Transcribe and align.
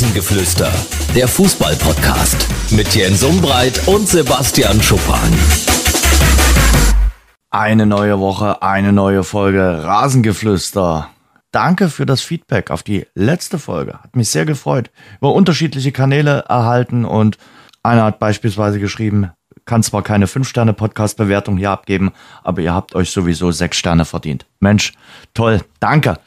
Rasengeflüster, 0.00 0.72
der 1.14 1.28
Fußball-Podcast 1.28 2.48
mit 2.72 2.94
Jens 2.94 3.22
Umbreit 3.22 3.86
und 3.86 4.08
Sebastian 4.08 4.80
Schuppan. 4.80 5.30
Eine 7.50 7.84
neue 7.84 8.18
Woche, 8.18 8.62
eine 8.62 8.94
neue 8.94 9.24
Folge 9.24 9.84
Rasengeflüster. 9.84 11.10
Danke 11.52 11.90
für 11.90 12.06
das 12.06 12.22
Feedback 12.22 12.70
auf 12.70 12.82
die 12.82 13.08
letzte 13.14 13.58
Folge. 13.58 13.92
Hat 14.02 14.16
mich 14.16 14.30
sehr 14.30 14.46
gefreut. 14.46 14.90
Über 15.18 15.34
unterschiedliche 15.34 15.92
Kanäle 15.92 16.46
erhalten 16.48 17.04
und 17.04 17.36
einer 17.82 18.04
hat 18.04 18.18
beispielsweise 18.18 18.80
geschrieben, 18.80 19.32
kann 19.70 19.84
zwar 19.84 20.02
keine 20.02 20.26
5-Sterne-Podcast-Bewertung 20.26 21.56
hier 21.56 21.70
abgeben, 21.70 22.10
aber 22.42 22.60
ihr 22.60 22.74
habt 22.74 22.96
euch 22.96 23.12
sowieso 23.12 23.52
6 23.52 23.76
Sterne 23.76 24.04
verdient. 24.04 24.44
Mensch, 24.58 24.94
toll, 25.32 25.60
danke. 25.78 26.18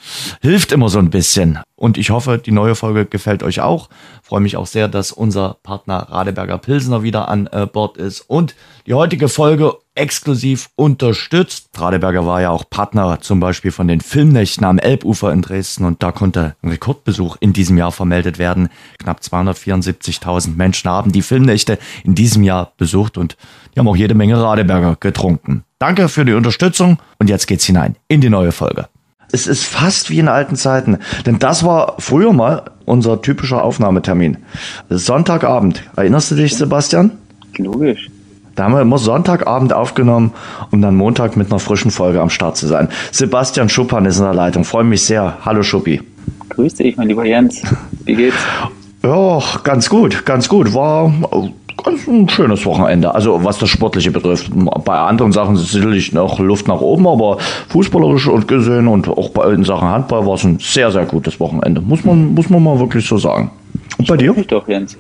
Hilft 0.42 0.72
immer 0.72 0.88
so 0.88 0.98
ein 0.98 1.10
bisschen. 1.10 1.60
Und 1.76 1.98
ich 1.98 2.10
hoffe, 2.10 2.38
die 2.38 2.54
neue 2.54 2.76
Folge 2.76 3.06
gefällt 3.06 3.44
euch 3.44 3.60
auch. 3.60 3.90
Freue 4.22 4.40
mich 4.40 4.56
auch 4.56 4.66
sehr, 4.66 4.88
dass 4.88 5.12
unser 5.12 5.58
Partner 5.62 6.08
Radeberger 6.10 6.58
Pilsener 6.58 7.04
wieder 7.04 7.28
an 7.28 7.48
äh, 7.48 7.66
Bord 7.66 7.98
ist 7.98 8.22
und 8.22 8.56
die 8.88 8.94
heutige 8.94 9.28
Folge 9.28 9.74
exklusiv 9.96 10.70
unterstützt. 10.76 11.70
Radeberger 11.76 12.26
war 12.26 12.42
ja 12.42 12.50
auch 12.50 12.70
Partner 12.70 13.20
zum 13.22 13.40
Beispiel 13.40 13.72
von 13.72 13.88
den 13.88 14.02
Filmnächten 14.02 14.66
am 14.66 14.80
Elbufer 14.80 15.32
in 15.32 15.42
Dresden 15.42 15.86
und 15.86 16.02
da 16.02 16.12
konnte 16.12 16.56
ein 16.62 16.70
Rekordbesuch 16.70 17.38
in 17.40 17.54
diesem 17.54 17.78
Jahr 17.78 17.92
vermeldet 17.92 18.40
werden. 18.40 18.70
Knapp 19.00 19.22
274.000 19.22 20.56
Menschen 20.56 20.90
haben 20.90 21.12
die 21.12 21.22
Filmnächte 21.22 21.78
in 22.04 22.16
diesem 22.16 22.44
Jahr 22.44 22.74
besucht 22.78 23.18
und 23.18 23.38
die 23.74 23.80
haben 23.80 23.88
auch 23.88 23.96
jede 23.96 24.16
Menge 24.16 24.42
Radeberger 24.42 24.98
getrunken. 25.00 25.64
Danke 25.80 26.10
für 26.10 26.26
die 26.26 26.34
Unterstützung 26.34 27.00
und 27.20 27.30
jetzt 27.30 27.48
geht's 27.48 27.66
hinein 27.66 27.96
in 28.08 28.22
die 28.22 28.30
neue 28.30 28.52
Folge. 28.52 28.88
Es 29.32 29.48
ist 29.48 29.64
fast 29.64 30.12
wie 30.12 30.20
in 30.20 30.28
alten 30.28 30.56
Zeiten, 30.56 31.00
denn 31.26 31.40
das 31.40 31.64
war 31.64 31.96
früher 31.98 32.34
mal 32.34 32.66
unser 32.86 33.22
typischer 33.22 33.64
Aufnahmetermin. 33.64 34.38
Sonntagabend. 34.90 35.84
Erinnerst 35.96 36.30
du 36.30 36.36
dich, 36.36 36.56
Sebastian? 36.56 37.12
Logisch. 37.58 38.10
Da 38.56 38.66
haben 38.66 38.74
wir 38.74 38.82
immer 38.82 39.00
Sonntagabend 39.00 39.74
aufgenommen, 39.74 40.32
um 40.72 40.82
dann 40.82 40.96
Montag 40.96 41.36
mit 41.36 41.50
einer 41.50 41.60
frischen 41.60 41.90
Folge 41.90 42.22
am 42.22 42.30
Start 42.30 42.56
zu 42.56 42.68
sein. 42.68 42.90
Sebastian 43.12 43.68
Schuppan 43.68 44.06
ist 44.06 44.20
in 44.20 44.26
der 44.26 44.34
Leitung. 44.36 44.64
Freue 44.64 44.84
mich 44.84 45.04
sehr. 45.04 45.38
Hallo 45.44 45.64
Schuppi. 45.64 46.02
Grüß 46.50 46.76
dich, 46.76 46.96
mein 46.96 47.08
lieber 47.08 47.26
Jens. 47.26 47.64
Wie 48.06 48.16
geht's? 48.16 48.38
Ja, 49.04 49.42
ganz 49.64 49.90
gut, 49.90 50.24
ganz 50.26 50.48
gut. 50.48 50.74
War 50.74 51.12
ganz 51.84 52.08
ein 52.08 52.30
schönes 52.30 52.64
Wochenende. 52.66 53.16
Also 53.16 53.44
was 53.44 53.58
das 53.58 53.70
Sportliche 53.70 54.12
betrifft. 54.12 54.52
Bei 54.86 55.00
anderen 55.00 55.32
Sachen 55.32 55.56
ist 55.56 55.72
sicherlich 55.72 56.14
noch 56.14 56.40
Luft 56.40 56.68
nach 56.68 56.80
oben, 56.80 57.08
aber 57.08 57.40
fußballerisch 57.70 58.28
und 58.28 58.48
gesehen 58.48 58.88
und 58.88 59.08
auch 59.08 59.30
bei, 59.30 59.52
in 59.52 59.64
Sachen 59.64 59.88
Handball 59.88 60.28
war 60.28 60.36
es 60.36 60.44
ein 60.44 60.60
sehr, 60.60 60.92
sehr 60.92 61.06
gutes 61.06 61.40
Wochenende. 61.40 61.82
Muss 61.82 62.04
man, 62.04 62.36
muss 62.36 62.52
man 62.52 62.64
mal 62.64 62.80
wirklich 62.80 63.08
so 63.08 63.18
sagen. 63.18 63.50
Und 63.98 64.08
bei 64.08 64.16
dir? 64.16 64.38
Ich 64.38 64.48
doch, 64.48 64.68
Jens. 64.68 64.96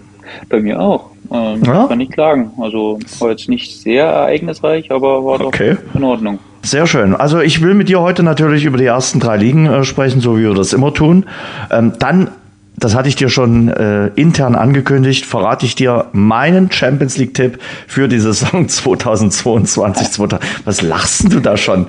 Bei 0.50 0.59
mir 0.59 0.80
auch. 0.80 1.12
Ähm, 1.32 1.64
ja? 1.64 1.88
Kann 1.88 2.00
ich 2.00 2.10
klagen. 2.10 2.52
Also 2.60 3.00
war 3.20 3.32
jetzt 3.32 3.50
nicht 3.50 3.82
sehr 3.82 4.06
ereignisreich, 4.06 4.92
aber 4.92 5.26
war 5.26 5.40
doch 5.40 5.48
okay. 5.48 5.78
in 5.94 6.04
Ordnung. 6.04 6.40
Sehr 6.62 6.88
schön. 6.88 7.14
Also 7.14 7.42
ich 7.42 7.62
will 7.62 7.74
mit 7.74 7.90
dir 7.90 8.00
heute 8.00 8.24
natürlich 8.24 8.64
über 8.66 8.78
die 8.78 8.86
ersten 8.86 9.20
drei 9.20 9.38
Ligen 9.38 9.66
äh, 9.66 9.84
sprechen, 9.84 10.22
so 10.22 10.38
wie 10.38 10.44
wir 10.44 10.54
das 10.54 10.72
immer 10.74 10.94
tun. 10.94 11.26
Ähm, 11.72 11.94
dann 12.00 12.30
das 12.78 12.96
hatte 12.96 13.08
ich 13.08 13.16
dir 13.16 13.30
schon 13.30 13.70
äh, 13.70 14.08
intern 14.16 14.56
angekündigt, 14.56 15.26
verrate 15.26 15.66
ich 15.66 15.76
dir 15.76 16.08
meinen 16.12 16.72
Champions 16.72 17.18
League-Tipp 17.18 17.60
für 17.88 18.08
die 18.08 18.20
Saison 18.20 18.68
2022. 18.68 20.12
2000. 20.12 20.42
Was 20.66 20.82
lachst 20.82 21.32
du 21.32 21.40
da 21.40 21.56
schon? 21.58 21.88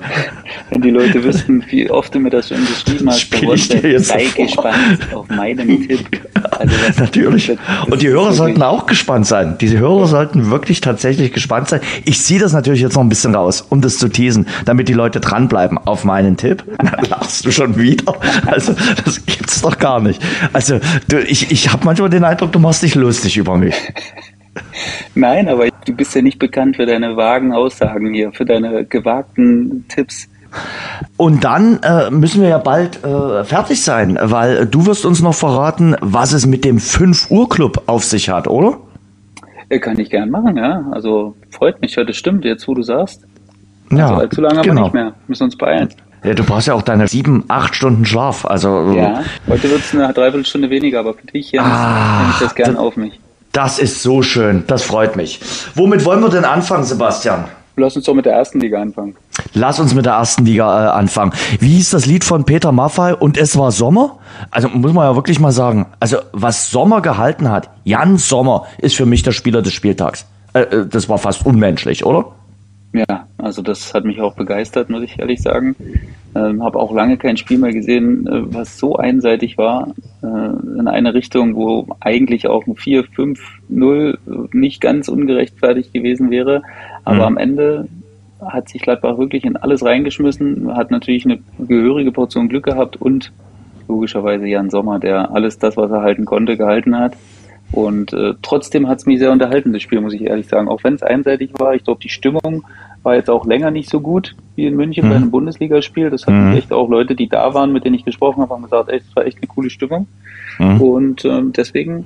Wenn 0.69 0.81
die 0.81 0.89
Leute 0.91 1.23
wüssten, 1.23 1.63
wie 1.69 1.89
oft 1.89 2.13
du 2.13 2.19
mir 2.19 2.29
das 2.29 2.49
schon 2.49 2.65
geschrieben 2.65 3.09
hast, 3.09 3.21
Spiel 3.21 3.53
ich 3.53 3.67
dir 3.69 3.91
jetzt 3.91 4.07
sei 4.07 4.25
gespannt 4.35 4.99
auf 5.13 5.27
meinen 5.29 5.87
Tipp. 5.87 6.21
Also 6.57 6.73
Natürlich. 6.97 7.51
Und 7.89 8.01
die 8.01 8.07
Hörer 8.07 8.31
sollten 8.31 8.61
auch 8.61 8.85
gespannt 8.85 9.27
sein. 9.27 9.57
Diese 9.59 9.77
Hörer 9.77 10.07
sollten 10.07 10.51
wirklich 10.51 10.79
tatsächlich 10.79 11.33
gespannt 11.33 11.67
sein. 11.67 11.81
Ich 12.05 12.21
ziehe 12.21 12.39
das 12.39 12.53
natürlich 12.53 12.81
jetzt 12.81 12.95
noch 12.95 13.01
ein 13.01 13.09
bisschen 13.09 13.35
raus, 13.35 13.65
um 13.67 13.81
das 13.81 13.97
zu 13.97 14.07
teasen, 14.07 14.47
damit 14.63 14.87
die 14.87 14.93
Leute 14.93 15.19
dranbleiben 15.19 15.77
auf 15.77 16.05
meinen 16.05 16.37
Tipp. 16.37 16.63
Dann 16.77 17.05
lachst 17.09 17.45
du 17.45 17.51
schon 17.51 17.77
wieder. 17.77 18.15
Also, 18.45 18.73
das 19.03 19.25
gibt's 19.25 19.61
doch 19.61 19.77
gar 19.77 19.99
nicht. 19.99 20.21
Also, 20.53 20.74
du, 21.07 21.19
ich, 21.19 21.51
ich 21.51 21.71
habe 21.71 21.85
manchmal 21.85 22.09
den 22.09 22.23
Eindruck, 22.23 22.51
du 22.51 22.59
machst 22.59 22.83
dich 22.83 22.95
lustig 22.95 23.37
über 23.37 23.57
mich. 23.57 23.75
Nein, 25.15 25.47
aber 25.47 25.67
du 25.85 25.93
bist 25.93 26.15
ja 26.15 26.21
nicht 26.21 26.39
bekannt 26.39 26.75
für 26.75 26.85
deine 26.85 27.15
vagen 27.17 27.53
Aussagen 27.53 28.13
hier, 28.13 28.31
für 28.31 28.45
deine 28.45 28.85
gewagten 28.85 29.85
Tipps. 29.87 30.27
Und 31.17 31.43
dann 31.43 31.79
äh, 31.83 32.09
müssen 32.11 32.41
wir 32.41 32.49
ja 32.49 32.57
bald 32.57 33.03
äh, 33.03 33.43
fertig 33.43 33.83
sein, 33.83 34.17
weil 34.21 34.65
du 34.65 34.85
wirst 34.85 35.05
uns 35.05 35.21
noch 35.21 35.33
verraten, 35.33 35.95
was 36.01 36.31
es 36.31 36.45
mit 36.45 36.63
dem 36.63 36.79
5 36.79 37.29
Uhr 37.31 37.49
Club 37.49 37.83
auf 37.87 38.05
sich 38.05 38.29
hat, 38.29 38.47
oder? 38.47 38.77
Ja, 39.69 39.79
kann 39.79 39.99
ich 39.99 40.09
gern 40.09 40.29
machen, 40.29 40.57
ja. 40.57 40.85
Also 40.91 41.35
freut 41.49 41.81
mich, 41.81 41.95
das 41.95 42.15
stimmt, 42.15 42.45
jetzt 42.45 42.67
wo 42.67 42.73
du 42.73 42.83
sagst. 42.83 43.25
Ja, 43.91 44.07
also 44.07 44.15
allzu 44.15 44.41
lange 44.41 44.61
genau. 44.61 44.65
genau. 44.65 44.83
nicht 44.83 44.93
mehr. 44.93 45.13
Müssen 45.27 45.43
uns 45.43 45.57
beeilen. 45.57 45.89
Ja, 46.25 46.33
du 46.33 46.43
brauchst 46.43 46.67
ja 46.67 46.73
auch 46.73 46.81
deine 46.81 47.07
sieben, 47.07 47.43
acht 47.49 47.75
Stunden 47.75 48.05
Schlaf. 48.05 48.45
Also, 48.45 48.93
ja, 48.93 49.23
heute 49.47 49.69
wird 49.69 49.81
es 49.81 49.93
eine 49.93 50.11
Dreiviertelstunde 50.11 50.69
weniger, 50.69 50.99
aber 51.01 51.13
für 51.13 51.27
dich, 51.27 51.59
ah, 51.59 52.19
nehme 52.19 52.31
ich 52.33 52.39
das 52.39 52.55
gern 52.55 52.77
auf 52.77 52.97
mich. 52.97 53.19
Das 53.51 53.79
ist 53.79 54.01
so 54.01 54.21
schön, 54.21 54.63
das 54.67 54.83
freut 54.83 55.15
mich. 55.15 55.39
Womit 55.75 56.03
wollen 56.03 56.21
wir 56.21 56.29
denn 56.29 56.43
anfangen, 56.43 56.83
Sebastian? 56.83 57.45
Lass 57.77 57.95
uns 57.95 58.05
doch 58.05 58.13
mit 58.13 58.25
der 58.25 58.33
ersten 58.33 58.59
Liga 58.59 58.81
anfangen. 58.81 59.15
Lass 59.53 59.79
uns 59.79 59.93
mit 59.93 60.05
der 60.05 60.13
ersten 60.13 60.45
Liga 60.45 60.87
äh, 60.87 60.89
anfangen. 60.91 61.33
Wie 61.59 61.75
hieß 61.75 61.91
das 61.91 62.05
Lied 62.05 62.23
von 62.23 62.45
Peter 62.45 62.71
Maffay 62.71 63.13
und 63.13 63.37
es 63.37 63.57
war 63.57 63.71
Sommer? 63.71 64.17
Also 64.49 64.69
muss 64.69 64.93
man 64.93 65.05
ja 65.05 65.15
wirklich 65.15 65.39
mal 65.39 65.51
sagen, 65.51 65.85
also 65.99 66.17
was 66.31 66.71
Sommer 66.71 67.01
gehalten 67.01 67.49
hat, 67.49 67.69
Jan 67.83 68.17
Sommer 68.17 68.65
ist 68.77 68.95
für 68.95 69.05
mich 69.05 69.23
der 69.23 69.31
Spieler 69.31 69.61
des 69.61 69.73
Spieltags. 69.73 70.25
Äh, 70.53 70.61
äh 70.61 70.85
das 70.87 71.09
war 71.09 71.17
fast 71.17 71.45
unmenschlich, 71.45 72.05
oder? 72.05 72.31
Ja, 72.93 73.27
also 73.37 73.61
das 73.61 73.93
hat 73.93 74.05
mich 74.05 74.21
auch 74.21 74.35
begeistert, 74.35 74.89
muss 74.89 75.03
ich 75.03 75.19
ehrlich 75.19 75.41
sagen. 75.41 75.75
Ähm, 76.33 76.63
habe 76.63 76.79
auch 76.79 76.93
lange 76.93 77.17
kein 77.17 77.37
Spiel 77.37 77.57
mehr 77.57 77.73
gesehen, 77.73 78.27
äh, 78.27 78.53
was 78.53 78.77
so 78.77 78.95
einseitig 78.95 79.57
war 79.57 79.93
äh, 80.21 80.27
in 80.79 80.87
eine 80.87 81.13
Richtung, 81.13 81.55
wo 81.55 81.87
eigentlich 81.99 82.47
auch 82.47 82.65
ein 82.67 82.75
4-5-0 82.75 84.17
nicht 84.53 84.81
ganz 84.81 85.07
ungerechtfertigt 85.07 85.93
gewesen 85.93 86.31
wäre. 86.31 86.61
Aber 87.03 87.15
mhm. 87.15 87.21
am 87.21 87.37
Ende 87.37 87.87
hat 88.41 88.69
sich 88.69 88.81
Gladbach 88.81 89.17
wirklich 89.17 89.45
in 89.45 89.57
alles 89.57 89.83
reingeschmissen, 89.83 90.75
hat 90.75 90.91
natürlich 90.91 91.25
eine 91.25 91.39
gehörige 91.57 92.11
Portion 92.11 92.49
Glück 92.49 92.65
gehabt 92.65 92.97
und 93.01 93.31
logischerweise 93.87 94.45
Jan 94.45 94.69
Sommer, 94.69 94.99
der 94.99 95.31
alles 95.31 95.57
das, 95.57 95.77
was 95.77 95.91
er 95.91 96.01
halten 96.01 96.25
konnte, 96.25 96.57
gehalten 96.57 96.97
hat. 96.97 97.13
Und 97.75 98.13
äh, 98.13 98.35
trotzdem 98.41 98.87
hat 98.87 98.99
es 98.99 99.05
mich 99.05 99.19
sehr 99.19 99.33
unterhalten, 99.33 99.73
das 99.73 99.81
Spiel, 99.81 99.99
muss 99.99 100.13
ich 100.13 100.21
ehrlich 100.21 100.47
sagen. 100.47 100.69
Auch 100.69 100.85
wenn 100.85 100.93
es 100.93 101.03
einseitig 101.03 101.51
war, 101.57 101.75
ich 101.75 101.83
glaube, 101.83 101.99
die 102.01 102.09
Stimmung 102.09 102.63
war 103.03 103.15
jetzt 103.15 103.29
auch 103.29 103.45
länger 103.45 103.69
nicht 103.69 103.89
so 103.89 103.99
gut 103.99 104.33
wie 104.55 104.65
in 104.65 104.77
München 104.77 105.05
mhm. 105.05 105.09
bei 105.09 105.15
einem 105.17 105.29
Bundesligaspiel. 105.31 106.09
Das 106.09 106.25
hatten 106.25 106.51
mhm. 106.51 106.57
echt 106.57 106.71
auch 106.71 106.89
Leute, 106.89 107.15
die 107.15 107.27
da 107.27 107.53
waren, 107.53 107.73
mit 107.73 107.83
denen 107.83 107.95
ich 107.95 108.05
gesprochen 108.05 108.41
habe, 108.41 108.53
haben 108.53 108.63
gesagt, 108.63 108.89
ey, 108.89 108.99
es 108.99 109.15
war 109.15 109.25
echt 109.25 109.39
eine 109.39 109.47
coole 109.47 109.69
Stimmung. 109.69 110.07
Mhm. 110.57 110.81
Und 110.81 111.25
ähm, 111.25 111.51
deswegen 111.51 112.05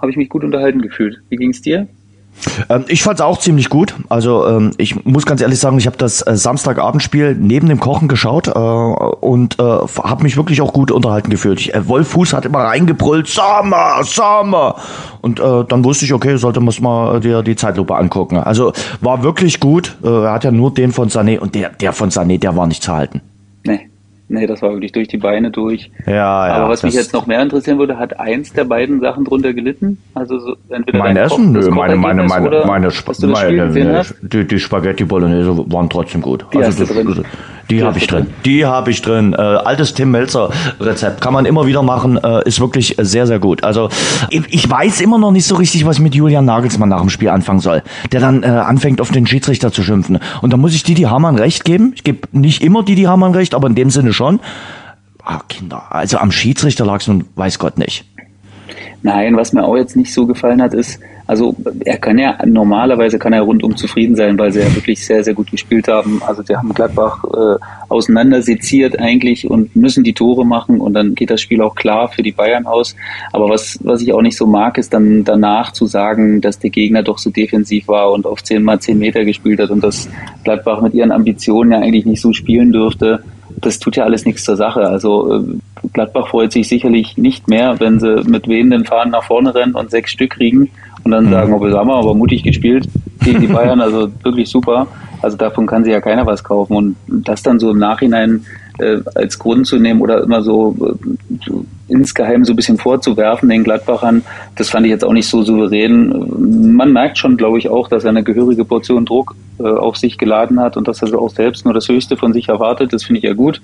habe 0.00 0.10
ich 0.10 0.16
mich 0.16 0.30
gut 0.30 0.42
unterhalten 0.42 0.80
gefühlt. 0.80 1.20
Wie 1.28 1.36
ging 1.36 1.50
es 1.50 1.60
dir? 1.60 1.86
Ähm, 2.68 2.84
ich 2.88 3.02
fand 3.02 3.18
es 3.18 3.24
auch 3.24 3.38
ziemlich 3.38 3.68
gut. 3.68 3.94
Also 4.08 4.46
ähm, 4.46 4.72
ich 4.78 5.04
muss 5.04 5.26
ganz 5.26 5.40
ehrlich 5.40 5.58
sagen, 5.58 5.78
ich 5.78 5.86
habe 5.86 5.96
das 5.96 6.22
äh, 6.22 6.36
Samstagabendspiel 6.36 7.34
neben 7.34 7.68
dem 7.68 7.80
Kochen 7.80 8.08
geschaut 8.08 8.48
äh, 8.48 8.50
und 8.52 9.58
äh, 9.58 9.62
habe 9.62 10.22
mich 10.22 10.36
wirklich 10.36 10.60
auch 10.60 10.72
gut 10.72 10.90
unterhalten 10.90 11.30
gefühlt. 11.30 11.60
Ich, 11.60 11.74
äh, 11.74 11.88
Wolf 11.88 12.08
Fuß 12.08 12.32
hat 12.32 12.44
immer 12.44 12.60
reingebrüllt, 12.60 13.28
Sommer, 13.28 14.02
Sommer. 14.02 14.76
Und 15.20 15.40
äh, 15.40 15.64
dann 15.68 15.84
wusste 15.84 16.04
ich, 16.04 16.12
okay, 16.12 16.36
sollte 16.36 16.60
man 16.60 16.74
mal 16.80 17.20
dir 17.20 17.42
die 17.42 17.56
Zeitlupe 17.56 17.96
angucken. 17.96 18.38
Also 18.38 18.72
war 19.00 19.22
wirklich 19.22 19.60
gut. 19.60 19.96
Äh, 20.02 20.08
er 20.08 20.32
hat 20.32 20.44
ja 20.44 20.50
nur 20.50 20.72
den 20.72 20.92
von 20.92 21.08
Sané 21.08 21.38
und 21.38 21.54
der, 21.54 21.70
der 21.70 21.92
von 21.92 22.10
Sané, 22.10 22.38
der 22.38 22.56
war 22.56 22.66
nicht 22.66 22.82
zu 22.82 22.92
halten. 22.92 23.20
Nee, 24.32 24.46
das 24.46 24.62
war 24.62 24.70
wirklich 24.70 24.92
durch 24.92 25.08
die 25.08 25.16
Beine 25.16 25.50
durch. 25.50 25.90
Ja, 26.06 26.12
ja. 26.12 26.54
Aber 26.54 26.68
was 26.68 26.84
mich 26.84 26.94
jetzt 26.94 27.12
noch 27.12 27.26
mehr 27.26 27.42
interessieren 27.42 27.80
würde, 27.80 27.98
hat 27.98 28.20
eins 28.20 28.52
der 28.52 28.62
beiden 28.62 29.00
Sachen 29.00 29.24
drunter 29.24 29.52
gelitten? 29.52 29.98
Also 30.14 30.38
so, 30.38 30.56
entweder 30.68 31.00
mein 31.00 31.16
Essen? 31.16 31.50
Nö, 31.50 31.68
meine, 31.70 31.96
meine, 31.96 32.22
meine, 32.22 32.62
meine, 32.64 32.88
Sp 32.94 33.10
meine 33.26 34.04
die, 34.22 34.46
die 34.46 34.58
Spaghetti 34.60 35.04
Bolognese 35.04 35.64
waren 35.72 35.90
trotzdem 35.90 36.20
gut. 36.20 36.46
Die 36.54 36.58
also 36.58 36.78
das, 36.78 36.92
drin. 36.94 37.24
Die 37.70 37.82
habe 37.82 37.98
ich 37.98 38.06
drin. 38.06 38.26
Die 38.44 38.66
habe 38.66 38.90
ich 38.90 39.02
drin. 39.02 39.32
Äh, 39.32 39.36
altes 39.36 39.94
Tim 39.94 40.10
Melzer 40.10 40.50
Rezept. 40.80 41.20
Kann 41.20 41.32
man 41.32 41.46
immer 41.46 41.66
wieder 41.66 41.82
machen. 41.82 42.18
Äh, 42.22 42.46
ist 42.46 42.60
wirklich 42.60 42.96
sehr, 42.98 43.26
sehr 43.26 43.38
gut. 43.38 43.64
Also 43.64 43.88
ich, 44.30 44.42
ich, 44.50 44.68
weiß 44.68 45.00
immer 45.00 45.18
noch 45.18 45.30
nicht 45.30 45.46
so 45.46 45.56
richtig, 45.56 45.86
was 45.86 45.98
mit 45.98 46.14
Julian 46.14 46.44
Nagelsmann 46.44 46.88
nach 46.88 47.00
dem 47.00 47.10
Spiel 47.10 47.28
anfangen 47.28 47.60
soll. 47.60 47.82
Der 48.12 48.20
dann 48.20 48.42
äh, 48.42 48.46
anfängt, 48.46 49.00
auf 49.00 49.10
den 49.10 49.26
Schiedsrichter 49.26 49.72
zu 49.72 49.82
schimpfen. 49.82 50.18
Und 50.42 50.52
da 50.52 50.56
muss 50.56 50.74
ich 50.74 50.82
Didi 50.82 51.02
Hamann 51.02 51.36
recht 51.36 51.64
geben. 51.64 51.92
Ich 51.94 52.04
gebe 52.04 52.28
nicht 52.32 52.62
immer 52.62 52.82
Didi 52.82 53.02
Hamann 53.04 53.32
recht, 53.32 53.54
aber 53.54 53.68
in 53.68 53.74
dem 53.74 53.90
Sinne 53.90 54.12
schon. 54.12 54.40
Ah, 55.24 55.40
Kinder. 55.48 55.84
Also 55.90 56.18
am 56.18 56.32
Schiedsrichter 56.32 56.84
lag 56.84 57.00
es 57.00 57.08
nun, 57.08 57.24
weiß 57.36 57.58
Gott 57.58 57.78
nicht. 57.78 58.04
Nein, 59.02 59.36
was 59.36 59.52
mir 59.52 59.64
auch 59.64 59.76
jetzt 59.76 59.96
nicht 59.96 60.12
so 60.12 60.26
gefallen 60.26 60.60
hat, 60.60 60.74
ist, 60.74 61.00
Also 61.30 61.54
er 61.84 61.96
kann 61.98 62.18
ja 62.18 62.36
normalerweise 62.44 63.16
kann 63.16 63.32
er 63.32 63.42
rundum 63.42 63.76
zufrieden 63.76 64.16
sein, 64.16 64.36
weil 64.36 64.50
sie 64.50 64.58
ja 64.58 64.74
wirklich 64.74 65.06
sehr, 65.06 65.22
sehr 65.22 65.32
gut 65.32 65.48
gespielt 65.48 65.86
haben. 65.86 66.20
Also 66.26 66.42
sie 66.42 66.56
haben 66.56 66.74
Gladbach 66.74 67.22
äh, 67.22 67.56
auseinander 67.88 68.42
seziert 68.42 68.98
eigentlich 68.98 69.48
und 69.48 69.76
müssen 69.76 70.02
die 70.02 70.12
Tore 70.12 70.44
machen 70.44 70.80
und 70.80 70.92
dann 70.92 71.14
geht 71.14 71.30
das 71.30 71.40
Spiel 71.40 71.62
auch 71.62 71.76
klar 71.76 72.08
für 72.08 72.24
die 72.24 72.32
Bayern 72.32 72.66
aus. 72.66 72.96
Aber 73.32 73.48
was, 73.48 73.78
was 73.84 74.02
ich 74.02 74.12
auch 74.12 74.22
nicht 74.22 74.36
so 74.36 74.44
mag, 74.44 74.76
ist 74.76 74.92
dann 74.92 75.22
danach 75.22 75.70
zu 75.70 75.86
sagen, 75.86 76.40
dass 76.40 76.58
der 76.58 76.70
Gegner 76.70 77.04
doch 77.04 77.18
so 77.18 77.30
defensiv 77.30 77.86
war 77.86 78.10
und 78.10 78.26
auf 78.26 78.42
10 78.42 78.64
mal 78.64 78.80
10 78.80 78.98
Meter 78.98 79.24
gespielt 79.24 79.60
hat 79.60 79.70
und 79.70 79.84
dass 79.84 80.08
Gladbach 80.42 80.80
mit 80.80 80.94
ihren 80.94 81.12
Ambitionen 81.12 81.70
ja 81.70 81.78
eigentlich 81.78 82.06
nicht 82.06 82.20
so 82.20 82.32
spielen 82.32 82.72
dürfte 82.72 83.22
das 83.60 83.78
tut 83.78 83.96
ja 83.96 84.04
alles 84.04 84.24
nichts 84.24 84.44
zur 84.44 84.56
Sache. 84.56 84.80
Also 84.80 85.34
äh, 85.34 85.42
Gladbach 85.92 86.28
freut 86.28 86.52
sich 86.52 86.68
sicherlich 86.68 87.18
nicht 87.18 87.48
mehr, 87.48 87.78
wenn 87.78 88.00
sie 88.00 88.22
mit 88.24 88.48
wehenden 88.48 88.84
Fahnen 88.84 89.12
nach 89.12 89.24
vorne 89.24 89.54
rennen 89.54 89.74
und 89.74 89.90
sechs 89.90 90.12
Stück 90.12 90.30
kriegen 90.30 90.70
und 91.04 91.10
dann 91.10 91.26
mhm. 91.26 91.30
sagen, 91.30 91.52
oh, 91.52 91.60
wir 91.60 91.72
haben 91.72 91.90
aber 91.90 92.14
mutig 92.14 92.42
gespielt 92.42 92.88
gegen 93.24 93.40
die 93.40 93.46
Bayern, 93.46 93.80
also 93.80 94.08
wirklich 94.22 94.48
super. 94.48 94.86
Also 95.22 95.36
davon 95.36 95.66
kann 95.66 95.84
sich 95.84 95.92
ja 95.92 96.00
keiner 96.00 96.26
was 96.26 96.42
kaufen. 96.42 96.74
Und 96.74 96.96
das 97.08 97.42
dann 97.42 97.58
so 97.58 97.70
im 97.70 97.78
Nachhinein 97.78 98.44
äh, 98.78 98.98
als 99.14 99.38
Grund 99.38 99.66
zu 99.66 99.78
nehmen 99.78 100.00
oder 100.00 100.22
immer 100.22 100.42
so, 100.42 100.74
so 101.44 101.64
insgeheim 101.88 102.44
so 102.44 102.52
ein 102.52 102.56
bisschen 102.56 102.78
vorzuwerfen 102.78 103.48
den 103.48 103.64
Gladbachern, 103.64 104.22
das 104.56 104.70
fand 104.70 104.86
ich 104.86 104.90
jetzt 104.90 105.04
auch 105.04 105.12
nicht 105.12 105.28
so 105.28 105.42
souverän. 105.42 106.74
Man 106.74 106.92
merkt 106.92 107.18
schon, 107.18 107.36
glaube 107.36 107.58
ich, 107.58 107.68
auch, 107.68 107.88
dass 107.88 108.04
er 108.04 108.10
eine 108.10 108.22
gehörige 108.22 108.64
Portion 108.64 109.04
Druck 109.04 109.34
äh, 109.58 109.64
auf 109.64 109.96
sich 109.96 110.16
geladen 110.16 110.60
hat 110.60 110.76
und 110.76 110.88
dass 110.88 111.02
er 111.02 111.18
auch 111.18 111.30
selbst 111.30 111.64
nur 111.64 111.74
das 111.74 111.88
Höchste 111.88 112.16
von 112.16 112.32
sich 112.32 112.48
erwartet. 112.48 112.92
Das 112.92 113.04
finde 113.04 113.18
ich 113.18 113.24
ja 113.24 113.34
gut. 113.34 113.60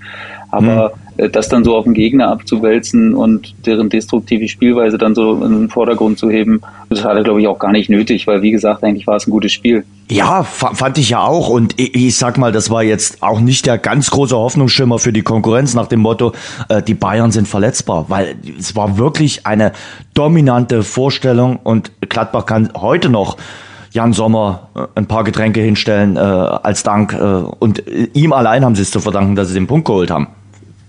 Aber 0.51 0.93
mhm. 0.95 1.06
Äh, 1.17 1.29
das 1.29 1.49
dann 1.49 1.65
so 1.65 1.77
auf 1.77 1.85
den 1.85 1.95
Gegner 1.95 2.29
abzuwälzen 2.29 3.15
und 3.15 3.55
deren 3.67 3.89
destruktive 3.89 4.49
Spielweise 4.49 4.99
dann 4.99 5.15
so 5.15 5.45
in 5.45 5.53
den 5.53 5.69
Vordergrund 5.69 6.19
zu 6.19 6.31
heben, 6.31 6.61
das 6.89 7.05
hat 7.05 7.17
er, 7.17 7.25
glaube 7.25 7.41
ich, 7.41 7.49
auch 7.49 7.59
gar 7.59 7.73
nicht 7.73 7.91
nötig, 7.91 8.27
weil, 8.27 8.43
wie 8.43 8.51
gesagt, 8.51 8.85
eigentlich 8.85 9.07
war 9.07 9.17
es 9.17 9.27
ein 9.27 9.31
gutes 9.31 9.53
Spiel. 9.53 9.85
Ja, 10.11 10.45
fand 10.45 10.99
ich 10.99 11.11
ja 11.11 11.23
auch. 11.25 11.49
Und 11.49 11.75
ich, 11.79 11.95
ich, 11.95 12.17
sag 12.17 12.39
mal, 12.39 12.53
das 12.53 12.71
war 12.71 12.83
jetzt 12.83 13.23
auch 13.23 13.41
nicht 13.41 13.67
der 13.67 13.79
ganz 13.79 14.11
große 14.11 14.37
Hoffnungsschimmer 14.37 14.99
für 14.99 15.13
die 15.13 15.23
Konkurrenz 15.23 15.75
nach 15.75 15.89
dem 15.89 16.01
Motto, 16.01 16.33
äh, 16.69 16.83
die 16.83 16.95
Bayern 16.95 17.33
sind 17.33 17.49
verletzbar, 17.49 18.07
weil 18.09 18.37
es 18.59 18.77
war 18.77 18.99
wirklich 18.99 19.47
eine 19.47 19.73
dominante 20.15 20.83
Vorstellung 20.83 21.59
und 21.63 21.91
Gladbach 22.09 22.47
kann 22.47 22.71
heute 22.77 23.09
noch 23.09 23.37
Jan 23.97 24.13
Sommer 24.13 24.69
äh, 24.77 24.87
ein 24.95 25.07
paar 25.07 25.25
Getränke 25.25 25.61
hinstellen 25.61 26.17
äh, 26.17 26.21
als 26.21 26.85
Dank. 26.85 27.15
Äh, 27.15 27.17
und 27.17 27.83
ihm 28.15 28.33
allein 28.33 28.65
haben 28.65 28.77
sie 28.77 28.83
es 28.83 28.91
zu 28.91 29.01
verdanken, 29.01 29.35
dass 29.35 29.49
sie 29.49 29.55
den 29.55 29.67
Punkt 29.67 29.87
geholt 29.87 30.11
haben. 30.11 30.29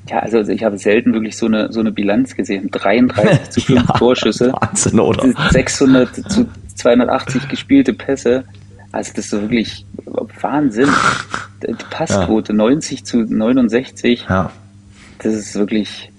Ja, 0.10 0.20
also 0.20 0.40
ich 0.40 0.64
habe 0.64 0.78
selten 0.78 1.14
wirklich 1.14 1.36
so 1.36 1.48
eine, 1.48 1.72
so 1.72 1.80
eine 1.80 1.92
Bilanz 1.92 2.36
gesehen. 2.36 2.70
33 2.72 3.50
zu 3.50 3.62
5 3.62 3.80
ja, 3.80 3.94
Torschüsse. 3.98 4.54
Wahnsinn, 4.54 5.00
oder? 5.00 5.34
600 5.52 6.16
zu 6.32 6.48
280 6.76 7.48
gespielte 7.50 7.94
Pässe. 7.94 8.44
Also 8.92 9.12
das 9.16 9.26
ist 9.26 9.32
so 9.32 9.42
wirklich 9.42 9.86
Wahnsinn. 10.06 10.90
Die 11.68 11.74
Passquote 11.90 12.54
ja. 12.54 12.58
90 12.58 13.04
zu 13.04 13.18
69. 13.18 14.26
Ja. 14.30 14.52
Das 15.20 15.34
ist 15.34 15.56
wirklich, 15.56 16.12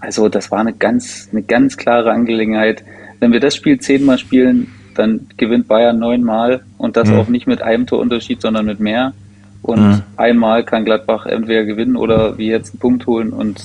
also 0.00 0.28
das 0.28 0.50
war 0.50 0.60
eine 0.60 0.72
ganz, 0.72 1.28
eine 1.30 1.42
ganz 1.42 1.76
klare 1.76 2.10
Angelegenheit. 2.10 2.82
Wenn 3.20 3.32
wir 3.32 3.40
das 3.40 3.54
Spiel 3.54 3.78
zehnmal 3.78 4.18
spielen, 4.18 4.72
dann 4.94 5.28
gewinnt 5.36 5.68
Bayern 5.68 5.98
neunmal 5.98 6.62
und 6.76 6.96
das 6.96 7.08
mhm. 7.08 7.18
auch 7.18 7.28
nicht 7.28 7.46
mit 7.46 7.62
einem 7.62 7.86
Torunterschied, 7.86 8.40
sondern 8.40 8.66
mit 8.66 8.80
mehr. 8.80 9.12
Und 9.62 9.80
mhm. 9.80 10.02
einmal 10.16 10.64
kann 10.64 10.84
Gladbach 10.84 11.26
entweder 11.26 11.64
gewinnen 11.64 11.96
oder 11.96 12.38
wie 12.38 12.48
jetzt 12.48 12.72
einen 12.72 12.80
Punkt 12.80 13.06
holen. 13.06 13.30
Und 13.30 13.64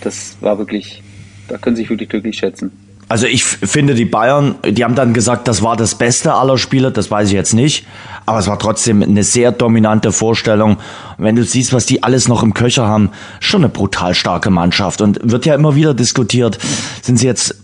das 0.00 0.36
war 0.40 0.58
wirklich, 0.58 1.02
da 1.48 1.58
können 1.58 1.76
sie 1.76 1.82
sich 1.82 1.90
wirklich 1.90 2.08
glücklich 2.08 2.36
schätzen. 2.36 2.72
Also 3.10 3.26
ich 3.26 3.42
finde, 3.42 3.94
die 3.94 4.04
Bayern, 4.04 4.56
die 4.66 4.84
haben 4.84 4.94
dann 4.94 5.14
gesagt, 5.14 5.48
das 5.48 5.62
war 5.62 5.76
das 5.76 5.94
Beste 5.94 6.34
aller 6.34 6.58
Spieler, 6.58 6.90
das 6.90 7.10
weiß 7.10 7.28
ich 7.28 7.34
jetzt 7.34 7.54
nicht. 7.54 7.86
Aber 8.26 8.38
es 8.38 8.48
war 8.48 8.58
trotzdem 8.58 9.02
eine 9.02 9.22
sehr 9.22 9.50
dominante 9.50 10.12
Vorstellung. 10.12 10.76
wenn 11.16 11.34
du 11.34 11.42
siehst, 11.42 11.72
was 11.72 11.86
die 11.86 12.02
alles 12.02 12.28
noch 12.28 12.42
im 12.42 12.52
Köcher 12.52 12.86
haben, 12.86 13.10
schon 13.40 13.62
eine 13.62 13.70
brutal 13.70 14.14
starke 14.14 14.50
Mannschaft. 14.50 15.00
Und 15.00 15.18
wird 15.22 15.46
ja 15.46 15.54
immer 15.54 15.74
wieder 15.74 15.94
diskutiert, 15.94 16.58
sind 17.00 17.18
sie 17.18 17.26
jetzt 17.26 17.58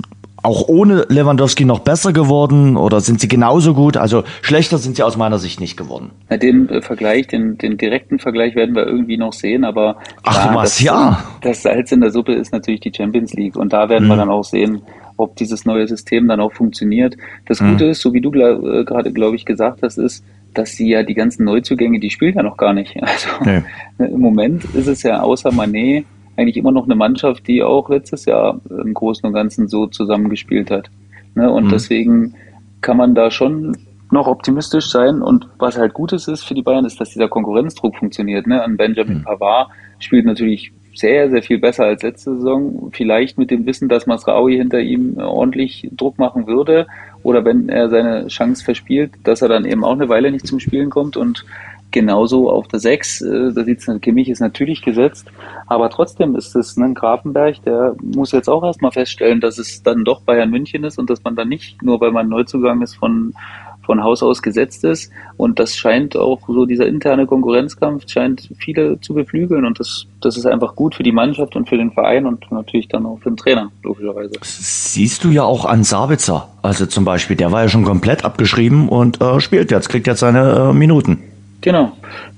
auch 0.44 0.69
ohne 0.69 1.06
Lewandowski 1.08 1.64
noch 1.64 1.81
besser 1.81 2.12
geworden 2.12 2.76
oder 2.76 3.00
sind 3.00 3.20
sie 3.20 3.29
genauso 3.29 3.75
gut? 3.75 3.96
Also 3.96 4.25
schlechter 4.43 4.79
sind 4.79 4.96
sie 4.96 5.02
aus 5.02 5.17
meiner 5.17 5.38
Sicht 5.38 5.61
nicht 5.61 5.76
geworden. 5.76 6.11
Ja, 6.31 6.37
den 6.37 6.69
äh, 6.69 6.82
Vergleich, 6.82 7.26
den, 7.29 7.56
den 7.56 7.79
direkten 7.79 8.19
Vergleich 8.19 8.55
werden 8.55 8.75
wir 8.75 8.87
irgendwie 8.87 9.17
noch 9.17 9.32
sehen, 9.32 9.64
aber 9.64 9.96
Ach 10.23 10.32
klar, 10.32 10.55
was, 10.55 10.76
das, 10.76 10.81
ja. 10.81 11.25
Das 11.41 11.62
Salz 11.62 11.93
in 11.93 12.00
der 12.00 12.11
Suppe 12.11 12.35
ist 12.35 12.52
natürlich 12.52 12.81
die 12.81 12.93
Champions 12.94 13.32
League 13.32 13.56
und 13.56 13.73
da 13.73 13.88
werden 13.88 14.05
mhm. 14.05 14.11
wir 14.11 14.17
dann 14.17 14.31
auch 14.31 14.44
sehen, 14.44 14.82
ob 15.17 15.37
dieses 15.37 15.64
neue 15.64 15.87
System 15.88 16.29
dann 16.29 16.41
auch 16.41 16.52
funktioniert. 16.52 17.17
Das 17.46 17.61
mhm. 17.61 17.73
Gute 17.73 17.87
ist, 17.87 18.02
so 18.02 18.12
wie 18.12 18.20
du 18.20 18.32
äh, 18.32 18.85
gerade, 18.85 19.12
glaube 19.12 19.37
ich, 19.37 19.46
gesagt 19.46 19.81
hast, 19.82 19.96
ist, 19.96 20.25
dass 20.52 20.73
sie 20.73 20.88
ja 20.88 21.02
die 21.02 21.14
ganzen 21.14 21.44
Neuzugänge, 21.44 22.00
die 22.00 22.11
spielen 22.11 22.35
ja 22.35 22.43
noch 22.43 22.56
gar 22.56 22.75
nicht. 22.75 22.96
Also 23.00 23.29
nee. 23.44 23.62
im 23.99 24.20
Moment 24.20 24.64
ist 24.75 24.88
es 24.88 25.02
ja 25.02 25.20
außer 25.20 25.52
Manet 25.52 26.05
eigentlich 26.36 26.56
immer 26.56 26.72
noch 26.72 26.84
eine 26.84 26.94
Mannschaft, 26.94 27.46
die 27.46 27.62
auch 27.62 27.88
letztes 27.88 28.25
Jahr 28.25 28.60
im 28.70 28.94
Großen 28.94 29.26
und 29.26 29.32
Ganzen 29.32 29.69
so 29.69 29.86
zusammengespielt 29.86 30.70
hat. 30.70 30.90
Ne? 31.34 31.50
Und 31.50 31.66
mhm. 31.66 31.70
deswegen 31.70 32.34
kann 32.81 32.96
man 32.96 33.14
da 33.14 33.31
schon 33.31 33.76
noch 34.10 34.26
optimistisch 34.26 34.90
sein. 34.90 35.22
Und 35.22 35.48
was 35.58 35.76
halt 35.76 35.94
Gutes 35.94 36.28
ist 36.28 36.44
für 36.44 36.54
die 36.54 36.62
Bayern, 36.62 36.84
ist, 36.84 37.00
dass 37.00 37.10
dieser 37.10 37.28
Konkurrenzdruck 37.28 37.96
funktioniert. 37.96 38.46
Ne? 38.46 38.62
An 38.62 38.76
Benjamin 38.76 39.19
mhm. 39.19 39.25
Pavard 39.25 39.70
spielt 39.98 40.26
natürlich 40.26 40.72
sehr, 40.94 41.28
sehr 41.28 41.42
viel 41.42 41.58
besser 41.58 41.84
als 41.84 42.02
letzte 42.02 42.36
Saison. 42.36 42.90
Vielleicht 42.92 43.36
mit 43.36 43.50
dem 43.50 43.66
Wissen, 43.66 43.88
dass 43.88 44.06
Masraoui 44.06 44.56
hinter 44.56 44.81
ihm 44.81 45.19
ordentlich 45.19 45.88
Druck 45.92 46.19
machen 46.19 46.46
würde. 46.46 46.86
Oder 47.22 47.44
wenn 47.44 47.69
er 47.69 47.88
seine 47.88 48.28
Chance 48.28 48.64
verspielt, 48.64 49.12
dass 49.25 49.42
er 49.42 49.48
dann 49.48 49.64
eben 49.64 49.84
auch 49.84 49.92
eine 49.92 50.08
Weile 50.08 50.31
nicht 50.31 50.46
zum 50.46 50.60
Spielen 50.60 50.90
kommt. 50.90 51.16
Und 51.16 51.44
genauso 51.94 52.50
auf 52.50 52.69
der 52.69 52.81
6. 52.81 53.23
Äh, 53.23 53.52
da 53.55 53.64
sieht 53.64 53.79
es 53.79 54.00
Kimmich 54.00 54.29
ist 54.29 54.41
natürlich 54.41 54.82
gesetzt, 54.82 55.29
aber 55.67 55.88
trotzdem 55.88 56.37
ist 56.37 56.55
es 56.55 56.76
ein 56.76 56.93
Grafenberg, 56.93 57.62
der 57.62 57.94
muss 58.02 58.32
jetzt 58.32 58.49
auch 58.49 58.64
erstmal 58.64 58.91
feststellen, 58.91 59.41
dass 59.41 59.58
es 59.58 59.82
dann 59.82 60.05
doch 60.05 60.20
Bayern 60.20 60.50
München 60.50 60.85
ist 60.85 60.99
und 60.99 61.08
dass 61.08 61.23
man 61.25 61.37
dann 61.37 61.49
nicht 61.49 61.82
nur, 61.82 62.00
weil 62.00 62.11
man 62.11 62.29
Neuzugang 62.29 62.82
ist, 62.82 62.96
von, 62.96 63.32
von 63.87 64.02
Haus 64.02 64.23
aus 64.23 64.43
gesetzt 64.43 64.82
ist. 64.82 65.12
Und 65.37 65.58
das 65.58 65.76
scheint 65.76 66.17
auch 66.17 66.41
so, 66.49 66.67
dieser 66.67 66.87
interne 66.87 67.26
Konkurrenzkampf 67.26 68.08
scheint 68.08 68.50
viele 68.58 69.00
zu 69.00 69.14
beflügeln 69.14 69.64
und 69.64 69.79
das, 69.79 70.06
das 70.20 70.37
ist 70.37 70.46
einfach 70.46 70.75
gut 70.75 70.96
für 70.96 71.05
die 71.05 71.12
Mannschaft 71.12 71.55
und 71.55 71.69
für 71.69 71.76
den 71.76 71.93
Verein 71.93 72.26
und 72.26 72.50
natürlich 72.50 72.88
dann 72.88 73.06
auch 73.06 73.19
für 73.20 73.31
den 73.31 73.37
Trainer, 73.37 73.70
logischerweise. 73.85 74.32
Siehst 74.43 75.23
du 75.23 75.31
ja 75.31 75.44
auch 75.44 75.64
an 75.64 75.85
Sabitzer. 75.85 76.49
Also 76.62 76.87
zum 76.87 77.05
Beispiel, 77.05 77.37
der 77.37 77.52
war 77.52 77.62
ja 77.62 77.69
schon 77.69 77.85
komplett 77.85 78.25
abgeschrieben 78.25 78.88
und 78.88 79.20
äh, 79.20 79.38
spielt 79.38 79.70
jetzt, 79.70 79.88
kriegt 79.88 80.08
jetzt 80.08 80.20
seine 80.20 80.70
äh, 80.70 80.73
Minuten. 80.73 81.23
Genau, 81.64 81.93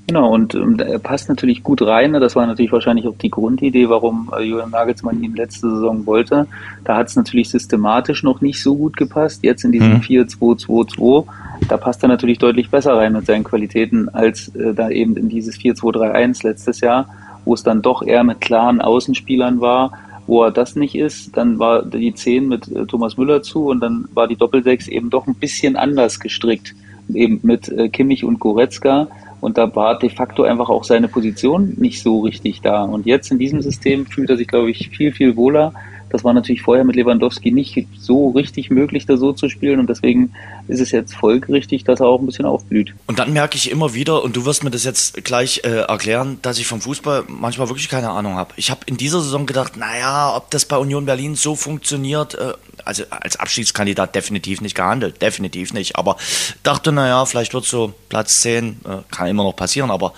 genau. 0.06 0.32
Und 0.32 0.54
ähm, 0.54 0.78
er 0.78 1.00
passt 1.00 1.28
natürlich 1.28 1.64
gut 1.64 1.82
rein. 1.82 2.12
Ne? 2.12 2.20
Das 2.20 2.36
war 2.36 2.46
natürlich 2.46 2.70
wahrscheinlich 2.70 3.08
auch 3.08 3.18
die 3.18 3.28
Grundidee, 3.28 3.88
warum 3.88 4.32
äh, 4.32 4.44
Julian 4.44 4.70
Nagelsmann 4.70 5.20
ihn 5.20 5.34
letzte 5.34 5.68
Saison 5.68 6.06
wollte. 6.06 6.46
Da 6.84 6.94
hat 6.94 7.08
es 7.08 7.16
natürlich 7.16 7.48
systematisch 7.48 8.22
noch 8.22 8.40
nicht 8.40 8.62
so 8.62 8.76
gut 8.76 8.96
gepasst. 8.96 9.42
Jetzt 9.42 9.64
in 9.64 9.72
diesem 9.72 9.94
mhm. 9.94 10.00
4-2-2-2, 10.02 11.24
da 11.68 11.76
passt 11.76 12.04
er 12.04 12.08
natürlich 12.08 12.38
deutlich 12.38 12.70
besser 12.70 12.96
rein 12.96 13.14
mit 13.14 13.26
seinen 13.26 13.42
Qualitäten 13.42 14.08
als 14.10 14.54
äh, 14.54 14.72
da 14.72 14.90
eben 14.90 15.16
in 15.16 15.28
dieses 15.28 15.58
4-2-3-1 15.58 16.46
letztes 16.46 16.80
Jahr, 16.80 17.08
wo 17.44 17.54
es 17.54 17.64
dann 17.64 17.82
doch 17.82 18.06
eher 18.06 18.22
mit 18.22 18.40
klaren 18.40 18.80
Außenspielern 18.80 19.60
war. 19.60 19.90
Wo 20.28 20.44
er 20.44 20.52
das 20.52 20.76
nicht 20.76 20.94
ist, 20.94 21.36
dann 21.36 21.58
war 21.58 21.84
die 21.84 22.14
10 22.14 22.46
mit 22.46 22.68
äh, 22.68 22.86
Thomas 22.86 23.16
Müller 23.16 23.42
zu 23.42 23.66
und 23.66 23.80
dann 23.80 24.06
war 24.14 24.28
die 24.28 24.36
Doppel-6 24.36 24.88
eben 24.88 25.10
doch 25.10 25.26
ein 25.26 25.34
bisschen 25.34 25.74
anders 25.74 26.20
gestrickt 26.20 26.76
eben 27.12 27.40
mit 27.42 27.68
äh, 27.68 27.88
Kimmich 27.88 28.24
und 28.24 28.40
Goretzka. 28.40 29.08
Und 29.40 29.58
da 29.58 29.74
war 29.76 29.98
de 29.98 30.10
facto 30.10 30.44
einfach 30.44 30.68
auch 30.68 30.84
seine 30.84 31.08
Position 31.08 31.74
nicht 31.76 32.02
so 32.02 32.20
richtig 32.20 32.62
da. 32.62 32.82
Und 32.82 33.06
jetzt 33.06 33.30
in 33.30 33.38
diesem 33.38 33.60
System 33.62 34.06
fühlt 34.06 34.30
er 34.30 34.36
sich, 34.36 34.48
glaube 34.48 34.70
ich, 34.70 34.88
viel, 34.88 35.12
viel 35.12 35.36
wohler. 35.36 35.72
Das 36.08 36.24
war 36.24 36.32
natürlich 36.32 36.62
vorher 36.62 36.84
mit 36.84 36.96
Lewandowski 36.96 37.50
nicht 37.50 37.86
so 37.98 38.30
richtig 38.30 38.70
möglich, 38.70 39.06
da 39.06 39.16
so 39.16 39.32
zu 39.32 39.48
spielen. 39.48 39.80
Und 39.80 39.90
deswegen 39.90 40.32
ist 40.68 40.80
es 40.80 40.90
jetzt 40.90 41.14
folgerichtig, 41.14 41.84
dass 41.84 42.00
er 42.00 42.06
auch 42.06 42.20
ein 42.20 42.26
bisschen 42.26 42.46
aufblüht. 42.46 42.94
Und 43.06 43.18
dann 43.18 43.32
merke 43.32 43.56
ich 43.56 43.70
immer 43.70 43.92
wieder, 43.92 44.22
und 44.22 44.36
du 44.36 44.44
wirst 44.44 44.62
mir 44.62 44.70
das 44.70 44.84
jetzt 44.84 45.24
gleich 45.24 45.62
äh, 45.64 45.80
erklären, 45.80 46.38
dass 46.42 46.58
ich 46.58 46.66
vom 46.66 46.80
Fußball 46.80 47.24
manchmal 47.28 47.68
wirklich 47.68 47.88
keine 47.88 48.10
Ahnung 48.10 48.36
habe. 48.36 48.54
Ich 48.56 48.70
habe 48.70 48.80
in 48.86 48.96
dieser 48.96 49.20
Saison 49.20 49.46
gedacht, 49.46 49.76
naja, 49.76 50.34
ob 50.36 50.50
das 50.50 50.64
bei 50.64 50.78
Union 50.78 51.06
Berlin 51.06 51.34
so 51.34 51.56
funktioniert, 51.56 52.34
äh, 52.34 52.52
also 52.86 53.04
als 53.10 53.36
Abstiegskandidat 53.36 54.14
definitiv 54.14 54.60
nicht 54.60 54.74
gehandelt, 54.74 55.20
definitiv 55.20 55.72
nicht. 55.72 55.96
Aber 55.96 56.16
dachte, 56.62 56.92
naja, 56.92 57.24
vielleicht 57.26 57.54
wird 57.54 57.64
so 57.64 57.94
Platz 58.08 58.40
10, 58.40 58.80
äh, 58.84 58.96
kann 59.10 59.28
immer 59.28 59.44
noch 59.44 59.56
passieren, 59.56 59.90
aber 59.90 60.12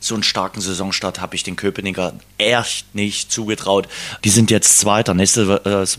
so 0.00 0.14
einen 0.14 0.24
starken 0.24 0.60
Saisonstart 0.60 1.20
habe 1.20 1.36
ich 1.36 1.44
den 1.44 1.56
Köpenicker 1.56 2.14
echt 2.38 2.94
nicht 2.94 3.30
zugetraut. 3.30 3.88
Die 4.24 4.30
sind 4.30 4.50
jetzt 4.50 4.78
Zweiter. 4.78 5.14
Nächstes 5.14 5.46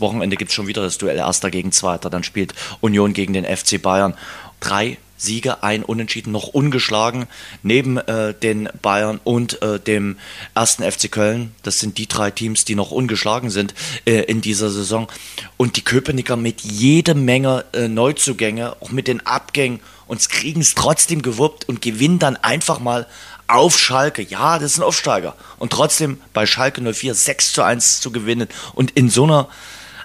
Wochenende 0.00 0.36
gibt 0.36 0.50
es 0.50 0.54
schon 0.54 0.66
wieder 0.66 0.82
das 0.82 0.98
Duell 0.98 1.16
Erster 1.16 1.50
gegen 1.50 1.72
Zweiter. 1.72 2.10
Dann 2.10 2.22
spielt 2.22 2.54
Union 2.80 3.14
gegen 3.14 3.32
den 3.32 3.44
FC 3.44 3.80
Bayern. 3.80 4.14
Drei 4.60 4.98
Siege, 5.24 5.62
ein 5.62 5.82
Unentschieden, 5.82 6.32
noch 6.32 6.48
ungeschlagen, 6.48 7.26
neben 7.62 7.96
äh, 7.96 8.34
den 8.34 8.68
Bayern 8.82 9.20
und 9.24 9.60
äh, 9.62 9.80
dem 9.80 10.16
ersten 10.54 10.82
FC 10.82 11.10
Köln. 11.10 11.54
Das 11.62 11.78
sind 11.78 11.98
die 11.98 12.06
drei 12.06 12.30
Teams, 12.30 12.64
die 12.64 12.74
noch 12.74 12.90
ungeschlagen 12.90 13.50
sind 13.50 13.74
äh, 14.04 14.20
in 14.20 14.40
dieser 14.40 14.70
Saison. 14.70 15.08
Und 15.56 15.76
die 15.76 15.82
Köpenicker 15.82 16.36
mit 16.36 16.60
jede 16.60 17.14
Menge 17.14 17.64
äh, 17.72 17.88
Neuzugänge, 17.88 18.76
auch 18.80 18.90
mit 18.90 19.08
den 19.08 19.24
Abgängen, 19.26 19.80
und 20.06 20.28
kriegen 20.28 20.60
es 20.60 20.74
trotzdem 20.74 21.22
gewuppt 21.22 21.68
und 21.68 21.80
gewinnen 21.80 22.18
dann 22.18 22.36
einfach 22.36 22.78
mal 22.78 23.06
auf 23.46 23.78
Schalke. 23.78 24.22
Ja, 24.22 24.58
das 24.58 24.72
ist 24.72 24.78
ein 24.78 24.84
Aufsteiger. 24.84 25.34
Und 25.58 25.72
trotzdem 25.72 26.20
bei 26.32 26.46
Schalke 26.46 26.80
04 26.80 27.14
6 27.14 27.52
zu 27.52 27.62
1 27.62 28.00
zu 28.00 28.10
gewinnen 28.10 28.48
und 28.74 28.90
in 28.92 29.08
so 29.08 29.24
einer 29.24 29.48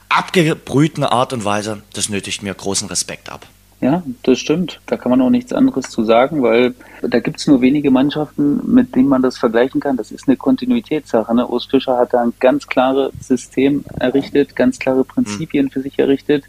abgebrühten 0.10 1.04
Art 1.04 1.34
und 1.34 1.46
Weise, 1.46 1.84
das 1.94 2.10
nötigt 2.10 2.42
mir 2.42 2.54
großen 2.54 2.88
Respekt 2.88 3.30
ab. 3.30 3.46
Ja, 3.82 4.04
das 4.24 4.40
stimmt. 4.40 4.82
Da 4.88 4.98
kann 4.98 5.10
man 5.10 5.22
auch 5.22 5.30
nichts 5.30 5.54
anderes 5.54 5.90
zu 5.90 6.04
sagen, 6.04 6.44
weil 6.44 6.74
da 7.02 7.20
gibt 7.20 7.40
es 7.40 7.48
nur 7.48 7.62
wenige 7.62 7.92
Mannschaften, 7.92 8.60
mit 8.74 8.94
denen 8.94 9.08
man 9.08 9.22
das 9.22 9.38
vergleichen 9.38 9.80
kann. 9.80 9.96
Das 9.96 10.12
ist 10.12 10.28
eine 10.28 10.36
Kontinuitätssache. 10.36 11.34
Ne? 11.34 11.48
Urs 11.48 11.66
Fischer 11.66 11.98
hat 11.98 12.14
da 12.14 12.22
ein 12.22 12.34
ganz 12.42 12.68
klares 12.68 13.14
System 13.22 13.86
errichtet, 13.98 14.56
ganz 14.56 14.80
klare 14.80 15.06
Prinzipien 15.06 15.68
mhm. 15.68 15.70
für 15.72 15.82
sich 15.82 15.98
errichtet. 15.98 16.44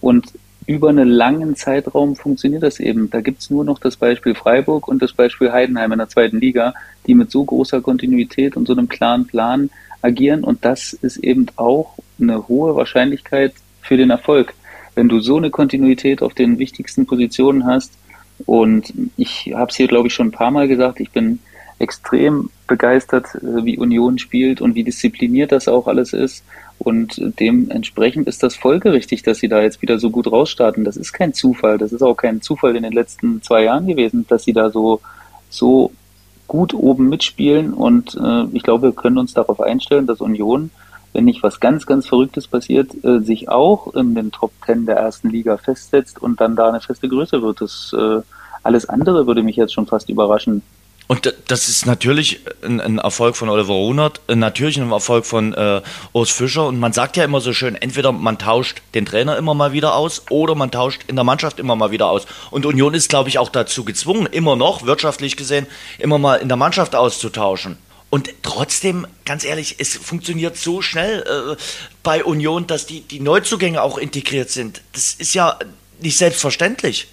Und 0.00 0.32
über 0.66 0.88
einen 0.88 1.08
langen 1.08 1.56
Zeitraum 1.56 2.14
funktioniert 2.14 2.62
das 2.62 2.78
eben. 2.78 3.10
Da 3.10 3.20
gibt 3.20 3.42
es 3.42 3.50
nur 3.50 3.64
noch 3.64 3.80
das 3.80 3.96
Beispiel 3.96 4.36
Freiburg 4.36 4.86
und 4.86 5.02
das 5.02 5.12
Beispiel 5.12 5.50
Heidenheim 5.50 5.90
in 5.90 5.98
der 5.98 6.08
zweiten 6.08 6.38
Liga, 6.38 6.74
die 7.06 7.14
mit 7.14 7.32
so 7.32 7.44
großer 7.44 7.80
Kontinuität 7.80 8.56
und 8.56 8.66
so 8.66 8.72
einem 8.72 8.88
klaren 8.88 9.26
Plan 9.26 9.70
agieren. 10.02 10.44
Und 10.44 10.64
das 10.64 10.92
ist 10.92 11.16
eben 11.18 11.46
auch 11.56 11.94
eine 12.20 12.46
hohe 12.46 12.76
Wahrscheinlichkeit 12.76 13.54
für 13.80 13.96
den 13.96 14.10
Erfolg 14.10 14.54
wenn 14.96 15.08
du 15.08 15.20
so 15.20 15.36
eine 15.36 15.50
Kontinuität 15.50 16.22
auf 16.22 16.34
den 16.34 16.58
wichtigsten 16.58 17.06
Positionen 17.06 17.64
hast, 17.64 17.92
und 18.44 18.92
ich 19.16 19.52
habe 19.54 19.70
es 19.70 19.76
hier, 19.76 19.88
glaube 19.88 20.08
ich, 20.08 20.14
schon 20.14 20.28
ein 20.28 20.32
paar 20.32 20.50
Mal 20.50 20.68
gesagt, 20.68 21.00
ich 21.00 21.10
bin 21.10 21.38
extrem 21.78 22.50
begeistert, 22.66 23.26
äh, 23.36 23.64
wie 23.64 23.78
Union 23.78 24.18
spielt 24.18 24.60
und 24.60 24.74
wie 24.74 24.84
diszipliniert 24.84 25.52
das 25.52 25.68
auch 25.68 25.86
alles 25.86 26.12
ist. 26.12 26.44
Und 26.78 27.20
dementsprechend 27.38 28.28
ist 28.28 28.42
das 28.42 28.56
folgerichtig, 28.56 29.22
dass 29.22 29.38
sie 29.38 29.48
da 29.48 29.62
jetzt 29.62 29.80
wieder 29.82 29.98
so 29.98 30.10
gut 30.10 30.30
rausstarten. 30.30 30.84
Das 30.84 30.96
ist 30.96 31.12
kein 31.12 31.32
Zufall. 31.32 31.78
Das 31.78 31.92
ist 31.92 32.02
auch 32.02 32.16
kein 32.16 32.42
Zufall 32.42 32.76
in 32.76 32.82
den 32.82 32.92
letzten 32.92 33.42
zwei 33.42 33.64
Jahren 33.64 33.86
gewesen, 33.86 34.26
dass 34.28 34.44
sie 34.44 34.52
da 34.52 34.70
so, 34.70 35.00
so 35.48 35.92
gut 36.46 36.74
oben 36.74 37.08
mitspielen. 37.08 37.72
Und 37.72 38.14
äh, 38.22 38.44
ich 38.52 38.62
glaube, 38.62 38.88
wir 38.88 38.92
können 38.92 39.18
uns 39.18 39.32
darauf 39.32 39.60
einstellen, 39.60 40.06
dass 40.06 40.20
Union 40.20 40.70
wenn 41.16 41.24
nicht 41.24 41.42
was 41.42 41.60
ganz, 41.60 41.86
ganz 41.86 42.06
Verrücktes 42.06 42.46
passiert, 42.46 42.92
äh, 43.02 43.20
sich 43.20 43.48
auch 43.48 43.94
in 43.94 44.14
den 44.14 44.32
Top 44.32 44.52
Ten 44.64 44.84
der 44.84 44.96
ersten 44.96 45.30
Liga 45.30 45.56
festsetzt 45.56 46.20
und 46.20 46.42
dann 46.42 46.56
da 46.56 46.68
eine 46.68 46.80
feste 46.80 47.08
Größe 47.08 47.40
wird. 47.40 47.62
Das 47.62 47.94
äh, 47.98 48.20
alles 48.62 48.86
andere 48.86 49.26
würde 49.26 49.42
mich 49.42 49.56
jetzt 49.56 49.72
schon 49.72 49.86
fast 49.86 50.10
überraschen. 50.10 50.60
Und 51.06 51.32
das 51.48 51.68
ist 51.68 51.86
natürlich 51.86 52.40
ein, 52.62 52.80
ein 52.80 52.98
Erfolg 52.98 53.36
von 53.36 53.48
Oliver 53.48 53.72
Runert, 53.72 54.20
äh, 54.28 54.36
natürlich 54.36 54.78
ein 54.78 54.92
Erfolg 54.92 55.24
von 55.24 55.54
äh, 55.54 55.80
Urs 56.12 56.30
Fischer. 56.30 56.66
Und 56.66 56.78
man 56.78 56.92
sagt 56.92 57.16
ja 57.16 57.24
immer 57.24 57.40
so 57.40 57.54
schön, 57.54 57.76
entweder 57.76 58.12
man 58.12 58.36
tauscht 58.38 58.82
den 58.94 59.06
Trainer 59.06 59.38
immer 59.38 59.54
mal 59.54 59.72
wieder 59.72 59.94
aus 59.94 60.24
oder 60.28 60.54
man 60.54 60.70
tauscht 60.70 61.04
in 61.06 61.16
der 61.16 61.24
Mannschaft 61.24 61.58
immer 61.60 61.76
mal 61.76 61.92
wieder 61.92 62.10
aus. 62.10 62.26
Und 62.50 62.66
Union 62.66 62.92
ist, 62.92 63.08
glaube 63.08 63.30
ich, 63.30 63.38
auch 63.38 63.48
dazu 63.48 63.84
gezwungen, 63.84 64.26
immer 64.26 64.54
noch, 64.54 64.84
wirtschaftlich 64.84 65.38
gesehen, 65.38 65.66
immer 65.98 66.18
mal 66.18 66.36
in 66.36 66.48
der 66.48 66.58
Mannschaft 66.58 66.94
auszutauschen. 66.94 67.78
Und 68.08 68.30
trotzdem, 68.42 69.06
ganz 69.24 69.44
ehrlich, 69.44 69.76
es 69.78 69.94
funktioniert 69.94 70.56
so 70.56 70.80
schnell 70.80 71.22
äh, 71.22 71.56
bei 72.02 72.24
Union, 72.24 72.66
dass 72.66 72.86
die, 72.86 73.00
die 73.00 73.20
Neuzugänge 73.20 73.82
auch 73.82 73.98
integriert 73.98 74.50
sind. 74.50 74.80
Das 74.92 75.14
ist 75.14 75.34
ja 75.34 75.58
nicht 76.00 76.16
selbstverständlich. 76.16 77.08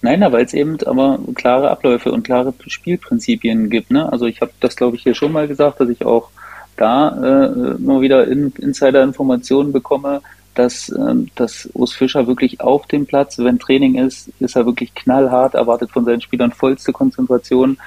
Nein, 0.00 0.20
weil 0.32 0.44
es 0.44 0.54
eben 0.54 0.78
aber 0.86 1.18
klare 1.34 1.70
Abläufe 1.70 2.12
und 2.12 2.22
klare 2.22 2.54
Spielprinzipien 2.66 3.68
gibt. 3.68 3.90
Ne? 3.90 4.10
Also 4.10 4.26
ich 4.26 4.40
habe 4.40 4.52
das, 4.60 4.76
glaube 4.76 4.96
ich, 4.96 5.02
hier 5.02 5.14
schon 5.14 5.32
mal 5.32 5.48
gesagt, 5.48 5.80
dass 5.80 5.88
ich 5.88 6.04
auch 6.04 6.30
da 6.76 7.08
äh, 7.08 7.76
immer 7.76 8.00
wieder 8.00 8.26
in, 8.28 8.52
Insider-Informationen 8.56 9.72
bekomme, 9.72 10.22
dass, 10.54 10.88
äh, 10.88 11.14
dass 11.34 11.68
Urs 11.74 11.92
Fischer 11.92 12.26
wirklich 12.26 12.60
auf 12.60 12.86
dem 12.86 13.06
Platz, 13.06 13.38
wenn 13.38 13.58
Training 13.58 13.96
ist, 13.96 14.30
ist 14.40 14.56
er 14.56 14.64
wirklich 14.64 14.94
knallhart, 14.94 15.54
erwartet 15.54 15.90
von 15.90 16.04
seinen 16.04 16.20
Spielern 16.20 16.52
vollste 16.52 16.92
Konzentration, 16.92 17.78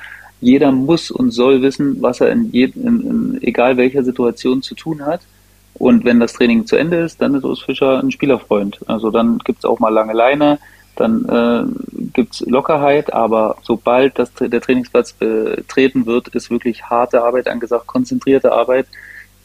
jeder 0.41 0.71
muss 0.71 1.11
und 1.11 1.31
soll 1.31 1.61
wissen, 1.61 2.01
was 2.01 2.19
er 2.19 2.31
in, 2.31 2.51
je, 2.51 2.65
in, 2.65 3.01
in 3.01 3.41
egal 3.41 3.77
welcher 3.77 4.03
Situation 4.03 4.61
zu 4.61 4.75
tun 4.75 5.05
hat. 5.05 5.21
Und 5.75 6.03
wenn 6.03 6.19
das 6.19 6.33
Training 6.33 6.65
zu 6.65 6.75
Ende 6.75 6.97
ist, 6.97 7.21
dann 7.21 7.35
ist 7.35 7.45
Urs 7.45 7.61
Fischer 7.61 7.99
ein 7.99 8.11
Spielerfreund. 8.11 8.79
Also 8.87 9.09
dann 9.09 9.39
gibt's 9.39 9.65
auch 9.65 9.79
mal 9.79 9.89
lange 9.89 10.13
Leine, 10.13 10.59
dann 10.95 11.25
äh, 11.25 11.63
gibt's 12.13 12.41
Lockerheit, 12.41 13.13
aber 13.13 13.55
sobald 13.61 14.19
das, 14.19 14.33
der 14.33 14.61
Trainingsplatz 14.61 15.13
betreten 15.13 16.05
wird, 16.05 16.27
ist 16.29 16.51
wirklich 16.51 16.83
harte 16.83 17.23
Arbeit 17.23 17.47
angesagt, 17.47 17.87
konzentrierte 17.87 18.51
Arbeit. 18.51 18.87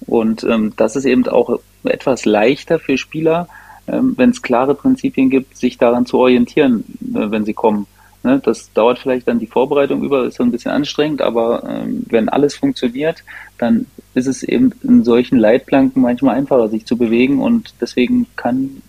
Und 0.06 0.44
ähm, 0.44 0.72
das 0.76 0.96
ist 0.96 1.04
eben 1.04 1.26
auch 1.28 1.60
etwas 1.84 2.24
leichter 2.24 2.78
für 2.78 2.98
Spieler, 2.98 3.48
ähm, 3.86 4.14
wenn 4.16 4.30
es 4.30 4.42
klare 4.42 4.74
Prinzipien 4.74 5.30
gibt, 5.30 5.56
sich 5.56 5.78
daran 5.78 6.06
zu 6.06 6.18
orientieren, 6.18 6.84
äh, 7.14 7.30
wenn 7.30 7.44
sie 7.44 7.54
kommen. 7.54 7.86
Ne, 8.22 8.40
das 8.44 8.72
dauert 8.72 8.98
vielleicht 8.98 9.28
dann 9.28 9.38
die 9.38 9.46
Vorbereitung 9.46 10.02
über, 10.02 10.24
ist 10.24 10.36
so 10.36 10.42
ein 10.42 10.50
bisschen 10.50 10.72
anstrengend, 10.72 11.22
aber 11.22 11.62
ähm, 11.68 12.04
wenn 12.08 12.28
alles 12.28 12.56
funktioniert, 12.56 13.22
dann 13.58 13.86
ist 14.14 14.26
es 14.26 14.42
eben 14.42 14.72
in 14.82 15.04
solchen 15.04 15.38
Leitplanken 15.38 16.02
manchmal 16.02 16.36
einfacher, 16.36 16.68
sich 16.68 16.86
zu 16.86 16.96
bewegen 16.96 17.40
und 17.40 17.74
deswegen 17.80 18.26
kann 18.34 18.82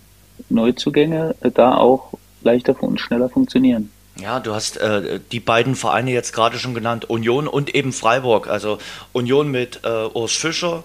Neuzugänge 0.49 1.35
äh, 1.41 1.51
da 1.51 1.75
auch 1.75 2.13
leichter 2.41 2.81
und 2.81 2.99
schneller 2.99 3.29
funktionieren. 3.29 3.91
Ja, 4.19 4.39
du 4.39 4.55
hast 4.55 4.77
äh, 4.77 5.19
die 5.31 5.39
beiden 5.39 5.75
Vereine 5.75 6.11
jetzt 6.11 6.33
gerade 6.33 6.57
schon 6.57 6.73
genannt, 6.73 7.09
Union 7.09 7.47
und 7.47 7.75
eben 7.75 7.93
Freiburg. 7.93 8.47
Also 8.47 8.79
Union 9.13 9.51
mit 9.51 9.81
äh, 9.83 10.07
Urs 10.13 10.31
Fischer 10.31 10.83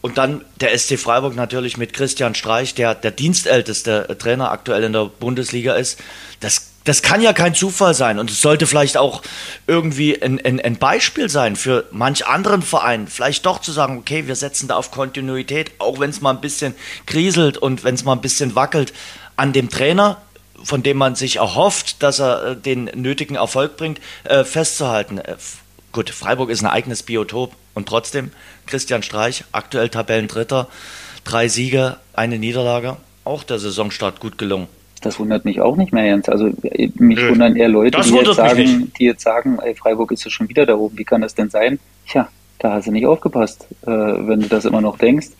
und 0.00 0.18
dann 0.18 0.44
der 0.60 0.76
SC 0.76 0.98
Freiburg 0.98 1.36
natürlich 1.36 1.76
mit 1.76 1.92
Christian 1.92 2.34
Streich, 2.34 2.74
der 2.74 2.94
der 2.94 3.10
dienstälteste 3.10 4.16
Trainer 4.18 4.50
aktuell 4.50 4.84
in 4.84 4.92
der 4.92 5.04
Bundesliga 5.04 5.74
ist. 5.74 6.00
Das 6.40 6.71
das 6.84 7.02
kann 7.02 7.20
ja 7.20 7.32
kein 7.32 7.54
Zufall 7.54 7.94
sein 7.94 8.18
und 8.18 8.30
es 8.30 8.40
sollte 8.40 8.66
vielleicht 8.66 8.96
auch 8.96 9.22
irgendwie 9.66 10.20
ein, 10.20 10.40
ein, 10.44 10.60
ein, 10.60 10.76
Beispiel 10.76 11.28
sein 11.28 11.56
für 11.56 11.84
manch 11.92 12.26
anderen 12.26 12.62
Verein, 12.62 13.06
vielleicht 13.06 13.46
doch 13.46 13.60
zu 13.60 13.72
sagen, 13.72 13.98
okay, 13.98 14.26
wir 14.26 14.36
setzen 14.36 14.68
da 14.68 14.76
auf 14.76 14.90
Kontinuität, 14.90 15.72
auch 15.78 16.00
wenn 16.00 16.10
es 16.10 16.20
mal 16.20 16.30
ein 16.30 16.40
bisschen 16.40 16.74
kriselt 17.06 17.56
und 17.56 17.84
wenn 17.84 17.94
es 17.94 18.04
mal 18.04 18.12
ein 18.12 18.20
bisschen 18.20 18.54
wackelt, 18.54 18.92
an 19.36 19.52
dem 19.52 19.70
Trainer, 19.70 20.20
von 20.64 20.82
dem 20.82 20.96
man 20.96 21.14
sich 21.14 21.36
erhofft, 21.36 22.02
dass 22.02 22.20
er 22.20 22.44
äh, 22.44 22.56
den 22.56 22.84
nötigen 22.84 23.36
Erfolg 23.36 23.76
bringt, 23.76 24.00
äh, 24.24 24.44
festzuhalten. 24.44 25.18
Äh, 25.18 25.36
gut, 25.92 26.10
Freiburg 26.10 26.50
ist 26.50 26.62
ein 26.62 26.70
eigenes 26.70 27.02
Biotop 27.02 27.54
und 27.74 27.88
trotzdem 27.88 28.30
Christian 28.66 29.02
Streich, 29.02 29.44
aktuell 29.52 29.88
Tabellendritter, 29.88 30.68
drei 31.24 31.48
Siege, 31.48 31.96
eine 32.12 32.38
Niederlage, 32.38 32.96
auch 33.24 33.42
der 33.44 33.58
Saisonstart 33.58 34.20
gut 34.20 34.38
gelungen. 34.38 34.68
Das 35.02 35.18
wundert 35.18 35.44
mich 35.44 35.60
auch 35.60 35.76
nicht 35.76 35.92
mehr, 35.92 36.06
Jens. 36.06 36.28
Also 36.28 36.48
äh, 36.62 36.90
mich 36.94 37.18
Nö. 37.18 37.30
wundern 37.30 37.56
eher 37.56 37.68
Leute, 37.68 38.00
die 38.00 38.14
jetzt, 38.14 38.34
sagen, 38.34 38.92
die 38.98 39.04
jetzt 39.04 39.22
sagen, 39.22 39.58
ey, 39.62 39.74
Freiburg 39.74 40.12
ist 40.12 40.24
ja 40.24 40.30
schon 40.30 40.48
wieder 40.48 40.64
da 40.64 40.76
oben. 40.76 40.96
Wie 40.96 41.04
kann 41.04 41.20
das 41.20 41.34
denn 41.34 41.50
sein? 41.50 41.78
Tja, 42.08 42.28
da 42.58 42.74
hast 42.74 42.86
du 42.86 42.92
nicht 42.92 43.06
aufgepasst, 43.06 43.66
äh, 43.82 43.88
wenn 43.88 44.40
du 44.40 44.48
das 44.48 44.64
immer 44.64 44.80
noch 44.80 44.96
denkst. 44.96 45.30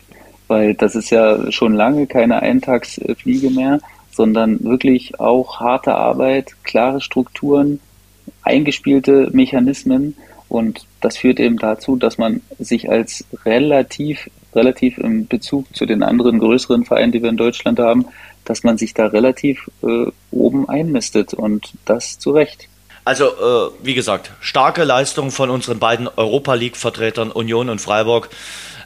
Weil 0.47 0.73
das 0.73 0.95
ist 0.95 1.09
ja 1.09 1.51
schon 1.51 1.73
lange 1.73 2.05
keine 2.05 2.41
Eintagsfliege 2.41 3.49
mehr, 3.49 3.79
sondern 4.11 4.61
wirklich 4.63 5.19
auch 5.19 5.61
harte 5.61 5.95
Arbeit, 5.95 6.55
klare 6.63 6.99
Strukturen, 6.99 7.79
eingespielte 8.43 9.29
Mechanismen. 9.31 10.15
Und 10.49 10.85
das 11.01 11.17
führt 11.17 11.39
eben 11.39 11.57
dazu, 11.57 11.95
dass 11.95 12.17
man 12.17 12.41
sich 12.59 12.89
als 12.89 13.25
relativ, 13.45 14.29
relativ 14.53 14.97
im 14.97 15.27
Bezug 15.27 15.73
zu 15.75 15.85
den 15.85 16.03
anderen 16.03 16.39
größeren 16.39 16.83
Vereinen, 16.85 17.13
die 17.13 17.23
wir 17.23 17.29
in 17.29 17.37
Deutschland 17.37 17.79
haben, 17.79 18.05
dass 18.45 18.63
man 18.63 18.77
sich 18.77 18.93
da 18.93 19.07
relativ 19.07 19.69
äh, 19.83 20.05
oben 20.31 20.67
einmistet 20.69 21.33
und 21.33 21.73
das 21.85 22.19
zu 22.19 22.31
Recht. 22.31 22.67
Also, 23.05 23.25
äh, 23.25 23.71
wie 23.83 23.95
gesagt, 23.95 24.31
starke 24.39 24.83
Leistung 24.85 25.31
von 25.31 25.49
unseren 25.49 25.79
beiden 25.79 26.07
Europa 26.07 26.53
League-Vertretern 26.53 27.31
Union 27.31 27.69
und 27.69 27.81
Freiburg. 27.81 28.29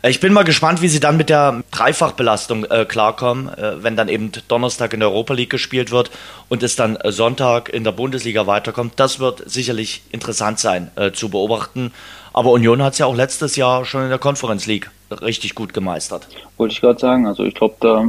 Äh, 0.02 0.10
ich 0.10 0.20
bin 0.20 0.34
mal 0.34 0.44
gespannt, 0.44 0.82
wie 0.82 0.88
sie 0.88 1.00
dann 1.00 1.18
mit 1.18 1.30
der 1.30 1.64
Dreifachbelastung 1.70 2.66
äh, 2.66 2.86
klarkommen, 2.86 3.50
äh, 3.50 3.84
wenn 3.84 3.96
dann 3.96 4.10
eben 4.10 4.32
Donnerstag 4.48 4.94
in 4.94 5.02
der 5.02 5.10
Europa 5.10 5.34
League 5.36 5.52
gespielt 5.52 5.92
wird 5.92 6.10
und 6.50 6.64
es 6.64 6.76
dann 6.76 6.96
äh, 6.96 7.12
Sonntag 7.12 7.70
in 7.70 7.84
der 7.84 7.92
Bundesliga 7.92 8.48
weiterkommt. 8.48 8.94
Das 8.96 9.20
wird 9.20 9.44
sicherlich 9.50 10.02
interessant 10.12 10.58
sein 10.58 10.90
äh, 10.96 11.12
zu 11.12 11.30
beobachten. 11.30 11.94
Aber 12.34 12.52
Union 12.52 12.82
hat 12.82 12.94
es 12.94 13.00
ja 13.00 13.06
auch 13.06 13.16
letztes 13.16 13.56
Jahr 13.56 13.86
schon 13.86 14.04
in 14.04 14.10
der 14.10 14.20
Conference 14.20 14.66
League 14.66 14.90
richtig 15.22 15.56
gut 15.56 15.74
gemeistert. 15.74 16.28
Wollte 16.58 16.74
ich 16.74 16.82
gerade 16.82 17.00
sagen. 17.00 17.28
Also 17.28 17.44
ich 17.44 17.56
glaube, 17.56 17.76
da 17.80 18.04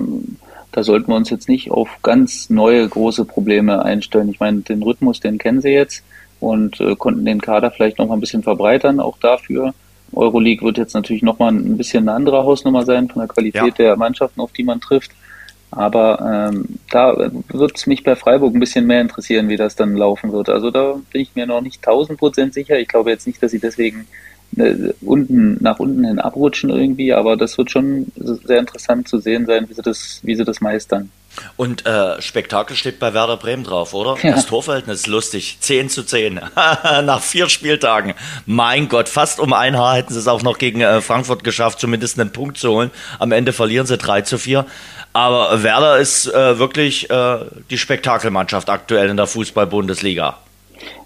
da 0.78 0.84
sollten 0.84 1.10
wir 1.10 1.16
uns 1.16 1.28
jetzt 1.28 1.48
nicht 1.48 1.72
auf 1.72 1.88
ganz 2.04 2.50
neue 2.50 2.88
große 2.88 3.24
Probleme 3.24 3.84
einstellen. 3.84 4.28
Ich 4.28 4.38
meine, 4.38 4.60
den 4.60 4.80
Rhythmus, 4.80 5.18
den 5.18 5.36
kennen 5.36 5.60
sie 5.60 5.70
jetzt 5.70 6.04
und 6.38 6.80
äh, 6.80 6.94
konnten 6.94 7.24
den 7.24 7.40
Kader 7.40 7.72
vielleicht 7.72 7.98
noch 7.98 8.06
mal 8.06 8.14
ein 8.14 8.20
bisschen 8.20 8.44
verbreitern, 8.44 9.00
auch 9.00 9.18
dafür. 9.18 9.74
Euroleague 10.12 10.64
wird 10.64 10.78
jetzt 10.78 10.94
natürlich 10.94 11.24
noch 11.24 11.40
mal 11.40 11.50
ein 11.50 11.76
bisschen 11.76 12.08
eine 12.08 12.16
andere 12.16 12.44
Hausnummer 12.44 12.84
sein 12.84 13.08
von 13.08 13.18
der 13.18 13.28
Qualität 13.28 13.76
ja. 13.76 13.84
der 13.86 13.96
Mannschaften, 13.96 14.40
auf 14.40 14.52
die 14.52 14.62
man 14.62 14.80
trifft. 14.80 15.10
Aber 15.72 16.50
ähm, 16.52 16.78
da 16.92 17.28
wird 17.48 17.76
es 17.76 17.88
mich 17.88 18.04
bei 18.04 18.14
Freiburg 18.14 18.54
ein 18.54 18.60
bisschen 18.60 18.86
mehr 18.86 19.00
interessieren, 19.00 19.48
wie 19.48 19.56
das 19.56 19.74
dann 19.74 19.96
laufen 19.96 20.30
wird. 20.30 20.48
Also 20.48 20.70
da 20.70 20.94
bin 21.10 21.22
ich 21.22 21.34
mir 21.34 21.48
noch 21.48 21.60
nicht 21.60 21.82
tausend 21.82 22.20
Prozent 22.20 22.54
sicher. 22.54 22.78
Ich 22.78 22.86
glaube 22.86 23.10
jetzt 23.10 23.26
nicht, 23.26 23.42
dass 23.42 23.50
sie 23.50 23.58
deswegen 23.58 24.06
äh, 24.60 24.92
unten 25.00 25.56
nach 25.60 25.78
unten 25.78 26.04
hin 26.04 26.18
abrutschen 26.18 26.70
irgendwie, 26.70 27.12
aber 27.12 27.36
das 27.36 27.56
wird 27.58 27.70
schon 27.70 28.06
sehr 28.16 28.58
interessant 28.58 29.08
zu 29.08 29.18
sehen 29.18 29.46
sein, 29.46 29.68
wie 29.68 29.74
sie 29.74 29.82
das, 29.82 30.20
wie 30.22 30.34
sie 30.34 30.44
das 30.44 30.60
meistern. 30.60 31.10
Und 31.56 31.86
äh, 31.86 32.20
Spektakel 32.20 32.76
steht 32.76 32.98
bei 32.98 33.14
Werder 33.14 33.36
Bremen 33.36 33.64
drauf, 33.64 33.94
oder? 33.94 34.16
Ja. 34.22 34.34
Das 34.34 34.46
Torverhältnis 34.46 35.00
ist 35.00 35.06
lustig. 35.06 35.58
10 35.60 35.88
zu 35.88 36.02
10. 36.02 36.40
Nach 37.04 37.22
vier 37.22 37.48
Spieltagen. 37.48 38.14
Mein 38.46 38.88
Gott, 38.88 39.08
fast 39.08 39.40
um 39.40 39.52
ein 39.52 39.76
Haar 39.76 39.96
hätten 39.96 40.12
sie 40.12 40.18
es 40.18 40.28
auch 40.28 40.42
noch 40.42 40.58
gegen 40.58 40.80
äh, 40.80 41.00
Frankfurt 41.00 41.44
geschafft, 41.44 41.80
zumindest 41.80 42.18
einen 42.18 42.32
Punkt 42.32 42.58
zu 42.58 42.70
holen. 42.70 42.90
Am 43.18 43.32
Ende 43.32 43.52
verlieren 43.52 43.86
sie 43.86 43.98
3 43.98 44.22
zu 44.22 44.38
4. 44.38 44.66
Aber 45.12 45.62
Werder 45.62 45.98
ist 45.98 46.26
äh, 46.26 46.58
wirklich 46.58 47.10
äh, 47.10 47.38
die 47.70 47.78
Spektakelmannschaft 47.78 48.68
aktuell 48.68 49.08
in 49.08 49.16
der 49.16 49.26
Fußball-Bundesliga. 49.26 50.38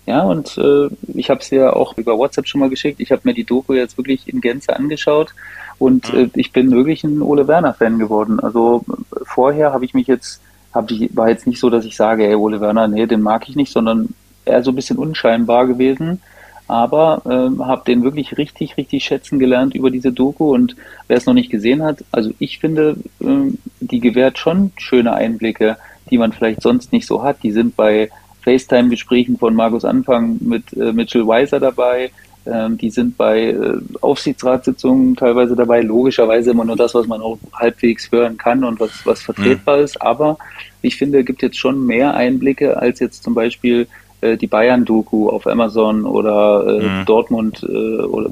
Ja, 0.04 0.22
und 0.22 0.58
äh, 0.58 0.88
ich 1.14 1.30
habe 1.30 1.40
es 1.40 1.50
ja 1.50 1.72
auch 1.72 1.96
über 1.96 2.18
WhatsApp 2.18 2.48
schon 2.48 2.60
mal 2.60 2.70
geschickt. 2.70 3.00
Ich 3.00 3.12
habe 3.12 3.22
mir 3.24 3.34
die 3.34 3.44
Doku 3.44 3.74
jetzt 3.74 3.96
wirklich 3.96 4.28
in 4.28 4.40
Gänze 4.40 4.74
angeschaut 4.74 5.32
und 5.78 6.12
mhm. 6.12 6.18
äh, 6.18 6.28
ich 6.34 6.52
bin 6.52 6.72
wirklich 6.72 7.04
ein 7.04 7.22
Ole 7.22 7.46
Werner-Fan 7.46 7.98
geworden. 7.98 8.40
Also 8.40 8.84
vorher 9.24 9.72
habe 9.72 9.84
ich 9.84 9.94
mich 9.94 10.08
jetzt, 10.08 10.40
hab 10.72 10.90
ich, 10.90 11.16
war 11.16 11.28
jetzt 11.28 11.46
nicht 11.46 11.60
so, 11.60 11.70
dass 11.70 11.84
ich 11.84 11.96
sage, 11.96 12.26
ey, 12.26 12.34
Ole 12.34 12.60
Werner, 12.60 12.88
nee, 12.88 13.06
den 13.06 13.22
mag 13.22 13.48
ich 13.48 13.54
nicht, 13.54 13.72
sondern 13.72 14.08
eher 14.44 14.62
so 14.64 14.72
ein 14.72 14.76
bisschen 14.76 14.98
unscheinbar 14.98 15.66
gewesen. 15.68 16.20
Aber 16.66 17.22
äh, 17.26 17.62
habe 17.62 17.82
den 17.86 18.02
wirklich 18.02 18.38
richtig, 18.38 18.76
richtig 18.76 19.04
schätzen 19.04 19.38
gelernt 19.38 19.74
über 19.74 19.90
diese 19.90 20.12
Doku. 20.12 20.52
Und 20.52 20.74
wer 21.06 21.16
es 21.16 21.26
noch 21.26 21.34
nicht 21.34 21.50
gesehen 21.50 21.82
hat, 21.82 22.04
also 22.10 22.30
ich 22.40 22.58
finde, 22.58 22.96
äh, 23.20 23.52
die 23.80 24.00
gewährt 24.00 24.38
schon 24.38 24.72
schöne 24.76 25.12
Einblicke, 25.12 25.76
die 26.10 26.18
man 26.18 26.32
vielleicht 26.32 26.62
sonst 26.62 26.92
nicht 26.92 27.06
so 27.06 27.22
hat. 27.22 27.42
Die 27.42 27.52
sind 27.52 27.76
bei 27.76 28.10
FaceTime-Gesprächen 28.42 29.38
von 29.38 29.54
Markus 29.54 29.84
Anfang 29.84 30.38
mit 30.40 30.72
äh, 30.74 30.92
Mitchell 30.92 31.26
Weiser 31.26 31.60
dabei. 31.60 32.10
Ähm, 32.44 32.76
die 32.76 32.90
sind 32.90 33.16
bei 33.16 33.50
äh, 33.50 33.78
Aufsichtsratssitzungen 34.00 35.14
teilweise 35.14 35.54
dabei. 35.54 35.80
Logischerweise 35.80 36.50
immer 36.50 36.64
nur 36.64 36.76
das, 36.76 36.94
was 36.94 37.06
man 37.06 37.20
auch 37.20 37.38
halbwegs 37.54 38.10
hören 38.10 38.36
kann 38.36 38.64
und 38.64 38.80
was, 38.80 39.06
was 39.06 39.22
vertretbar 39.22 39.78
mhm. 39.78 39.84
ist. 39.84 40.02
Aber 40.02 40.38
ich 40.80 40.96
finde, 40.96 41.20
es 41.20 41.26
gibt 41.26 41.42
jetzt 41.42 41.58
schon 41.58 41.86
mehr 41.86 42.14
Einblicke 42.14 42.76
als 42.76 42.98
jetzt 42.98 43.22
zum 43.22 43.34
Beispiel 43.34 43.86
äh, 44.22 44.36
die 44.36 44.48
Bayern-Doku 44.48 45.28
auf 45.28 45.46
Amazon 45.46 46.04
oder 46.04 46.66
äh, 46.66 46.82
mhm. 46.82 47.04
Dortmund 47.06 47.62
äh, 47.68 48.02
oder 48.02 48.30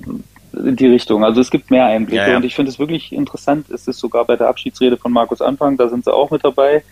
in 0.53 0.77
die 0.77 0.89
Richtung. 0.89 1.25
Also 1.25 1.41
es 1.41 1.51
gibt 1.51 1.71
mehr 1.71 1.87
Einblicke 1.87 2.23
ja, 2.23 2.31
ja. 2.31 2.37
und 2.37 2.45
ich 2.45 2.57
finde 2.57 2.71
es 2.71 2.81
wirklich 2.81 3.13
interessant. 3.13 3.71
Es 3.71 3.87
ist 3.87 3.99
sogar 3.99 4.25
bei 4.25 4.35
der 4.35 4.49
Abschiedsrede 4.49 4.97
von 4.97 5.13
Markus 5.13 5.41
Anfang, 5.41 5.77
da 5.77 5.89
sind 5.89 6.05
sie 6.05 6.13
auch 6.13 6.31
mit 6.31 6.45
dabei. 6.45 6.83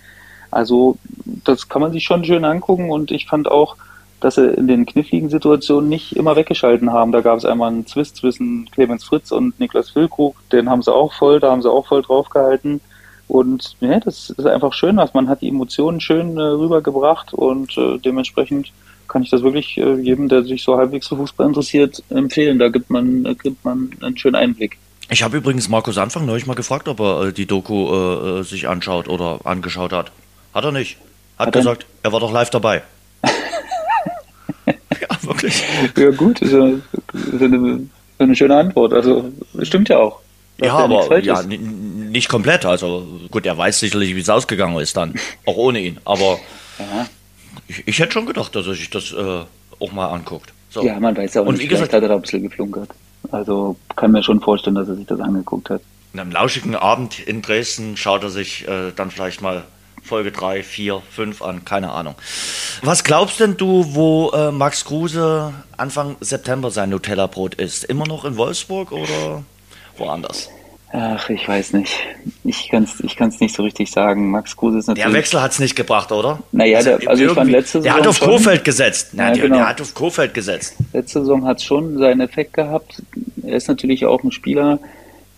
Also 0.51 0.99
das 1.45 1.69
kann 1.69 1.83
man 1.83 1.93
sich 1.93 2.05
schon 2.05 2.25
schön 2.25 2.45
angucken 2.45 2.91
und 2.91 3.11
ich 3.11 3.27
fand 3.27 3.51
auch, 3.51 3.77
dass 4.21 4.35
sie 4.35 4.49
in 4.49 4.67
den 4.67 4.87
kniffligen 4.87 5.29
Situationen 5.29 5.89
nicht 5.89 6.17
immer 6.17 6.35
weggeschalten 6.35 6.93
haben. 6.93 7.13
Da 7.13 7.21
gab 7.21 7.39
es 7.39 7.45
einmal 7.45 7.71
einen 7.71 7.87
Zwist 7.87 8.17
zwischen 8.17 8.69
Clemens 8.73 9.05
Fritz 9.05 9.31
und 9.31 9.59
Niklas 9.61 9.91
Füllkrug, 9.91 10.37
den 10.51 10.69
haben 10.69 10.83
sie 10.83 10.93
auch 10.93 11.13
voll, 11.13 11.39
da 11.39 11.51
haben 11.51 11.63
sie 11.63 11.71
auch 11.71 11.87
voll 11.87 12.03
draufgehalten. 12.03 12.81
Und 13.29 13.77
ja, 13.81 14.01
das 14.01 14.31
ist 14.31 14.47
einfach 14.47 14.73
schön, 14.73 14.97
was 14.97 15.13
man 15.15 15.29
hat 15.29 15.43
die 15.43 15.49
Emotionen 15.49 16.01
schön 16.01 16.39
äh, 16.39 16.41
rübergebracht 16.41 17.35
und 17.35 17.77
äh, 17.77 17.99
dementsprechend 17.99 18.73
kann 19.07 19.23
ich 19.23 19.31
das 19.31 19.43
wirklich 19.43 19.77
äh, 19.77 19.97
jedem, 19.97 20.29
der 20.29 20.45
sich 20.45 20.63
so 20.63 20.77
halbwegs 20.77 21.09
für 21.09 21.17
Fußball 21.17 21.47
interessiert, 21.47 22.03
empfehlen. 22.09 22.59
Da 22.59 22.69
gibt 22.69 22.91
man, 22.91 23.25
da 23.25 23.35
gibt 23.35 23.65
man 23.65 23.91
einen 24.01 24.17
schönen 24.17 24.37
Einblick. 24.37 24.79
Ich 25.11 25.23
habe 25.23 25.39
übrigens 25.39 25.69
Markus 25.69 25.97
Anfang 25.97 26.27
neulich 26.27 26.47
mal 26.47 26.55
gefragt, 26.55 26.89
ob 26.89 27.01
er 27.01 27.29
äh, 27.29 27.33
die 27.33 27.47
Doku 27.47 27.89
äh, 27.91 28.41
äh, 28.41 28.43
sich 28.45 28.69
anschaut 28.69 29.09
oder 29.09 29.41
angeschaut 29.45 29.93
hat. 29.93 30.13
Hat 30.55 30.65
er 30.65 30.73
nicht. 30.73 30.97
Hat, 31.39 31.49
hat 31.49 31.55
gesagt, 31.55 31.87
er? 32.03 32.09
er 32.09 32.13
war 32.13 32.21
doch 32.21 32.33
live 32.33 32.51
dabei. 32.51 32.83
ja, 34.67 35.23
wirklich. 35.23 35.63
Ja, 35.97 36.11
gut, 36.11 36.41
ist, 36.41 36.55
eine, 36.55 36.83
ist 37.13 37.43
eine, 37.43 37.89
eine 38.19 38.37
schöne 38.37 38.57
Antwort. 38.57 38.93
Also, 38.93 39.31
stimmt 39.63 39.89
ja 39.89 39.99
auch. 39.99 40.21
Ja, 40.61 40.75
aber 40.75 41.19
ja, 41.21 41.43
nicht 41.43 42.29
komplett. 42.29 42.65
Also 42.65 43.07
gut, 43.31 43.47
er 43.47 43.57
weiß 43.57 43.79
sicherlich, 43.79 44.17
wie 44.17 44.21
es 44.21 44.29
ausgegangen 44.29 44.77
ist 44.81 44.97
dann, 44.97 45.15
auch 45.47 45.57
ohne 45.57 45.81
ihn. 45.81 46.01
Aber 46.05 46.39
ja. 46.79 47.07
ich, 47.69 47.87
ich, 47.87 47.99
hätte 48.01 48.13
schon 48.13 48.27
gedacht, 48.27 48.57
dass 48.57 48.67
er 48.67 48.75
sich 48.75 48.91
das 48.91 49.13
äh, 49.13 49.45
auch 49.81 49.93
mal 49.93 50.09
anguckt. 50.09 50.53
So. 50.71 50.83
Ja, 50.83 50.99
man 50.99 51.17
weiß 51.17 51.35
ja 51.35 51.43
auch 51.43 51.47
Und 51.47 51.55
nicht, 51.55 51.65
wie 51.65 51.69
gesagt, 51.69 51.93
hat 51.93 52.03
er 52.03 52.09
da 52.09 52.17
ein 52.17 52.23
bisschen 52.23 52.43
geflunkert. 52.43 52.91
Also 53.31 53.77
kann 53.95 54.11
mir 54.11 54.23
schon 54.23 54.41
vorstellen, 54.41 54.77
dass 54.77 54.89
er 54.89 54.97
sich 54.97 55.07
das 55.07 55.21
angeguckt 55.21 55.71
hat. 55.71 55.81
In 56.13 56.21
einem 56.21 56.33
lauschigen 56.33 56.75
Abend 56.75 57.21
in 57.21 57.43
Dresden 57.43 57.97
schaut 57.97 58.25
er 58.25 58.31
sich 58.31 58.67
äh, 58.67 58.93
dann 58.97 59.11
vielleicht 59.11 59.41
mal 59.43 59.65
Folge 60.09 60.33
3, 60.33 60.63
4, 60.63 61.03
5 61.11 61.43
an, 61.43 61.65
keine 61.65 61.93
Ahnung. 61.93 62.15
Was 62.83 63.05
glaubst 63.05 63.41
denn 63.41 63.57
du, 63.57 63.95
wo 63.95 64.31
äh, 64.31 64.51
Max 64.51 64.85
Kruse 64.85 65.53
Anfang 65.77 66.17
September 66.21 66.71
sein 66.71 66.91
Nutella-Brot 66.91 67.55
isst? 67.57 67.85
Immer 67.85 68.07
noch 68.07 68.25
in 68.25 68.37
Wolfsburg 68.37 68.91
oder 68.93 69.45
woanders? 69.97 70.49
Ach, 70.91 71.29
ich 71.29 71.47
weiß 71.47 71.75
nicht. 71.75 71.93
Ich 72.45 72.71
kann 72.71 72.85
es 72.85 73.01
ich 73.01 73.15
kann's 73.15 73.41
nicht 73.41 73.55
so 73.55 73.63
richtig 73.63 73.91
sagen. 73.91 74.31
Max 74.31 74.57
Kruse 74.57 74.79
ist 74.79 74.87
natürlich. 74.87 75.05
Der 75.05 75.13
Wechsel 75.21 75.43
hat 75.43 75.53
es 75.53 75.59
nicht 75.59 75.77
gebracht, 75.77 76.11
oder? 76.13 76.39
Naja, 76.51 76.83
der, 76.83 77.07
also 77.07 77.25
ich 77.27 77.33
fand 77.33 77.51
letzte 77.51 77.83
Saison. 77.83 77.83
Der 77.83 77.95
hat 77.95 78.07
auf 78.07 78.17
schon, 78.17 78.29
Kofeld 78.29 78.65
gesetzt. 78.65 79.11
Nein, 79.13 79.35
ja, 79.35 79.43
genau. 79.43 79.57
der 79.57 79.69
hat 79.69 79.81
auf 79.83 79.93
Kofeld 79.93 80.33
gesetzt. 80.33 80.77
Letzte 80.95 81.21
Saison 81.21 81.45
hat 81.45 81.59
es 81.59 81.65
schon 81.65 81.99
seinen 81.99 82.23
Effekt 82.23 82.55
gehabt. 82.55 83.03
Er 83.43 83.57
ist 83.57 83.69
natürlich 83.69 84.07
auch 84.07 84.23
ein 84.25 84.33
Spieler, 84.33 84.79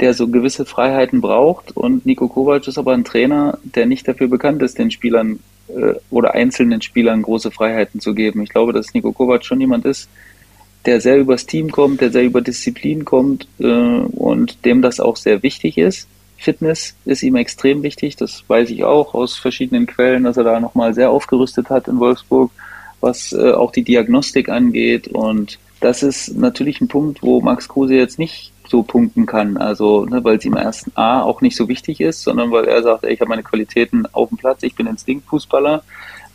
der 0.01 0.15
so 0.15 0.29
gewisse 0.29 0.65
Freiheiten 0.65 1.21
braucht. 1.21 1.77
Und 1.77 2.07
Nico 2.07 2.29
Kovac 2.29 2.67
ist 2.67 2.79
aber 2.79 2.93
ein 2.93 3.05
Trainer, 3.05 3.59
der 3.63 3.87
nicht 3.87 4.09
dafür 4.09 4.29
bekannt 4.29 4.63
ist, 4.63 4.79
den 4.79 4.91
Spielern 4.91 5.41
äh, 5.69 5.95
oder 6.11 6.35
einzelnen 6.35 6.83
Spielern 6.83 7.23
große 7.23 7.51
Freiheiten 7.51 8.01
zu 8.01 8.15
geben. 8.15 8.43
Ich 8.43 8.51
glaube, 8.51 8.73
dass 8.73 8.95
Nico 8.95 9.13
Kovac 9.13 9.45
schon 9.45 9.61
jemand 9.61 9.85
ist, 9.85 10.09
der 10.87 11.01
sehr 11.01 11.19
übers 11.19 11.47
Team 11.47 11.71
kommt, 11.71 12.01
der 12.01 12.11
sehr 12.11 12.25
über 12.25 12.41
Disziplin 12.41 13.05
kommt 13.05 13.47
äh, 13.59 13.67
und 13.67 14.65
dem 14.65 14.81
das 14.81 15.01
auch 15.01 15.17
sehr 15.17 15.43
wichtig 15.43 15.77
ist. 15.77 16.09
Fitness 16.39 16.95
ist 17.05 17.23
ihm 17.23 17.37
extrem 17.37 17.83
wichtig, 17.83 18.17
das 18.17 18.45
weiß 18.49 18.71
ich 18.71 18.85
auch 18.85 19.13
aus 19.13 19.37
verschiedenen 19.37 19.87
Quellen, 19.87 20.25
dass 20.25 20.39
er 20.39 20.45
da 20.45 20.59
nochmal 20.59 20.95
sehr 20.95 21.11
aufgerüstet 21.11 21.69
hat 21.69 21.87
in 21.87 22.01
Wolfsburg, 22.01 22.51
was 23.03 23.33
äh, 23.33 23.53
auch 23.53 23.73
die 23.73 23.83
Diagnostik 23.83 24.49
angeht. 24.49 25.09
Und 25.09 25.59
das 25.81 26.03
ist 26.03 26.35
natürlich 26.35 26.81
ein 26.81 26.89
Punkt, 26.89 27.23
wo 27.23 27.43
Max 27.43 27.69
Kruse 27.69 27.95
jetzt 27.95 28.19
nicht 28.19 28.53
so 28.71 28.83
punkten 28.83 29.27
kann. 29.27 29.57
Also, 29.57 30.05
ne, 30.07 30.23
weil 30.23 30.37
es 30.39 30.45
ihm 30.45 30.57
erst 30.57 30.91
A 30.95 31.23
auch 31.23 31.41
nicht 31.41 31.57
so 31.57 31.69
wichtig 31.69 32.01
ist, 32.01 32.23
sondern 32.23 32.51
weil 32.53 32.67
er 32.67 32.83
sagt, 32.83 33.05
ey, 33.05 33.13
ich 33.13 33.21
habe 33.21 33.29
meine 33.29 33.43
Qualitäten 33.43 34.07
auf 34.13 34.29
dem 34.29 34.39
Platz, 34.39 34.63
ich 34.63 34.77
bin 34.77 34.87
Instinktfußballer. 34.87 35.83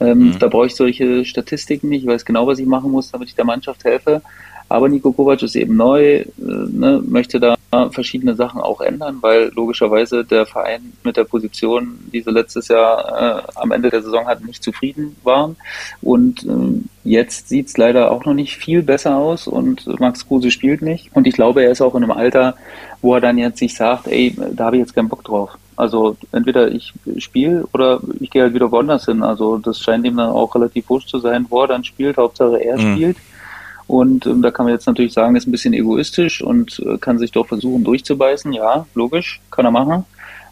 Ähm, 0.01 0.19
mhm. 0.19 0.39
Da 0.39 0.47
brauche 0.47 0.67
ich 0.67 0.75
solche 0.75 1.23
Statistiken 1.23 1.87
nicht, 1.87 2.03
ich 2.03 2.09
weiß 2.09 2.25
genau, 2.25 2.45
was 2.45 2.59
ich 2.59 2.67
machen 2.67 2.91
muss, 2.91 3.11
damit 3.11 3.29
ich 3.29 3.35
der 3.35 3.45
Mannschaft 3.45 3.85
helfe. 3.85 4.21
Aber 4.67 4.89
Nico 4.89 5.12
Kovac 5.12 5.41
ist 5.43 5.56
eben 5.56 5.75
neu, 5.75 6.17
äh, 6.17 6.25
ne, 6.38 7.01
möchte 7.06 7.39
da 7.39 7.56
verschiedene 7.91 8.36
Sachen 8.36 8.62
auch 8.62 8.82
ändern, 8.82 9.17
weil 9.21 9.51
logischerweise 9.54 10.23
der 10.23 10.45
Verein 10.45 10.93
mit 11.04 11.17
der 11.17 11.25
Position, 11.25 11.99
die 12.13 12.21
sie 12.21 12.32
letztes 12.32 12.69
Jahr 12.69 13.43
äh, 13.45 13.51
am 13.56 13.71
Ende 13.71 13.89
der 13.89 14.01
Saison 14.01 14.25
hatten, 14.28 14.45
nicht 14.45 14.63
zufrieden 14.63 15.15
waren. 15.23 15.58
Und 16.01 16.43
äh, 16.45 16.82
jetzt 17.04 17.49
sieht 17.49 17.67
es 17.67 17.78
leider 17.78 18.12
auch 18.12 18.25
noch 18.25 18.34
nicht 18.34 18.56
viel 18.56 18.82
besser 18.82 19.17
aus 19.17 19.47
und 19.47 19.88
Max 19.99 20.28
Kruse 20.28 20.51
spielt 20.51 20.82
nicht. 20.82 21.10
Und 21.13 21.28
ich 21.28 21.34
glaube, 21.34 21.63
er 21.63 21.71
ist 21.71 21.82
auch 21.82 21.95
in 21.95 22.04
einem 22.04 22.12
Alter, 22.12 22.56
wo 23.01 23.13
er 23.13 23.21
dann 23.21 23.38
jetzt 23.38 23.60
sich 23.60 23.75
sagt, 23.75 24.08
ey, 24.08 24.36
da 24.54 24.65
habe 24.65 24.78
ich 24.78 24.82
jetzt 24.82 24.95
keinen 24.95 25.10
Bock 25.10 25.23
drauf. 25.23 25.58
Also 25.78 26.15
entweder 26.32 26.71
ich 26.71 26.93
spiele 27.17 27.67
oder 27.73 27.99
ich 28.19 28.30
gehe 28.30 28.43
halt 28.43 28.54
wieder 28.54 28.71
woanders 28.71 29.06
hin. 29.06 29.23
Also 29.23 29.58
das 29.58 29.80
scheint 29.80 30.06
ihm 30.06 30.15
dann 30.15 30.30
auch 30.30 30.56
relativ 30.56 30.89
wurscht 30.89 31.10
zu 31.10 31.19
sein, 31.19 31.45
wo 31.49 31.62
er 31.62 31.67
dann 31.67 31.84
spielt. 31.84 32.17
Hauptsache 32.17 32.63
er 32.63 32.78
mhm. 32.78 32.95
spielt. 32.95 33.17
Und 33.87 34.25
ähm, 34.25 34.41
da 34.41 34.51
kann 34.51 34.65
man 34.65 34.73
jetzt 34.73 34.87
natürlich 34.87 35.13
sagen, 35.13 35.35
ist 35.35 35.47
ein 35.47 35.51
bisschen 35.51 35.73
egoistisch 35.73 36.41
und 36.41 36.79
äh, 36.79 36.97
kann 36.97 37.19
sich 37.19 37.31
doch 37.31 37.47
versuchen 37.47 37.83
durchzubeißen. 37.83 38.51
Ja, 38.53 38.85
logisch, 38.95 39.41
kann 39.51 39.65
er 39.65 39.71
machen. 39.71 40.05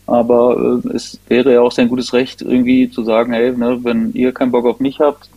Aber 0.06 0.82
äh, 0.86 0.90
es 0.96 1.20
wäre 1.28 1.54
ja 1.54 1.62
auch 1.62 1.72
sein 1.72 1.90
gutes 1.90 2.14
Recht, 2.14 2.42
irgendwie 2.42 2.90
zu 2.90 3.04
sagen, 3.04 3.34
hey, 3.34 3.56
ne, 3.56 3.80
wenn 3.84 4.14
ihr 4.14 4.34
keinen 4.34 4.52
Bock 4.52 4.66
auf 4.66 4.80
mich 4.80 5.00
habt 5.00 5.30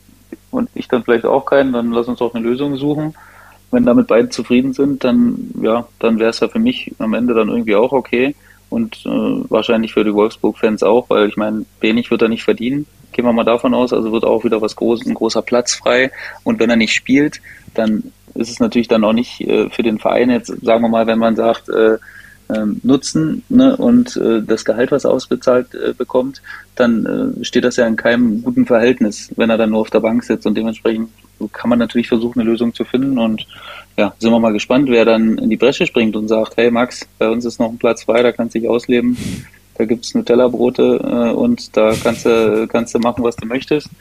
und 0.51 0.69
ich 0.75 0.89
dann 0.89 1.05
vielleicht 1.05 1.25
auch 1.25 1.47
keinen, 1.47 1.73
dann 1.73 1.93
lass 1.93 2.09
uns 2.09 2.19
doch 2.19 2.35
eine 2.35 2.45
Lösung 2.47 2.77
suchen. 2.77 3.15
Wenn 3.71 3.87
damit 3.87 4.07
beide 4.07 4.29
zufrieden 4.29 4.73
sind, 4.73 5.03
dann 5.03 5.51
ja, 5.61 5.87
dann 5.99 6.19
wäre 6.19 6.31
es 6.31 6.41
ja 6.41 6.49
für 6.49 6.59
mich 6.59 6.95
am 6.99 7.15
Ende 7.15 7.35
dann 7.35 7.49
irgendwie 7.49 7.75
auch 7.75 7.93
okay 7.93 8.35
und 8.69 9.05
äh, 9.07 9.51
wahrscheinlich 9.51 9.93
für 9.93 10.05
die 10.05 10.15
Wolfsburg-Fans 10.15 10.83
auch, 10.83 11.09
weil 11.11 11.29
ich 11.29 11.37
meine, 11.37 11.65
wenig 11.81 12.11
wird 12.11 12.23
er 12.23 12.29
nicht 12.29 12.45
verdienen. 12.45 12.87
Gehen 13.17 13.25
wir 13.25 13.33
mal 13.33 13.45
davon 13.45 13.73
aus, 13.73 13.95
also 13.95 14.13
wird 14.13 14.25
auch 14.25 14.45
wieder 14.45 14.61
was 14.61 14.77
groß, 14.77 15.07
ein 15.07 15.15
großer 15.15 15.41
Platz 15.41 15.75
frei. 15.75 16.11
Und 16.45 16.61
wenn 16.61 16.69
er 16.69 16.77
nicht 16.77 16.93
spielt, 16.93 17.41
dann 17.73 18.13
ist 18.35 18.51
es 18.51 18.61
natürlich 18.61 18.89
dann 18.89 19.05
auch 19.05 19.15
nicht 19.15 19.41
äh, 19.41 19.71
für 19.71 19.83
den 19.83 19.99
Verein 19.99 20.29
jetzt, 20.29 20.49
sagen 20.63 20.83
wir 20.83 20.91
mal, 20.91 21.07
wenn 21.07 21.19
man 21.19 21.35
sagt, 21.35 21.71
äh, 21.71 21.97
ähm, 22.55 22.79
Nutzen 22.83 23.43
ne, 23.49 23.75
und 23.75 24.19
äh, 24.19 24.43
das 24.43 24.67
Gehalt, 24.67 24.93
was 24.93 25.05
er 25.05 25.13
ausbezahlt 25.13 25.75
äh, 25.75 25.95
bekommt, 25.95 26.43
dann 26.75 27.07
äh, 27.41 27.45
steht 27.45 27.65
das 27.65 27.77
ja 27.77 27.87
in 27.87 27.97
keinem 27.97 28.43
guten 28.43 28.67
Verhältnis, 28.67 29.33
wenn 29.37 29.49
er 29.49 29.57
dann 29.57 29.71
nur 29.71 29.81
auf 29.81 29.91
der 29.91 30.01
Bank 30.01 30.23
sitzt 30.23 30.47
und 30.47 30.55
dementsprechend 30.55 31.09
kann 31.53 31.71
man 31.71 31.79
natürlich 31.79 32.09
versuchen, 32.09 32.41
eine 32.41 32.51
Lösung 32.51 32.75
zu 32.75 32.85
finden 32.85 33.19
und 33.19 33.47
ja, 33.97 34.15
sind 34.19 34.31
wir 34.31 34.39
mal 34.39 34.53
gespannt, 34.53 34.91
wer 34.91 35.07
dann 35.07 35.39
in 35.39 35.49
die 35.49 35.57
Bresche 35.57 35.87
springt 35.87 36.17
und 36.17 36.29
sagt, 36.29 36.57
hey 36.59 36.71
Max, 36.71 37.09
bei 37.19 37.31
uns 37.31 37.47
ist 37.47 37.59
noch 37.59 37.71
ein 37.71 37.79
Platz 37.79 38.05
frei, 38.05 38.23
da 38.23 38.31
kannst 38.31 38.55
du 38.55 38.61
dich 38.61 38.69
ausleben. 38.69 39.17
Da 39.79 39.85
gibt's 39.85 40.15
Nutella-Brote 40.15 41.01
äh, 41.03 41.35
und 41.35 41.77
da 41.77 41.95
kannst 42.03 42.27
du, 42.27 42.67
kannst 42.69 42.95
du 42.95 42.99
machen, 42.99 43.23
was 43.25 43.37
du 43.37 43.47
möchtest. 43.47 43.89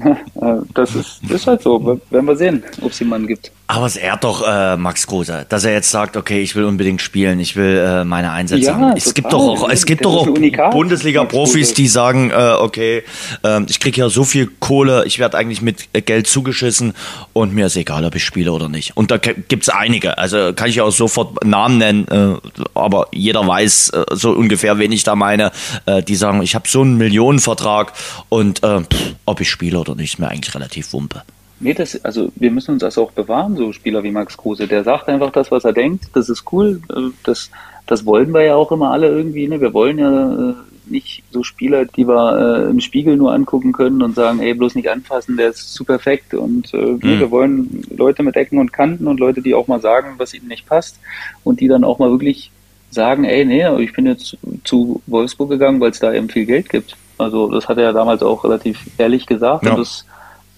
Äh, 0.00 0.58
das 0.74 0.94
ist, 0.94 1.28
ist 1.28 1.48
halt 1.48 1.60
so. 1.60 2.00
Werden 2.10 2.26
wir 2.26 2.36
sehen, 2.36 2.62
ob 2.82 2.92
es 2.92 3.00
jemanden 3.00 3.26
gibt. 3.26 3.50
Aber 3.70 3.84
es 3.84 3.96
ehrt 3.96 4.24
doch 4.24 4.42
äh, 4.48 4.78
Max 4.78 5.06
Kruse, 5.06 5.44
dass 5.46 5.62
er 5.62 5.74
jetzt 5.74 5.90
sagt, 5.90 6.16
okay, 6.16 6.40
ich 6.40 6.56
will 6.56 6.64
unbedingt 6.64 7.02
spielen, 7.02 7.38
ich 7.38 7.54
will 7.54 7.76
äh, 7.76 8.02
meine 8.02 8.32
Einsätze 8.32 8.68
ja, 8.68 8.74
haben. 8.74 8.96
Es 8.96 9.04
total. 9.04 9.14
gibt 9.14 9.32
doch 9.34 9.40
auch, 9.40 9.68
es 9.68 9.84
gibt 9.84 10.04
doch 10.06 10.26
auch 10.26 10.70
Bundesliga-Profis, 10.70 11.74
die 11.74 11.86
sagen, 11.86 12.30
äh, 12.30 12.54
okay, 12.58 13.04
äh, 13.44 13.60
ich 13.68 13.78
kriege 13.78 14.00
ja 14.00 14.08
so 14.08 14.24
viel 14.24 14.50
Kohle, 14.58 15.04
ich 15.04 15.18
werde 15.18 15.36
eigentlich 15.36 15.60
mit 15.60 15.90
Geld 16.06 16.26
zugeschissen 16.26 16.94
und 17.34 17.54
mir 17.54 17.66
ist 17.66 17.76
egal, 17.76 18.06
ob 18.06 18.14
ich 18.14 18.24
spiele 18.24 18.52
oder 18.52 18.70
nicht. 18.70 18.96
Und 18.96 19.10
da 19.10 19.18
gibt's 19.18 19.68
einige, 19.68 20.16
also 20.16 20.54
kann 20.54 20.70
ich 20.70 20.80
auch 20.80 20.90
sofort 20.90 21.44
Namen 21.44 21.76
nennen, 21.76 22.08
äh, 22.08 22.36
aber 22.72 23.08
jeder 23.12 23.46
weiß 23.46 23.90
äh, 23.90 24.04
so 24.12 24.30
ungefähr, 24.30 24.78
wen 24.78 24.92
ich 24.92 25.02
da 25.02 25.14
meine, 25.14 25.52
äh, 25.84 26.02
die 26.02 26.16
sagen, 26.16 26.40
ich 26.40 26.54
habe 26.54 26.66
so 26.66 26.80
einen 26.80 26.96
Millionenvertrag 26.96 27.92
und 28.30 28.62
äh, 28.62 28.80
pff, 28.80 29.14
ob 29.26 29.42
ich 29.42 29.50
spiele 29.50 29.78
oder 29.78 29.94
nicht, 29.94 30.14
ist 30.14 30.18
mir 30.18 30.28
eigentlich 30.28 30.54
relativ 30.54 30.94
wumpe. 30.94 31.22
Nee, 31.60 31.74
das, 31.74 32.04
also 32.04 32.30
wir 32.36 32.50
müssen 32.50 32.72
uns 32.72 32.82
das 32.82 32.98
auch 32.98 33.10
bewahren, 33.10 33.56
so 33.56 33.72
Spieler 33.72 34.02
wie 34.02 34.12
Max 34.12 34.36
Kruse. 34.36 34.68
Der 34.68 34.84
sagt 34.84 35.08
einfach 35.08 35.30
das, 35.32 35.50
was 35.50 35.64
er 35.64 35.72
denkt. 35.72 36.10
Das 36.14 36.28
ist 36.28 36.44
cool. 36.52 36.80
Äh, 36.90 37.10
das, 37.24 37.50
das 37.86 38.06
wollen 38.06 38.32
wir 38.32 38.42
ja 38.42 38.54
auch 38.54 38.70
immer 38.70 38.92
alle 38.92 39.08
irgendwie. 39.08 39.48
Ne? 39.48 39.60
Wir 39.60 39.74
wollen 39.74 39.98
ja 39.98 40.50
äh, 40.50 40.54
nicht 40.86 41.24
so 41.30 41.42
Spieler, 41.42 41.84
die 41.84 42.06
wir 42.06 42.66
äh, 42.66 42.70
im 42.70 42.80
Spiegel 42.80 43.16
nur 43.16 43.32
angucken 43.32 43.72
können 43.72 44.02
und 44.02 44.14
sagen, 44.14 44.40
ey, 44.40 44.54
bloß 44.54 44.74
nicht 44.74 44.88
anfassen, 44.88 45.36
der 45.36 45.50
ist 45.50 45.74
zu 45.74 45.84
perfekt. 45.84 46.34
Und 46.34 46.72
äh, 46.74 46.76
mhm. 46.76 47.00
wir 47.02 47.30
wollen 47.30 47.82
Leute 47.90 48.22
mit 48.22 48.36
Ecken 48.36 48.58
und 48.58 48.72
Kanten 48.72 49.06
und 49.06 49.18
Leute, 49.18 49.42
die 49.42 49.54
auch 49.54 49.66
mal 49.66 49.80
sagen, 49.80 50.14
was 50.18 50.34
ihnen 50.34 50.48
nicht 50.48 50.66
passt 50.66 50.98
und 51.44 51.60
die 51.60 51.68
dann 51.68 51.84
auch 51.84 51.98
mal 51.98 52.10
wirklich 52.10 52.52
sagen, 52.90 53.24
ey, 53.24 53.44
nee, 53.44 53.66
ich 53.82 53.92
bin 53.92 54.06
jetzt 54.06 54.36
zu 54.64 55.02
Wolfsburg 55.06 55.50
gegangen, 55.50 55.80
weil 55.80 55.90
es 55.90 55.98
da 55.98 56.12
eben 56.12 56.28
viel 56.28 56.46
Geld 56.46 56.68
gibt. 56.68 56.96
Also 57.18 57.50
das 57.50 57.68
hat 57.68 57.78
er 57.78 57.84
ja 57.84 57.92
damals 57.92 58.22
auch 58.22 58.44
relativ 58.44 58.78
ehrlich 58.96 59.26
gesagt 59.26 59.64
ja. 59.64 59.72
und 59.72 59.80
das 59.80 60.06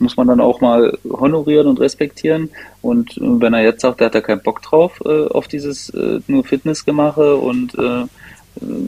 muss 0.00 0.16
man 0.16 0.26
dann 0.26 0.40
auch 0.40 0.60
mal 0.60 0.98
honorieren 1.08 1.66
und 1.66 1.80
respektieren. 1.80 2.50
Und 2.82 3.16
äh, 3.16 3.20
wenn 3.20 3.54
er 3.54 3.62
jetzt 3.62 3.82
sagt, 3.82 4.00
er 4.00 4.06
hat 4.06 4.14
da 4.14 4.20
keinen 4.20 4.42
Bock 4.42 4.62
drauf, 4.62 5.00
äh, 5.04 5.26
auf 5.26 5.46
dieses 5.46 5.90
äh, 5.90 6.20
nur 6.26 6.44
Fitnessgemache 6.44 7.36
und 7.36 7.74
äh, 7.78 8.04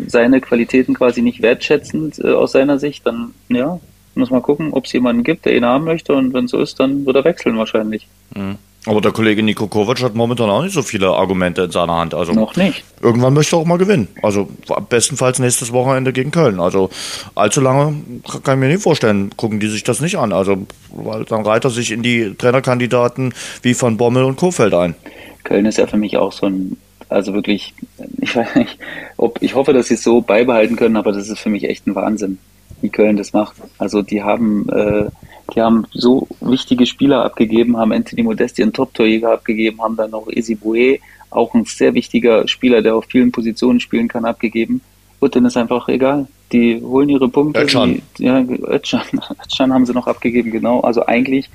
seine 0.08 0.40
Qualitäten 0.40 0.94
quasi 0.94 1.22
nicht 1.22 1.42
wertschätzend 1.42 2.18
äh, 2.18 2.32
aus 2.32 2.52
seiner 2.52 2.78
Sicht, 2.78 3.06
dann 3.06 3.34
ja, 3.48 3.78
muss 4.14 4.30
man 4.30 4.42
gucken, 4.42 4.72
ob 4.72 4.86
es 4.86 4.92
jemanden 4.92 5.22
gibt, 5.22 5.44
der 5.44 5.56
ihn 5.56 5.64
haben 5.64 5.84
möchte. 5.84 6.14
Und 6.14 6.34
wenn 6.34 6.48
so 6.48 6.60
ist, 6.60 6.80
dann 6.80 7.06
wird 7.06 7.16
er 7.16 7.24
wechseln 7.24 7.56
wahrscheinlich. 7.58 8.08
Mhm. 8.34 8.58
Aber 8.84 9.00
der 9.00 9.12
Kollege 9.12 9.44
Nico 9.44 9.68
Kovac 9.68 10.02
hat 10.02 10.16
momentan 10.16 10.50
auch 10.50 10.62
nicht 10.62 10.72
so 10.72 10.82
viele 10.82 11.08
Argumente 11.10 11.62
in 11.62 11.70
seiner 11.70 11.98
Hand. 11.98 12.14
Also 12.14 12.32
Noch 12.32 12.56
nicht. 12.56 12.82
Irgendwann 13.00 13.32
möchte 13.32 13.54
er 13.54 13.60
auch 13.60 13.64
mal 13.64 13.78
gewinnen. 13.78 14.08
Also 14.22 14.48
bestenfalls 14.88 15.38
nächstes 15.38 15.72
Wochenende 15.72 16.12
gegen 16.12 16.32
Köln. 16.32 16.58
Also 16.58 16.90
allzu 17.36 17.60
lange 17.60 17.94
kann 18.42 18.58
ich 18.58 18.60
mir 18.60 18.72
nicht 18.72 18.82
vorstellen, 18.82 19.30
gucken 19.36 19.60
die 19.60 19.68
sich 19.68 19.84
das 19.84 20.00
nicht 20.00 20.18
an. 20.18 20.32
Also 20.32 20.66
weil 20.90 21.24
dann 21.24 21.46
reiht 21.46 21.64
er 21.64 21.70
sich 21.70 21.92
in 21.92 22.02
die 22.02 22.34
Trainerkandidaten 22.34 23.34
wie 23.62 23.74
von 23.74 23.96
Bommel 23.96 24.24
und 24.24 24.36
Kofeld 24.36 24.74
ein. 24.74 24.96
Köln 25.44 25.66
ist 25.66 25.78
ja 25.78 25.86
für 25.86 25.96
mich 25.96 26.16
auch 26.16 26.32
so 26.32 26.46
ein, 26.46 26.76
also 27.08 27.34
wirklich, 27.34 27.74
ich 28.20 28.34
weiß 28.34 28.56
nicht, 28.56 28.78
ob, 29.16 29.40
ich 29.42 29.54
hoffe, 29.54 29.72
dass 29.72 29.88
sie 29.88 29.94
es 29.94 30.02
so 30.02 30.20
beibehalten 30.20 30.76
können, 30.76 30.96
aber 30.96 31.12
das 31.12 31.28
ist 31.28 31.38
für 31.38 31.50
mich 31.50 31.64
echt 31.64 31.86
ein 31.86 31.94
Wahnsinn, 31.94 32.38
wie 32.80 32.88
Köln 32.88 33.16
das 33.16 33.32
macht. 33.32 33.56
Also 33.78 34.02
die 34.02 34.22
haben, 34.22 34.68
äh, 34.70 35.06
die 35.54 35.60
haben 35.60 35.86
so 35.92 36.26
wichtige 36.40 36.86
Spieler 36.86 37.24
abgegeben, 37.24 37.76
haben 37.76 37.92
Anthony 37.92 38.22
Modesti 38.22 38.62
einen 38.62 38.72
Top-Torjäger 38.72 39.32
abgegeben, 39.32 39.82
haben 39.82 39.96
dann 39.96 40.10
noch 40.10 40.28
Isi 40.28 40.54
Boué, 40.54 41.00
auch 41.30 41.54
ein 41.54 41.64
sehr 41.64 41.94
wichtiger 41.94 42.46
Spieler, 42.48 42.82
der 42.82 42.96
auf 42.96 43.06
vielen 43.06 43.32
Positionen 43.32 43.80
spielen 43.80 44.08
kann, 44.08 44.24
abgegeben. 44.24 44.80
Und 45.20 45.36
dann 45.36 45.44
ist 45.44 45.56
einfach 45.56 45.88
egal. 45.88 46.26
Die 46.52 46.80
holen 46.82 47.08
ihre 47.08 47.28
Punkte. 47.28 47.62
Özcan. 47.62 48.02
Die, 48.18 48.24
ja, 48.24 48.42
Özcan, 48.42 49.02
Özcan 49.46 49.72
haben 49.72 49.86
sie 49.86 49.92
noch 49.92 50.06
abgegeben, 50.06 50.50
genau. 50.50 50.80
Also 50.80 51.06
eigentlich 51.06 51.48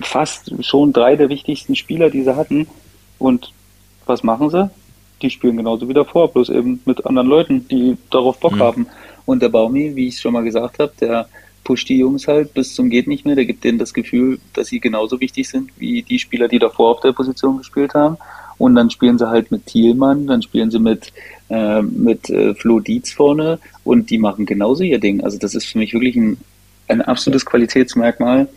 fast 0.00 0.52
schon 0.64 0.92
drei 0.92 1.16
der 1.16 1.28
wichtigsten 1.28 1.76
Spieler, 1.76 2.10
die 2.10 2.22
sie 2.22 2.34
hatten. 2.34 2.66
Und 3.18 3.52
was 4.06 4.22
machen 4.22 4.50
sie? 4.50 4.70
Die 5.22 5.30
spielen 5.30 5.56
genauso 5.56 5.88
wie 5.88 5.94
davor, 5.94 6.32
bloß 6.32 6.48
eben 6.48 6.80
mit 6.86 7.04
anderen 7.06 7.28
Leuten, 7.28 7.68
die 7.68 7.96
darauf 8.10 8.40
Bock 8.40 8.54
mhm. 8.54 8.60
haben. 8.60 8.86
Und 9.26 9.42
der 9.42 9.50
Baumi, 9.50 9.94
wie 9.94 10.08
ich 10.08 10.18
schon 10.18 10.32
mal 10.32 10.42
gesagt 10.42 10.78
habe, 10.78 10.92
der 11.00 11.28
pusht 11.64 11.88
die 11.88 11.98
Jungs 11.98 12.26
halt 12.28 12.54
bis 12.54 12.74
zum 12.74 12.90
geht 12.90 13.06
nicht 13.06 13.24
mehr. 13.24 13.36
Der 13.36 13.44
gibt 13.44 13.64
denen 13.64 13.78
das 13.78 13.94
Gefühl, 13.94 14.38
dass 14.54 14.68
sie 14.68 14.80
genauso 14.80 15.20
wichtig 15.20 15.48
sind 15.48 15.70
wie 15.78 16.02
die 16.02 16.18
Spieler, 16.18 16.48
die 16.48 16.58
davor 16.58 16.90
auf 16.90 17.00
der 17.00 17.12
Position 17.12 17.58
gespielt 17.58 17.94
haben. 17.94 18.16
Und 18.58 18.74
dann 18.74 18.90
spielen 18.90 19.18
sie 19.18 19.28
halt 19.28 19.50
mit 19.50 19.66
Thielmann, 19.66 20.26
dann 20.26 20.42
spielen 20.42 20.70
sie 20.70 20.78
mit, 20.78 21.12
äh, 21.48 21.80
mit 21.80 22.28
äh, 22.28 22.54
Flo 22.54 22.80
Dietz 22.80 23.10
vorne 23.10 23.58
und 23.84 24.10
die 24.10 24.18
machen 24.18 24.44
genauso 24.44 24.82
ihr 24.82 24.98
Ding. 24.98 25.22
Also 25.24 25.38
das 25.38 25.54
ist 25.54 25.64
für 25.64 25.78
mich 25.78 25.94
wirklich 25.94 26.14
ein, 26.16 26.36
ein 26.88 27.00
absolutes 27.00 27.46
Qualitätsmerkmal, 27.46 28.48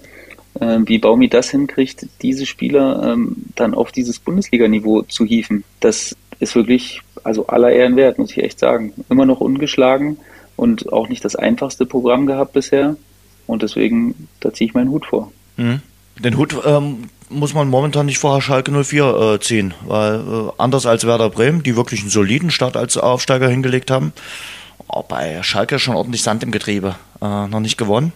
äh, 0.59 0.79
wie 0.85 0.97
Baumi 0.97 1.29
das 1.29 1.51
hinkriegt, 1.51 2.07
diese 2.21 2.45
Spieler 2.45 3.13
ähm, 3.13 3.35
dann 3.55 3.73
auf 3.73 3.93
dieses 3.93 4.19
Bundesliga-Niveau 4.19 5.03
zu 5.03 5.23
hieven. 5.23 5.63
Das 5.79 6.15
ist 6.39 6.55
wirklich, 6.55 7.01
also 7.23 7.47
aller 7.47 7.71
Ehren 7.71 7.95
wert, 7.95 8.17
muss 8.17 8.31
ich 8.31 8.43
echt 8.43 8.59
sagen. 8.59 8.93
Immer 9.09 9.25
noch 9.25 9.39
ungeschlagen 9.39 10.17
und 10.55 10.91
auch 10.91 11.09
nicht 11.09 11.23
das 11.25 11.35
einfachste 11.35 11.85
Programm 11.85 12.25
gehabt 12.25 12.53
bisher. 12.53 12.95
Und 13.47 13.61
deswegen, 13.61 14.27
da 14.39 14.53
ziehe 14.53 14.69
ich 14.69 14.73
meinen 14.73 14.89
Hut 14.89 15.05
vor. 15.05 15.31
Mhm. 15.57 15.81
Den 16.19 16.37
Hut 16.37 16.55
ähm, 16.65 17.09
muss 17.29 17.53
man 17.53 17.67
momentan 17.67 18.05
nicht 18.05 18.19
vor 18.19 18.41
Schalke 18.41 18.71
04 18.71 19.05
äh, 19.05 19.39
ziehen, 19.39 19.73
weil 19.85 20.15
äh, 20.15 20.51
anders 20.57 20.85
als 20.85 21.05
Werder 21.05 21.29
Bremen, 21.29 21.63
die 21.63 21.75
wirklich 21.75 22.01
einen 22.01 22.09
soliden 22.09 22.51
Start 22.51 22.77
als 22.77 22.97
Aufsteiger 22.97 23.49
hingelegt 23.49 23.89
haben, 23.89 24.13
auch 24.87 25.05
bei 25.05 25.41
Schalke 25.43 25.79
schon 25.79 25.95
ordentlich 25.95 26.21
Sand 26.21 26.43
im 26.43 26.51
Getriebe. 26.51 26.95
Äh, 27.21 27.47
noch 27.47 27.59
nicht 27.59 27.77
gewonnen. 27.77 28.13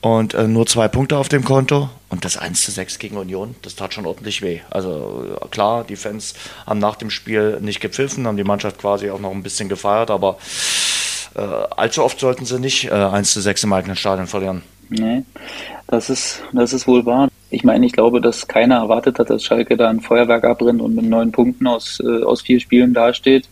Und 0.00 0.34
äh, 0.34 0.48
nur 0.48 0.66
zwei 0.66 0.88
Punkte 0.88 1.16
auf 1.16 1.28
dem 1.28 1.44
Konto 1.44 1.88
und 2.08 2.24
das 2.24 2.36
1 2.36 2.62
zu 2.62 2.72
6 2.72 2.98
gegen 2.98 3.16
Union, 3.16 3.54
das 3.62 3.76
tat 3.76 3.94
schon 3.94 4.04
ordentlich 4.04 4.42
weh. 4.42 4.58
Also 4.68 5.38
äh, 5.40 5.48
klar, 5.48 5.84
die 5.84 5.94
Fans 5.94 6.34
haben 6.66 6.80
nach 6.80 6.96
dem 6.96 7.08
Spiel 7.08 7.60
nicht 7.60 7.80
gepfiffen, 7.80 8.26
haben 8.26 8.36
die 8.36 8.42
Mannschaft 8.42 8.78
quasi 8.78 9.10
auch 9.10 9.20
noch 9.20 9.30
ein 9.30 9.44
bisschen 9.44 9.68
gefeiert, 9.68 10.10
aber 10.10 10.38
äh, 11.34 11.40
allzu 11.76 12.02
oft 12.02 12.20
sollten 12.20 12.44
sie 12.44 12.58
nicht 12.58 12.86
äh, 12.86 12.94
1 12.94 13.32
zu 13.32 13.40
6 13.40 13.64
im 13.64 13.72
eigenen 13.72 13.96
Stadion 13.96 14.26
verlieren. 14.26 14.62
Nee, 14.88 15.22
das 15.86 16.10
ist, 16.10 16.42
das 16.52 16.72
ist 16.72 16.86
wohl 16.86 17.06
wahr. 17.06 17.28
Ich 17.50 17.64
meine, 17.64 17.86
ich 17.86 17.92
glaube, 17.92 18.20
dass 18.20 18.46
keiner 18.48 18.76
erwartet 18.76 19.18
hat, 19.18 19.30
dass 19.30 19.44
Schalke 19.44 19.76
da 19.76 19.88
ein 19.88 20.00
Feuerwerk 20.00 20.44
abbrennt 20.44 20.82
und 20.82 20.94
mit 20.94 21.06
neun 21.06 21.32
Punkten 21.32 21.66
aus, 21.66 22.00
äh, 22.04 22.22
aus 22.22 22.42
vier 22.42 22.60
Spielen 22.60 22.92
dasteht. 22.92 23.48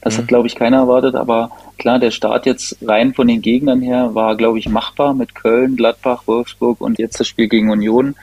Das 0.00 0.14
mhm. 0.14 0.18
hat, 0.18 0.28
glaube 0.28 0.46
ich, 0.46 0.54
keiner 0.54 0.78
erwartet. 0.78 1.16
Aber 1.16 1.50
klar, 1.78 1.98
der 1.98 2.12
Start 2.12 2.46
jetzt 2.46 2.76
rein 2.82 3.14
von 3.14 3.26
den 3.26 3.42
Gegnern 3.42 3.82
her 3.82 4.14
war, 4.14 4.36
glaube 4.36 4.58
ich, 4.58 4.68
machbar 4.68 5.14
mit 5.14 5.34
Köln, 5.34 5.76
Gladbach, 5.76 6.22
Wolfsburg 6.26 6.80
und 6.80 6.98
jetzt 6.98 7.18
das 7.18 7.26
Spiel 7.26 7.48
gegen 7.48 7.70
Union. 7.70 8.14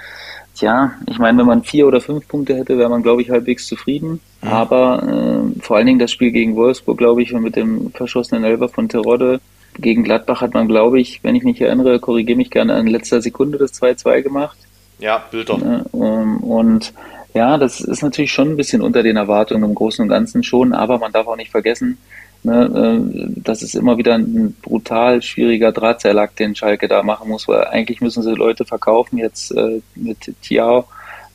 Tja, 0.55 0.93
ich 1.07 1.17
meine, 1.17 1.39
wenn 1.39 1.47
man 1.47 1.63
vier 1.63 1.87
oder 1.87 1.99
fünf 1.99 2.27
Punkte 2.27 2.55
hätte, 2.55 2.77
wäre 2.77 2.89
man, 2.89 3.01
glaube 3.01 3.21
ich, 3.21 3.31
halbwegs 3.31 3.65
zufrieden. 3.65 4.19
Mhm. 4.41 4.47
Aber 4.47 5.03
äh, 5.03 5.59
vor 5.61 5.77
allen 5.77 5.87
Dingen 5.87 5.99
das 5.99 6.11
Spiel 6.11 6.31
gegen 6.31 6.55
Wolfsburg, 6.55 6.97
glaube 6.97 7.23
ich, 7.23 7.33
und 7.33 7.41
mit 7.41 7.55
dem 7.55 7.91
verschossenen 7.91 8.43
Elfer 8.43 8.69
von 8.69 8.87
Terodde 8.87 9.39
gegen 9.79 10.03
Gladbach 10.03 10.41
hat 10.41 10.53
man, 10.53 10.67
glaube 10.67 10.99
ich, 10.99 11.23
wenn 11.23 11.35
ich 11.35 11.43
mich 11.43 11.59
erinnere, 11.59 11.99
korrigiere 11.99 12.37
mich 12.37 12.51
gerne, 12.51 12.77
in 12.79 12.87
letzter 12.87 13.21
Sekunde 13.21 13.57
das 13.57 13.73
2-2 13.81 14.21
gemacht. 14.21 14.57
Ja, 14.99 15.23
Bilder. 15.31 15.85
Ähm, 15.93 16.37
und 16.37 16.93
ja, 17.33 17.57
das 17.57 17.81
ist 17.81 18.03
natürlich 18.03 18.31
schon 18.31 18.49
ein 18.49 18.57
bisschen 18.57 18.81
unter 18.81 19.01
den 19.01 19.17
Erwartungen 19.17 19.63
im 19.63 19.75
Großen 19.75 20.03
und 20.03 20.09
Ganzen 20.09 20.43
schon, 20.43 20.73
aber 20.73 20.99
man 20.99 21.11
darf 21.11 21.27
auch 21.27 21.35
nicht 21.35 21.51
vergessen, 21.51 21.97
ne, 22.43 22.99
äh, 23.01 23.41
das 23.43 23.61
ist 23.63 23.75
immer 23.75 23.97
wieder 23.97 24.15
ein 24.15 24.55
brutal 24.61 25.21
schwieriger 25.21 25.71
Drahtseilakt, 25.71 26.39
den 26.39 26.55
Schalke 26.55 26.87
da 26.87 27.03
machen 27.03 27.29
muss, 27.29 27.47
weil 27.47 27.65
eigentlich 27.65 28.01
müssen 28.01 28.23
sie 28.23 28.33
Leute 28.33 28.65
verkaufen, 28.65 29.17
jetzt 29.17 29.51
äh, 29.51 29.81
mit 29.95 30.33
Tiao 30.41 30.85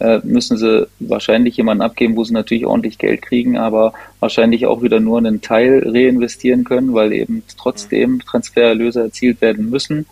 äh, 0.00 0.20
müssen 0.22 0.56
sie 0.56 0.86
wahrscheinlich 1.00 1.56
jemanden 1.56 1.82
abgeben, 1.82 2.16
wo 2.16 2.24
sie 2.24 2.32
natürlich 2.32 2.66
ordentlich 2.66 2.98
Geld 2.98 3.22
kriegen, 3.22 3.56
aber 3.58 3.92
wahrscheinlich 4.20 4.66
auch 4.66 4.82
wieder 4.82 5.00
nur 5.00 5.18
einen 5.18 5.40
Teil 5.40 5.82
reinvestieren 5.84 6.64
können, 6.64 6.94
weil 6.94 7.12
eben 7.12 7.42
trotzdem 7.56 8.20
Transfererlöse 8.20 9.02
erzielt 9.02 9.40
werden 9.40 9.70
müssen. 9.70 10.06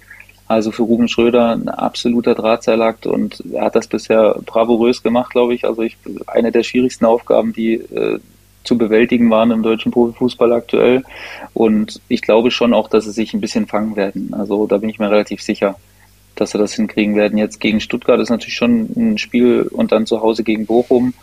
Also 0.48 0.70
für 0.70 0.82
Ruben 0.82 1.08
Schröder 1.08 1.52
ein 1.52 1.68
absoluter 1.68 2.34
Drahtseilakt 2.34 3.06
und 3.06 3.42
er 3.52 3.64
hat 3.64 3.74
das 3.74 3.88
bisher 3.88 4.36
bravourös 4.44 5.02
gemacht, 5.02 5.30
glaube 5.30 5.54
ich. 5.54 5.64
Also 5.64 5.82
ich, 5.82 5.96
eine 6.26 6.52
der 6.52 6.62
schwierigsten 6.62 7.04
Aufgaben, 7.04 7.52
die 7.52 7.74
äh, 7.74 8.20
zu 8.66 8.76
bewältigen 8.76 9.30
waren 9.30 9.50
im 9.50 9.62
deutschen 9.62 9.92
Profifußball 9.92 10.52
aktuell. 10.52 11.02
Und 11.54 12.00
ich 12.08 12.22
glaube 12.22 12.50
schon 12.50 12.74
auch, 12.74 12.88
dass 12.88 13.04
sie 13.04 13.12
sich 13.12 13.32
ein 13.32 13.40
bisschen 13.40 13.66
fangen 13.66 13.96
werden. 13.96 14.34
Also 14.34 14.66
da 14.66 14.78
bin 14.78 14.90
ich 14.90 14.98
mir 14.98 15.10
relativ 15.10 15.42
sicher 15.42 15.76
dass 16.36 16.50
sie 16.50 16.58
das 16.58 16.74
hinkriegen 16.74 17.16
werden. 17.16 17.38
Jetzt 17.38 17.60
gegen 17.60 17.80
Stuttgart 17.80 18.20
ist 18.20 18.30
natürlich 18.30 18.54
schon 18.54 18.90
ein 18.96 19.18
Spiel 19.18 19.62
und 19.62 19.90
dann 19.90 20.06
zu 20.06 20.20
Hause 20.20 20.44
gegen 20.44 20.66
Bochum. 20.66 21.14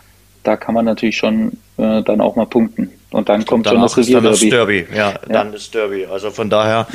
Da 0.44 0.58
kann 0.58 0.76
man 0.76 0.84
natürlich 0.84 1.16
schon 1.16 1.54
äh, 1.78 2.02
dann 2.02 2.20
auch 2.20 2.36
mal 2.36 2.46
punkten. 2.46 2.90
Und 3.12 3.30
dann 3.30 3.46
kommt 3.46 3.68
schon 3.68 3.80
das 3.80 3.96
Revier 3.96 4.20
Derby. 4.20 4.50
Derby. 4.50 4.88
Ja, 4.94 5.12
ja, 5.12 5.20
dann 5.30 5.52
das 5.54 5.72
Derby. 5.72 6.06
Also 6.08 6.32
von 6.32 6.50
daher, 6.50 6.88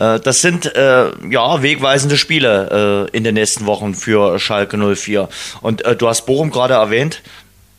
äh, 0.00 0.20
das 0.20 0.42
sind 0.42 0.74
äh, 0.74 1.10
ja 1.30 1.62
wegweisende 1.62 2.18
Spiele 2.18 3.08
äh, 3.10 3.16
in 3.16 3.24
den 3.24 3.34
nächsten 3.34 3.64
Wochen 3.66 3.94
für 3.94 4.38
Schalke 4.38 4.76
04. 4.76 5.28
Und 5.62 5.84
äh, 5.84 5.96
du 5.96 6.08
hast 6.08 6.26
Bochum 6.26 6.50
gerade 6.50 6.74
erwähnt, 6.74 7.22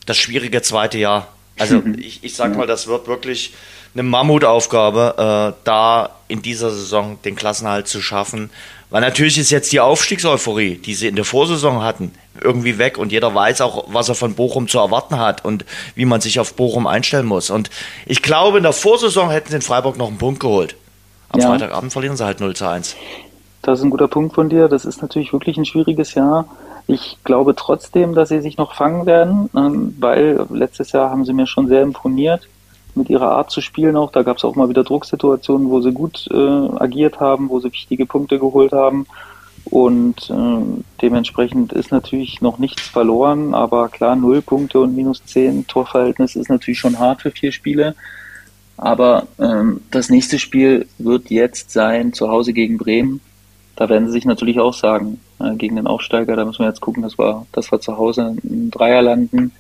das 0.06 0.18
schwierige 0.18 0.62
zweite 0.62 0.98
Jahr. 0.98 1.28
Also 1.58 1.82
ich, 1.98 2.24
ich 2.24 2.36
sag 2.36 2.56
mal, 2.56 2.68
das 2.68 2.88
wird 2.88 3.08
wirklich 3.08 3.54
eine 3.94 4.04
Mammutaufgabe, 4.04 5.54
äh, 5.54 5.62
da 5.64 6.10
in 6.28 6.42
dieser 6.42 6.72
Saison 6.72 7.20
den 7.24 7.36
Klassenhalt 7.36 7.88
zu 7.88 8.02
schaffen. 8.02 8.50
Weil 8.90 9.02
natürlich 9.02 9.38
ist 9.38 9.52
jetzt 9.52 9.72
die 9.72 9.80
Aufstiegseuphorie, 9.80 10.76
die 10.76 10.94
sie 10.94 11.08
in 11.08 11.16
der 11.16 11.24
Vorsaison 11.24 11.82
hatten, 11.82 12.12
irgendwie 12.42 12.78
weg 12.78 12.98
und 12.98 13.12
jeder 13.12 13.34
weiß 13.34 13.62
auch, 13.62 13.86
was 13.88 14.10
er 14.10 14.16
von 14.16 14.34
Bochum 14.36 14.68
zu 14.68 14.80
erwarten 14.80 15.18
hat 15.18 15.46
und 15.46 15.66
wie 15.96 16.06
man 16.06 16.20
sich 16.20 16.40
auf 16.40 16.54
Bochum 16.56 16.88
einstellen 16.88 17.26
muss. 17.26 17.50
Und 17.50 17.70
ich 18.06 18.22
glaube, 18.22 18.58
in 18.58 18.64
der 18.64 18.74
Vorsaison 18.74 19.30
hätten 19.30 19.50
sie 19.50 19.56
in 19.58 19.62
Freiburg 19.62 19.98
noch 19.98 20.08
einen 20.08 20.18
Punkt 20.18 20.42
geholt. 20.42 20.76
Am 21.30 21.40
ja. 21.40 21.48
Freitagabend 21.48 21.94
verlieren 21.94 22.18
sie 22.18 22.26
halt 22.26 22.42
0 22.42 22.54
zu 22.56 22.68
1. 22.68 22.98
Das 23.62 23.80
ist 23.80 23.86
ein 23.86 23.92
guter 23.92 24.08
Punkt 24.08 24.36
von 24.36 24.50
dir. 24.50 24.68
Das 24.68 24.84
ist 24.84 25.02
natürlich 25.02 25.32
wirklich 25.32 25.58
ein 25.58 25.66
schwieriges 25.66 26.14
Jahr. 26.14 26.46
Ich 26.92 27.20
glaube 27.24 27.56
trotzdem, 27.56 28.16
dass 28.16 28.28
sie 28.28 28.42
sich 28.42 28.58
noch 28.58 28.74
fangen 28.74 29.06
werden, 29.06 29.50
ähm, 29.56 29.96
weil 30.02 30.46
letztes 30.50 30.92
Jahr 30.92 31.10
haben 31.10 31.24
sie 31.24 31.32
mir 31.32 31.48
schon 31.48 31.70
sehr 31.70 31.84
imponiert 31.84 32.50
mit 32.96 33.10
ihrer 33.10 33.32
Art 33.32 33.50
zu 33.50 33.62
spielen 33.62 33.96
auch. 33.96 34.12
Da 34.12 34.24
gab 34.24 34.36
es 34.36 34.44
auch 34.44 34.58
mal 34.58 34.68
wieder 34.68 34.84
Drucksituationen, 34.84 35.70
wo 35.70 35.80
sie 35.80 35.94
gut 35.94 36.28
äh, 36.30 36.36
agiert 36.36 37.22
haben, 37.22 37.48
wo 37.48 37.62
sie 37.62 37.72
wichtige 37.72 38.06
Punkte 38.06 38.40
geholt 38.40 38.74
haben. 38.74 39.06
Und 39.64 40.30
äh, 40.30 40.84
dementsprechend 41.02 41.72
ist 41.72 41.94
natürlich 41.94 42.42
noch 42.42 42.58
nichts 42.58 42.82
verloren, 42.82 43.54
aber 43.54 43.88
klar, 43.88 44.18
null 44.18 44.42
Punkte 44.42 44.82
und 44.82 44.94
minus 44.94 45.24
zehn 45.24 45.66
Torverhältnis 45.68 46.36
ist 46.36 46.50
natürlich 46.50 46.80
schon 46.80 47.00
hart 47.00 47.22
für 47.22 47.32
vier 47.32 47.54
Spiele. 47.54 47.96
Aber 48.76 49.28
ähm, 49.40 49.80
das 49.92 50.10
nächste 50.10 50.40
Spiel 50.40 50.88
wird 50.98 51.30
jetzt 51.30 51.72
sein, 51.72 52.12
zu 52.12 52.28
Hause 52.28 52.52
gegen 52.52 52.78
Bremen. 52.78 53.22
Da 53.78 53.88
werden 53.88 54.08
sie 54.08 54.14
sich 54.14 54.26
natürlich 54.26 54.60
auch 54.60 54.74
sagen, 54.74 55.22
äh, 55.44 55.56
gegen 55.56 55.76
den 55.76 55.88
Aufsteiger, 55.88 56.36
da 56.36 56.46
müssen 56.46 56.60
wir 56.60 56.68
jetzt 56.68 56.82
gucken, 56.82 57.04
dass 57.04 57.18
wir, 57.18 57.46
dass 57.52 57.72
wir 57.72 57.80
zu 57.80 57.98
Hause 57.98 58.36
einen 58.44 58.72
Dreier 58.72 59.02
landen. 59.02 59.52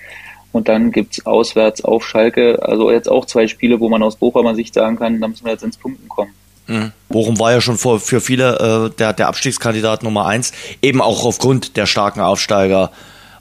Und 0.51 0.67
dann 0.67 0.91
gibt's 0.91 1.25
auswärts 1.25 1.83
auf 1.85 2.05
Schalke, 2.05 2.59
also 2.61 2.91
jetzt 2.91 3.09
auch 3.09 3.25
zwei 3.25 3.47
Spiele, 3.47 3.79
wo 3.79 3.87
man 3.87 4.03
aus 4.03 4.17
Bochumer 4.17 4.53
Sicht 4.53 4.73
sagen 4.73 4.97
kann, 4.97 5.21
da 5.21 5.27
müssen 5.27 5.45
wir 5.45 5.53
jetzt 5.53 5.63
ins 5.63 5.77
Punkten 5.77 6.09
kommen. 6.09 6.31
Mhm. 6.67 6.91
Bochum 7.09 7.39
war 7.39 7.53
ja 7.53 7.61
schon 7.61 7.77
vor, 7.77 7.99
für 7.99 8.21
viele 8.21 8.89
äh, 8.91 8.97
der, 8.97 9.13
der 9.13 9.27
Abstiegskandidat 9.27 10.03
Nummer 10.03 10.25
eins, 10.25 10.51
eben 10.81 11.01
auch 11.01 11.25
aufgrund 11.25 11.77
der 11.77 11.85
starken 11.85 12.19
Aufsteiger, 12.19 12.91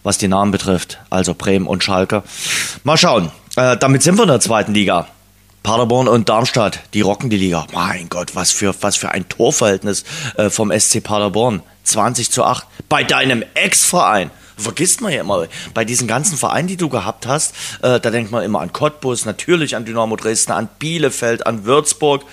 was 0.03 0.19
die 0.19 0.29
Namen 0.29 0.53
betrifft, 0.53 0.99
also 1.11 1.35
Bremen 1.35 1.67
und 1.67 1.85
Schalke. 1.85 2.23
Mal 2.85 2.97
schauen. 2.97 3.31
Äh, 3.57 3.77
damit 3.77 4.03
sind 4.03 4.17
wir 4.17 4.23
in 4.23 4.29
der 4.29 4.41
zweiten 4.41 4.73
Liga. 4.73 5.09
Paderborn 5.63 6.09
und 6.09 6.29
Darmstadt, 6.29 6.81
die 6.95 7.03
rocken 7.03 7.29
die 7.29 7.37
Liga. 7.37 7.67
Mein 7.73 8.09
Gott, 8.09 8.35
was 8.35 8.51
für, 8.51 8.75
was 8.81 8.97
für 8.97 9.11
ein 9.11 9.29
Torverhältnis 9.29 10.05
äh, 10.37 10.49
vom 10.51 10.73
SC 10.77 11.03
Paderborn. 11.03 11.63
20 11.85 12.31
zu 12.31 12.45
8. 12.45 12.67
Bei 12.89 13.05
deinem 13.05 13.45
Ex-Verein 13.55 14.31
vergisst 14.57 15.01
man 15.01 15.13
ja 15.13 15.21
immer. 15.21 15.47
Bei 15.75 15.85
diesen 15.85 16.07
ganzen 16.07 16.37
Vereinen, 16.37 16.69
die 16.69 16.77
du 16.77 16.89
gehabt 16.89 17.27
hast, 17.27 17.55
äh, 17.83 18.01
da 18.01 18.11
denkt 18.11 18.31
man 18.31 18.43
immer 18.43 18.61
an 18.61 18.73
Cottbus, 18.73 19.25
natürlich 19.25 19.77
an 19.77 19.85
Dynamo 19.85 20.17
Dresden, 20.17 20.53
an 20.53 20.69
Bielefeld, 20.79 21.47
an 21.47 21.65
Würzburg. 21.65 22.25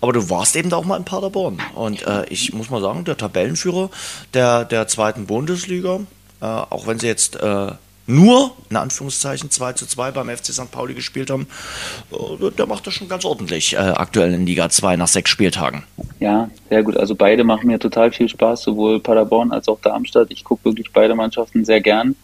Aber 0.00 0.12
du 0.12 0.28
warst 0.30 0.56
eben 0.56 0.70
da 0.70 0.76
auch 0.76 0.84
mal 0.84 0.96
in 0.96 1.04
Paderborn. 1.04 1.60
Und 1.74 2.06
äh, 2.06 2.24
ich 2.28 2.52
muss 2.52 2.70
mal 2.70 2.80
sagen, 2.80 3.04
der 3.04 3.16
Tabellenführer 3.16 3.90
der, 4.34 4.64
der 4.64 4.86
zweiten 4.88 5.26
Bundesliga, 5.26 6.00
äh, 6.40 6.44
auch 6.44 6.86
wenn 6.86 6.98
sie 6.98 7.06
jetzt 7.06 7.36
äh, 7.36 7.72
nur, 8.06 8.52
in 8.70 8.76
Anführungszeichen, 8.76 9.50
2 9.50 9.72
zu 9.74 9.86
2 9.86 10.10
beim 10.10 10.28
FC 10.28 10.46
St. 10.46 10.70
Pauli 10.70 10.94
gespielt 10.94 11.30
haben, 11.30 11.46
äh, 12.12 12.50
der 12.50 12.66
macht 12.66 12.86
das 12.86 12.94
schon 12.94 13.08
ganz 13.08 13.24
ordentlich 13.24 13.74
äh, 13.74 13.78
aktuell 13.78 14.34
in 14.34 14.46
Liga 14.46 14.68
2 14.68 14.96
nach 14.96 15.08
sechs 15.08 15.30
Spieltagen. 15.30 15.84
Ja, 16.20 16.50
sehr 16.68 16.82
gut. 16.82 16.96
Also 16.96 17.14
beide 17.14 17.44
machen 17.44 17.66
mir 17.66 17.78
total 17.78 18.12
viel 18.12 18.28
Spaß, 18.28 18.62
sowohl 18.62 19.00
Paderborn 19.00 19.52
als 19.52 19.68
auch 19.68 19.80
Darmstadt. 19.80 20.28
Ich 20.30 20.44
gucke 20.44 20.64
wirklich 20.66 20.92
beide 20.92 21.14
Mannschaften 21.14 21.64
sehr 21.64 21.80
gern. 21.80 22.14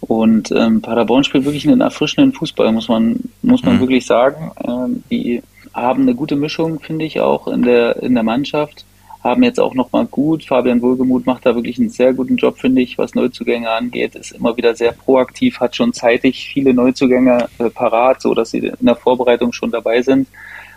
Und 0.00 0.52
ähm, 0.52 0.82
Paderborn 0.82 1.24
spielt 1.24 1.46
wirklich 1.46 1.66
einen 1.66 1.80
erfrischenden 1.80 2.34
Fußball, 2.34 2.70
muss 2.72 2.88
man, 2.88 3.20
muss 3.40 3.62
man 3.62 3.76
mhm. 3.76 3.80
wirklich 3.80 4.04
sagen. 4.04 4.52
Ähm, 4.62 5.02
die 5.10 5.42
haben 5.72 6.02
eine 6.02 6.14
gute 6.14 6.36
Mischung, 6.36 6.80
finde 6.80 7.06
ich, 7.06 7.20
auch 7.20 7.48
in 7.48 7.62
der, 7.62 8.02
in 8.02 8.14
der 8.14 8.22
Mannschaft. 8.22 8.84
Haben 9.24 9.42
jetzt 9.42 9.58
auch 9.58 9.74
nochmal 9.74 10.04
gut. 10.04 10.44
Fabian 10.44 10.82
Wohlgemuth 10.82 11.24
macht 11.24 11.46
da 11.46 11.54
wirklich 11.54 11.78
einen 11.78 11.88
sehr 11.88 12.12
guten 12.12 12.36
Job, 12.36 12.58
finde 12.58 12.82
ich, 12.82 12.98
was 12.98 13.14
Neuzugänge 13.14 13.70
angeht. 13.70 14.14
Ist 14.14 14.32
immer 14.32 14.54
wieder 14.56 14.74
sehr 14.74 14.92
proaktiv, 14.92 15.60
hat 15.60 15.74
schon 15.74 15.94
zeitig 15.94 16.46
viele 16.52 16.74
Neuzugänge 16.74 17.48
äh, 17.58 17.70
parat, 17.70 18.20
so 18.20 18.34
dass 18.34 18.50
sie 18.50 18.58
in 18.58 18.86
der 18.86 18.96
Vorbereitung 18.96 19.52
schon 19.52 19.70
dabei 19.70 20.02
sind. 20.02 20.28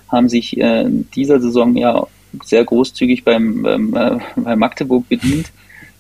Haben 0.10 0.30
sich 0.30 0.58
äh, 0.58 0.84
in 0.84 1.12
dieser 1.12 1.42
Saison 1.42 1.76
ja 1.76 2.08
sehr 2.44 2.64
großzügig 2.64 3.26
beim, 3.26 3.64
beim 3.64 3.94
äh, 3.94 4.18
bei 4.38 4.56
Magdeburg 4.56 5.10
bedient. 5.10 5.52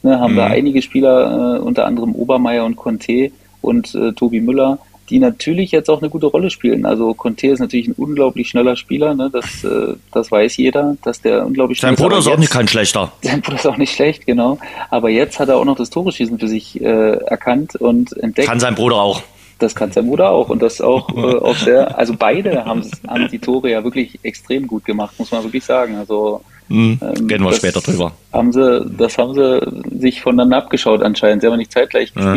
Ne, 0.03 0.19
haben 0.19 0.33
mhm. 0.33 0.37
da 0.37 0.45
einige 0.45 0.81
Spieler, 0.81 1.57
äh, 1.57 1.59
unter 1.59 1.85
anderem 1.85 2.15
Obermeier 2.15 2.63
und 2.63 2.77
Conte 2.77 3.31
und 3.61 3.93
äh, 3.93 4.13
Tobi 4.13 4.39
Müller, 4.39 4.79
die 5.09 5.19
natürlich 5.19 5.71
jetzt 5.71 5.89
auch 5.89 6.01
eine 6.01 6.09
gute 6.09 6.27
Rolle 6.27 6.49
spielen. 6.49 6.85
Also 6.85 7.13
Conte 7.13 7.47
ist 7.47 7.59
natürlich 7.59 7.87
ein 7.87 7.93
unglaublich 7.93 8.49
schneller 8.49 8.75
Spieler, 8.75 9.13
ne? 9.15 9.29
das, 9.31 9.63
äh, 9.63 9.95
das 10.11 10.31
weiß 10.31 10.57
jeder, 10.57 10.97
dass 11.03 11.21
der 11.21 11.45
unglaublich 11.45 11.79
schnell 11.79 11.93
ist. 11.93 11.99
Sein 11.99 12.07
Bruder 12.07 12.19
ist 12.19 12.27
auch 12.27 12.37
nicht 12.37 12.51
kein 12.51 12.67
schlechter. 12.67 13.11
Sein 13.21 13.41
Bruder 13.41 13.55
ist 13.57 13.67
auch 13.67 13.77
nicht 13.77 13.93
schlecht, 13.93 14.25
genau. 14.25 14.57
Aber 14.89 15.09
jetzt 15.09 15.39
hat 15.39 15.49
er 15.49 15.57
auch 15.57 15.65
noch 15.65 15.77
das 15.77 15.89
Tore-Schießen 15.89 16.39
für 16.39 16.47
sich 16.47 16.81
äh, 16.81 16.85
erkannt 16.85 17.75
und 17.75 18.15
entdeckt. 18.17 18.47
Kann 18.47 18.59
sein 18.59 18.75
Bruder 18.75 18.97
auch. 18.97 19.21
Das 19.59 19.73
kann 19.73 19.91
sein 19.91 20.07
Bruder 20.07 20.29
auch 20.29 20.49
und 20.49 20.61
das 20.61 20.81
auch, 20.81 21.09
äh, 21.15 21.37
auch 21.37 21.55
sehr, 21.55 21.97
also 21.97 22.13
beide 22.17 22.65
haben, 22.65 22.83
haben 23.07 23.27
die 23.29 23.39
Tore 23.39 23.71
ja 23.71 23.83
wirklich 23.83 24.19
extrem 24.23 24.67
gut 24.67 24.85
gemacht, 24.85 25.15
muss 25.17 25.31
man 25.31 25.43
wirklich 25.43 25.63
sagen. 25.63 25.95
Also 25.95 26.41
Mhm, 26.69 26.99
ähm, 27.01 27.27
Gehen 27.27 27.43
wir 27.43 27.53
später 27.53 27.79
drüber. 27.79 28.11
Haben 28.33 28.51
sie, 28.51 28.85
das 28.97 29.17
haben 29.17 29.33
sie 29.33 29.99
sich 29.99 30.21
voneinander 30.21 30.57
abgeschaut 30.57 31.01
anscheinend. 31.01 31.41
Sie 31.41 31.47
haben 31.47 31.57
nicht 31.57 31.71
zeitgleich 31.71 32.11
ja. 32.15 32.33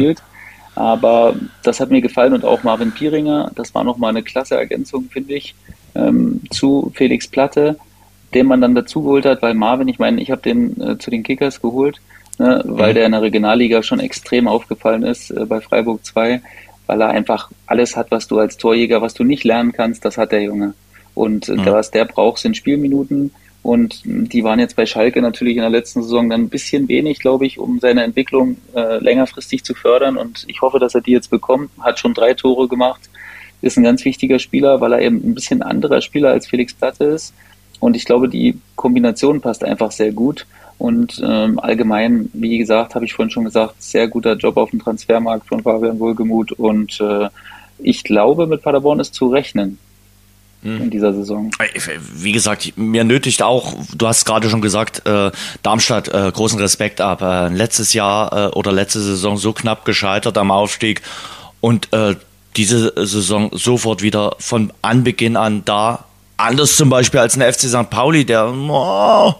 Aber 0.80 1.34
das 1.62 1.78
hat 1.78 1.90
mir 1.90 2.00
gefallen 2.00 2.32
und 2.32 2.42
auch 2.42 2.62
Marvin 2.62 2.92
Pieringer, 2.92 3.52
das 3.54 3.74
war 3.74 3.84
nochmal 3.84 4.08
eine 4.08 4.22
klasse 4.22 4.56
Ergänzung, 4.56 5.10
finde 5.10 5.34
ich, 5.34 5.54
ähm, 5.94 6.40
zu 6.48 6.90
Felix 6.94 7.28
Platte, 7.28 7.76
den 8.32 8.46
man 8.46 8.62
dann 8.62 8.74
dazu 8.74 9.02
geholt 9.02 9.26
hat, 9.26 9.42
weil 9.42 9.52
Marvin, 9.52 9.88
ich 9.88 9.98
meine, 9.98 10.22
ich 10.22 10.30
habe 10.30 10.40
den 10.40 10.80
äh, 10.80 10.96
zu 10.96 11.10
den 11.10 11.22
Kickers 11.22 11.60
geholt, 11.60 12.00
ne, 12.38 12.62
weil 12.64 12.92
mhm. 12.92 12.94
der 12.94 13.04
in 13.04 13.12
der 13.12 13.20
Regionalliga 13.20 13.82
schon 13.82 14.00
extrem 14.00 14.48
aufgefallen 14.48 15.02
ist 15.02 15.30
äh, 15.30 15.44
bei 15.44 15.60
Freiburg 15.60 16.02
2, 16.02 16.40
weil 16.86 17.00
er 17.02 17.10
einfach 17.10 17.50
alles 17.66 17.94
hat, 17.94 18.10
was 18.10 18.26
du 18.26 18.38
als 18.38 18.56
Torjäger, 18.56 19.02
was 19.02 19.12
du 19.12 19.22
nicht 19.22 19.44
lernen 19.44 19.72
kannst, 19.72 20.06
das 20.06 20.16
hat 20.16 20.32
der 20.32 20.42
Junge. 20.42 20.72
Und 21.14 21.50
äh, 21.50 21.56
mhm. 21.56 21.66
was 21.66 21.90
der 21.90 22.06
braucht, 22.06 22.38
sind 22.38 22.56
Spielminuten 22.56 23.32
und 23.62 24.00
die 24.04 24.42
waren 24.42 24.58
jetzt 24.58 24.76
bei 24.76 24.86
Schalke 24.86 25.20
natürlich 25.20 25.56
in 25.56 25.62
der 25.62 25.70
letzten 25.70 26.02
Saison 26.02 26.30
dann 26.30 26.42
ein 26.42 26.48
bisschen 26.48 26.88
wenig, 26.88 27.18
glaube 27.18 27.44
ich, 27.44 27.58
um 27.58 27.78
seine 27.78 28.04
Entwicklung 28.04 28.56
äh, 28.74 28.98
längerfristig 28.98 29.64
zu 29.64 29.74
fördern. 29.74 30.16
Und 30.16 30.44
ich 30.48 30.62
hoffe, 30.62 30.78
dass 30.78 30.94
er 30.94 31.02
die 31.02 31.10
jetzt 31.10 31.30
bekommt. 31.30 31.70
Hat 31.78 31.98
schon 31.98 32.14
drei 32.14 32.32
Tore 32.32 32.68
gemacht. 32.68 33.10
Ist 33.60 33.76
ein 33.76 33.84
ganz 33.84 34.04
wichtiger 34.06 34.38
Spieler, 34.38 34.80
weil 34.80 34.94
er 34.94 35.02
eben 35.02 35.16
ein 35.16 35.34
bisschen 35.34 35.60
anderer 35.60 36.00
Spieler 36.00 36.30
als 36.30 36.46
Felix 36.46 36.72
Platte 36.72 37.04
ist. 37.04 37.34
Und 37.80 37.96
ich 37.96 38.06
glaube, 38.06 38.30
die 38.30 38.58
Kombination 38.76 39.42
passt 39.42 39.62
einfach 39.62 39.90
sehr 39.90 40.12
gut. 40.12 40.46
Und 40.78 41.20
ähm, 41.22 41.58
allgemein, 41.58 42.30
wie 42.32 42.56
gesagt, 42.56 42.94
habe 42.94 43.04
ich 43.04 43.12
vorhin 43.12 43.30
schon 43.30 43.44
gesagt, 43.44 43.82
sehr 43.82 44.08
guter 44.08 44.36
Job 44.36 44.56
auf 44.56 44.70
dem 44.70 44.80
Transfermarkt 44.80 45.46
von 45.48 45.62
Fabian 45.62 45.98
Wohlgemuth. 45.98 46.52
Und 46.52 46.98
äh, 47.02 47.28
ich 47.78 48.04
glaube, 48.04 48.46
mit 48.46 48.62
Paderborn 48.62 49.00
ist 49.00 49.12
zu 49.12 49.28
rechnen 49.28 49.78
in 50.62 50.90
dieser 50.90 51.14
Saison. 51.14 51.50
Wie 52.14 52.32
gesagt, 52.32 52.74
mir 52.76 53.04
nötigt 53.04 53.42
auch, 53.42 53.74
du 53.94 54.06
hast 54.06 54.26
gerade 54.26 54.50
schon 54.50 54.60
gesagt, 54.60 55.06
äh, 55.06 55.30
Darmstadt 55.62 56.08
äh, 56.08 56.30
großen 56.30 56.58
Respekt 56.58 57.00
ab. 57.00 57.22
Äh, 57.22 57.48
letztes 57.48 57.94
Jahr 57.94 58.32
äh, 58.32 58.50
oder 58.50 58.70
letzte 58.72 59.00
Saison 59.00 59.38
so 59.38 59.52
knapp 59.52 59.84
gescheitert 59.84 60.36
am 60.36 60.50
Aufstieg 60.50 61.00
und 61.60 61.92
äh, 61.92 62.16
diese 62.56 62.92
Saison 63.06 63.50
sofort 63.52 64.02
wieder 64.02 64.36
von 64.38 64.72
Anbeginn 64.82 65.36
an 65.36 65.62
da. 65.64 66.04
Anders 66.36 66.76
zum 66.76 66.88
Beispiel 66.88 67.20
als 67.20 67.36
ein 67.36 67.52
FC 67.52 67.68
St. 67.68 67.90
Pauli, 67.90 68.24
der 68.24 68.48
oh, 68.48 69.34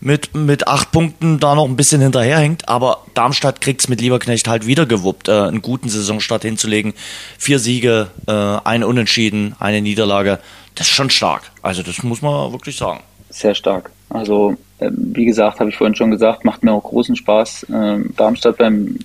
mit, 0.00 0.36
mit 0.36 0.68
acht 0.68 0.92
Punkten 0.92 1.40
da 1.40 1.56
noch 1.56 1.64
ein 1.64 1.74
bisschen 1.74 2.00
hinterherhängt. 2.00 2.68
Aber 2.68 2.98
Darmstadt 3.14 3.60
kriegt 3.60 3.80
es 3.80 3.88
mit 3.88 4.00
Lieberknecht 4.00 4.46
halt 4.46 4.64
wieder 4.64 4.86
gewuppt, 4.86 5.26
äh, 5.26 5.32
einen 5.32 5.62
guten 5.62 5.88
Saisonstart 5.88 6.42
hinzulegen. 6.42 6.94
Vier 7.38 7.58
Siege, 7.58 8.08
äh, 8.28 8.32
ein 8.32 8.84
Unentschieden, 8.84 9.56
eine 9.58 9.82
Niederlage 9.82 10.38
das 10.74 10.88
ist 10.88 10.94
schon 10.94 11.10
stark. 11.10 11.50
Also 11.62 11.82
das 11.82 12.02
muss 12.02 12.22
man 12.22 12.52
wirklich 12.52 12.76
sagen. 12.76 13.00
Sehr 13.30 13.54
stark. 13.54 13.90
Also 14.10 14.56
äh, 14.78 14.90
wie 14.92 15.24
gesagt, 15.24 15.60
habe 15.60 15.70
ich 15.70 15.76
vorhin 15.76 15.94
schon 15.94 16.10
gesagt, 16.10 16.44
macht 16.44 16.62
mir 16.62 16.72
auch 16.72 16.82
großen 16.82 17.16
Spaß, 17.16 17.64
äh, 17.64 17.98
Darmstadt 18.16 18.58
beim 18.58 18.98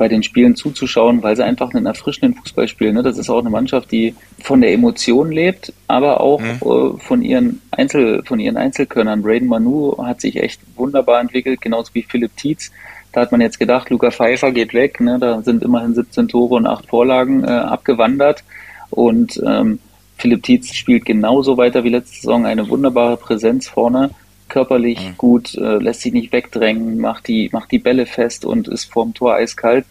bei 0.00 0.08
den 0.08 0.22
Spielen 0.22 0.56
zuzuschauen, 0.56 1.22
weil 1.22 1.36
sie 1.36 1.44
einfach 1.44 1.74
einen 1.74 1.84
erfrischenden 1.84 2.34
Fußball 2.40 2.66
spielen. 2.68 2.94
Ne? 2.94 3.02
Das 3.02 3.18
ist 3.18 3.28
auch 3.28 3.40
eine 3.40 3.50
Mannschaft, 3.50 3.92
die 3.92 4.14
von 4.42 4.62
der 4.62 4.72
Emotion 4.72 5.30
lebt, 5.30 5.74
aber 5.88 6.22
auch 6.22 6.40
mhm. 6.40 6.58
äh, 6.64 6.98
von 6.98 7.20
ihren 7.20 7.60
Einzel, 7.70 8.22
von 8.24 8.40
ihren 8.40 8.56
Einzelkönnern. 8.56 9.20
Braden 9.20 9.46
Manu 9.46 9.94
hat 10.02 10.22
sich 10.22 10.36
echt 10.36 10.62
wunderbar 10.74 11.20
entwickelt, 11.20 11.60
genauso 11.60 11.92
wie 11.92 12.02
Philipp 12.02 12.34
Tietz. 12.38 12.70
Da 13.12 13.20
hat 13.20 13.30
man 13.30 13.42
jetzt 13.42 13.58
gedacht, 13.58 13.90
Luca 13.90 14.10
Pfeiffer 14.10 14.52
geht 14.52 14.72
weg. 14.72 15.00
Ne? 15.00 15.18
Da 15.20 15.42
sind 15.42 15.62
immerhin 15.62 15.94
17 15.94 16.28
Tore 16.28 16.54
und 16.54 16.66
8 16.66 16.86
Vorlagen 16.86 17.44
äh, 17.44 17.48
abgewandert. 17.48 18.42
Und 18.88 19.38
ähm, 19.46 19.80
Philipp 20.20 20.42
Tietz 20.42 20.74
spielt 20.74 21.06
genauso 21.06 21.56
weiter 21.56 21.82
wie 21.82 21.88
letzte 21.88 22.16
Saison, 22.16 22.44
eine 22.44 22.68
wunderbare 22.68 23.16
Präsenz 23.16 23.68
vorne, 23.68 24.10
körperlich 24.48 25.00
mhm. 25.00 25.16
gut, 25.16 25.54
äh, 25.54 25.78
lässt 25.78 26.02
sich 26.02 26.12
nicht 26.12 26.32
wegdrängen, 26.32 26.98
macht 26.98 27.26
die, 27.26 27.48
macht 27.52 27.72
die 27.72 27.78
Bälle 27.78 28.04
fest 28.04 28.44
und 28.44 28.68
ist 28.68 28.92
vorm 28.92 29.14
Tor 29.14 29.34
eiskalt. 29.34 29.86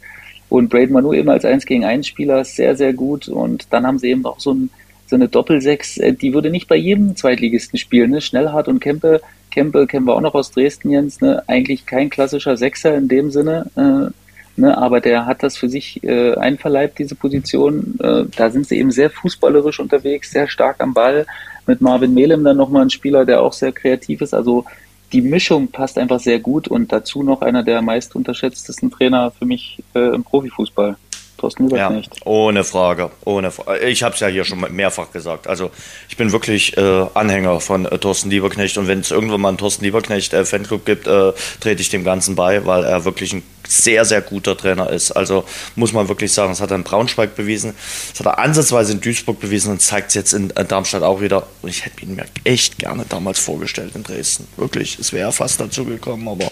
Und 0.47 0.69
Braden 0.69 0.93
Manu 0.93 1.13
eben 1.13 1.29
als 1.29 1.45
1 1.45 1.65
gegen 1.65 1.85
1 1.85 2.05
Spieler 2.07 2.43
sehr, 2.43 2.75
sehr 2.75 2.93
gut. 2.93 3.27
Und 3.27 3.67
dann 3.71 3.85
haben 3.85 3.99
sie 3.99 4.09
eben 4.09 4.25
auch 4.25 4.39
so 4.39 4.51
einen, 4.51 4.69
so 5.07 5.15
eine 5.15 5.27
Doppelsechs, 5.27 5.97
äh, 5.97 6.13
die 6.13 6.33
würde 6.33 6.51
nicht 6.51 6.67
bei 6.67 6.75
jedem 6.75 7.15
Zweitligisten 7.15 7.79
spielen. 7.79 8.11
Ne? 8.11 8.21
Schnellhardt 8.21 8.67
und 8.67 8.79
Kempe, 8.79 9.21
Kempe 9.49 9.87
kennen 9.87 10.05
wir 10.05 10.15
auch 10.15 10.21
noch 10.21 10.35
aus 10.35 10.51
Dresden, 10.51 10.91
Jens, 10.91 11.21
ne? 11.21 11.43
eigentlich 11.47 11.87
kein 11.87 12.09
klassischer 12.11 12.55
Sechser 12.55 12.95
in 12.95 13.07
dem 13.07 13.31
Sinne. 13.31 13.65
Äh, 13.75 14.13
Ne, 14.59 14.77
aber 14.77 14.99
der 14.99 15.25
hat 15.25 15.41
das 15.41 15.55
für 15.55 15.69
sich 15.69 16.03
äh, 16.03 16.35
einverleibt, 16.35 16.99
diese 16.99 17.15
Position. 17.15 17.97
Äh, 18.03 18.25
da 18.35 18.49
sind 18.49 18.67
sie 18.67 18.77
eben 18.77 18.91
sehr 18.91 19.09
fußballerisch 19.09 19.79
unterwegs, 19.79 20.31
sehr 20.31 20.49
stark 20.49 20.81
am 20.81 20.93
Ball. 20.93 21.25
Mit 21.65 21.79
Marvin 21.79 22.13
Melem 22.13 22.43
dann 22.43 22.57
nochmal 22.57 22.81
ein 22.81 22.89
Spieler, 22.89 23.25
der 23.25 23.41
auch 23.41 23.53
sehr 23.53 23.71
kreativ 23.71 24.19
ist. 24.19 24.33
Also 24.33 24.65
die 25.13 25.21
Mischung 25.21 25.69
passt 25.69 25.97
einfach 25.97 26.19
sehr 26.19 26.39
gut 26.39 26.67
und 26.67 26.91
dazu 26.91 27.23
noch 27.23 27.41
einer 27.41 27.63
der 27.63 27.81
meist 27.81 28.17
unterschätztesten 28.17 28.91
Trainer 28.91 29.31
für 29.31 29.45
mich 29.45 29.81
äh, 29.95 30.13
im 30.13 30.25
Profifußball. 30.25 30.97
Thorsten 31.37 31.69
Lieberknecht. 31.69 32.15
Ja, 32.17 32.25
ohne 32.25 32.65
Frage, 32.65 33.11
ohne 33.23 33.49
Frage. 33.49 33.87
Ich 33.87 34.03
habe 34.03 34.13
es 34.13 34.19
ja 34.19 34.27
hier 34.27 34.43
schon 34.43 34.59
mehrfach 34.75 35.13
gesagt. 35.13 35.47
Also 35.47 35.71
ich 36.09 36.17
bin 36.17 36.33
wirklich 36.33 36.75
äh, 36.75 37.05
Anhänger 37.13 37.61
von 37.61 37.85
äh, 37.85 37.97
Thorsten 37.97 38.29
Lieberknecht 38.29 38.77
und 38.77 38.89
wenn 38.89 38.99
es 38.99 39.09
irgendwann 39.09 39.39
mal 39.39 39.47
einen 39.47 39.57
Thorsten 39.57 39.85
Lieberknecht 39.85 40.33
äh, 40.33 40.43
Fanclub 40.43 40.85
gibt, 40.85 41.07
äh, 41.07 41.31
trete 41.61 41.81
ich 41.81 41.89
dem 41.89 42.03
Ganzen 42.03 42.35
bei, 42.35 42.65
weil 42.65 42.83
er 42.83 43.05
wirklich 43.05 43.31
ein 43.31 43.43
sehr, 43.69 44.03
sehr 44.03 44.21
guter 44.21 44.57
Trainer 44.57 44.89
ist. 44.89 45.11
Also 45.11 45.45
muss 45.75 45.93
man 45.93 46.09
wirklich 46.09 46.33
sagen, 46.33 46.49
das 46.49 46.59
hat 46.59 46.71
er 46.71 46.75
in 46.75 46.83
Braunschweig 46.83 47.35
bewiesen, 47.35 47.73
das 48.11 48.19
hat 48.19 48.25
er 48.25 48.39
ansatzweise 48.39 48.93
in 48.93 49.01
Duisburg 49.01 49.39
bewiesen 49.39 49.71
und 49.71 49.81
zeigt 49.81 50.09
es 50.09 50.15
jetzt 50.15 50.33
in 50.33 50.49
Darmstadt 50.49 51.03
auch 51.03 51.21
wieder. 51.21 51.47
Und 51.61 51.69
ich 51.69 51.85
hätte 51.85 52.01
ihn 52.01 52.15
mir 52.15 52.25
echt 52.43 52.79
gerne 52.79 53.05
damals 53.07 53.39
vorgestellt 53.39 53.95
in 53.95 54.03
Dresden. 54.03 54.47
Wirklich, 54.57 54.97
es 54.99 55.13
wäre 55.13 55.31
fast 55.31 55.59
dazu 55.59 55.85
gekommen, 55.85 56.27
aber 56.27 56.51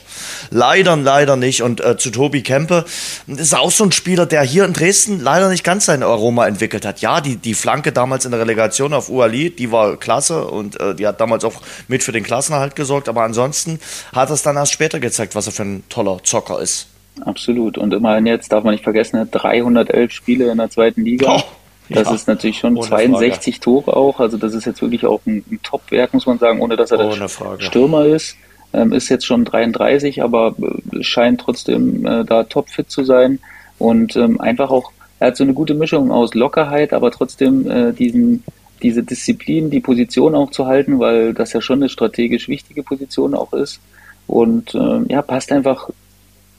leider, 0.52 0.96
leider 0.96 1.36
nicht. 1.36 1.64
Und 1.64 1.84
äh, 1.84 1.98
zu 1.98 2.12
Tobi 2.12 2.44
Kempe, 2.44 2.86
das 3.26 3.42
ist 3.42 3.56
auch 3.56 3.72
so 3.72 3.84
ein 3.84 3.92
Spieler, 3.92 4.26
der 4.26 4.44
hier 4.44 4.66
in 4.66 4.74
Dresden 4.74 5.20
leider 5.20 5.50
nicht 5.50 5.64
ganz 5.64 5.86
sein 5.86 6.04
Aroma 6.04 6.48
entwickelt 6.48 6.86
hat. 6.86 7.02
Ja, 7.02 7.20
die, 7.20 7.38
die 7.38 7.56
Flanke 7.56 7.92
damals 7.92 8.26
in 8.26 8.32
der 8.32 8.40
Relegation 8.40 8.94
auf 8.94 9.10
Uali, 9.10 9.50
die 9.50 9.72
war 9.72 9.98
klasse 9.98 10.46
und 10.46 10.80
äh, 10.80 10.94
die 10.94 11.08
hat 11.08 11.20
damals 11.20 11.44
auch 11.44 11.62
mit 11.88 12.04
für 12.04 12.12
den 12.12 12.24
Klassenerhalt 12.24 12.76
gesorgt, 12.76 13.10
aber 13.10 13.24
ansonsten 13.24 13.80
hat 14.14 14.30
es 14.30 14.44
dann 14.44 14.56
erst 14.56 14.74
später 14.74 15.00
gezeigt, 15.00 15.34
was 15.34 15.48
er 15.48 15.54
für 15.54 15.64
ein 15.64 15.84
toller 15.90 16.20
Zocker 16.24 16.62
ist. 16.62 16.88
Absolut. 17.22 17.78
Und 17.78 17.94
immerhin 17.94 18.26
jetzt 18.26 18.52
darf 18.52 18.64
man 18.64 18.74
nicht 18.74 18.84
vergessen, 18.84 19.28
311 19.30 20.12
Spiele 20.12 20.52
in 20.52 20.58
der 20.58 20.70
zweiten 20.70 21.04
Liga. 21.04 21.38
Oh, 21.38 21.44
das 21.90 22.08
ja. 22.08 22.14
ist 22.14 22.28
natürlich 22.28 22.60
schon 22.60 22.82
62 22.82 23.56
Frage. 23.56 23.64
Tore 23.64 23.96
auch. 23.96 24.20
Also 24.20 24.38
das 24.38 24.54
ist 24.54 24.66
jetzt 24.66 24.82
wirklich 24.82 25.06
auch 25.06 25.22
ein, 25.26 25.44
ein 25.50 25.60
Top-Werk, 25.64 26.14
muss 26.14 26.26
man 26.26 26.38
sagen, 26.38 26.62
ohne 26.62 26.76
dass 26.76 26.92
er 26.92 27.00
ohne 27.00 27.18
der 27.18 27.30
Frage. 27.30 27.64
Stürmer 27.64 28.06
ist. 28.06 28.36
Ähm, 28.74 28.92
ist 28.92 29.08
jetzt 29.08 29.26
schon 29.26 29.46
33, 29.46 30.22
aber 30.22 30.54
äh, 30.60 31.04
scheint 31.04 31.40
trotzdem 31.42 32.06
äh, 32.06 32.26
da 32.26 32.44
topfit 32.44 32.92
zu 32.92 33.06
sein. 33.06 33.40
Und 33.80 34.16
ähm, 34.18 34.42
einfach 34.42 34.72
auch, 34.72 34.92
er 35.20 35.28
hat 35.28 35.38
so 35.38 35.44
eine 35.44 35.54
gute 35.54 35.74
Mischung 35.74 36.12
aus 36.12 36.34
Lockerheit, 36.34 36.92
aber 36.92 37.12
trotzdem 37.12 37.70
äh, 37.70 37.94
diesen, 37.94 38.44
diese 38.84 39.04
Disziplin, 39.04 39.70
die 39.70 39.80
Position 39.80 40.36
auch 40.36 40.52
zu 40.52 40.66
halten, 40.66 41.00
weil 41.00 41.34
das 41.34 41.54
ja 41.54 41.62
schon 41.62 41.80
eine 41.80 41.90
strategisch 41.90 42.50
wichtige 42.50 42.84
Position 42.84 43.34
auch 43.34 43.54
ist. 43.54 43.80
Und 44.28 44.76
ähm, 44.76 45.06
ja, 45.08 45.22
passt 45.22 45.54
einfach 45.54 45.90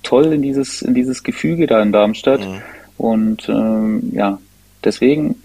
toll 0.08 0.32
in 0.32 0.42
dieses, 0.42 0.82
in 0.82 0.94
dieses 0.94 1.22
Gefüge 1.22 1.66
da 1.66 1.82
in 1.82 1.92
Darmstadt. 1.92 2.40
Mhm. 2.40 2.62
Und 2.96 3.48
ähm, 3.48 4.10
ja, 4.12 4.38
deswegen 4.82 5.36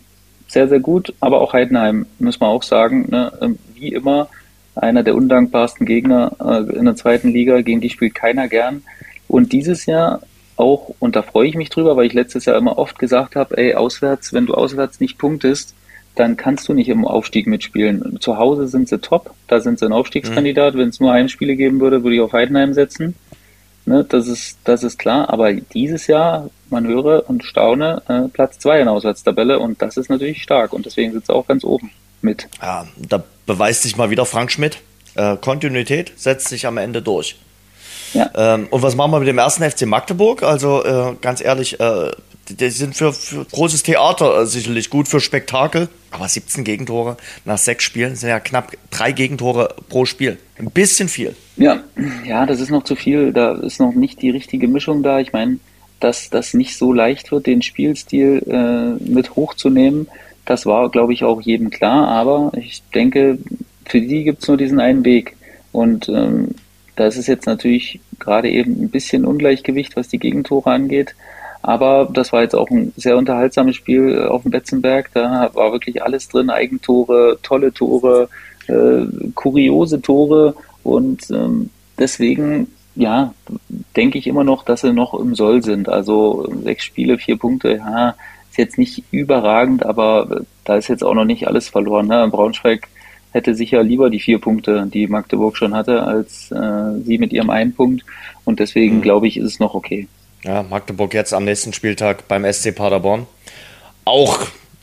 sehr, 0.47 0.67
sehr 0.67 0.80
gut. 0.80 1.13
Aber 1.19 1.41
auch 1.41 1.54
Heidenheim, 1.54 2.06
muss 2.19 2.39
man 2.39 2.49
auch 2.49 2.63
sagen, 2.63 3.08
ne, 3.10 3.32
ähm, 3.41 3.60
wie 3.76 3.89
immer, 3.89 4.30
einer 4.76 5.04
der 5.04 5.15
undankbarsten 5.15 5.86
Gegner 5.86 6.36
äh, 6.39 6.76
in 6.76 6.86
der 6.86 6.95
zweiten 6.95 7.30
Liga, 7.30 7.62
gegen 7.62 7.82
die 7.82 7.89
spielt 7.89 8.15
keiner 8.15 8.47
gern. 8.47 8.84
Und 9.28 9.52
dieses 9.52 9.86
Jahr 9.86 10.21
auch, 10.56 10.95
und 10.99 11.15
da 11.15 11.21
freue 11.21 11.47
ich 11.47 11.56
mich 11.56 11.69
drüber, 11.69 11.97
weil 11.97 12.06
ich 12.06 12.13
letztes 12.13 12.45
Jahr 12.45 12.58
immer 12.58 12.78
oft 12.78 12.97
gesagt 12.97 13.36
habe, 13.36 13.58
ey, 13.58 13.76
auswärts, 13.76 14.34
wenn 14.34 14.45
du 14.45 14.54
auswärts 14.54 14.99
nicht 14.99 15.17
punktest, 15.17 15.76
dann 16.15 16.38
kannst 16.38 16.69
du 16.69 16.73
nicht 16.73 16.89
im 16.89 17.06
Aufstieg 17.06 17.47
mitspielen. 17.47 18.17
Zu 18.19 18.38
Hause 18.38 18.67
sind 18.67 18.88
sie 18.88 18.99
top, 18.99 19.34
da 19.47 19.60
sind 19.60 19.80
sie 19.80 19.86
ein 19.86 19.93
Aufstiegskandidat. 19.93 20.76
Mhm. 20.76 20.80
Wenn 20.80 20.89
es 20.89 20.99
nur 20.99 21.12
ein 21.12 21.28
Spiele 21.28 21.56
geben 21.56 21.80
würde, 21.80 22.04
würde 22.04 22.15
ich 22.15 22.21
auf 22.21 22.34
Heidenheim 22.34 22.73
setzen. 22.73 23.15
Ne, 23.85 24.05
das, 24.07 24.27
ist, 24.27 24.57
das 24.63 24.83
ist 24.83 24.97
klar. 24.97 25.29
Aber 25.29 25.53
dieses 25.53 26.07
Jahr, 26.07 26.49
man 26.69 26.87
höre 26.87 27.29
und 27.29 27.43
staune, 27.43 28.01
äh, 28.07 28.29
Platz 28.29 28.59
zwei 28.59 28.79
in 28.79 28.85
der 28.85 28.93
Auswärtstabelle 28.93 29.59
und 29.59 29.81
das 29.81 29.97
ist 29.97 30.09
natürlich 30.09 30.41
stark 30.41 30.73
und 30.73 30.85
deswegen 30.85 31.11
sitzt 31.11 31.29
er 31.29 31.35
auch 31.35 31.47
ganz 31.47 31.63
oben 31.63 31.91
mit. 32.21 32.47
Ja, 32.61 32.87
da 32.97 33.23
beweist 33.45 33.83
sich 33.83 33.97
mal 33.97 34.09
wieder 34.09 34.25
Frank 34.25 34.51
Schmidt. 34.51 34.79
Äh, 35.15 35.35
Kontinuität 35.37 36.13
setzt 36.15 36.47
sich 36.47 36.65
am 36.65 36.77
Ende 36.77 37.01
durch. 37.01 37.37
Ja. 38.13 38.29
Ähm, 38.35 38.67
und 38.69 38.81
was 38.81 38.95
machen 38.95 39.11
wir 39.11 39.19
mit 39.19 39.27
dem 39.27 39.37
ersten 39.37 39.69
FC 39.69 39.85
Magdeburg? 39.85 40.43
Also 40.43 40.83
äh, 40.85 41.15
ganz 41.19 41.41
ehrlich, 41.41 41.79
äh, 41.79 42.11
die 42.49 42.69
sind 42.69 42.95
für, 42.95 43.13
für 43.13 43.45
großes 43.45 43.84
Theater 43.84 44.41
äh, 44.41 44.45
sicherlich 44.45 44.89
gut, 44.89 45.08
für 45.08 45.19
Spektakel. 45.19 45.89
Aber 46.12 46.27
17 46.27 46.63
Gegentore 46.63 47.17
nach 47.45 47.58
sechs 47.58 47.84
Spielen 47.84 48.15
sind 48.15 48.29
ja 48.29 48.39
knapp 48.39 48.73
drei 48.91 49.12
Gegentore 49.12 49.75
pro 49.89 50.06
Spiel. 50.06 50.38
Ein 50.58 50.69
bisschen 50.69 51.10
viel. 51.10 51.36
Ja, 51.58 51.84
ja, 52.25 52.45
das 52.45 52.60
ist 52.60 52.69
noch 52.69 52.84
zu 52.84 52.95
viel. 52.95 53.34
Da 53.34 53.53
ist 53.53 53.79
noch 53.79 53.93
nicht 53.93 54.21
die 54.21 54.29
richtige 54.29 54.67
Mischung 54.67 55.03
da. 55.03 55.19
Ich 55.19 55.34
meine, 55.34 55.60
dass 55.99 56.29
das 56.29 56.53
nicht 56.53 56.77
so 56.77 56.91
leicht 56.91 57.32
wird, 57.32 57.47
den 57.47 57.62
Spielstil 57.62 58.43
äh, 58.47 59.03
mit 59.03 59.36
hochzunehmen, 59.36 60.08
das 60.45 60.65
war, 60.65 60.89
glaube 60.91 61.13
ich, 61.13 61.23
auch 61.23 61.41
jedem 61.41 61.69
klar. 61.69 62.08
Aber 62.08 62.51
ich 62.58 62.84
denke, 62.93 63.39
für 63.86 64.01
die 64.01 64.23
gibt 64.23 64.41
es 64.41 64.47
nur 64.47 64.58
diesen 64.58 64.79
einen 64.79 65.06
Weg. 65.06 65.36
Und 65.71 66.10
ähm, 66.10 66.49
da 66.95 67.08
ist 67.08 67.17
es 67.17 67.27
jetzt 67.27 67.47
natürlich 67.47 67.99
gerade 68.19 68.49
eben 68.49 68.84
ein 68.84 68.89
bisschen 68.89 69.25
Ungleichgewicht, 69.25 69.95
was 69.95 70.10
die 70.10 70.19
Gegentore 70.19 70.71
angeht. 70.71 71.15
Aber 71.63 72.10
das 72.13 72.34
war 72.34 72.41
jetzt 72.41 72.56
auch 72.56 72.69
ein 72.69 72.91
sehr 72.97 73.17
unterhaltsames 73.17 73.78
Spiel 73.78 74.10
äh, 74.10 74.28
auf 74.28 74.43
dem 74.43 74.52
Betzenberg. 74.52 75.10
Da 75.13 75.49
war 75.54 75.71
wirklich 75.71 76.04
alles 76.04 76.28
drin, 76.28 76.49
Eigentore, 76.49 77.39
tolle 77.41 77.73
Tore, 77.73 78.30
äh, 78.67 79.06
kuriose 79.34 80.02
Tore 80.02 80.56
und 80.84 81.32
ähm, 81.32 81.69
deswegen, 81.97 82.67
ja, 82.95 83.34
denke 83.95 84.17
ich 84.17 84.28
immer 84.28 84.43
noch, 84.43 84.63
dass 84.65 84.82
sie 84.82 84.91
noch 84.91 85.13
im 85.13 85.36
Soll 85.36 85.63
sind. 85.63 85.88
Also 85.88 86.47
sechs 86.63 86.84
Spiele, 86.84 87.17
vier 87.17 87.38
Punkte, 87.38 87.78
ja, 87.78 88.15
ist 88.52 88.58
jetzt 88.58 88.78
nicht 88.78 89.04
überragend, 89.12 89.86
aber 89.86 90.41
da 90.65 90.76
ist 90.76 90.89
jetzt 90.89 91.04
auch 91.04 91.13
noch 91.13 91.26
nicht 91.26 91.47
alles 91.47 91.69
verloren. 91.69 92.08
Ne? 92.08 92.28
Braunschweig 92.30 92.89
hätte 93.32 93.56
sicher 93.56 93.82
lieber 93.84 94.10
die 94.10 94.19
vier 94.19 94.39
Punkte, 94.39 94.86
die 94.93 95.08
Magdeburg 95.08 95.56
schon 95.58 95.73
hatte, 95.73 96.04
als 96.04 96.52
äh, 96.52 96.99
sie 97.04 97.17
mit 97.17 97.32
ihrem 97.32 97.49
einen 97.49 97.73
Punkt. 97.73 98.04
Und 98.43 98.60
deswegen 98.60 98.97
mhm. 98.97 99.02
glaube 99.02 99.28
ich, 99.28 99.38
ist 99.38 99.45
es 99.45 99.60
noch 99.60 99.73
okay. 99.73 100.08
Ja, 100.43 100.63
Magdeburg 100.63 101.13
jetzt 101.13 101.34
am 101.34 101.45
nächsten 101.45 101.71
Spieltag 101.73 102.27
beim 102.27 102.51
SC 102.51 102.75
Paderborn. 102.75 103.27
Auch 104.03 104.39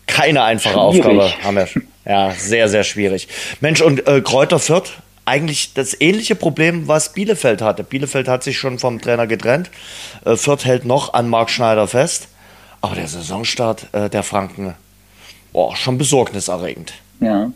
keine 0.07 0.43
einfache 0.43 0.73
schwierig. 0.73 1.07
Aufgabe 1.07 1.45
haben 1.45 1.57
wir. 1.57 1.69
Ja, 2.07 2.31
sehr, 2.33 2.69
sehr 2.69 2.83
schwierig. 2.83 3.29
Mensch, 3.61 3.83
und 3.83 4.07
äh, 4.09 4.23
Kräuter 4.23 4.59
Fürth, 4.59 5.03
eigentlich 5.27 5.75
das 5.75 6.01
ähnliche 6.01 6.35
Problem, 6.35 6.89
was 6.89 7.13
Bielefeld 7.13 7.61
hatte. 7.61 7.85
Bielefeld 7.85 8.27
hat 8.27 8.43
sich 8.43 8.59
schon 8.59 8.79
vom 8.79 9.01
Trainer 9.01 9.27
getrennt. 9.27 9.71
Äh, 10.25 10.37
Fürth 10.37 10.65
hält 10.65 10.87
noch 10.87 11.13
an 11.13 11.29
Marc 11.29 11.51
Schneider 11.51 11.87
fest. 11.87 12.29
Aber 12.81 12.95
der 12.95 13.07
Saisonstart 13.07 13.89
äh, 13.93 14.09
der 14.09 14.23
Franken, 14.23 14.75
boah, 15.53 15.77
schon 15.77 15.99
besorgniserregend. 15.99 16.95
Ja, 17.21 17.53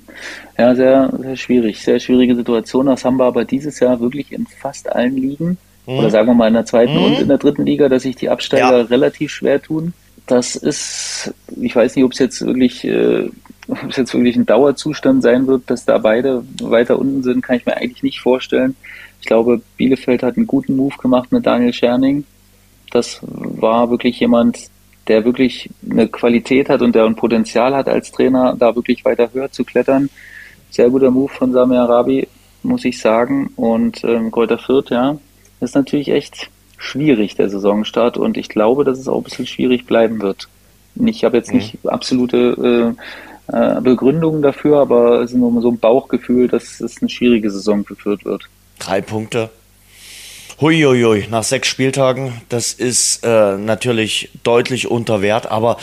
ja 0.59 0.75
sehr, 0.75 1.11
sehr 1.19 1.37
schwierig. 1.37 1.83
Sehr 1.83 1.99
schwierige 1.99 2.37
Situation. 2.37 2.87
Das 2.87 3.05
haben 3.07 3.17
wir 3.17 3.25
aber 3.25 3.47
dieses 3.47 3.81
Jahr 3.81 3.99
wirklich 4.01 4.31
in 4.31 4.47
fast 4.47 4.93
allen 4.93 5.17
Ligen 5.17 5.57
mhm. 5.87 5.99
oder 5.99 6.11
sagen 6.11 6.29
wir 6.29 6.35
mal 6.35 6.49
in 6.49 6.55
der 6.55 6.66
zweiten 6.66 6.94
mhm. 6.97 7.05
und 7.05 7.18
in 7.20 7.29
der 7.29 7.38
dritten 7.38 7.64
Liga, 7.66 7.88
dass 7.88 8.03
sich 8.03 8.16
die 8.16 8.29
Absteiger 8.29 8.79
ja. 8.79 8.85
relativ 8.85 9.33
schwer 9.33 9.61
tun. 9.62 9.92
Das 10.27 10.57
ist, 10.57 11.35
ich 11.61 11.77
weiß 11.77 11.97
nicht, 11.97 12.05
ob 12.05 12.12
es 12.12 12.18
jetzt 12.18 12.44
wirklich, 12.44 12.85
äh, 12.85 13.29
ob 13.68 13.90
es 13.90 13.97
jetzt 13.97 14.14
wirklich 14.14 14.37
ein 14.37 14.47
Dauerzustand 14.47 15.23
sein 15.23 15.47
wird, 15.47 15.68
dass 15.68 15.85
da 15.85 15.99
beide 15.99 16.42
weiter 16.62 16.99
unten 16.99 17.23
sind, 17.23 17.42
kann 17.42 17.57
ich 17.57 17.66
mir 17.66 17.77
eigentlich 17.77 18.03
nicht 18.03 18.20
vorstellen. 18.20 18.75
Ich 19.20 19.27
glaube, 19.27 19.61
Bielefeld 19.77 20.23
hat 20.23 20.37
einen 20.37 20.47
guten 20.47 20.77
Move 20.77 20.97
gemacht 20.97 21.33
mit 21.33 21.47
Daniel 21.47 21.73
Scherning. 21.73 22.25
Das 22.90 23.20
war 23.23 23.90
wirklich 23.90 24.20
jemand, 24.20 24.59
der 25.09 25.25
wirklich 25.25 25.70
eine 25.90 26.09
Qualität 26.09 26.68
hat 26.68 26.83
und 26.83 26.94
der 26.94 27.05
ein 27.05 27.16
Potenzial 27.16 27.75
hat 27.75 27.88
als 27.88 28.11
Trainer, 28.11 28.57
da 28.59 28.75
wirklich 28.75 29.05
weiter 29.05 29.31
höher 29.33 29.51
zu 29.51 29.64
klettern. 29.64 30.09
Sehr 30.70 30.90
guter 30.90 31.11
Move 31.11 31.33
von 31.33 31.53
Sami 31.53 31.77
Arabi, 31.77 32.29
muss 32.62 32.85
ich 32.85 32.99
sagen. 32.99 33.51
Und 33.57 34.03
ähm, 34.05 34.31
Kräuter 34.31 34.59
Fürth, 34.59 34.90
ja, 34.90 35.18
ist 35.61 35.75
natürlich 35.75 36.09
echt 36.09 36.51
schwierig, 36.77 37.35
der 37.37 37.49
Saisonstart. 37.49 38.17
Und 38.17 38.37
ich 38.37 38.49
glaube, 38.49 38.85
dass 38.85 38.99
es 38.99 39.09
auch 39.09 39.19
ein 39.19 39.25
bisschen 39.25 39.47
schwierig 39.47 39.87
bleiben 39.87 40.21
wird. 40.21 40.49
Ich 40.97 41.25
habe 41.25 41.37
jetzt 41.37 41.51
mhm. 41.51 41.59
nicht 41.59 41.79
absolute 41.85 42.95
äh, 43.51 43.57
äh, 43.57 43.81
Begründungen 43.81 44.43
dafür, 44.43 44.81
aber 44.81 45.21
es 45.21 45.33
ist 45.33 45.37
nur 45.37 45.61
so 45.61 45.71
ein 45.71 45.79
Bauchgefühl, 45.79 46.49
dass 46.49 46.81
es 46.81 47.01
eine 47.01 47.09
schwierige 47.09 47.51
Saison 47.51 47.85
geführt 47.85 48.25
wird. 48.25 48.45
Drei 48.79 49.01
Punkte. 49.01 49.51
Huiuiui, 50.61 51.27
nach 51.31 51.43
sechs 51.43 51.67
Spieltagen, 51.67 52.40
das 52.49 52.73
ist 52.73 53.25
äh, 53.25 53.59
natürlich 53.59 54.31
deutlich 54.45 54.88
unter 54.88 55.21
Wert, 55.21 55.51
aber 55.51 55.79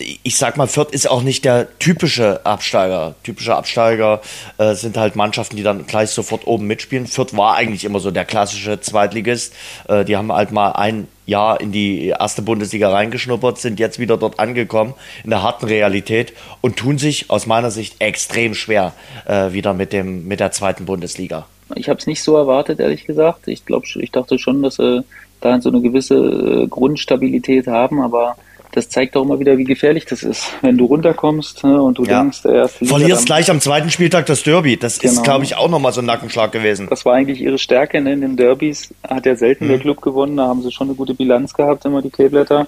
ich 0.00 0.36
sag 0.36 0.56
mal, 0.56 0.68
Fürth 0.68 0.92
ist 0.92 1.10
auch 1.10 1.22
nicht 1.22 1.44
der 1.44 1.78
typische 1.78 2.44
Absteiger. 2.46 3.14
Typische 3.24 3.56
Absteiger 3.56 4.20
äh, 4.58 4.74
sind 4.74 4.96
halt 4.96 5.16
Mannschaften, 5.16 5.56
die 5.56 5.62
dann 5.62 5.86
gleich 5.86 6.10
sofort 6.10 6.46
oben 6.46 6.66
mitspielen. 6.66 7.06
Fürth 7.06 7.36
war 7.36 7.56
eigentlich 7.56 7.84
immer 7.84 7.98
so 7.98 8.10
der 8.10 8.24
klassische 8.24 8.80
Zweitligist. 8.80 9.54
Äh, 9.88 10.04
die 10.04 10.16
haben 10.16 10.32
halt 10.32 10.52
mal 10.52 10.72
ein 10.72 11.08
Jahr 11.26 11.60
in 11.60 11.72
die 11.72 12.08
erste 12.08 12.42
Bundesliga 12.42 12.90
reingeschnuppert, 12.90 13.58
sind 13.58 13.80
jetzt 13.80 13.98
wieder 13.98 14.16
dort 14.16 14.38
angekommen 14.38 14.94
in 15.24 15.30
der 15.30 15.42
harten 15.42 15.66
Realität 15.66 16.32
und 16.60 16.76
tun 16.76 16.96
sich 16.98 17.28
aus 17.28 17.46
meiner 17.46 17.70
Sicht 17.70 18.00
extrem 18.00 18.54
schwer 18.54 18.94
äh, 19.26 19.52
wieder 19.52 19.74
mit 19.74 19.92
dem 19.92 20.26
mit 20.26 20.40
der 20.40 20.52
zweiten 20.52 20.86
Bundesliga. 20.86 21.46
Ich 21.74 21.88
habe 21.88 21.98
es 21.98 22.06
nicht 22.06 22.22
so 22.22 22.36
erwartet, 22.36 22.80
ehrlich 22.80 23.04
gesagt. 23.04 23.46
Ich 23.46 23.66
glaube, 23.66 23.86
ich 23.96 24.10
dachte 24.10 24.38
schon, 24.38 24.62
dass 24.62 24.76
sie 24.76 25.04
da 25.40 25.60
so 25.60 25.68
eine 25.68 25.82
gewisse 25.82 26.14
äh, 26.14 26.66
Grundstabilität 26.66 27.66
haben, 27.66 28.00
aber 28.00 28.36
das 28.72 28.88
zeigt 28.88 29.16
auch 29.16 29.22
immer 29.22 29.40
wieder, 29.40 29.56
wie 29.56 29.64
gefährlich 29.64 30.04
das 30.04 30.22
ist, 30.22 30.52
wenn 30.62 30.76
du 30.76 30.84
runterkommst 30.84 31.64
ne, 31.64 31.80
und 31.80 31.98
du 31.98 32.04
ja. 32.04 32.20
denkst, 32.20 32.42
der 32.42 32.54
erste 32.54 32.84
Verlierst 32.84 33.26
gleich 33.26 33.50
am 33.50 33.60
zweiten 33.60 33.90
Spieltag 33.90 34.26
das 34.26 34.42
Derby. 34.42 34.76
Das 34.76 34.98
genau. 34.98 35.12
ist, 35.12 35.24
glaube 35.24 35.44
ich, 35.44 35.56
auch 35.56 35.68
nochmal 35.68 35.92
so 35.92 36.00
ein 36.00 36.06
Nackenschlag 36.06 36.52
gewesen. 36.52 36.86
Das 36.90 37.04
war 37.04 37.14
eigentlich 37.14 37.40
ihre 37.40 37.58
Stärke 37.58 37.98
in 37.98 38.04
den 38.04 38.36
Derbys. 38.36 38.92
Hat 39.08 39.26
ja 39.26 39.36
selten 39.36 39.64
mhm. 39.66 39.68
der 39.70 39.78
Club 39.78 40.00
gewonnen, 40.02 40.36
da 40.36 40.46
haben 40.46 40.62
sie 40.62 40.70
schon 40.70 40.88
eine 40.88 40.96
gute 40.96 41.14
Bilanz 41.14 41.54
gehabt, 41.54 41.84
immer 41.84 42.02
die 42.02 42.10
Kleeblätter. 42.10 42.66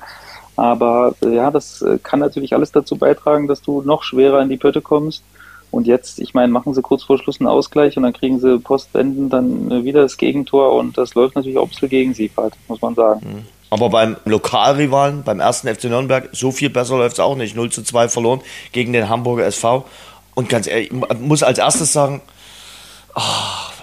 Aber 0.56 1.14
äh, 1.24 1.34
ja, 1.34 1.50
das 1.50 1.82
äh, 1.82 1.98
kann 2.02 2.20
natürlich 2.20 2.54
alles 2.54 2.72
dazu 2.72 2.96
beitragen, 2.96 3.46
dass 3.46 3.62
du 3.62 3.82
noch 3.82 4.02
schwerer 4.02 4.42
in 4.42 4.48
die 4.48 4.56
Pötte 4.56 4.80
kommst. 4.80 5.22
Und 5.70 5.86
jetzt, 5.86 6.18
ich 6.18 6.34
meine, 6.34 6.52
machen 6.52 6.74
sie 6.74 6.82
kurz 6.82 7.04
vor 7.04 7.18
Schluss 7.18 7.40
einen 7.40 7.46
Ausgleich 7.46 7.96
und 7.96 8.02
dann 8.02 8.12
kriegen 8.12 8.40
sie 8.40 8.58
postwenden 8.58 9.30
dann 9.30 9.70
äh, 9.70 9.84
wieder 9.84 10.02
das 10.02 10.16
Gegentor 10.16 10.72
und 10.72 10.98
das 10.98 11.14
läuft 11.14 11.36
natürlich 11.36 11.58
auch 11.58 11.64
ein 11.64 11.68
bisschen 11.68 11.88
gegen 11.88 12.14
sie, 12.14 12.30
muss 12.66 12.82
man 12.82 12.94
sagen. 12.94 13.20
Mhm. 13.24 13.59
Aber 13.70 13.88
beim 13.88 14.16
Lokalrivalen, 14.24 15.22
beim 15.22 15.38
ersten 15.38 15.72
FC 15.72 15.84
Nürnberg, 15.84 16.28
so 16.32 16.50
viel 16.50 16.70
besser 16.70 16.98
läuft 16.98 17.14
es 17.14 17.20
auch 17.20 17.36
nicht. 17.36 17.54
0 17.54 17.70
zu 17.70 17.82
2 17.82 18.08
verloren 18.08 18.40
gegen 18.72 18.92
den 18.92 19.08
Hamburger 19.08 19.46
SV. 19.46 19.86
Und 20.34 20.48
ganz 20.48 20.66
ehrlich, 20.66 20.90
ich 20.90 21.18
muss 21.18 21.44
als 21.44 21.58
erstes 21.58 21.92
sagen, 21.92 22.20
oh, 23.14 23.20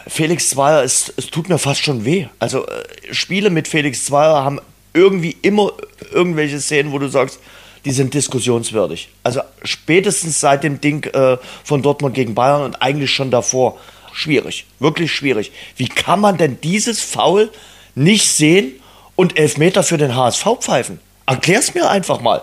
Felix 0.08 0.50
Zweier, 0.50 0.84
es, 0.84 1.12
es 1.16 1.28
tut 1.28 1.48
mir 1.50 1.58
fast 1.58 1.82
schon 1.82 2.04
weh. 2.04 2.28
Also 2.40 2.66
äh, 2.66 2.84
Spiele 3.12 3.50
mit 3.50 3.68
Felix 3.68 4.06
Zweier 4.06 4.44
haben 4.44 4.60
irgendwie 4.94 5.38
immer 5.42 5.72
irgendwelche 6.12 6.60
Szenen, 6.60 6.92
wo 6.92 7.00
du 7.00 7.08
sagst, 7.08 7.40
die 7.86 7.92
sind 7.92 8.14
diskussionswürdig. 8.14 9.10
Also 9.24 9.42
spätestens 9.64 10.40
seit 10.40 10.64
dem 10.64 10.82
Ding 10.82 11.06
äh, 11.14 11.38
von 11.64 11.82
Dortmund 11.82 12.16
gegen 12.16 12.36
Bayern 12.36 12.64
und 12.64 12.82
eigentlich 12.82 13.12
schon 13.12 13.32
davor. 13.32 13.78
Schwierig, 14.12 14.66
wirklich 14.80 15.12
schwierig. 15.14 15.52
Wie 15.76 15.88
kann 15.88 16.20
man 16.20 16.38
denn 16.38 16.60
dieses 16.62 17.00
Foul 17.00 17.52
nicht 17.96 18.28
sehen 18.28 18.74
und 19.18 19.38
Elfmeter 19.38 19.84
für 19.84 19.98
den 19.98 20.16
HSV 20.16 20.46
pfeifen? 20.62 21.02
Erklär's 21.26 21.74
mir 21.76 21.90
einfach 21.90 22.22
mal. 22.22 22.42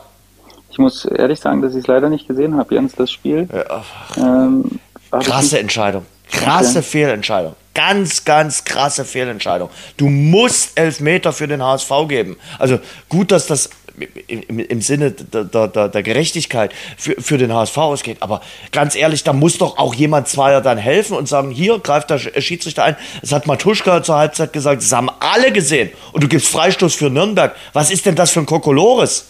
Ich 0.71 0.79
muss 0.79 1.07
ehrlich 1.07 1.41
sagen, 1.41 1.63
dass 1.63 1.73
ich 1.73 1.81
es 1.81 1.87
leider 1.87 2.11
nicht 2.11 2.29
gesehen 2.29 2.59
habe, 2.59 2.75
Jens, 2.75 2.95
das 2.95 3.11
Spiel. 3.11 3.49
Ja. 3.51 3.85
Ähm, 4.19 4.81
krasse 5.11 5.59
Entscheidung. 5.59 6.05
Krasse 6.31 6.81
okay. 6.81 6.89
Fehlentscheidung. 6.89 7.55
Ganz, 7.75 8.25
ganz 8.25 8.65
krasse 8.65 9.05
Fehlentscheidung. 9.05 9.71
Du 9.97 10.09
musst 10.09 10.79
Elfmeter 10.79 11.33
für 11.33 11.49
den 11.49 11.63
HSV 11.63 11.91
geben. 12.09 12.37
Also 12.59 12.79
gut, 13.09 13.31
dass 13.31 13.47
das 13.47 13.71
im, 14.27 14.59
im 14.59 14.81
Sinne 14.81 15.13
der, 15.13 15.45
der, 15.45 15.89
der 15.89 16.03
Gerechtigkeit 16.03 16.73
für, 16.97 17.15
für 17.21 17.39
den 17.39 17.53
HSV 17.53 17.77
ausgeht. 17.79 18.19
Aber 18.21 18.41
ganz 18.73 18.97
ehrlich, 18.97 19.25
da 19.25 19.33
muss 19.33 19.59
doch 19.59 19.79
auch 19.79 19.95
jemand 19.95 20.29
Zweier 20.29 20.61
dann 20.61 20.79
helfen 20.79 21.17
und 21.17 21.29
sagen, 21.29 21.51
hier 21.51 21.79
greift 21.79 22.11
der 22.11 22.19
Schiedsrichter 22.19 22.85
ein. 22.85 22.97
Das 23.21 23.33
hat 23.33 23.47
Matuschka 23.47 24.03
zur 24.03 24.17
Halbzeit 24.17 24.53
gesagt, 24.53 24.83
das 24.83 24.93
haben 24.93 25.11
alle 25.21 25.53
gesehen. 25.53 25.91
Und 26.13 26.23
du 26.23 26.29
gibst 26.29 26.49
Freistoß 26.49 26.95
für 26.95 27.11
Nürnberg. 27.11 27.55
Was 27.73 27.91
ist 27.91 28.07
denn 28.07 28.17
das 28.17 28.31
für 28.31 28.41
ein 28.41 28.47
Kokolores? 28.47 29.27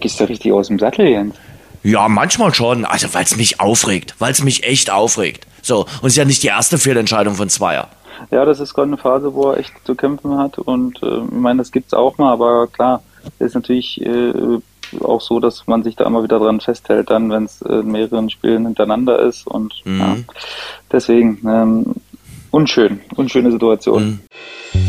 Gehst 0.00 0.20
du 0.20 0.24
richtig 0.24 0.52
aus 0.52 0.68
dem 0.68 0.78
Sattel, 0.78 1.06
Jens? 1.06 1.36
Ja, 1.82 2.08
manchmal 2.08 2.54
schon. 2.54 2.84
Also, 2.84 3.12
weil 3.12 3.24
es 3.24 3.36
mich 3.36 3.60
aufregt. 3.60 4.14
Weil 4.18 4.32
es 4.32 4.42
mich 4.42 4.64
echt 4.64 4.90
aufregt. 4.90 5.46
So, 5.60 5.80
und 5.80 6.04
es 6.04 6.12
ist 6.12 6.16
ja 6.16 6.24
nicht 6.24 6.42
die 6.42 6.48
erste 6.48 6.78
Fehlentscheidung 6.78 7.34
von 7.34 7.48
Zweier. 7.48 7.88
Ja, 8.30 8.44
das 8.44 8.60
ist 8.60 8.74
gerade 8.74 8.88
eine 8.88 8.96
Phase, 8.96 9.34
wo 9.34 9.50
er 9.50 9.58
echt 9.58 9.72
zu 9.84 9.94
kämpfen 9.94 10.38
hat. 10.38 10.58
Und 10.58 11.02
äh, 11.02 11.18
ich 11.18 11.30
meine, 11.30 11.58
das 11.58 11.72
gibt 11.72 11.88
es 11.88 11.94
auch 11.94 12.16
mal, 12.18 12.32
aber 12.32 12.66
klar, 12.68 13.02
ist 13.38 13.54
natürlich 13.54 14.00
äh, 14.00 14.32
auch 15.00 15.20
so, 15.20 15.40
dass 15.40 15.66
man 15.66 15.82
sich 15.82 15.96
da 15.96 16.04
immer 16.04 16.22
wieder 16.22 16.38
dran 16.38 16.60
festhält, 16.60 17.10
dann, 17.10 17.30
wenn 17.30 17.44
es 17.44 17.62
in 17.62 17.90
mehreren 17.90 18.30
Spielen 18.30 18.66
hintereinander 18.66 19.18
ist. 19.18 19.46
Und 19.46 19.74
mhm. 19.84 19.98
ja, 19.98 20.16
deswegen 20.92 21.40
ähm, 21.46 21.94
unschön, 22.50 23.00
unschöne 23.16 23.50
Situation. 23.50 24.04
Mhm. 24.04 24.20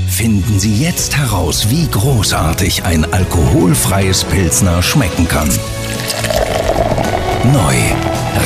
Finden 0.07 0.59
Sie 0.59 0.81
jetzt 0.81 1.17
heraus, 1.17 1.69
wie 1.69 1.87
großartig 1.87 2.83
ein 2.83 3.05
alkoholfreies 3.11 4.23
Pilzner 4.23 4.81
schmecken 4.81 5.27
kann. 5.27 5.49
Neu. 7.53 7.75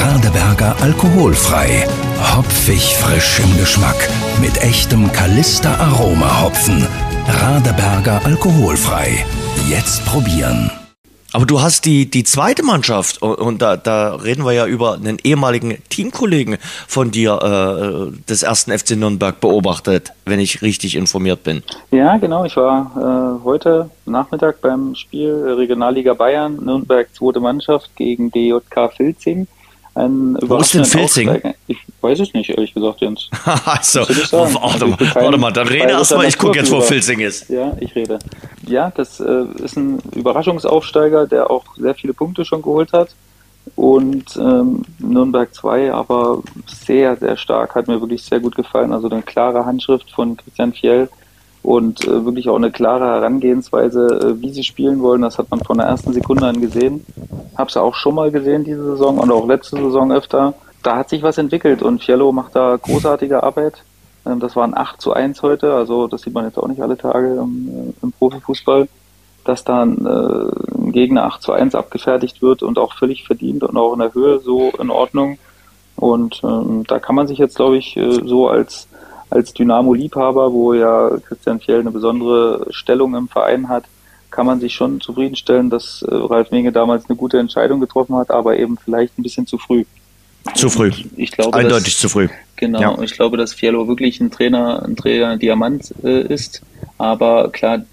Radeberger 0.02 0.76
alkoholfrei. 0.82 1.88
Hopfig 2.36 2.96
frisch 2.96 3.40
im 3.40 3.58
Geschmack. 3.58 4.10
Mit 4.42 4.62
echtem 4.62 5.12
Kalister 5.12 5.80
Aroma 5.80 6.42
Hopfen. 6.42 6.86
Radeberger 7.28 8.26
alkoholfrei. 8.26 9.26
Jetzt 9.68 10.05
probieren. 10.05 10.72
Aber 11.32 11.45
du 11.45 11.62
hast 11.62 11.86
die, 11.86 12.10
die 12.10 12.24
zweite 12.24 12.64
Mannschaft 12.64 13.22
und, 13.22 13.62
da, 13.62 13.78
da 13.78 14.16
reden 14.16 14.43
wir 14.45 14.53
ja 14.53 14.66
über 14.66 14.95
einen 14.95 15.18
ehemaligen 15.24 15.78
Teamkollegen 15.89 16.57
von 16.88 17.12
dir 17.12 18.12
äh, 18.12 18.28
des 18.28 18.41
ersten 18.41 18.72
FC 18.72 18.91
Nürnberg 18.91 19.39
beobachtet, 19.39 20.14
wenn 20.26 20.39
ich 20.39 20.62
richtig 20.64 20.95
informiert 20.95 21.43
bin. 21.43 21.62
Ja, 21.91 22.18
genau. 22.18 22.45
Ich 22.45 22.55
war 22.57 23.39
äh, 23.41 23.43
heute 23.43 23.91
Nachmittag 24.05 24.62
beim 24.62 24.95
Spiel 24.95 25.34
Regionalliga 25.55 26.16
Bayern, 26.16 26.55
Nürnberg 26.64 27.14
zweite 27.14 27.39
Mannschaft 27.39 27.95
gegen 27.95 28.32
DJK 28.32 28.91
Filzing. 28.95 29.47
Ein 29.96 30.38
Wo 30.42 30.58
ist 30.58 30.74
denn 30.74 30.86
Filzing? 30.86 31.42
Ich 31.68 31.78
weiß 32.02 32.20
es 32.20 32.34
nicht, 32.34 32.50
ehrlich 32.50 32.74
gesagt, 32.74 33.02
Jens. 33.02 33.30
also, 33.66 34.02
warte, 34.02 34.62
also 34.62 34.88
mal, 34.88 34.98
warte 35.16 35.38
mal, 35.38 35.52
dann 35.52 35.68
rede 35.68 35.90
erstmal, 35.90 36.28
ich 36.28 36.38
gucke 36.38 36.58
jetzt, 36.58 36.72
wo 36.72 36.80
Filzing 36.82 37.20
ist. 37.20 37.50
Ja, 37.50 37.76
ich 37.80 37.96
rede. 37.96 38.20
Ja, 38.68 38.92
das 38.96 39.20
äh, 39.20 39.46
ist 39.64 39.78
ein 39.78 40.00
Überraschungsaufsteiger, 40.16 41.28
der 41.28 41.50
auch 41.50 41.66
sehr 41.76 41.96
viele 41.96 42.14
Punkte 42.14 42.46
schon 42.46 42.62
geholt 42.62 42.94
hat. 42.94 43.10
Und 43.76 44.36
ähm, 44.38 44.84
Nürnberg 45.00 45.54
2 45.54 45.94
aber 45.94 46.42
sehr, 46.66 47.16
sehr 47.18 47.38
stark, 47.38 47.76
hat 47.76 47.88
mir 47.88 48.00
wirklich 48.00 48.24
sehr 48.24 48.40
gut 48.40 48.56
gefallen. 48.56 48.94
Also 48.94 49.10
eine 49.10 49.22
klare 49.22 49.66
Handschrift 49.66 50.10
von 50.12 50.38
Christian 50.38 50.74
Fjell 50.74 51.10
und 51.62 52.05
äh, 52.05 52.26
wirklich 52.26 52.49
auch 52.49 52.55
eine 52.55 52.72
klare 52.72 53.05
Herangehensweise, 53.05 54.07
äh, 54.07 54.41
wie 54.41 54.51
sie 54.51 54.64
spielen 54.64 55.01
wollen. 55.01 55.22
Das 55.22 55.38
hat 55.38 55.51
man 55.51 55.60
von 55.62 55.78
der 55.78 55.88
ersten 55.88 56.14
Sekunde 56.14 56.45
an 56.45 56.62
gesehen. 56.62 57.05
Hab's 57.57 57.76
ja 57.76 57.82
auch 57.82 57.95
schon 57.95 58.16
mal 58.16 58.32
gesehen 58.32 58.64
diese 58.64 58.84
Saison 58.84 59.18
und 59.18 59.32
auch 59.32 59.47
letzte 59.47 59.78
Saison 59.78 60.12
öfter. 60.12 60.53
Da 60.84 60.95
hat 60.95 61.10
sich 61.10 61.24
was 61.24 61.38
entwickelt 61.38 61.82
und 61.82 62.03
Fiello 62.03 62.32
macht 62.32 62.55
da 62.55 62.78
großartige 62.78 63.43
Arbeit. 63.43 63.84
Ähm, 64.26 64.39
das 64.39 64.55
waren 64.55 64.76
8 64.76 65.01
zu 65.01 65.14
1 65.14 65.41
heute, 65.41 65.74
also 65.74 66.07
das 66.07 66.22
sieht 66.22 66.34
man 66.34 66.45
jetzt 66.45 66.57
auch 66.57 66.68
nicht 66.68 66.82
alle 66.82 66.97
Tage 66.97 67.36
im, 67.36 67.68
äh, 67.68 67.93
im 68.03 68.12
Profifußball, 68.14 68.88
dass 69.45 69.64
da 69.64 69.82
ein, 69.84 70.05
äh, 70.05 70.78
ein 70.78 70.91
Gegner 70.91 71.26
8 71.26 71.41
zu 71.41 71.51
1 71.51 71.76
abgefertigt 71.76 72.41
wird 72.41 72.64
und 72.64 72.78
auch 72.78 72.93
völlig 72.93 73.26
verdient 73.26 73.64
und 73.64 73.78
auch 73.78 73.93
in 73.93 73.99
der 73.99 74.14
Höhe 74.14 74.39
so 74.39 74.72
in 74.80 74.89
Ordnung. 74.89 75.38
Und 75.95 76.41
ähm, 76.43 76.86
da 76.88 76.99
kann 76.99 77.16
man 77.16 77.28
sich 77.28 77.38
jetzt, 77.38 77.57
glaube 77.57 77.78
ich, 77.78 77.97
äh, 77.97 78.22
so 78.26 78.47
als 78.47 78.88
als 79.30 79.53
Dynamo-Liebhaber, 79.53 80.51
wo 80.51 80.73
ja 80.73 81.11
Christian 81.27 81.59
Fjell 81.59 81.82
eine 81.82 81.91
besondere 81.91 82.65
Stellung 82.71 83.15
im 83.15 83.27
Verein 83.27 83.69
hat, 83.69 83.86
kann 84.32 84.45
man 84.45 84.59
sich 84.59 84.73
schon 84.73 85.01
zufriedenstellen, 85.01 85.69
dass 85.69 86.03
äh, 86.03 86.13
Ralf 86.13 86.51
Menge 86.51 86.71
damals 86.71 87.09
eine 87.09 87.15
gute 87.15 87.39
Entscheidung 87.39 87.80
getroffen 87.80 88.15
hat, 88.15 88.32
aber 88.32 88.57
eben 88.57 88.77
vielleicht 88.77 89.17
ein 89.17 89.23
bisschen 89.23 89.47
zu 89.47 89.57
früh. 89.57 89.86
Zu 90.55 90.69
früh. 90.69 90.89
Ich, 90.89 91.07
ich 91.17 91.32
glaube, 91.32 91.57
Eindeutig 91.57 91.93
dass, 91.93 92.01
zu 92.01 92.09
früh. 92.09 92.30
Genau. 92.55 92.80
Ja. 92.80 93.01
Ich 93.01 93.13
glaube, 93.13 93.38
dass 93.38 93.53
Fiello 93.53 93.88
wirklich 93.88 94.19
ein 94.19 94.32
Trainer, 94.32 94.84
ein 94.84 94.95
Trainer 94.95 95.38
Diamant 95.38 95.93
äh, 96.03 96.21
ist. 96.21 96.61
Aber 96.97 97.49
klar, 97.51 97.84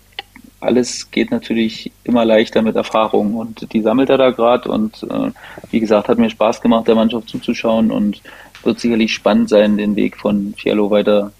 alles 0.60 1.10
geht 1.10 1.30
natürlich 1.30 1.92
immer 2.04 2.24
leichter 2.24 2.62
mit 2.62 2.76
Erfahrung 2.76 3.34
und 3.34 3.72
die 3.72 3.82
sammelt 3.82 4.08
er 4.08 4.18
da 4.18 4.30
gerade 4.30 4.70
und 4.70 5.02
äh, 5.02 5.30
wie 5.70 5.80
gesagt, 5.80 6.08
hat 6.08 6.18
mir 6.18 6.30
Spaß 6.30 6.60
gemacht, 6.60 6.88
der 6.88 6.94
Mannschaft 6.94 7.28
zuzuschauen 7.28 7.90
und 7.90 8.22
wird 8.66 8.80
sicherlich 8.80 9.14
spannend 9.14 9.48
sein, 9.48 9.78
den 9.78 9.96
Weg 9.96 10.16
von 10.16 10.54
Fialo 10.56 10.90
weiter 10.90 11.32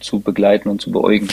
zu 0.00 0.20
begleiten 0.20 0.68
und 0.68 0.80
zu 0.80 0.92
beäugen. 0.92 1.28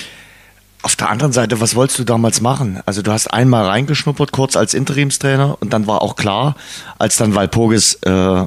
Auf 0.86 0.96
der 0.96 1.10
anderen 1.10 1.34
Seite, 1.34 1.62
was 1.62 1.74
wolltest 1.74 1.98
du 1.98 2.04
damals 2.04 2.42
machen? 2.42 2.80
Also 2.86 3.02
du 3.02 3.12
hast 3.12 3.34
einmal 3.34 3.66
reingeschnuppert, 3.66 4.32
kurz 4.32 4.56
als 4.56 4.76
Interimstrainer 4.76 5.58
und 5.60 5.74
dann 5.74 5.88
war 5.88 6.04
auch 6.04 6.16
klar, 6.16 6.56
als 7.00 7.18
dann 7.18 7.34
Walpurgis 7.34 7.96
äh, 8.04 8.46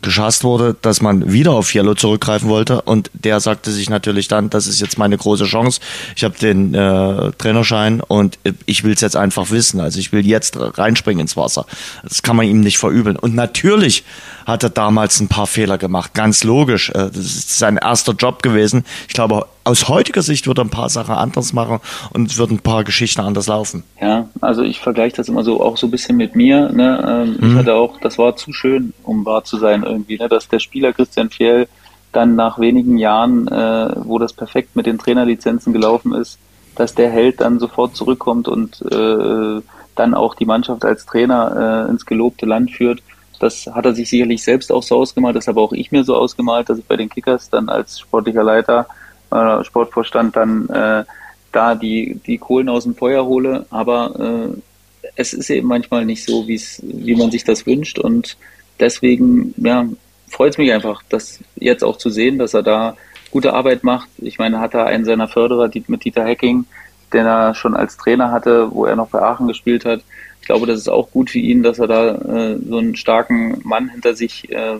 geschasst 0.00 0.44
wurde, 0.44 0.76
dass 0.82 1.02
man 1.02 1.32
wieder 1.32 1.50
auf 1.50 1.74
Yellow 1.74 1.94
zurückgreifen 1.94 2.48
wollte 2.48 2.82
und 2.82 3.10
der 3.12 3.40
sagte 3.40 3.72
sich 3.72 3.90
natürlich 3.90 4.28
dann, 4.28 4.50
das 4.50 4.68
ist 4.68 4.80
jetzt 4.80 4.98
meine 4.98 5.18
große 5.18 5.46
Chance, 5.46 5.80
ich 6.14 6.22
habe 6.22 6.38
den 6.38 6.74
äh, 6.74 7.32
Trainerschein 7.32 8.00
und 8.00 8.38
ich 8.66 8.84
will 8.84 8.92
es 8.92 9.00
jetzt 9.00 9.16
einfach 9.16 9.50
wissen, 9.50 9.80
also 9.80 9.98
ich 9.98 10.12
will 10.12 10.24
jetzt 10.24 10.58
reinspringen 10.60 11.22
ins 11.22 11.36
Wasser. 11.36 11.66
Das 12.04 12.22
kann 12.22 12.36
man 12.36 12.46
ihm 12.46 12.60
nicht 12.60 12.78
verübeln. 12.78 13.16
Und 13.16 13.34
natürlich 13.34 14.04
hat 14.46 14.62
er 14.62 14.70
damals 14.70 15.18
ein 15.18 15.26
paar 15.26 15.48
Fehler 15.48 15.76
gemacht, 15.76 16.14
ganz 16.14 16.44
logisch. 16.44 16.90
Äh, 16.90 17.10
das 17.10 17.16
ist 17.16 17.58
sein 17.58 17.78
erster 17.78 18.12
Job 18.12 18.44
gewesen. 18.44 18.84
Ich 19.08 19.14
glaube, 19.14 19.46
aus 19.64 19.88
heutiger 19.88 20.22
Sicht 20.22 20.46
würde 20.46 20.62
er 20.62 20.64
ein 20.64 20.70
paar 20.70 20.88
Sachen 20.88 21.14
anders 21.14 21.52
machen 21.52 21.80
und 22.12 22.30
es 22.30 22.38
würden 22.38 22.56
ein 22.56 22.62
paar 22.62 22.84
Geschichten 22.84 23.20
anders 23.20 23.46
laufen. 23.46 23.84
Ja, 24.00 24.28
also 24.40 24.62
ich 24.62 24.80
vergleiche 24.80 25.16
das 25.16 25.28
immer 25.28 25.44
so 25.44 25.62
auch 25.62 25.76
so 25.76 25.86
ein 25.86 25.90
bisschen 25.90 26.16
mit 26.16 26.34
mir. 26.34 26.70
Ne? 26.70 27.04
Ähm, 27.06 27.36
mhm. 27.38 27.52
Ich 27.52 27.58
hatte 27.58 27.74
auch, 27.74 28.00
das 28.00 28.18
war 28.18 28.36
zu 28.36 28.52
schön, 28.52 28.92
um 29.02 29.24
wahr 29.24 29.44
zu 29.44 29.58
sein 29.58 29.82
irgendwie, 29.82 30.18
ne? 30.18 30.28
dass 30.28 30.48
der 30.48 30.58
Spieler 30.58 30.92
Christian 30.92 31.30
Fjell 31.30 31.68
dann 32.12 32.34
nach 32.34 32.58
wenigen 32.58 32.98
Jahren, 32.98 33.46
äh, 33.48 33.90
wo 33.96 34.18
das 34.18 34.32
perfekt 34.32 34.74
mit 34.76 34.86
den 34.86 34.98
Trainerlizenzen 34.98 35.72
gelaufen 35.72 36.14
ist, 36.14 36.38
dass 36.74 36.94
der 36.94 37.10
Held 37.10 37.40
dann 37.40 37.60
sofort 37.60 37.94
zurückkommt 37.94 38.48
und 38.48 38.82
äh, 38.90 39.60
dann 39.94 40.14
auch 40.14 40.34
die 40.34 40.46
Mannschaft 40.46 40.84
als 40.84 41.06
Trainer 41.06 41.86
äh, 41.86 41.90
ins 41.90 42.06
gelobte 42.06 42.46
Land 42.46 42.70
führt. 42.70 43.02
Das 43.38 43.66
hat 43.66 43.86
er 43.86 43.94
sich 43.94 44.08
sicherlich 44.08 44.42
selbst 44.42 44.72
auch 44.72 44.82
so 44.82 44.96
ausgemalt, 44.96 45.36
das 45.36 45.46
habe 45.46 45.60
auch 45.60 45.72
ich 45.72 45.92
mir 45.92 46.04
so 46.04 46.16
ausgemalt, 46.16 46.68
dass 46.68 46.78
ich 46.78 46.84
bei 46.84 46.96
den 46.96 47.08
Kickers 47.08 47.48
dann 47.48 47.68
als 47.68 48.00
sportlicher 48.00 48.42
Leiter, 48.42 48.86
äh, 49.30 49.64
Sportvorstand 49.64 50.36
dann 50.36 50.68
äh, 50.68 51.04
da 51.52 51.74
die, 51.74 52.20
die 52.26 52.38
Kohlen 52.38 52.68
aus 52.68 52.84
dem 52.84 52.94
Feuer 52.94 53.24
hole. 53.24 53.66
Aber 53.70 54.52
äh, 54.54 55.08
es 55.16 55.32
ist 55.32 55.50
eben 55.50 55.68
manchmal 55.68 56.04
nicht 56.04 56.24
so, 56.24 56.46
wie's, 56.46 56.80
wie 56.82 57.16
man 57.16 57.30
sich 57.30 57.44
das 57.44 57.66
wünscht. 57.66 57.98
Und 57.98 58.36
deswegen 58.78 59.54
ja, 59.58 59.86
freut 60.28 60.52
es 60.52 60.58
mich 60.58 60.72
einfach, 60.72 61.02
das 61.08 61.40
jetzt 61.56 61.84
auch 61.84 61.96
zu 61.96 62.10
sehen, 62.10 62.38
dass 62.38 62.54
er 62.54 62.62
da 62.62 62.96
gute 63.30 63.52
Arbeit 63.52 63.84
macht. 63.84 64.08
Ich 64.18 64.38
meine, 64.38 64.60
hat 64.60 64.74
er 64.74 64.86
einen 64.86 65.04
seiner 65.04 65.28
Förderer 65.28 65.70
mit 65.86 66.04
Dieter 66.04 66.24
Hacking, 66.24 66.64
den 67.12 67.26
er 67.26 67.54
schon 67.54 67.74
als 67.74 67.96
Trainer 67.96 68.30
hatte, 68.30 68.72
wo 68.72 68.86
er 68.86 68.96
noch 68.96 69.08
bei 69.08 69.20
Aachen 69.20 69.48
gespielt 69.48 69.84
hat. 69.84 70.00
Ich 70.40 70.46
glaube, 70.46 70.66
das 70.66 70.80
ist 70.80 70.88
auch 70.88 71.10
gut 71.10 71.30
für 71.30 71.38
ihn, 71.38 71.62
dass 71.62 71.78
er 71.78 71.86
da 71.86 72.14
äh, 72.14 72.58
so 72.68 72.78
einen 72.78 72.96
starken 72.96 73.60
Mann 73.64 73.88
hinter 73.88 74.14
sich 74.14 74.50
äh, 74.50 74.78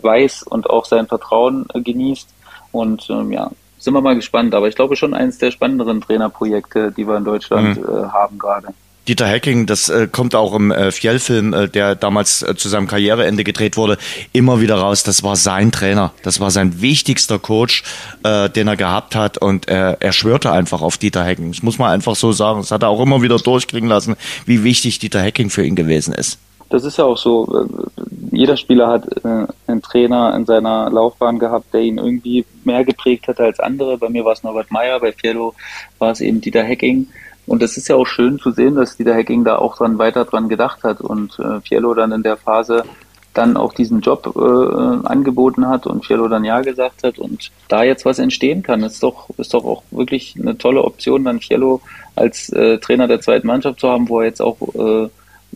weiß 0.00 0.44
und 0.44 0.70
auch 0.70 0.84
sein 0.84 1.06
Vertrauen 1.06 1.66
äh, 1.74 1.80
genießt. 1.80 2.28
Und 2.72 3.08
ähm, 3.10 3.32
ja, 3.32 3.50
sind 3.84 3.94
wir 3.94 4.00
mal 4.00 4.16
gespannt. 4.16 4.54
Aber 4.54 4.68
ich 4.68 4.74
glaube 4.74 4.96
schon 4.96 5.14
eines 5.14 5.38
der 5.38 5.50
spannenderen 5.50 6.00
Trainerprojekte, 6.00 6.92
die 6.92 7.06
wir 7.06 7.16
in 7.16 7.24
Deutschland 7.24 7.78
mhm. 7.78 7.84
äh, 7.84 8.08
haben 8.08 8.38
gerade. 8.38 8.68
Dieter 9.06 9.28
Hacking, 9.28 9.66
das 9.66 9.90
äh, 9.90 10.08
kommt 10.10 10.34
auch 10.34 10.54
im 10.54 10.70
äh, 10.70 10.90
Fjell-Film, 10.90 11.52
äh, 11.52 11.68
der 11.68 11.94
damals 11.94 12.42
äh, 12.42 12.56
zu 12.56 12.70
seinem 12.70 12.86
Karriereende 12.86 13.44
gedreht 13.44 13.76
wurde, 13.76 13.98
immer 14.32 14.62
wieder 14.62 14.76
raus. 14.76 15.02
Das 15.02 15.22
war 15.22 15.36
sein 15.36 15.72
Trainer. 15.72 16.12
Das 16.22 16.40
war 16.40 16.50
sein 16.50 16.80
wichtigster 16.80 17.38
Coach, 17.38 17.84
äh, 18.22 18.48
den 18.48 18.66
er 18.66 18.76
gehabt 18.76 19.14
hat. 19.14 19.36
Und 19.36 19.68
er, 19.68 19.98
er 20.00 20.12
schwörte 20.12 20.52
einfach 20.52 20.80
auf 20.80 20.96
Dieter 20.96 21.22
Hacking. 21.22 21.52
Das 21.52 21.62
muss 21.62 21.78
man 21.78 21.90
einfach 21.90 22.16
so 22.16 22.32
sagen. 22.32 22.60
Das 22.60 22.70
hat 22.70 22.82
er 22.82 22.88
auch 22.88 23.00
immer 23.00 23.20
wieder 23.20 23.36
durchkriegen 23.36 23.90
lassen, 23.90 24.16
wie 24.46 24.64
wichtig 24.64 25.00
Dieter 25.00 25.22
Hacking 25.22 25.50
für 25.50 25.66
ihn 25.66 25.74
gewesen 25.76 26.14
ist. 26.14 26.38
Das 26.74 26.82
ist 26.82 26.98
ja 26.98 27.04
auch 27.04 27.16
so. 27.16 27.46
Äh, 27.56 28.02
jeder 28.32 28.56
Spieler 28.56 28.88
hat 28.88 29.06
äh, 29.24 29.46
einen 29.68 29.80
Trainer 29.80 30.34
in 30.34 30.44
seiner 30.44 30.90
Laufbahn 30.90 31.38
gehabt, 31.38 31.72
der 31.72 31.82
ihn 31.82 31.98
irgendwie 31.98 32.44
mehr 32.64 32.84
geprägt 32.84 33.28
hat 33.28 33.38
als 33.38 33.60
andere. 33.60 33.96
Bei 33.96 34.08
mir 34.08 34.24
war 34.24 34.32
es 34.32 34.42
Norbert 34.42 34.72
Meyer, 34.72 34.98
bei 34.98 35.12
Fiello 35.12 35.54
war 36.00 36.10
es 36.10 36.20
eben 36.20 36.40
Dieter 36.40 36.64
Hacking. 36.66 37.06
Und 37.46 37.62
es 37.62 37.76
ist 37.76 37.86
ja 37.86 37.94
auch 37.94 38.06
schön 38.08 38.40
zu 38.40 38.50
sehen, 38.50 38.74
dass 38.74 38.96
Dieter 38.96 39.14
Hacking 39.14 39.44
da 39.44 39.54
auch 39.56 39.76
dran 39.76 39.98
weiter 39.98 40.24
dran 40.24 40.48
gedacht 40.48 40.82
hat 40.82 41.00
und 41.00 41.38
äh, 41.38 41.60
Fiello 41.60 41.94
dann 41.94 42.10
in 42.10 42.24
der 42.24 42.36
Phase 42.36 42.82
dann 43.34 43.56
auch 43.56 43.72
diesen 43.72 44.00
Job 44.00 44.34
äh, 44.34 45.06
angeboten 45.06 45.68
hat 45.68 45.86
und 45.86 46.04
Fiello 46.04 46.26
dann 46.26 46.42
ja 46.42 46.60
gesagt 46.60 47.04
hat 47.04 47.20
und 47.20 47.52
da 47.68 47.84
jetzt 47.84 48.04
was 48.04 48.18
entstehen 48.18 48.64
kann, 48.64 48.82
ist 48.82 49.00
doch 49.00 49.28
ist 49.38 49.54
doch 49.54 49.64
auch 49.64 49.84
wirklich 49.92 50.34
eine 50.40 50.58
tolle 50.58 50.82
Option, 50.82 51.22
dann 51.24 51.38
Fiello 51.38 51.80
als 52.16 52.48
äh, 52.48 52.78
Trainer 52.78 53.06
der 53.06 53.20
zweiten 53.20 53.46
Mannschaft 53.46 53.78
zu 53.78 53.88
haben, 53.88 54.08
wo 54.08 54.18
er 54.18 54.26
jetzt 54.26 54.42
auch 54.42 54.58
äh, 54.74 55.08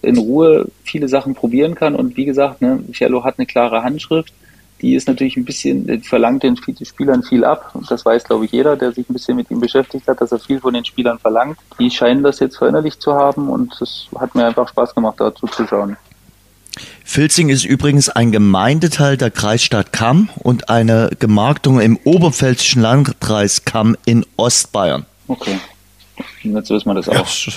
in 0.03 0.19
Ruhe 0.19 0.67
viele 0.85 1.09
Sachen 1.09 1.35
probieren 1.35 1.75
kann 1.75 1.95
und 1.95 2.17
wie 2.17 2.25
gesagt, 2.25 2.63
ne, 2.63 2.83
Fiello 2.93 3.25
hat 3.25 3.39
eine 3.39 3.47
klare 3.47 3.83
Handschrift 3.83 4.33
die 4.81 4.95
ist 4.95 5.09
natürlich 5.09 5.37
ein 5.37 5.45
bisschen, 5.45 6.03
verlangt 6.03 6.43
den 6.43 6.57
Spielern 6.57 7.23
viel 7.23 7.45
ab. 7.45 7.71
Und 7.75 7.91
das 7.91 8.05
weiß, 8.05 8.25
glaube 8.25 8.45
ich, 8.45 8.53
jeder, 8.53 8.77
der 8.77 8.93
sich 8.93 9.09
ein 9.09 9.13
bisschen 9.13 9.37
mit 9.37 9.51
ihm 9.51 9.61
beschäftigt 9.61 10.07
hat, 10.07 10.21
dass 10.21 10.33
er 10.33 10.39
viel 10.39 10.61
von 10.61 10.75
den 10.75 10.85
Spielern 10.85 11.19
verlangt. 11.19 11.59
Die 11.79 11.91
scheinen 11.91 12.23
das 12.23 12.39
jetzt 12.39 12.59
verinnerlicht 12.59 13.01
zu 13.03 13.15
haben 13.15 13.49
und 13.49 13.81
es 13.81 14.07
hat 14.19 14.35
mir 14.35 14.47
einfach 14.47 14.69
Spaß 14.69 14.95
gemacht, 14.95 15.17
dazu 15.19 15.47
zu 15.47 15.67
schauen. 15.67 15.97
Filzing 17.05 17.49
ist 17.49 17.65
übrigens 17.65 18.09
ein 18.09 18.31
Gemeindeteil 18.31 19.17
der 19.17 19.31
Kreisstadt 19.31 19.93
Kamm 19.93 20.29
und 20.37 20.69
eine 20.69 21.11
Gemarktung 21.19 21.81
im 21.81 21.99
oberpfälzischen 22.05 22.83
Landkreis 22.83 23.65
Kamm 23.65 23.97
in 24.05 24.25
Ostbayern. 24.37 25.07
Okay. 25.27 25.59
Jetzt 26.43 26.71
wissen 26.71 26.89
wir 26.89 26.95
das 26.95 27.09
auch. 27.09 27.15
Ja, 27.15 27.53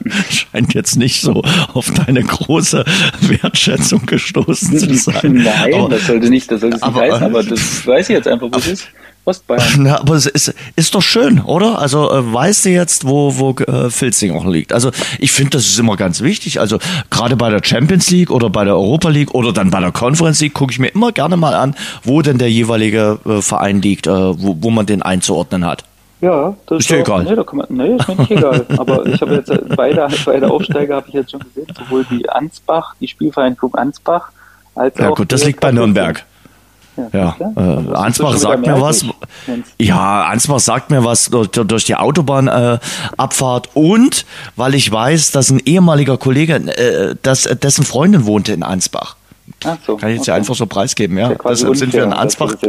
scheint 0.30 0.74
jetzt 0.74 0.96
nicht 0.96 1.20
so 1.20 1.42
auf 1.74 1.90
deine 1.90 2.22
große 2.22 2.84
Wertschätzung 3.20 4.06
gestoßen 4.06 4.78
zu 4.78 4.94
sein. 5.12 5.42
Nein, 5.44 5.74
aber, 5.74 5.88
das 5.88 6.06
sollte 6.06 6.30
nicht, 6.30 6.50
das 6.50 6.60
sollte 6.60 6.76
es 6.76 6.82
nicht 6.82 6.88
aber, 6.88 7.00
heißen, 7.00 7.22
aber 7.22 7.42
das 7.42 7.86
weiß 7.86 8.08
ich 8.08 8.14
jetzt 8.14 8.28
einfach, 8.28 8.48
wo 8.50 8.58
es 8.58 8.66
ist. 8.66 8.88
Ostbayern. 9.24 9.62
Na, 9.78 10.00
aber 10.00 10.14
es 10.14 10.26
ist, 10.26 10.52
ist 10.74 10.94
doch 10.96 11.02
schön, 11.02 11.40
oder? 11.40 11.78
Also 11.78 12.10
äh, 12.10 12.32
weißt 12.34 12.64
du 12.64 12.70
jetzt, 12.70 13.06
wo, 13.06 13.38
wo 13.38 13.52
äh, 13.52 13.88
Filzing 13.88 14.34
auch 14.34 14.44
liegt? 14.44 14.72
Also 14.72 14.90
ich 15.20 15.30
finde, 15.30 15.50
das 15.50 15.66
ist 15.66 15.78
immer 15.78 15.96
ganz 15.96 16.22
wichtig. 16.22 16.58
Also 16.58 16.78
gerade 17.08 17.36
bei 17.36 17.48
der 17.48 17.60
Champions 17.62 18.10
League 18.10 18.32
oder 18.32 18.50
bei 18.50 18.64
der 18.64 18.74
Europa 18.74 19.10
League 19.10 19.32
oder 19.32 19.52
dann 19.52 19.70
bei 19.70 19.78
der 19.78 19.92
Conference 19.92 20.40
League 20.40 20.54
gucke 20.54 20.72
ich 20.72 20.80
mir 20.80 20.88
immer 20.88 21.12
gerne 21.12 21.36
mal 21.36 21.54
an, 21.54 21.76
wo 22.02 22.20
denn 22.20 22.38
der 22.38 22.50
jeweilige 22.50 23.20
äh, 23.24 23.42
Verein 23.42 23.80
liegt, 23.80 24.08
äh, 24.08 24.10
wo, 24.10 24.56
wo 24.60 24.70
man 24.70 24.86
den 24.86 25.02
einzuordnen 25.02 25.64
hat. 25.64 25.84
Ja, 26.22 26.54
das 26.66 26.78
ist, 26.78 26.84
ist 26.84 26.90
dir 26.90 27.00
egal. 27.00 27.24
Nee, 27.24 27.34
da 27.34 27.44
man, 27.52 27.66
nee, 27.68 27.96
ist 27.96 28.06
mir 28.06 28.14
nicht 28.14 28.30
egal. 28.30 28.64
Aber 28.78 29.04
ich 29.06 29.20
habe 29.20 29.34
jetzt 29.34 29.52
beide, 29.76 30.06
beide 30.24 30.50
Aufsteiger 30.50 30.96
habe 30.96 31.08
ich 31.08 31.14
jetzt 31.14 31.32
schon 31.32 31.40
gesehen, 31.40 31.66
sowohl 31.76 32.04
die 32.04 32.30
Ansbach, 32.30 32.94
die 33.00 33.08
Spielvereinigung 33.08 33.74
Ansbach, 33.74 34.30
als 34.76 34.96
ja, 34.96 35.06
auch. 35.06 35.10
Ja 35.10 35.14
gut, 35.16 35.32
das 35.32 35.44
liegt 35.44 35.58
bei 35.60 35.72
Nürnberg. 35.72 36.24
Ja, 36.96 37.34
ja. 37.38 37.52
Äh, 37.56 37.94
Ansbach 37.94 38.36
sagt 38.36 38.64
mir 38.64 38.80
was. 38.80 39.04
Ja, 39.78 40.26
Ansbach 40.26 40.60
sagt 40.60 40.90
mir 40.90 41.04
was 41.04 41.30
durch, 41.30 41.48
durch 41.48 41.84
die 41.86 41.96
Autobahnabfahrt 41.96 43.66
äh, 43.74 43.78
und 43.78 44.24
weil 44.54 44.74
ich 44.74 44.92
weiß, 44.92 45.32
dass 45.32 45.50
ein 45.50 45.60
ehemaliger 45.64 46.18
Kollege, 46.18 46.54
äh, 46.54 47.16
dass, 47.22 47.44
dessen 47.44 47.84
Freundin 47.84 48.26
wohnte 48.26 48.52
in 48.52 48.62
Ansbach. 48.62 49.16
So, 49.86 49.96
Kann 49.96 50.10
ich 50.10 50.16
jetzt 50.16 50.22
okay. 50.22 50.30
ja 50.30 50.34
einfach 50.34 50.54
so 50.54 50.66
preisgeben, 50.66 51.18
ja. 51.18 51.34
Deshalb 51.48 51.76
sind 51.76 51.92
wir 51.92 52.04
in 52.04 52.12
Ansbach. 52.12 52.54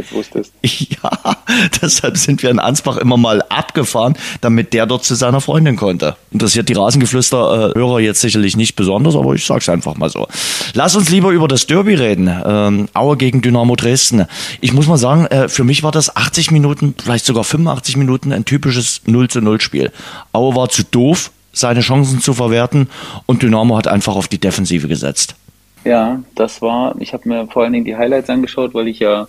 Ja, 1.04 1.38
deshalb 1.82 2.18
sind 2.18 2.44
wir 2.44 2.50
in 2.50 2.60
Ansbach 2.60 2.98
immer 2.98 3.18
mal 3.18 3.41
abgefahren, 3.50 4.16
damit 4.41 4.74
der 4.74 4.86
dort 4.86 5.04
zu 5.04 5.16
seiner 5.16 5.41
Freundin 5.41 5.76
konnte. 5.76 6.16
Interessiert 6.32 6.70
die 6.70 6.74
Rasengeflüster-Hörer 6.74 8.00
jetzt 8.00 8.22
sicherlich 8.22 8.56
nicht 8.56 8.76
besonders, 8.76 9.16
aber 9.16 9.34
ich 9.34 9.46
sag's 9.46 9.70
einfach 9.70 9.96
mal 9.96 10.10
so. 10.10 10.28
Lass 10.74 10.96
uns 10.96 11.10
lieber 11.10 11.32
über 11.32 11.48
das 11.48 11.68
Derby 11.68 11.96
reden. 11.96 12.34
Ähm, 12.46 12.88
Aue 12.94 13.18
gegen 13.18 13.41
Dynamo 13.41 13.76
Dresden. 13.76 14.26
Ich 14.62 14.74
muss 14.74 14.88
mal 14.88 14.98
sagen, 14.98 15.26
äh, 15.28 15.50
für 15.50 15.64
mich 15.64 15.84
war 15.84 15.91
das 15.91 16.16
80 16.16 16.52
Minuten, 16.52 16.96
vielleicht 17.02 17.26
sogar 17.26 17.44
85 17.44 17.98
Minuten 17.98 18.32
ein 18.32 18.46
typisches 18.46 19.02
0 19.06 19.30
zu 19.30 19.41
0 19.41 19.62
Spiel. 19.62 19.91
Aue 20.32 20.56
war 20.56 20.70
zu 20.70 20.84
doof, 20.84 21.32
seine 21.52 21.82
Chancen 21.82 22.20
zu 22.20 22.34
verwerten 22.34 22.89
und 23.26 23.44
Dynamo 23.44 23.78
hat 23.78 23.88
einfach 23.88 24.16
auf 24.16 24.28
die 24.28 24.39
Defensive 24.39 24.88
gesetzt. 24.88 25.36
Ja, 25.84 26.23
das 26.36 26.61
war, 26.61 26.95
ich 26.99 27.13
habe 27.13 27.27
mir 27.27 27.47
vor 27.47 27.63
allen 27.63 27.73
Dingen 27.73 27.86
die 27.86 27.95
Highlights 27.95 28.29
angeschaut, 28.29 28.73
weil 28.73 28.88
ich 28.88 28.99
ja 28.99 29.27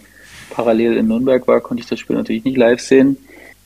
parallel 0.50 0.96
in 0.96 1.08
Nürnberg 1.08 1.46
war, 1.48 1.60
konnte 1.60 1.82
ich 1.82 1.88
das 1.88 1.98
Spiel 1.98 2.16
natürlich 2.16 2.44
nicht 2.44 2.56
live 2.56 2.80
sehen. 2.80 3.16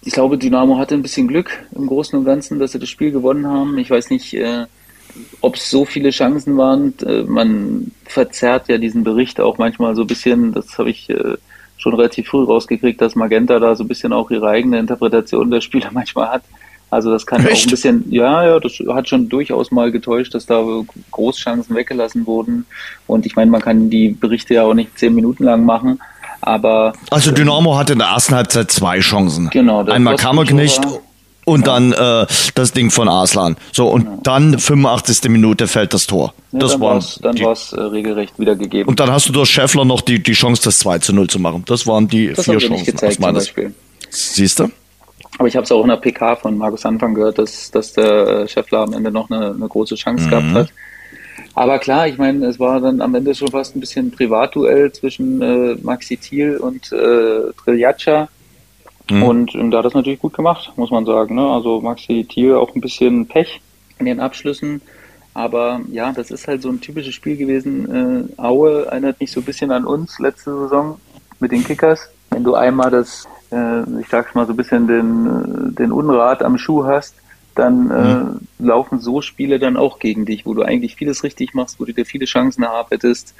Ich 0.03 0.13
glaube, 0.13 0.39
Dynamo 0.39 0.79
hatte 0.79 0.95
ein 0.95 1.03
bisschen 1.03 1.29
Glück 1.29 1.51
im 1.75 1.87
Großen 1.87 2.19
und 2.19 2.25
Ganzen, 2.25 2.59
dass 2.59 2.73
sie 2.73 2.79
das 2.79 2.89
Spiel 2.89 3.11
gewonnen 3.11 3.47
haben. 3.47 3.77
Ich 3.79 3.91
weiß 3.91 4.11
nicht, 4.11 4.33
äh, 4.35 4.65
ob 5.41 5.57
es 5.57 5.69
so 5.71 5.85
viele 5.85 6.11
Chancen 6.11 6.57
waren. 6.57 6.95
Äh, 7.05 7.25
man 7.25 7.93
verzerrt 8.05 8.69
ja 8.69 8.79
diesen 8.79 9.05
Bericht 9.05 9.41
auch 9.41 9.59
manchmal 9.59 9.95
so 9.95 10.03
ein 10.03 10.07
bisschen, 10.07 10.53
das 10.53 10.79
habe 10.79 10.91
ich 10.91 11.11
äh, 11.11 11.37
schon 11.77 11.95
relativ 11.95 12.29
früh 12.29 12.45
rausgekriegt, 12.45 13.01
dass 13.01 13.17
Magenta 13.17 13.59
da 13.59 13.75
so 13.75 13.85
ein 13.85 13.89
bisschen 13.89 14.13
auch 14.13 14.31
ihre 14.31 14.49
eigene 14.49 14.79
Interpretation 14.79 15.51
der 15.51 15.61
Spieler 15.61 15.91
manchmal 15.93 16.31
hat. 16.31 16.43
Also 16.91 17.11
das 17.11 17.27
kann 17.27 17.45
Echt? 17.45 17.53
auch 17.53 17.67
ein 17.67 17.71
bisschen, 17.71 18.05
ja, 18.11 18.45
ja, 18.45 18.61
das 18.61 18.73
hat 18.89 19.09
schon 19.09 19.29
durchaus 19.29 19.71
mal 19.71 19.93
getäuscht, 19.93 20.35
dass 20.35 20.47
da 20.47 20.65
Großchancen 21.11 21.77
weggelassen 21.77 22.27
wurden. 22.27 22.67
Und 23.07 23.27
ich 23.27 23.37
meine, 23.37 23.51
man 23.51 23.61
kann 23.61 23.91
die 23.91 24.11
Berichte 24.11 24.55
ja 24.55 24.65
auch 24.65 24.75
nicht 24.75 24.99
zehn 24.99 25.15
Minuten 25.15 25.45
lang 25.45 25.65
machen. 25.65 26.01
Aber 26.41 26.93
also 27.11 27.31
Dynamo 27.33 27.77
hatte 27.77 27.95
in 27.95 27.99
der 27.99 28.09
ersten 28.09 28.35
Halbzeit 28.35 28.71
zwei 28.71 29.01
Chancen. 29.01 29.51
Genau. 29.51 29.85
Einmal 29.85 30.17
Kammerknecht 30.17 30.81
und 31.45 31.67
ja. 31.67 31.79
dann 31.79 31.93
äh, 31.93 32.27
das 32.55 32.73
Ding 32.73 32.91
von 32.91 33.09
Arslan. 33.09 33.57
So 33.73 33.89
und 33.89 34.05
ja. 34.05 34.19
dann 34.23 34.59
85. 34.59 35.31
Minute 35.31 35.67
fällt 35.67 35.95
das 35.95 36.07
Tor. 36.07 36.35
Ja, 36.53 36.61
das 36.61 36.73
dann 36.73 36.81
war 36.81 37.05
dann 37.23 37.41
war 37.41 37.53
es 37.53 37.73
äh, 37.73 37.81
regelrecht 37.81 38.39
wiedergegeben. 38.39 38.89
Und 38.89 39.01
dann 39.01 39.11
hast 39.11 39.29
du 39.29 39.33
durch 39.33 39.51
Schäffler 39.51 39.85
noch 39.85 40.01
die 40.01 40.23
die 40.23 40.33
Chance 40.33 40.63
das 40.65 40.79
2 40.79 41.01
zu 41.01 41.13
0 41.13 41.29
zu 41.29 41.39
machen. 41.39 41.65
Das 41.67 41.87
waren 41.87 42.07
die 42.07 42.33
das 42.33 42.45
vier 42.45 42.59
Chancen 42.59 42.87
gezeigt, 42.87 43.15
aus 43.15 43.19
meines. 43.19 43.53
Siehst 44.11 44.61
du? 44.61 44.71
Aber 45.39 45.47
ich 45.47 45.57
habe 45.57 45.65
es 45.65 45.73
auch 45.73 45.83
in 45.83 45.89
der 45.89 45.97
PK 45.97 46.37
von 46.37 46.59
Markus 46.59 46.85
Anfang 46.85 47.15
gehört, 47.15 47.39
dass, 47.39 47.71
dass 47.71 47.93
der 47.93 48.47
Scheffler 48.49 48.81
am 48.81 48.93
Ende 48.93 49.11
noch 49.11 49.31
eine, 49.31 49.53
eine 49.53 49.69
große 49.69 49.95
Chance 49.95 50.27
mhm. 50.27 50.31
gehabt 50.31 50.53
hat. 50.53 50.73
Aber 51.55 51.79
klar, 51.79 52.07
ich 52.09 52.19
meine, 52.19 52.47
es 52.47 52.59
war 52.61 52.81
dann 52.81 53.01
am 53.01 53.15
Ende 53.15 53.35
schon 53.35 53.49
fast 53.49 53.75
ein 53.75 53.81
bisschen 53.81 54.11
Privatduell 54.11 54.93
zwischen 54.93 55.41
äh, 55.41 55.77
Maxi 55.83 56.17
Thiel 56.17 56.57
und 56.57 56.93
äh, 56.93 57.53
Triljaccia. 57.65 58.29
Mhm. 59.11 59.23
Und, 59.23 59.55
und 59.55 59.71
da 59.71 59.79
hat 59.79 59.85
das 59.85 59.95
natürlich 59.95 60.21
gut 60.21 60.35
gemacht, 60.35 60.73
muss 60.77 60.91
man 60.91 61.07
sagen. 61.07 61.37
Ne? 61.37 61.49
Also 61.49 61.81
Maxi 61.81 62.27
Thiel 62.29 62.55
auch 62.55 62.75
ein 62.75 62.81
bisschen 62.81 63.27
Pech 63.27 63.61
in 63.99 64.07
den 64.07 64.21
Abschlüssen. 64.21 64.83
Aber 65.35 65.81
ja, 65.91 66.13
das 66.13 66.31
ist 66.31 66.49
halt 66.49 66.63
so 66.63 66.69
ein 66.69 66.81
typisches 66.81 67.15
Spiel 67.15 67.37
gewesen. 67.37 68.29
Äh, 68.39 68.41
Aue 68.41 68.87
erinnert 68.87 69.21
mich 69.21 69.31
so 69.31 69.41
ein 69.41 69.45
bisschen 69.45 69.71
an 69.71 69.85
uns 69.85 70.19
letzte 70.19 70.57
Saison 70.59 71.01
mit 71.39 71.53
den 71.53 71.65
Kickers. 71.65 72.09
Wenn 72.31 72.45
du 72.45 72.55
einmal 72.55 72.91
das 72.91 73.27
äh, 73.51 74.01
ich 74.01 74.09
sag's 74.09 74.35
mal 74.35 74.47
so 74.47 74.53
ein 74.53 74.57
bisschen 74.57 74.87
den, 74.87 75.75
den 75.75 75.93
Unrat 75.93 76.43
am 76.43 76.59
Schuh 76.59 76.85
hast, 76.85 77.15
dann 77.55 77.91
äh, 77.91 78.15
mhm. 78.15 78.41
laufen 78.59 79.01
so 79.01 79.21
Spiele 79.21 79.59
dann 79.59 79.77
auch 79.77 79.99
gegen 79.99 80.25
dich, 80.25 80.47
wo 80.47 80.55
du 80.55 80.63
eigentlich 80.63 80.97
vieles 80.97 81.25
richtig 81.25 81.55
machst, 81.55 81.81
wo 81.81 81.85
du 81.85 81.93
dir 81.93 82.07
viele 82.07 82.27
Chancen 82.27 82.63
erarbeitest, 82.63 83.35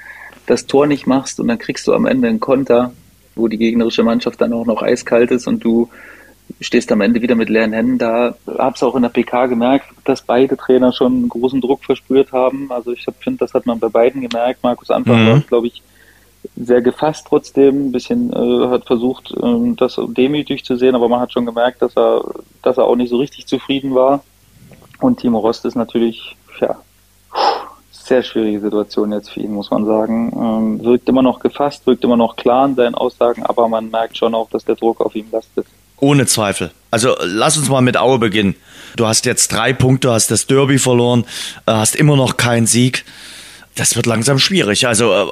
das 0.45 0.65
Tor 0.65 0.87
nicht 0.87 1.07
machst 1.07 1.39
und 1.39 1.47
dann 1.47 1.57
kriegst 1.57 1.87
du 1.87 1.93
am 1.93 2.05
Ende 2.05 2.27
einen 2.27 2.39
Konter, 2.39 2.91
wo 3.35 3.47
die 3.47 3.57
gegnerische 3.57 4.03
Mannschaft 4.03 4.41
dann 4.41 4.53
auch 4.53 4.65
noch 4.65 4.81
eiskalt 4.81 5.31
ist 5.31 5.47
und 5.47 5.63
du 5.63 5.89
stehst 6.59 6.91
am 6.91 7.01
Ende 7.01 7.21
wieder 7.21 7.35
mit 7.35 7.49
leeren 7.49 7.73
Händen 7.73 7.97
da. 7.97 8.35
Hab's 8.57 8.83
auch 8.83 8.95
in 8.95 9.03
der 9.03 9.09
PK 9.09 9.45
gemerkt, 9.45 9.85
dass 10.03 10.21
beide 10.21 10.57
Trainer 10.57 10.91
schon 10.91 11.13
einen 11.13 11.29
großen 11.29 11.61
Druck 11.61 11.83
verspürt 11.83 12.31
haben. 12.31 12.71
Also 12.71 12.91
ich 12.91 13.05
finde, 13.19 13.39
das 13.39 13.53
hat 13.53 13.65
man 13.65 13.79
bei 13.79 13.87
beiden 13.87 14.21
gemerkt. 14.21 14.63
Markus 14.63 14.89
Anfang 14.89 15.23
mhm. 15.23 15.27
war, 15.27 15.39
glaube 15.41 15.67
ich, 15.67 15.81
sehr 16.55 16.81
gefasst 16.81 17.27
trotzdem, 17.27 17.87
ein 17.87 17.91
bisschen 17.91 18.31
äh, 18.33 18.67
hat 18.67 18.85
versucht, 18.85 19.31
äh, 19.31 19.73
das 19.75 19.99
demütig 20.09 20.63
zu 20.63 20.75
sehen, 20.75 20.95
aber 20.95 21.09
man 21.09 21.19
hat 21.19 21.33
schon 21.33 21.45
gemerkt, 21.45 21.81
dass 21.81 21.95
er, 21.95 22.23
dass 22.61 22.77
er 22.77 22.85
auch 22.85 22.95
nicht 22.95 23.09
so 23.09 23.17
richtig 23.17 23.47
zufrieden 23.47 23.95
war. 23.95 24.23
Und 24.99 25.19
Timo 25.19 25.39
Rost 25.39 25.65
ist 25.65 25.75
natürlich, 25.75 26.35
ja, 26.59 26.77
sehr 27.91 28.23
schwierige 28.23 28.59
Situation 28.59 29.11
jetzt 29.11 29.29
für 29.29 29.39
ihn, 29.39 29.53
muss 29.53 29.69
man 29.71 29.85
sagen. 29.85 30.33
Ähm, 30.35 30.83
wirkt 30.83 31.07
immer 31.07 31.21
noch 31.21 31.39
gefasst, 31.39 31.85
wirkt 31.85 32.03
immer 32.03 32.17
noch 32.17 32.35
klar 32.35 32.65
in 32.65 32.75
seinen 32.75 32.95
Aussagen, 32.95 33.43
aber 33.43 33.67
man 33.67 33.89
merkt 33.89 34.17
schon 34.17 34.33
auch, 34.35 34.49
dass 34.49 34.65
der 34.65 34.75
Druck 34.75 34.99
auf 34.99 35.15
ihm 35.15 35.27
lastet. 35.31 35.65
Ohne 35.99 36.25
Zweifel. 36.25 36.71
Also 36.91 37.15
lass 37.23 37.57
uns 37.57 37.69
mal 37.69 37.81
mit 37.81 37.97
Aue 37.97 38.17
beginnen. 38.19 38.55
Du 38.95 39.05
hast 39.05 39.25
jetzt 39.25 39.49
drei 39.49 39.73
Punkte, 39.73 40.11
hast 40.11 40.31
das 40.31 40.47
Derby 40.47 40.79
verloren, 40.79 41.25
äh, 41.65 41.71
hast 41.73 41.95
immer 41.95 42.15
noch 42.15 42.37
keinen 42.37 42.67
Sieg 42.67 43.05
das 43.79 43.95
wird 43.95 44.05
langsam 44.05 44.39
schwierig. 44.39 44.87
Also, 44.87 45.13
äh, 45.13 45.25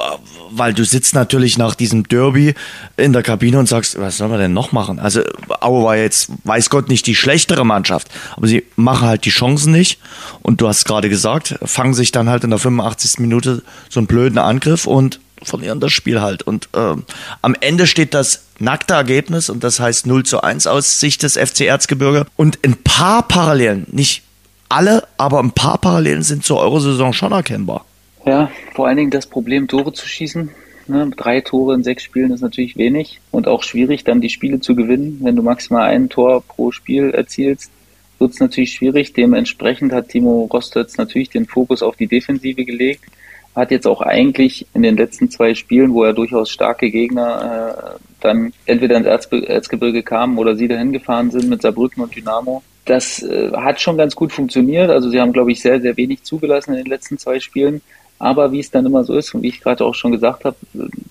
weil 0.52 0.74
du 0.74 0.86
sitzt 0.86 1.14
natürlich 1.14 1.58
nach 1.58 1.76
diesem 1.76 2.08
Derby 2.08 2.56
in 2.95 3.12
der 3.12 3.24
Kabine 3.24 3.60
und 3.60 3.68
sagst, 3.68 4.00
was 4.00 4.18
sollen 4.18 4.32
wir 4.32 4.38
denn 4.38 4.54
noch 4.54 4.72
machen? 4.72 5.00
Also, 5.00 5.22
Aue 5.60 5.84
war 5.84 5.98
jetzt, 5.98 6.30
weiß 6.45 6.70
Gott, 6.70 6.88
nicht 6.88 7.06
die 7.08 7.16
schlechtere 7.16 7.66
Mannschaft, 7.66 8.08
aber 8.36 8.48
sie 8.48 8.64
machen 8.78 9.08
halt 9.08 9.26
die 9.26 9.32
Chancen 9.32 9.74
nicht. 9.74 10.00
Und 10.41 10.62
du 10.62 10.68
hast 10.68 10.86
gerade 10.86 11.10
gesagt, 11.10 11.56
fangen 11.64 11.93
sich 11.93 12.12
dann 12.12 12.30
halt 12.30 12.45
in 12.45 12.52
der 12.52 12.60
85. 12.60 13.20
Minute 13.20 13.64
so 13.89 14.00
einen 14.00 14.08
blöden 14.08 14.38
Angriff 14.38 14.88
und 14.88 15.20
verlieren 15.43 15.80
das 15.82 15.91
Spiel 15.91 16.22
halt. 16.22 16.43
Und 16.43 16.70
äh, 16.74 16.95
am 17.41 17.56
Ende 17.60 17.86
steht 17.86 18.14
das 18.14 18.43
nackte 18.60 18.93
Ergebnis 18.93 19.50
und 19.50 19.64
das 19.64 19.80
heißt 19.80 20.08
0 20.08 20.24
zu 20.24 20.41
1 20.41 20.68
aus 20.68 21.00
Sicht 21.00 21.24
des 21.24 21.34
FC 21.34 21.62
Erzgebirge. 21.62 22.26
Und 22.38 22.60
ein 22.64 22.78
paar 22.78 23.28
Parallelen, 23.28 23.88
nicht 23.91 24.24
alle, 24.70 25.06
aber 25.18 25.39
ein 25.39 25.52
paar 25.52 25.78
Parallelen 25.78 26.24
sind 26.24 26.45
zur 26.45 26.60
Eurosaison 26.60 27.14
schon 27.14 27.34
erkennbar. 27.34 27.86
Ja, 28.28 28.52
vor 28.74 28.88
allen 28.88 28.98
Dingen 28.98 29.10
das 29.10 29.26
Problem, 29.26 29.70
Tore 29.70 29.94
zu 29.94 30.06
schießen. 30.06 30.50
Ne, 30.88 31.10
drei 31.16 31.40
Tore 31.40 31.76
in 31.76 31.84
sechs 31.84 32.04
Spielen 32.04 32.32
ist 32.32 32.42
natürlich 32.42 32.76
wenig 32.76 33.22
und 33.32 33.48
auch 33.48 33.64
schwierig, 33.64 34.04
dann 34.04 34.20
die 34.20 34.30
Spiele 34.30 34.60
zu 34.60 34.76
gewinnen. 34.76 35.20
Wenn 35.22 35.38
du 35.38 35.44
maximal 35.44 35.90
ein 35.90 36.10
Tor 36.10 36.44
pro 36.44 36.72
Spiel 36.72 37.12
erzielst, 37.12 37.72
wird 38.20 38.34
es 38.34 38.40
natürlich 38.42 38.74
schwierig. 38.74 39.14
Dementsprechend 39.14 39.94
hat 39.94 40.10
Timo 40.10 40.50
Rostitz 40.52 40.98
natürlich 40.98 41.30
den 41.30 41.46
Fokus 41.46 41.82
auf 41.82 41.96
die 41.96 42.08
Defensive 42.08 42.66
gelegt. 42.66 43.06
Hat 43.56 43.72
jetzt 43.72 43.88
auch 43.88 44.02
eigentlich 44.02 44.68
in 44.74 44.84
den 44.84 44.98
letzten 44.98 45.30
zwei 45.30 45.56
Spielen, 45.56 45.94
wo 45.94 46.04
er 46.04 46.14
durchaus 46.14 46.50
starke 46.50 46.92
Gegner 46.92 47.96
äh, 47.96 48.00
dann 48.20 48.52
entweder 48.66 48.98
ins 48.98 49.08
Erzgebirge 49.08 50.04
kamen 50.04 50.38
oder 50.38 50.58
sie 50.58 50.68
dahin 50.68 50.92
gefahren 50.92 51.32
sind 51.32 51.48
mit 51.48 51.62
Saarbrücken 51.62 52.04
und 52.04 52.14
Dynamo. 52.14 52.62
Das 52.84 53.24
äh, 53.24 53.52
hat 53.54 53.80
schon 53.80 53.98
ganz 53.98 54.16
gut 54.16 54.34
funktioniert. 54.34 54.90
Also 54.90 55.10
sie 55.10 55.20
haben, 55.20 55.34
glaube 55.34 55.54
ich, 55.54 55.62
sehr, 55.62 55.80
sehr 55.80 55.96
wenig 55.96 56.24
zugelassen 56.24 56.72
in 56.72 56.84
den 56.84 56.88
letzten 56.88 57.18
zwei 57.18 57.40
Spielen. 57.40 57.82
Aber 58.20 58.51
wie 58.51 58.59
es 58.59 58.72
dann 58.72 58.86
immer 58.86 59.03
so 59.03 59.13
ist 59.13 59.34
und 59.34 59.43
wie 59.43 59.49
ich 59.49 59.61
gerade 59.61 59.86
auch 59.86 59.95
schon 59.95 60.11
gesagt 60.11 60.45
habe, 60.45 60.55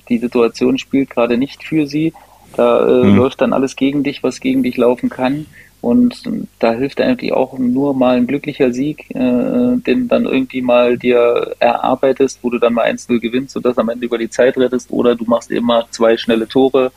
die 0.08 0.18
Situation 0.18 0.78
spielt 0.78 1.10
gerade 1.10 1.38
nicht 1.38 1.62
für 1.62 1.86
sie. 1.86 2.12
Da 2.56 2.86
äh, 2.86 3.04
mhm. 3.04 3.16
läuft 3.16 3.40
dann 3.40 3.52
alles 3.52 3.76
gegen 3.76 4.02
dich, 4.02 4.22
was 4.22 4.40
gegen 4.40 4.62
dich 4.62 4.76
laufen 4.76 5.08
kann. 5.08 5.46
Und 5.82 6.22
da 6.58 6.72
hilft 6.72 7.00
eigentlich 7.00 7.32
auch 7.32 7.58
nur 7.58 7.94
mal 7.94 8.16
ein 8.16 8.26
glücklicher 8.26 8.72
Sieg, 8.72 9.08
äh, 9.10 9.76
den 9.76 10.08
dann 10.08 10.24
irgendwie 10.24 10.62
mal 10.62 10.98
dir 10.98 11.54
erarbeitest, 11.60 12.40
wo 12.42 12.50
du 12.50 12.58
dann 12.58 12.74
mal 12.74 12.86
1-0 12.86 13.20
gewinnst 13.20 13.56
und 13.56 13.64
das 13.64 13.78
am 13.78 13.88
Ende 13.88 14.06
über 14.06 14.18
die 14.18 14.30
Zeit 14.30 14.56
rettest. 14.56 14.90
Oder 14.90 15.14
du 15.14 15.24
machst 15.26 15.50
immer 15.50 15.86
zwei 15.90 16.16
schnelle 16.16 16.48
Tore 16.48 16.90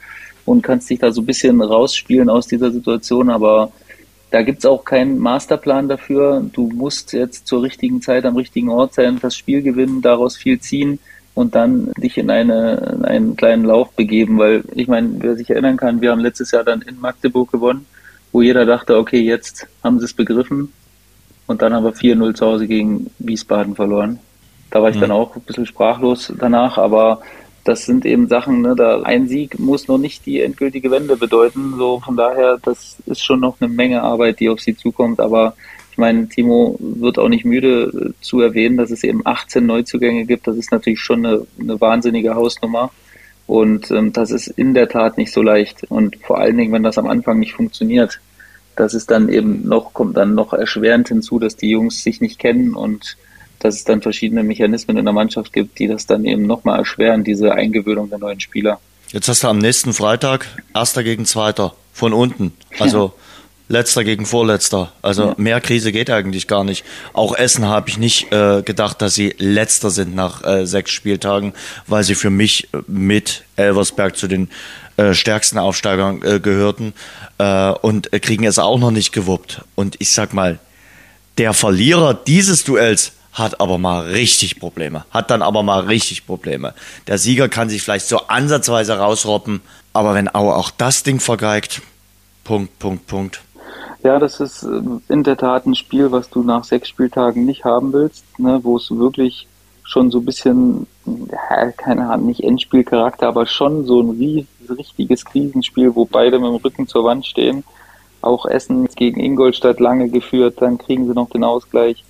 und 0.46 0.64
kannst 0.64 0.90
dich 0.90 0.98
da 0.98 1.12
so 1.12 1.22
ein 1.22 1.26
bisschen 1.26 1.62
rausspielen 1.62 2.30
aus 2.30 2.48
dieser 2.48 2.72
Situation. 2.72 3.30
Aber 3.30 3.72
da 4.32 4.44
gibt's 4.44 4.66
auch 4.66 4.86
keinen 4.86 5.18
Masterplan 5.18 5.88
dafür. 5.88 6.44
Du 6.54 6.68
musst 6.68 7.14
jetzt 7.14 7.48
zur 7.48 7.64
richtigen 7.64 8.02
Zeit 8.02 8.26
am 8.26 8.36
richtigen 8.36 8.70
Ort 8.70 8.94
sein, 8.94 9.20
das 9.22 9.36
Spiel 9.36 9.62
gewinnen, 9.62 10.02
daraus 10.02 10.38
viel 10.38 10.60
ziehen 10.60 11.00
und 11.34 11.56
dann 11.56 11.92
dich 11.98 12.18
in, 12.18 12.30
eine, 12.30 12.96
in 12.96 13.06
einen 13.06 13.36
kleinen 13.36 13.64
Lauf 13.64 13.92
begeben. 13.92 14.38
Weil 14.38 14.64
ich 14.76 14.88
meine, 14.88 15.10
wer 15.20 15.36
sich 15.36 15.50
erinnern 15.50 15.78
kann, 15.78 16.02
wir 16.02 16.12
haben 16.12 16.20
letztes 16.20 16.52
Jahr 16.52 16.64
dann 16.64 16.82
in 16.82 17.00
Magdeburg 17.00 17.52
gewonnen, 17.52 17.86
wo 18.32 18.42
jeder 18.42 18.66
dachte, 18.66 18.98
okay, 18.98 19.22
jetzt 19.22 19.68
haben 19.84 20.00
sie 20.00 20.06
es 20.06 20.14
begriffen. 20.14 20.74
Und 21.48 21.64
dann 21.64 21.74
haben 21.74 21.84
wir 21.84 21.94
4-0 21.94 22.36
zu 22.36 22.46
Hause 22.46 22.68
gegen 22.68 23.10
Wiesbaden 23.18 23.76
verloren. 23.76 24.20
Da 24.70 24.84
war 24.84 24.90
ich 24.90 24.98
mhm. 24.98 25.02
dann 25.02 25.12
auch 25.12 25.36
ein 25.36 25.42
bisschen 25.42 25.66
sprachlos 25.66 26.32
danach, 26.38 26.78
aber 26.78 27.22
das 27.64 27.86
sind 27.86 28.06
eben 28.06 28.28
Sachen, 28.28 28.62
ne, 28.62 28.76
da 28.76 29.02
ein 29.02 29.28
Sieg 29.28 29.60
muss 29.60 29.88
noch 29.88 29.98
nicht 29.98 30.26
die 30.26 30.42
endgültige 30.42 30.92
Wende 30.92 31.18
bedeuten. 31.18 31.76
So 31.78 32.00
von 32.00 32.16
daher, 32.16 32.58
das 32.62 32.98
ist 33.06 33.24
schon 33.24 33.40
noch 33.40 33.58
eine 33.60 33.70
Menge 33.70 34.02
Arbeit, 34.02 34.40
die 34.40 34.50
auf 34.50 34.60
sie 34.60 34.76
zukommt. 34.76 35.20
Aber 35.20 35.56
ich 35.92 35.98
meine, 35.98 36.28
Timo 36.28 36.78
wird 36.80 37.20
auch 37.20 37.30
nicht 37.30 37.46
müde 37.46 38.14
äh, 38.18 38.22
zu 38.22 38.42
erwähnen, 38.42 38.78
dass 38.78 38.92
es 38.92 39.04
eben 39.04 39.22
18 39.26 39.66
Neuzugänge 39.66 40.26
gibt. 40.26 40.48
Das 40.48 40.58
ist 40.58 40.72
natürlich 40.72 41.00
schon 41.00 41.26
eine, 41.26 41.46
eine 41.60 41.80
wahnsinnige 41.80 42.36
Hausnummer. 42.36 42.92
Und 43.48 43.90
ähm, 43.92 44.14
das 44.14 44.32
ist 44.32 44.48
in 44.48 44.74
der 44.74 44.90
Tat 44.90 45.18
nicht 45.18 45.32
so 45.32 45.42
leicht. 45.42 45.84
Und 45.90 46.18
vor 46.18 46.40
allen 46.40 46.58
Dingen, 46.58 46.72
wenn 46.72 46.84
das 46.84 46.98
am 46.98 47.08
Anfang 47.08 47.40
nicht 47.40 47.54
funktioniert, 47.54 48.20
das 48.76 48.94
ist 48.94 49.12
dann 49.12 49.28
eben 49.28 49.68
noch, 49.68 49.94
kommt 49.94 50.16
dann 50.16 50.36
noch 50.36 50.54
erschwerend 50.54 51.10
hinzu, 51.10 51.40
dass 51.40 51.56
die 51.56 51.70
Jungs 51.70 52.02
sich 52.02 52.22
nicht 52.22 52.40
kennen 52.40 52.76
und 52.76 53.18
dass 53.60 53.76
es 53.76 53.84
dann 53.84 54.02
verschiedene 54.02 54.44
Mechanismen 54.44 54.98
in 54.98 55.06
der 55.06 55.14
Mannschaft 55.14 55.54
gibt, 55.54 55.80
die 55.80 55.88
das 55.88 56.06
dann 56.06 56.26
eben 56.26 56.48
nochmal 56.48 56.80
erschweren, 56.80 57.24
diese 57.24 57.54
Eingewöhnung 57.54 58.10
der 58.10 58.20
neuen 58.20 58.40
Spieler. 58.40 58.80
Jetzt 59.12 59.28
hast 59.28 59.44
du 59.44 59.48
am 59.48 59.58
nächsten 59.58 59.94
Freitag 59.94 60.46
Erster 60.74 61.04
gegen 61.04 61.26
Zweiter 61.26 61.74
von 61.94 62.14
unten. 62.14 62.54
Also 62.78 63.06
ja. 63.06 63.14
Letzter 63.70 64.04
gegen 64.04 64.26
Vorletzter. 64.26 64.92
Also 65.02 65.28
ja. 65.28 65.36
mehr 65.38 65.62
Krise 65.62 65.92
geht 65.92 66.10
eigentlich 66.10 66.48
gar 66.48 66.64
nicht. 66.64 66.84
Auch 67.14 67.36
Essen 67.36 67.66
habe 67.66 67.90
ich 67.90 67.98
nicht 67.98 68.32
äh, 68.32 68.64
gedacht, 68.64 69.02
dass 69.02 69.14
sie 69.14 69.36
Letzter 69.38 69.92
sind 69.92 70.16
nach 70.16 70.44
äh, 70.44 70.66
sechs 70.66 70.92
Spieltagen, 70.92 71.54
weil 71.86 72.04
sie 72.04 72.16
für 72.16 72.32
mich 72.32 72.68
mit 72.88 73.44
Elversberg 73.56 74.18
zu 74.18 74.28
den 74.28 74.50
äh, 74.98 75.14
stärksten 75.14 75.60
Aufsteigern 75.60 76.22
äh, 76.24 76.40
gehörten 76.40 76.94
äh, 77.38 77.70
und 77.70 78.12
kriegen 78.12 78.44
es 78.46 78.58
auch 78.58 78.80
noch 78.80 78.92
nicht 78.92 79.12
gewuppt. 79.12 79.62
Und 79.76 79.96
ich 80.00 80.12
sag 80.12 80.34
mal, 80.34 80.60
der 81.38 81.54
Verlierer 81.54 82.16
dieses 82.16 82.64
Duells 82.64 83.14
hat 83.34 83.62
aber 83.62 83.78
mal 83.78 84.02
richtig 84.02 84.60
Probleme. 84.60 85.06
Hat 85.12 85.30
dann 85.32 85.42
aber 85.42 85.64
mal 85.64 85.82
richtig 85.82 86.26
Probleme. 86.26 86.74
Der 87.08 87.18
Sieger 87.18 87.50
kann 87.50 87.70
sich 87.70 87.82
vielleicht 87.84 88.08
so 88.08 88.28
ansatzweise 88.28 88.98
rausroppen, 88.98 89.62
aber 89.94 90.14
wenn 90.14 90.34
Aue 90.34 90.56
auch 90.56 90.72
das 90.72 91.04
Ding 91.04 91.20
vergeigt, 91.20 91.82
Punkt, 92.44 92.80
Punkt, 92.80 93.08
Punkt. 93.08 93.42
Ja, 94.04 94.18
das 94.18 94.40
ist 94.40 94.64
ähm, 94.64 95.02
in 95.10 95.24
der 95.24 95.38
Tat 95.38 95.66
ein 95.66 95.76
Spiel, 95.76 96.12
was 96.12 96.30
du 96.30 96.42
nach 96.42 96.64
sechs 96.64 96.90
Spieltagen 96.90 97.46
nicht 97.46 97.66
haben 97.66 97.92
willst, 97.92 98.24
ne, 98.40 98.60
wo 98.64 98.78
es 98.78 98.90
wirklich 98.92 99.48
schon 99.84 100.12
so 100.12 100.20
ein 100.20 100.26
bisschen, 100.26 100.88
ja, 101.06 101.72
keine 101.72 102.10
Ahnung, 102.10 102.28
nicht 102.28 102.44
Endspielcharakter, 102.44 103.28
aber 103.28 103.46
schon 103.46 103.86
so 103.86 104.02
ein 104.02 104.46
richtiges 104.70 105.26
Krisenspiel, 105.26 105.96
wo 105.96 106.06
beide 106.06 106.40
mit 106.40 106.48
dem 106.48 106.56
Rücken 106.56 106.88
zur 106.88 107.04
Wand 107.04 107.26
stehen. 107.26 107.64
Auch 108.22 108.46
Essen 108.46 108.88
gegen 108.96 109.20
Ingolstadt 109.20 109.80
lange 109.80 110.10
geführt, 110.10 110.62
dann 110.62 110.78
kriegen 110.78 111.08
sie 111.08 111.14
noch 111.14 111.30
den 111.30 111.44
Ausgleich. 111.44 112.04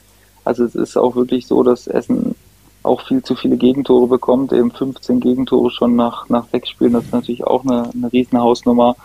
Also 0.43 0.63
es 0.63 0.75
ist 0.75 0.97
auch 0.97 1.15
wirklich 1.15 1.47
so, 1.47 1.63
dass 1.63 1.87
Essen 1.87 2.35
auch 2.83 3.01
viel 3.07 3.21
zu 3.23 3.35
viele 3.35 3.57
Gegentore 3.57 4.07
bekommt, 4.07 4.53
eben 4.53 4.71
15 4.71 5.19
Gegentore 5.19 5.69
schon 5.69 5.95
nach, 5.95 6.29
nach 6.29 6.47
sechs 6.47 6.69
Spielen, 6.69 6.93
das 6.93 7.05
ist 7.05 7.13
natürlich 7.13 7.43
auch 7.43 7.63
eine, 7.63 7.89
eine 7.93 8.11
riesen 8.11 8.39
Hausnummer. 8.39 8.95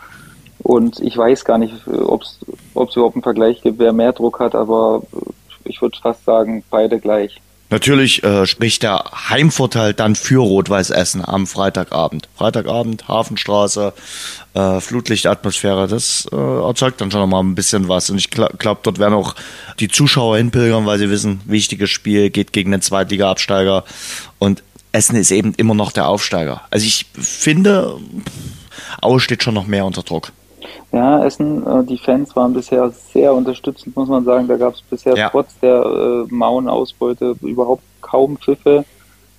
Und 0.62 1.00
ich 1.00 1.16
weiß 1.16 1.44
gar 1.44 1.58
nicht, 1.58 1.74
ob 1.88 2.22
es 2.22 2.38
überhaupt 2.72 3.16
einen 3.16 3.22
Vergleich 3.22 3.60
gibt, 3.60 3.78
wer 3.78 3.92
mehr 3.92 4.12
Druck 4.12 4.40
hat, 4.40 4.54
aber 4.54 5.02
ich 5.64 5.82
würde 5.82 5.98
fast 6.00 6.24
sagen, 6.24 6.62
beide 6.70 7.00
gleich. 7.00 7.40
Natürlich 7.70 8.22
äh, 8.22 8.46
spricht 8.46 8.82
der 8.82 9.04
Heimvorteil 9.28 9.94
dann 9.94 10.14
für 10.14 10.40
Rot-Weiß 10.40 10.90
Essen 10.90 11.24
am 11.24 11.46
Freitagabend. 11.46 12.28
Freitagabend, 12.36 13.08
Hafenstraße, 13.08 13.92
äh, 14.54 14.80
Flutlichtatmosphäre, 14.80 15.88
das 15.88 16.28
äh, 16.30 16.36
erzeugt 16.36 17.00
dann 17.00 17.10
schon 17.10 17.20
nochmal 17.20 17.42
ein 17.42 17.54
bisschen 17.54 17.88
was. 17.88 18.10
Und 18.10 18.18
ich 18.18 18.30
glaube, 18.30 18.78
dort 18.82 18.98
werden 18.98 19.14
auch 19.14 19.34
die 19.80 19.88
Zuschauer 19.88 20.36
hinpilgern, 20.36 20.86
weil 20.86 20.98
sie 20.98 21.10
wissen, 21.10 21.40
wichtiges 21.46 21.90
Spiel 21.90 22.30
geht 22.30 22.52
gegen 22.52 22.70
den 22.70 22.82
Zweitliga-Absteiger. 22.82 23.84
Und 24.38 24.62
Essen 24.92 25.16
ist 25.16 25.32
eben 25.32 25.54
immer 25.54 25.74
noch 25.74 25.90
der 25.90 26.06
Aufsteiger. 26.06 26.62
Also 26.70 26.86
ich 26.86 27.06
finde, 27.14 27.96
Aue 29.00 29.20
steht 29.20 29.42
schon 29.42 29.54
noch 29.54 29.66
mehr 29.66 29.84
unter 29.84 30.02
Druck. 30.02 30.30
Ja, 30.94 31.24
Essen, 31.24 31.66
äh, 31.66 31.82
die 31.82 31.98
Fans 31.98 32.36
waren 32.36 32.54
bisher 32.54 32.88
sehr 32.90 33.34
unterstützend, 33.34 33.96
muss 33.96 34.08
man 34.08 34.24
sagen. 34.24 34.46
Da 34.46 34.56
gab 34.56 34.74
es 34.74 34.82
bisher 34.82 35.16
ja. 35.16 35.28
trotz 35.28 35.58
der 35.58 35.82
äh, 35.84 36.32
Mauenausbeute 36.32 37.34
überhaupt 37.42 37.82
kaum 38.00 38.36
Pfiffe, 38.36 38.84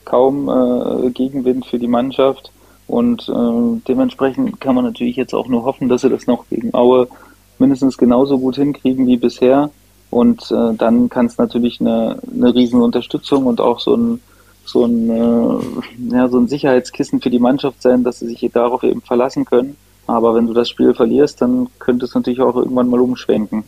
kaum 0.03 0.49
äh, 0.49 1.09
Gegenwind 1.11 1.65
für 1.65 1.79
die 1.79 1.87
Mannschaft. 1.87 2.51
Und 2.87 3.29
äh, 3.29 3.81
dementsprechend 3.87 4.59
kann 4.59 4.75
man 4.75 4.83
natürlich 4.83 5.15
jetzt 5.15 5.33
auch 5.33 5.47
nur 5.47 5.63
hoffen, 5.63 5.87
dass 5.87 6.01
sie 6.01 6.09
das 6.09 6.27
noch 6.27 6.43
gegen 6.49 6.73
Aue 6.73 7.07
mindestens 7.57 7.97
genauso 7.97 8.37
gut 8.37 8.57
hinkriegen 8.57 9.07
wie 9.07 9.15
bisher. 9.15 9.69
Und 10.09 10.51
äh, 10.51 10.73
dann 10.73 11.07
kann 11.07 11.27
es 11.27 11.37
natürlich 11.37 11.79
eine, 11.79 12.19
eine 12.33 12.53
riesen 12.53 12.81
Unterstützung 12.81 13.45
und 13.45 13.61
auch 13.61 13.79
so 13.79 13.95
ein, 13.95 14.19
so, 14.65 14.83
ein, 14.83 15.09
äh, 15.09 16.15
ja, 16.17 16.27
so 16.27 16.37
ein 16.37 16.49
Sicherheitskissen 16.49 17.21
für 17.21 17.29
die 17.29 17.39
Mannschaft 17.39 17.81
sein, 17.81 18.03
dass 18.03 18.19
sie 18.19 18.27
sich 18.27 18.51
darauf 18.51 18.83
eben 18.83 19.01
verlassen 19.01 19.45
können. 19.45 19.77
Aber 20.07 20.35
wenn 20.35 20.47
du 20.47 20.53
das 20.53 20.69
Spiel 20.69 20.93
verlierst, 20.93 21.41
dann 21.41 21.67
könnte 21.79 22.05
es 22.05 22.13
natürlich 22.13 22.41
auch 22.41 22.55
irgendwann 22.55 22.89
mal 22.89 22.99
umschwenken. 22.99 23.63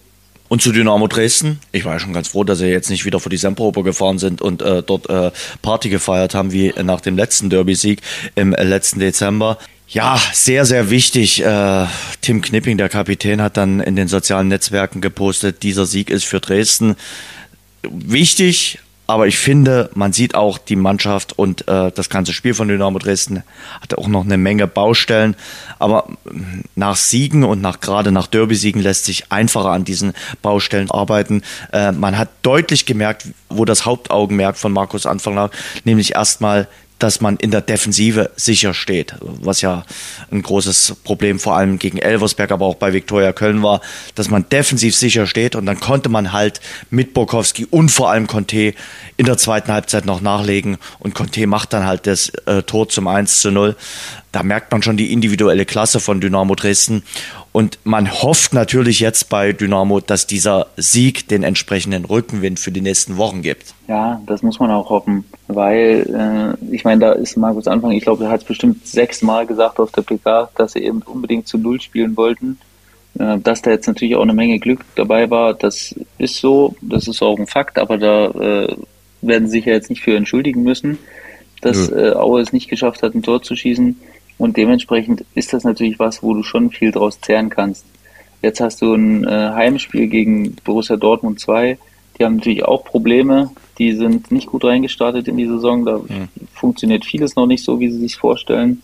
Und 0.49 0.61
zu 0.61 0.71
Dynamo 0.71 1.07
Dresden, 1.07 1.59
ich 1.73 1.83
war 1.83 1.93
ja 1.93 1.99
schon 1.99 2.13
ganz 2.13 2.29
froh, 2.29 2.43
dass 2.43 2.59
sie 2.59 2.67
jetzt 2.67 2.89
nicht 2.89 3.03
wieder 3.03 3.19
vor 3.19 3.29
die 3.29 3.38
Semperoper 3.38 3.83
gefahren 3.83 4.17
sind 4.17 4.41
und 4.41 4.61
äh, 4.61 4.81
dort 4.81 5.09
äh, 5.09 5.31
Party 5.61 5.89
gefeiert 5.89 6.35
haben, 6.35 6.53
wie 6.53 6.73
nach 6.81 7.01
dem 7.01 7.17
letzten 7.17 7.49
Derby-Sieg 7.49 8.01
im 8.35 8.51
letzten 8.51 8.99
Dezember. 8.99 9.57
Ja, 9.89 10.19
sehr, 10.33 10.65
sehr 10.65 10.89
wichtig. 10.89 11.43
Äh, 11.43 11.85
Tim 12.21 12.41
Knipping, 12.41 12.77
der 12.77 12.89
Kapitän, 12.89 13.41
hat 13.41 13.57
dann 13.57 13.79
in 13.79 13.95
den 13.95 14.07
sozialen 14.07 14.47
Netzwerken 14.47 15.01
gepostet, 15.01 15.63
dieser 15.63 15.85
Sieg 15.85 16.09
ist 16.09 16.25
für 16.25 16.39
Dresden 16.39 16.95
wichtig, 17.83 18.79
aber 19.08 19.26
ich 19.26 19.38
finde, 19.38 19.89
man 19.95 20.12
sieht 20.12 20.36
auch 20.36 20.58
die 20.58 20.76
Mannschaft 20.76 21.39
und 21.39 21.66
äh, 21.70 21.91
das 21.93 22.10
ganze 22.10 22.34
Spiel 22.34 22.53
von 22.53 22.68
Dynamo 22.68 22.99
Dresden 22.99 23.43
hat 23.82 23.97
auch 23.97 24.10
noch 24.10 24.26
eine 24.26 24.38
Menge 24.38 24.68
Baustellen. 24.68 25.38
Aber 25.80 26.10
nach 26.76 26.97
Siegen 26.97 27.45
und 27.45 27.62
nach 27.62 27.80
gerade 27.80 28.12
nach 28.12 28.28
Derby-Siegen 28.28 28.82
lässt 28.82 29.05
sich 29.05 29.32
einfacher 29.32 29.70
an 29.70 29.86
diesen 29.86 30.12
Baustellen 30.41 30.91
arbeiten. 30.91 31.41
Äh, 31.72 31.93
man 31.93 32.18
hat 32.18 32.30
deutlich 32.41 32.86
gemerkt, 32.86 33.28
wo 33.47 33.64
das 33.64 33.86
Hauptaugenmerk 33.86 34.58
von 34.58 34.74
Markus 34.74 35.05
Anfang 35.05 35.36
lag, 35.36 35.51
nämlich 35.86 36.16
erstmal 36.16 36.68
dass 37.00 37.22
man 37.22 37.38
in 37.38 37.52
der 37.52 37.62
Defensive 37.62 38.32
sicher 38.36 38.74
steht, 38.74 39.16
was 39.22 39.62
ja 39.62 39.86
ein 40.32 40.41
großes 40.41 40.95
Problem 41.04 41.39
vor 41.39 41.56
allem 41.56 41.80
gegen 41.80 41.98
Elversberg, 41.98 42.52
aber 42.52 42.66
auch 42.66 42.76
bei 42.76 42.93
Viktoria 42.93 43.34
Köln 43.34 43.62
war, 43.64 43.82
dass 44.16 44.30
man 44.30 44.48
defensiv 44.50 44.95
sicher 44.95 45.28
steht 45.28 45.56
und 45.56 45.66
dann 45.66 45.80
konnte 45.80 46.10
man 46.10 46.34
halt 46.34 46.60
mit 46.89 47.14
Borkowski 47.14 47.66
und 47.66 47.89
vor 47.89 48.10
allem 48.10 48.28
Conte 48.28 48.74
in 49.18 49.26
der 49.26 49.38
zweiten 49.38 49.72
Halbzeit 49.72 50.06
noch 50.06 50.22
nachlegen 50.22 50.78
und 51.00 51.14
Conte 51.14 51.45
macht 51.48 51.74
dann 51.74 51.86
halt 51.86 52.08
das 52.08 52.30
äh, 52.45 52.64
Tor 52.64 52.89
zum 52.89 53.08
1 53.08 53.41
zu 53.41 53.52
0. 53.52 53.76
Da 54.32 54.43
merkt 54.43 54.72
man 54.72 54.84
schon 54.84 54.98
die 54.98 55.14
individuelle 55.14 55.66
Klasse 55.66 56.00
von 56.00 56.22
Dynamo 56.22 56.56
Dresden 56.56 57.04
und 57.58 57.80
man 57.86 58.12
hofft 58.22 58.53
natürlich 58.53 58.99
jetzt 58.99 59.30
bei 59.30 59.51
Dynamo, 59.51 59.99
dass 59.99 60.28
dieser 60.28 60.68
Sieg 60.78 61.28
den 61.28 61.41
entsprechenden 61.41 62.05
Rückenwind 62.05 62.60
für 62.60 62.72
die 62.72 62.82
nächsten 62.82 63.18
Wochen 63.18 63.41
gibt. 63.41 63.74
Ja, 63.88 64.22
das 64.28 64.43
muss 64.43 64.60
man 64.60 64.70
auch 64.70 64.91
hoffen, 64.91 65.26
weil 65.47 66.55
äh, 66.62 66.76
ich 66.76 66.84
meine, 66.84 67.01
da 67.01 67.14
ist 67.14 67.36
Markus 67.36 67.68
Anfang, 67.68 67.93
ich 67.93 68.03
glaube, 68.03 68.26
er 68.26 68.30
hat 68.30 68.41
es 68.41 68.45
bestimmt 68.45 68.86
sechsmal 68.86 69.47
gesagt 69.47 69.80
auf 69.80 69.91
der 69.91 70.03
PK, 70.03 70.51
dass 70.53 70.74
sie 70.74 70.84
eben 70.84 71.01
unbedingt 71.01 71.47
zu 71.47 71.58
Null 71.58 71.82
spielen 71.82 72.16
wollten. 72.16 72.60
Äh, 73.18 73.39
dass 73.39 73.64
da 73.64 73.72
jetzt 73.72 73.88
natürlich 73.88 74.16
auch 74.16 74.22
eine 74.22 74.36
Menge 74.36 74.60
Glück 74.60 74.86
dabei 74.93 75.32
war, 75.32 75.55
das 75.55 75.95
ist 76.20 76.36
so, 76.36 76.76
das 76.84 77.08
ist 77.08 77.24
auch 77.24 77.39
ein 77.39 77.47
Fakt, 77.47 77.80
aber 77.80 77.97
da 77.97 78.28
äh, 78.28 78.76
werden 79.24 79.47
sie 79.47 79.58
sich 79.58 79.66
ja 79.66 79.74
jetzt 79.74 79.89
nicht 79.89 80.03
für 80.03 80.16
entschuldigen 80.16 80.62
müssen, 80.62 80.99
dass 81.62 81.89
äh, 81.89 82.12
Aue 82.12 82.39
es 82.39 82.53
nicht 82.53 82.70
geschafft 82.70 83.01
hat, 83.01 83.16
ein 83.16 83.24
Tor 83.24 83.41
zu 83.41 83.55
schießen. 83.55 83.95
Und 84.38 84.57
dementsprechend 84.57 85.25
ist 85.33 85.53
das 85.53 85.63
natürlich 85.63 85.99
was, 85.99 86.21
wo 86.21 86.33
du 86.33 86.43
schon 86.43 86.69
viel 86.69 86.91
draus 86.91 87.19
zehren 87.21 87.49
kannst. 87.49 87.85
Jetzt 88.41 88.61
hast 88.61 88.81
du 88.81 88.93
ein 88.93 89.23
äh, 89.23 89.29
Heimspiel 89.29 90.07
gegen 90.07 90.55
Borussia 90.63 90.95
Dortmund 90.95 91.39
2. 91.39 91.77
Die 92.17 92.23
haben 92.23 92.38
natürlich 92.38 92.63
auch 92.63 92.83
Probleme. 92.83 93.51
Die 93.79 93.93
sind 93.93 94.31
nicht 94.31 94.47
gut 94.47 94.63
reingestartet 94.63 95.27
in 95.27 95.38
die 95.38 95.47
Saison. 95.47 95.85
Da 95.85 95.97
mhm. 95.97 96.29
funktioniert 96.53 97.05
vieles 97.05 97.35
noch 97.35 97.47
nicht 97.47 97.63
so, 97.63 97.79
wie 97.79 97.91
sie 97.91 97.99
sich 97.99 98.15
vorstellen. 98.15 98.83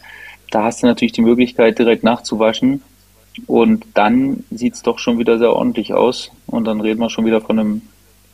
Da 0.49 0.63
hast 0.65 0.81
du 0.81 0.87
natürlich 0.87 1.13
die 1.13 1.21
Möglichkeit, 1.21 1.77
direkt 1.77 2.03
nachzuwaschen. 2.03 2.81
Und 3.47 3.85
dann 3.93 4.43
sieht 4.51 4.75
es 4.75 4.81
doch 4.81 4.99
schon 4.99 5.19
wieder 5.19 5.37
sehr 5.37 5.53
ordentlich 5.53 5.93
aus. 5.93 6.31
Und 6.47 6.65
dann 6.65 6.81
reden 6.81 6.99
wir 6.99 7.09
schon 7.09 7.25
wieder 7.25 7.41
von 7.41 7.59
einem 7.59 7.81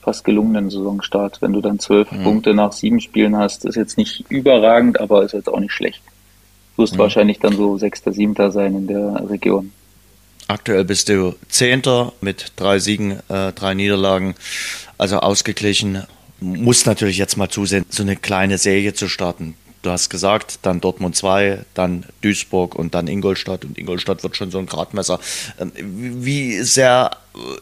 fast 0.02 0.24
gelungenen 0.24 0.70
Saisonstart. 0.70 1.42
Wenn 1.42 1.54
du 1.54 1.60
dann 1.60 1.80
zwölf 1.80 2.12
mhm. 2.12 2.24
Punkte 2.24 2.54
nach 2.54 2.72
sieben 2.72 3.02
Spielen 3.02 3.36
hast, 3.36 3.66
ist 3.66 3.76
jetzt 3.76 3.98
nicht 3.98 4.26
überragend, 4.30 5.02
aber 5.02 5.24
ist 5.24 5.34
jetzt 5.34 5.50
auch 5.50 5.60
nicht 5.60 5.74
schlecht 5.74 6.02
wirst 6.80 6.94
mhm. 6.94 7.00
wahrscheinlich 7.00 7.38
dann 7.38 7.56
so 7.56 7.78
Sechster, 7.78 8.12
Siebter 8.12 8.52
sein 8.52 8.74
in 8.74 8.88
der 8.88 9.30
Region. 9.30 9.72
Aktuell 10.48 10.84
bist 10.84 11.10
du 11.10 11.36
Zehnter 11.48 12.14
mit 12.22 12.54
drei 12.56 12.80
Siegen, 12.80 13.20
äh, 13.30 13.54
drei 13.54 13.76
Niederlagen, 13.76 14.34
also 14.98 15.20
ausgeglichen. 15.20 16.04
Muss 16.40 16.88
natürlich 16.88 17.18
jetzt 17.20 17.38
mal 17.38 17.50
zusehen, 17.50 17.86
so 17.90 18.02
eine 18.02 18.16
kleine 18.16 18.58
Serie 18.58 18.96
zu 18.96 19.08
starten. 19.08 19.54
Du 19.82 19.92
hast 19.92 20.10
gesagt, 20.10 20.60
dann 20.64 20.82
Dortmund 20.82 21.16
2, 21.16 21.64
dann 21.74 22.06
Duisburg 22.22 22.76
und 22.76 22.94
dann 22.96 23.08
Ingolstadt. 23.08 23.64
Und 23.64 23.78
Ingolstadt 23.78 24.24
wird 24.24 24.36
schon 24.36 24.52
so 24.52 24.58
ein 24.58 24.66
Gradmesser. 24.66 25.22
Ähm, 25.58 25.72
wie 25.78 26.62
sehr 26.64 27.12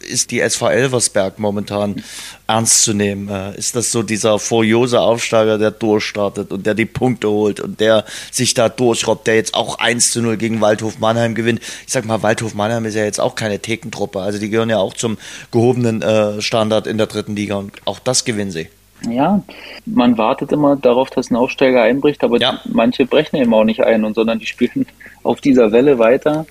ist 0.09 0.31
die 0.31 0.39
SV 0.39 0.69
Elversberg 0.69 1.37
momentan 1.37 2.03
ernst 2.47 2.81
zu 2.83 2.95
nehmen? 2.95 3.29
Äh, 3.29 3.55
ist 3.55 3.75
das 3.75 3.91
so 3.91 4.01
dieser 4.01 4.39
furiose 4.39 4.99
Aufsteiger, 4.99 5.59
der 5.59 5.69
durchstartet 5.69 6.51
und 6.51 6.65
der 6.65 6.73
die 6.73 6.85
Punkte 6.85 7.29
holt 7.29 7.59
und 7.59 7.79
der 7.79 8.03
sich 8.31 8.55
da 8.55 8.67
durchrobbt, 8.67 9.27
der 9.27 9.35
jetzt 9.35 9.53
auch 9.53 9.77
1 9.77 10.09
zu 10.09 10.23
0 10.23 10.37
gegen 10.37 10.59
Waldhof 10.59 10.97
Mannheim 10.97 11.35
gewinnt? 11.35 11.61
Ich 11.85 11.93
sag 11.93 12.05
mal, 12.05 12.23
Waldhof 12.23 12.55
Mannheim 12.55 12.85
ist 12.85 12.95
ja 12.95 13.03
jetzt 13.03 13.19
auch 13.19 13.35
keine 13.35 13.59
Thekentruppe. 13.59 14.21
Also 14.21 14.39
die 14.39 14.49
gehören 14.49 14.71
ja 14.71 14.79
auch 14.79 14.95
zum 14.95 15.19
gehobenen 15.51 16.01
äh, 16.01 16.41
Standard 16.41 16.87
in 16.87 16.97
der 16.97 17.05
dritten 17.05 17.35
Liga 17.35 17.57
und 17.57 17.73
auch 17.85 17.99
das 17.99 18.25
gewinnen 18.25 18.51
sie. 18.51 18.69
Ja, 19.07 19.43
man 19.85 20.17
wartet 20.17 20.51
immer 20.51 20.75
darauf, 20.75 21.09
dass 21.09 21.29
ein 21.29 21.35
Aufsteiger 21.35 21.83
einbricht, 21.83 22.23
aber 22.23 22.39
ja. 22.39 22.59
manche 22.65 23.05
brechen 23.05 23.37
eben 23.37 23.53
auch 23.53 23.63
nicht 23.63 23.83
ein, 23.83 24.03
und 24.03 24.15
sondern 24.15 24.39
die 24.39 24.45
spielen 24.47 24.87
auf 25.23 25.41
dieser 25.41 25.71
Welle 25.71 25.99
weiter 25.99 26.45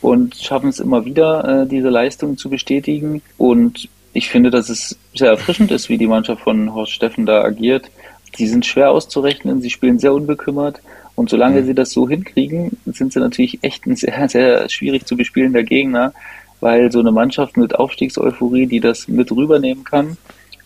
und 0.00 0.34
schaffen 0.36 0.70
es 0.70 0.80
immer 0.80 1.04
wieder, 1.04 1.62
äh, 1.62 1.66
diese 1.66 1.88
Leistung 1.88 2.36
zu 2.36 2.48
bestätigen. 2.48 3.22
Und 3.36 3.88
ich 4.12 4.30
finde, 4.30 4.50
dass 4.50 4.68
es 4.68 4.98
sehr 5.14 5.30
erfrischend 5.30 5.70
ist, 5.70 5.88
wie 5.88 5.98
die 5.98 6.06
Mannschaft 6.06 6.42
von 6.42 6.74
Horst 6.74 6.92
Steffen 6.92 7.26
da 7.26 7.42
agiert. 7.42 7.90
Die 8.38 8.46
sind 8.46 8.64
schwer 8.64 8.90
auszurechnen, 8.90 9.60
sie 9.60 9.70
spielen 9.70 9.98
sehr 9.98 10.14
unbekümmert. 10.14 10.80
Und 11.16 11.28
solange 11.28 11.60
mhm. 11.60 11.66
sie 11.66 11.74
das 11.74 11.90
so 11.90 12.08
hinkriegen, 12.08 12.78
sind 12.86 13.12
sie 13.12 13.20
natürlich 13.20 13.58
echt 13.62 13.86
ein 13.86 13.96
sehr, 13.96 14.28
sehr 14.28 14.68
schwierig 14.68 15.06
zu 15.06 15.16
bespielender 15.16 15.62
Gegner, 15.62 16.14
weil 16.60 16.90
so 16.92 17.00
eine 17.00 17.12
Mannschaft 17.12 17.56
mit 17.56 17.74
Aufstiegseuphorie, 17.74 18.66
die 18.66 18.80
das 18.80 19.08
mit 19.08 19.30
rübernehmen 19.32 19.84
kann, 19.84 20.16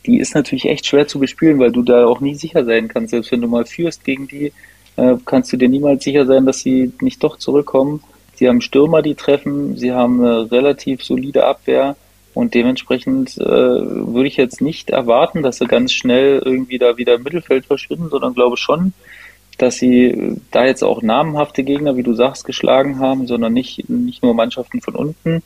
die 0.07 0.19
ist 0.19 0.35
natürlich 0.35 0.67
echt 0.67 0.87
schwer 0.87 1.07
zu 1.07 1.19
bespielen, 1.19 1.59
weil 1.59 1.73
du 1.73 1.83
da 1.83 2.07
auch 2.07 2.21
nie 2.21 2.35
sicher 2.35 2.65
sein 2.65 2.89
kannst. 2.89 3.11
Selbst 3.11 3.33
wenn 3.33 3.41
du 3.41 3.49
mal 3.49 3.65
führst 3.65 4.05
gegen 4.05 4.29
die, 4.29 4.53
äh, 4.97 5.17
kannst 5.25 5.53
du 5.53 5.57
dir 5.57 5.69
niemals 5.69 6.05
sicher 6.05 6.27
sein, 6.27 6.47
dass 6.47 6.61
sie 6.61 6.93
nicht 7.01 7.23
doch 7.23 7.39
zurückkommen. 7.39 8.03
Sie 8.35 8.49
haben 8.49 8.61
Stürmer, 8.61 9.03
die 9.03 9.15
treffen, 9.15 9.77
sie 9.77 9.93
haben 9.93 10.25
eine 10.25 10.51
relativ 10.51 11.05
solide 11.05 11.47
Abwehr 11.47 11.97
und 12.35 12.55
dementsprechend 12.55 13.39
äh, 13.39 13.45
würde 13.45 14.27
ich 14.27 14.37
jetzt 14.37 14.61
nicht 14.61 14.91
erwarten, 14.91 15.43
dass 15.43 15.59
sie 15.59 15.67
ganz 15.67 15.93
schnell 15.93 16.43
irgendwie 16.45 16.79
da 16.79 16.97
wieder 16.97 17.15
im 17.15 17.23
Mittelfeld 17.23 17.67
verschwinden, 17.67 18.11
sondern 18.11 18.35
glaube 18.35 18.57
schon, 18.57 18.93
dass 19.57 19.77
sie 19.77 20.37
da 20.51 20.67
jetzt 20.67 20.83
auch 20.83 21.01
namenhafte 21.01 21.63
Gegner, 21.63 21.97
wie 21.97 22.03
du 22.03 22.13
sagst, 22.13 22.45
geschlagen 22.45 22.99
haben, 22.99 23.29
sondern 23.29 23.53
nicht, 23.53 23.89
nicht 23.89 24.23
nur 24.25 24.35
Mannschaften 24.35 24.81
von 24.81 24.97
unten. 24.97 25.45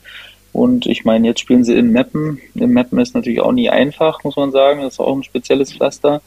Und 0.51 0.85
ich 0.87 1.05
meine, 1.05 1.27
jetzt 1.27 1.39
spielen 1.39 1.63
sie 1.63 1.75
in 1.75 1.91
Meppen. 1.91 2.39
In 2.55 2.71
Meppen 2.71 2.99
ist 2.99 3.15
natürlich 3.15 3.41
auch 3.41 3.51
nie 3.51 3.69
einfach, 3.69 4.23
muss 4.23 4.35
man 4.35 4.51
sagen. 4.51 4.81
Das 4.81 4.93
ist 4.93 4.99
auch 4.99 5.15
ein 5.15 5.23
spezielles 5.23 5.73
Pflaster. 5.73 6.21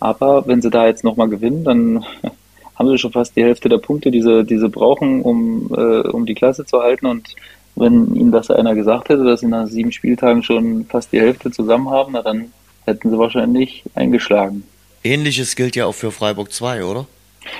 Aber 0.00 0.46
wenn 0.46 0.62
sie 0.62 0.70
da 0.70 0.86
jetzt 0.86 1.04
nochmal 1.04 1.28
gewinnen, 1.28 1.64
dann 1.64 2.04
haben 2.76 2.88
sie 2.88 2.98
schon 2.98 3.12
fast 3.12 3.36
die 3.36 3.42
Hälfte 3.42 3.68
der 3.68 3.78
Punkte, 3.78 4.10
die 4.10 4.22
sie, 4.22 4.44
die 4.44 4.58
sie 4.58 4.68
brauchen, 4.68 5.22
um, 5.22 5.70
äh, 5.76 6.08
um 6.08 6.26
die 6.26 6.34
Klasse 6.34 6.64
zu 6.64 6.80
halten. 6.80 7.06
Und 7.06 7.34
wenn 7.76 8.14
ihnen 8.14 8.32
das 8.32 8.50
einer 8.50 8.74
gesagt 8.74 9.08
hätte, 9.08 9.24
dass 9.24 9.40
sie 9.40 9.46
nach 9.46 9.66
sieben 9.66 9.92
Spieltagen 9.92 10.42
schon 10.42 10.84
fast 10.86 11.12
die 11.12 11.20
Hälfte 11.20 11.50
zusammen 11.50 11.90
haben, 11.90 12.12
na 12.12 12.22
dann 12.22 12.52
hätten 12.84 13.10
sie 13.10 13.18
wahrscheinlich 13.18 13.84
eingeschlagen. 13.94 14.64
Ähnliches 15.04 15.54
gilt 15.54 15.76
ja 15.76 15.86
auch 15.86 15.94
für 15.94 16.10
Freiburg 16.10 16.52
2, 16.52 16.84
oder? 16.84 17.06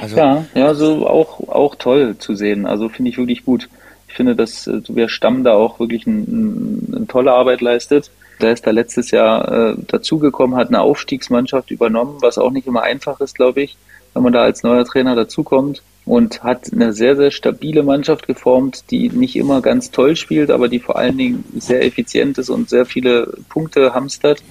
Also 0.01 0.17
ja, 0.17 0.45
ja, 0.55 0.75
so 0.75 1.07
auch, 1.07 1.49
auch 1.49 1.77
toll 1.77 2.17
zu 2.19 2.35
sehen. 2.35 2.67
Also 2.67 2.89
finde 2.89 3.11
ich 3.11 3.19
wirklich 3.19 3.45
gut. 3.45 3.69
Ich 4.09 4.15
finde, 4.15 4.35
dass 4.35 4.67
äh, 4.67 4.81
Tobias 4.81 5.13
Stamm 5.13 5.45
da 5.45 5.53
auch 5.53 5.79
wirklich 5.81 6.07
ein, 6.07 6.23
ein, 6.23 6.95
eine 6.97 7.07
tolle 7.07 7.33
Arbeit 7.33 7.61
leistet. 7.61 8.11
Der 8.41 8.53
ist 8.53 8.67
da 8.67 8.71
letztes 8.71 9.11
Jahr 9.11 9.73
äh, 9.73 9.75
dazugekommen, 9.87 10.57
hat 10.57 10.69
eine 10.69 10.81
Aufstiegsmannschaft 10.81 11.71
übernommen, 11.71 12.19
was 12.21 12.39
auch 12.39 12.51
nicht 12.51 12.67
immer 12.67 12.83
einfach 12.83 13.21
ist, 13.21 13.35
glaube 13.35 13.63
ich, 13.63 13.77
wenn 14.15 14.23
man 14.23 14.33
da 14.33 14.43
als 14.43 14.63
neuer 14.63 14.85
Trainer 14.85 15.15
dazukommt 15.15 15.83
und 16.05 16.43
hat 16.43 16.73
eine 16.73 16.93
sehr, 16.93 17.17
sehr 17.17 17.31
stabile 17.31 17.83
Mannschaft 17.83 18.27
geformt, 18.27 18.85
die 18.91 19.11
nicht 19.11 19.37
immer 19.37 19.61
ganz 19.61 19.91
toll 19.91 20.17
spielt, 20.17 20.51
aber 20.51 20.69
die 20.69 20.79
vor 20.79 20.97
allen 20.97 21.19
Dingen 21.19 21.45
sehr 21.59 21.85
effizient 21.85 22.39
ist 22.39 22.49
und 22.49 22.71
sehr 22.71 22.87
viele 22.87 23.35
Punkte 23.49 23.93
hamstert 23.93 24.43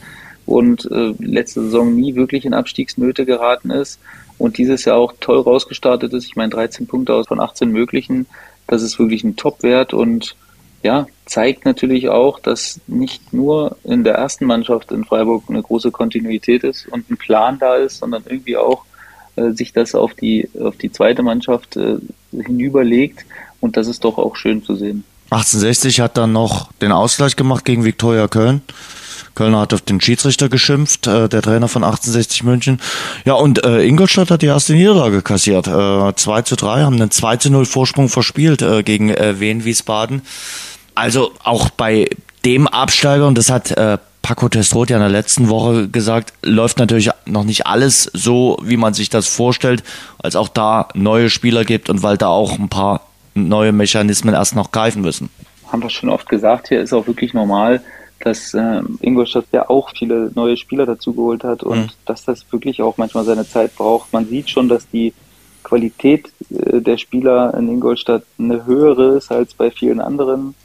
und 0.46 0.90
äh, 0.92 1.14
letzte 1.20 1.64
Saison 1.64 1.96
nie 1.96 2.16
wirklich 2.16 2.46
in 2.46 2.54
Abstiegsnöte 2.54 3.26
geraten 3.26 3.72
ist 3.72 4.00
und 4.38 4.58
dieses 4.58 4.86
Jahr 4.86 4.98
auch 4.98 5.14
toll 5.20 5.40
rausgestartet 5.40 6.14
ist. 6.14 6.26
Ich 6.26 6.36
meine, 6.36 6.50
13 6.50 6.86
Punkte 6.88 7.16
aus 7.16 7.28
von 7.28 7.40
18 7.40 7.72
möglichen 7.72 8.28
das 8.68 8.82
ist 8.82 9.00
wirklich 9.00 9.24
ein 9.24 9.36
Top-Wert 9.36 9.94
und 9.94 10.36
ja, 10.84 11.08
zeigt 11.26 11.66
natürlich 11.66 12.10
auch, 12.10 12.40
dass 12.40 12.80
nicht 12.88 13.34
nur 13.34 13.78
in 13.84 14.04
der 14.04 14.16
ersten 14.16 14.46
Mannschaft 14.46 14.92
in 14.92 15.04
Freiburg 15.04 15.44
eine 15.50 15.62
große 15.62 15.92
Kontinuität 15.92 16.64
ist 16.64 16.88
und 16.88 17.10
ein 17.10 17.18
Plan 17.18 17.58
da 17.60 17.76
ist, 17.76 17.98
sondern 17.98 18.24
irgendwie 18.28 18.58
auch 18.58 18.86
äh, 19.36 19.52
sich 19.52 19.74
das 19.74 19.96
auf 19.96 20.14
die, 20.14 20.50
auf 20.60 20.78
die 20.78 20.92
zweite 20.92 21.24
Mannschaft 21.24 21.78
äh, 21.78 21.98
hinüberlegt. 22.32 23.26
Und 23.60 23.76
das 23.76 23.88
ist 23.88 24.04
doch 24.04 24.18
auch 24.18 24.36
schön 24.36 24.64
zu 24.64 24.76
sehen. 24.76 25.04
1860 25.30 26.00
hat 26.00 26.18
dann 26.18 26.32
noch 26.32 26.72
den 26.82 26.92
Ausgleich 26.92 27.36
gemacht 27.36 27.66
gegen 27.66 27.84
Viktoria 27.84 28.28
Köln. 28.28 28.62
Kölner 29.36 29.60
hat 29.60 29.74
auf 29.74 29.82
den 29.82 30.02
Schiedsrichter 30.02 30.50
geschimpft, 30.50 31.06
äh, 31.06 31.30
der 31.30 31.42
Trainer 31.42 31.68
von 31.68 31.84
1860 31.84 32.44
München. 32.44 32.82
Ja, 33.24 33.34
und 33.34 33.64
äh, 33.64 33.84
Ingolstadt 33.84 34.32
hat 34.32 34.42
die 34.42 34.48
erste 34.48 34.74
Niederlage 34.74 35.22
kassiert. 35.22 35.68
Äh, 35.68 36.16
2 36.16 36.42
zu 36.42 36.56
3, 36.56 36.82
haben 36.82 36.96
einen 36.96 37.12
2 37.12 37.38
zu 37.38 37.52
0 37.52 37.66
Vorsprung 37.66 38.10
verspielt 38.10 38.62
äh, 38.62 38.82
gegen 38.84 39.10
äh, 39.10 39.40
Wien 39.40 39.64
Wiesbaden. 39.64 40.24
Also 40.96 41.32
auch 41.44 41.70
bei 41.70 42.10
dem 42.46 42.68
Absteiger, 42.68 43.28
und 43.28 43.38
das 43.38 43.52
hat 43.52 43.72
äh, 43.72 44.00
Paco 44.24 44.50
Testrot 44.50 44.90
ja 44.90 44.98
in 44.98 45.02
der 45.02 45.10
letzten 45.10 45.48
Woche 45.48 45.88
gesagt, 45.88 46.34
läuft 46.42 46.80
natürlich 46.80 47.12
noch 47.26 47.44
nicht 47.44 47.68
alles 47.68 48.10
so, 48.14 48.58
wie 48.64 48.76
man 48.76 48.94
sich 48.94 49.10
das 49.10 49.28
vorstellt, 49.28 49.84
als 50.18 50.36
auch 50.36 50.50
da 50.50 50.90
neue 50.96 51.30
Spieler 51.30 51.64
gibt 51.64 51.90
und 51.90 52.04
weil 52.04 52.18
da 52.18 52.28
auch 52.28 52.58
ein 52.58 52.70
paar 52.70 53.07
neue 53.38 53.72
Mechanismen 53.72 54.34
erst 54.34 54.56
noch 54.56 54.72
greifen 54.72 55.02
müssen. 55.02 55.30
Haben 55.72 55.84
wir 55.84 55.90
schon 55.90 56.10
oft 56.10 56.30
gesagt, 56.30 56.70
hier 56.70 56.82
ist 56.82 56.94
auch 56.94 57.08
wirklich 57.08 57.34
normal, 57.34 57.82
dass 58.20 58.54
äh, 58.54 58.82
Ingolstadt 59.02 59.46
ja 59.52 59.70
auch 59.70 59.92
viele 59.92 60.32
neue 60.34 60.58
Spieler 60.58 60.86
dazu 60.86 61.14
geholt 61.14 61.44
hat 61.44 61.64
und 61.64 61.78
mhm. 61.78 61.90
dass 62.06 62.26
das 62.26 62.46
wirklich 62.52 62.82
auch 62.82 62.98
manchmal 62.98 63.26
seine 63.26 63.48
Zeit 63.48 63.76
braucht. 63.76 64.12
Man 64.12 64.28
sieht 64.28 64.50
schon, 64.50 64.70
dass 64.70 64.90
die 64.90 65.14
Qualität 65.64 66.32
äh, 66.50 66.82
der 66.82 66.98
Spieler 66.98 67.54
in 67.56 67.70
Ingolstadt 67.70 68.24
eine 68.40 68.66
höhere 68.66 69.18
ist 69.18 69.32
als 69.32 69.54
bei 69.54 69.70
vielen 69.70 70.00
anderen 70.00 70.56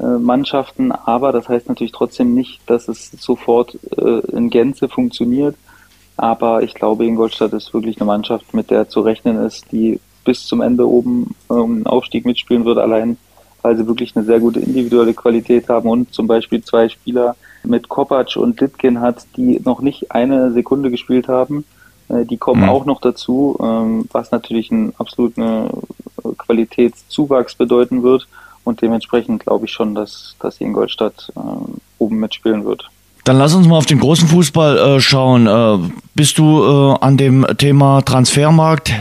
äh, 0.00 0.04
Mannschaften, 0.04 0.92
aber 0.92 1.32
das 1.32 1.48
heißt 1.48 1.68
natürlich 1.68 1.92
trotzdem 1.92 2.34
nicht, 2.34 2.60
dass 2.66 2.88
es 2.88 3.10
sofort 3.12 3.78
äh, 3.96 4.20
in 4.32 4.50
Gänze 4.50 4.88
funktioniert. 4.88 5.56
Aber 6.16 6.62
ich 6.62 6.74
glaube, 6.74 7.04
Ingolstadt 7.04 7.52
ist 7.52 7.74
wirklich 7.74 7.98
eine 8.00 8.06
Mannschaft, 8.06 8.54
mit 8.54 8.70
der 8.70 8.88
zu 8.88 9.00
rechnen 9.00 9.36
ist, 9.44 9.72
die 9.72 10.00
bis 10.24 10.46
zum 10.46 10.60
Ende 10.60 10.88
oben 10.88 11.34
den 11.50 11.86
Aufstieg 11.86 12.24
mitspielen 12.24 12.64
wird. 12.64 12.78
Allein 12.78 13.16
weil 13.64 13.76
sie 13.78 13.86
wirklich 13.86 14.14
eine 14.14 14.26
sehr 14.26 14.40
gute 14.40 14.60
individuelle 14.60 15.14
Qualität 15.14 15.70
haben 15.70 15.88
und 15.88 16.12
zum 16.12 16.26
Beispiel 16.26 16.62
zwei 16.62 16.90
Spieler 16.90 17.34
mit 17.64 17.88
Kopacz 17.88 18.36
und 18.36 18.60
Litkin 18.60 19.00
hat, 19.00 19.24
die 19.38 19.58
noch 19.64 19.80
nicht 19.80 20.12
eine 20.12 20.52
Sekunde 20.52 20.90
gespielt 20.90 21.28
haben. 21.28 21.64
Äh, 22.10 22.26
die 22.26 22.36
kommen 22.36 22.64
mhm. 22.64 22.68
auch 22.68 22.84
noch 22.84 23.00
dazu, 23.00 23.56
ähm, 23.62 24.06
was 24.12 24.30
natürlich 24.30 24.70
ein 24.70 24.92
absoluter 24.98 25.70
Qualitätszuwachs 26.36 27.54
bedeuten 27.54 28.02
wird. 28.02 28.28
Und 28.64 28.82
dementsprechend 28.82 29.44
glaube 29.44 29.64
ich 29.64 29.72
schon, 29.72 29.94
dass, 29.94 30.36
dass 30.40 30.60
Ingolstadt 30.60 31.32
ähm, 31.34 31.78
oben 31.98 32.18
mitspielen 32.18 32.66
wird. 32.66 32.90
Dann 33.24 33.38
lass 33.38 33.54
uns 33.54 33.66
mal 33.66 33.78
auf 33.78 33.86
den 33.86 34.00
großen 34.00 34.28
Fußball 34.28 34.76
äh, 34.76 35.00
schauen. 35.00 35.46
Äh, 35.46 35.78
bist 36.14 36.36
du 36.36 36.62
äh, 36.62 36.98
an 37.00 37.16
dem 37.16 37.46
Thema 37.56 38.02
Transfermarkt 38.02 38.92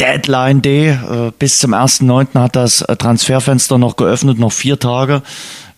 Deadline 0.00 0.62
Day. 0.62 0.88
Äh, 0.88 1.32
bis 1.38 1.58
zum 1.58 1.74
1.9. 1.74 2.38
hat 2.38 2.56
das 2.56 2.80
äh, 2.82 2.96
Transferfenster 2.96 3.78
noch 3.78 3.96
geöffnet, 3.96 4.38
noch 4.38 4.52
vier 4.52 4.78
Tage. 4.78 5.22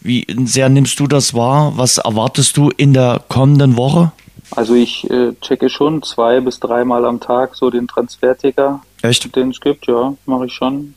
Wie 0.01 0.27
sehr 0.45 0.69
nimmst 0.69 0.99
du 1.01 1.07
das 1.07 1.35
wahr? 1.35 1.73
Was 1.77 1.99
erwartest 1.99 2.57
du 2.57 2.71
in 2.77 2.95
der 2.95 3.21
kommenden 3.29 3.77
Woche? 3.77 4.13
Also 4.53 4.75
ich 4.75 5.09
äh, 5.11 5.33
checke 5.41 5.69
schon 5.69 6.03
zwei 6.03 6.41
bis 6.41 6.61
dreimal 6.61 7.05
am 7.05 7.21
Tag 7.21 7.57
so 7.57 7.71
den 7.71 7.89
Transferticker, 7.89 8.83
Echt? 9.03 9.35
den 9.35 9.51
es 9.51 9.61
gibt, 9.61 9.87
ja, 9.87 10.15
mache 10.27 10.47
ich 10.47 10.53
schon. 10.53 10.95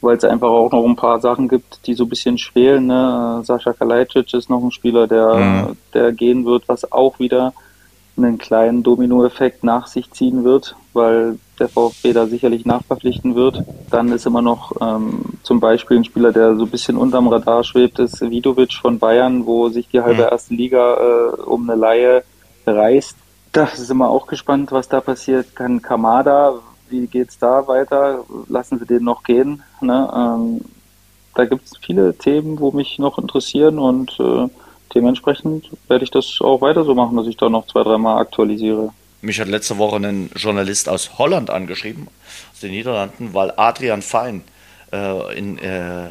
Weil 0.00 0.16
es 0.16 0.24
einfach 0.24 0.48
auch 0.48 0.70
noch 0.72 0.84
ein 0.84 0.96
paar 0.96 1.20
Sachen 1.20 1.48
gibt, 1.48 1.86
die 1.86 1.94
so 1.94 2.04
ein 2.04 2.08
bisschen 2.08 2.38
schwelen. 2.38 2.86
Ne? 2.86 3.42
Sascha 3.44 3.72
Kalajdzic 3.72 4.32
ist 4.32 4.48
noch 4.48 4.62
ein 4.62 4.70
Spieler, 4.70 5.06
der, 5.06 5.34
mhm. 5.34 5.76
der 5.92 6.12
gehen 6.12 6.46
wird, 6.46 6.68
was 6.68 6.90
auch 6.90 7.18
wieder 7.18 7.52
einen 8.16 8.38
kleinen 8.38 8.82
Dominoeffekt 8.82 9.64
nach 9.64 9.86
sich 9.86 10.10
ziehen 10.10 10.44
wird, 10.44 10.74
weil 10.92 11.38
der 11.60 11.68
VfB 11.68 12.12
da 12.12 12.26
sicherlich 12.26 12.64
nachverpflichten 12.64 13.34
wird. 13.34 13.62
Dann 13.90 14.10
ist 14.10 14.26
immer 14.26 14.42
noch 14.42 14.72
ähm, 14.80 15.20
zum 15.42 15.60
Beispiel 15.60 15.98
ein 15.98 16.04
Spieler, 16.04 16.32
der 16.32 16.56
so 16.56 16.64
ein 16.64 16.70
bisschen 16.70 16.96
unterm 16.96 17.28
Radar 17.28 17.62
schwebt, 17.62 17.98
ist 17.98 18.20
Vidovic 18.20 18.74
von 18.74 18.98
Bayern, 18.98 19.46
wo 19.46 19.68
sich 19.68 19.88
die 19.88 20.00
halbe 20.00 20.22
mhm. 20.22 20.28
erste 20.30 20.54
Liga 20.54 20.94
äh, 20.94 21.40
um 21.42 21.68
eine 21.68 21.78
Laie 21.78 22.24
reißt. 22.66 23.16
Da 23.52 23.64
ist 23.64 23.90
immer 23.90 24.08
auch 24.08 24.26
gespannt, 24.26 24.72
was 24.72 24.88
da 24.88 25.00
passiert. 25.00 25.54
Kann 25.54 25.82
Kamada, 25.82 26.54
wie 26.88 27.06
geht's 27.06 27.38
da 27.38 27.66
weiter? 27.66 28.24
Lassen 28.48 28.78
Sie 28.78 28.86
den 28.86 29.04
noch 29.04 29.22
gehen? 29.22 29.62
Ne? 29.80 30.10
Ähm, 30.14 30.60
da 31.34 31.44
gibt 31.44 31.66
es 31.66 31.76
viele 31.80 32.14
Themen, 32.16 32.58
wo 32.58 32.72
mich 32.72 32.98
noch 32.98 33.18
interessieren 33.18 33.78
und 33.78 34.18
äh, 34.18 34.48
dementsprechend 34.94 35.70
werde 35.88 36.04
ich 36.04 36.10
das 36.10 36.38
auch 36.40 36.60
weiter 36.60 36.84
so 36.84 36.94
machen, 36.94 37.16
dass 37.16 37.26
ich 37.26 37.36
da 37.36 37.48
noch 37.48 37.66
zwei, 37.66 37.82
dreimal 37.82 38.18
aktualisiere. 38.18 38.92
Mich 39.22 39.38
hat 39.38 39.48
letzte 39.48 39.76
Woche 39.76 39.96
ein 39.96 40.30
Journalist 40.34 40.88
aus 40.88 41.18
Holland 41.18 41.50
angeschrieben, 41.50 42.08
aus 42.52 42.60
den 42.60 42.70
Niederlanden, 42.70 43.34
weil 43.34 43.52
Adrian 43.56 44.02
Fein 44.02 44.42
äh, 44.92 45.36
in 45.36 45.58
äh, 45.58 46.10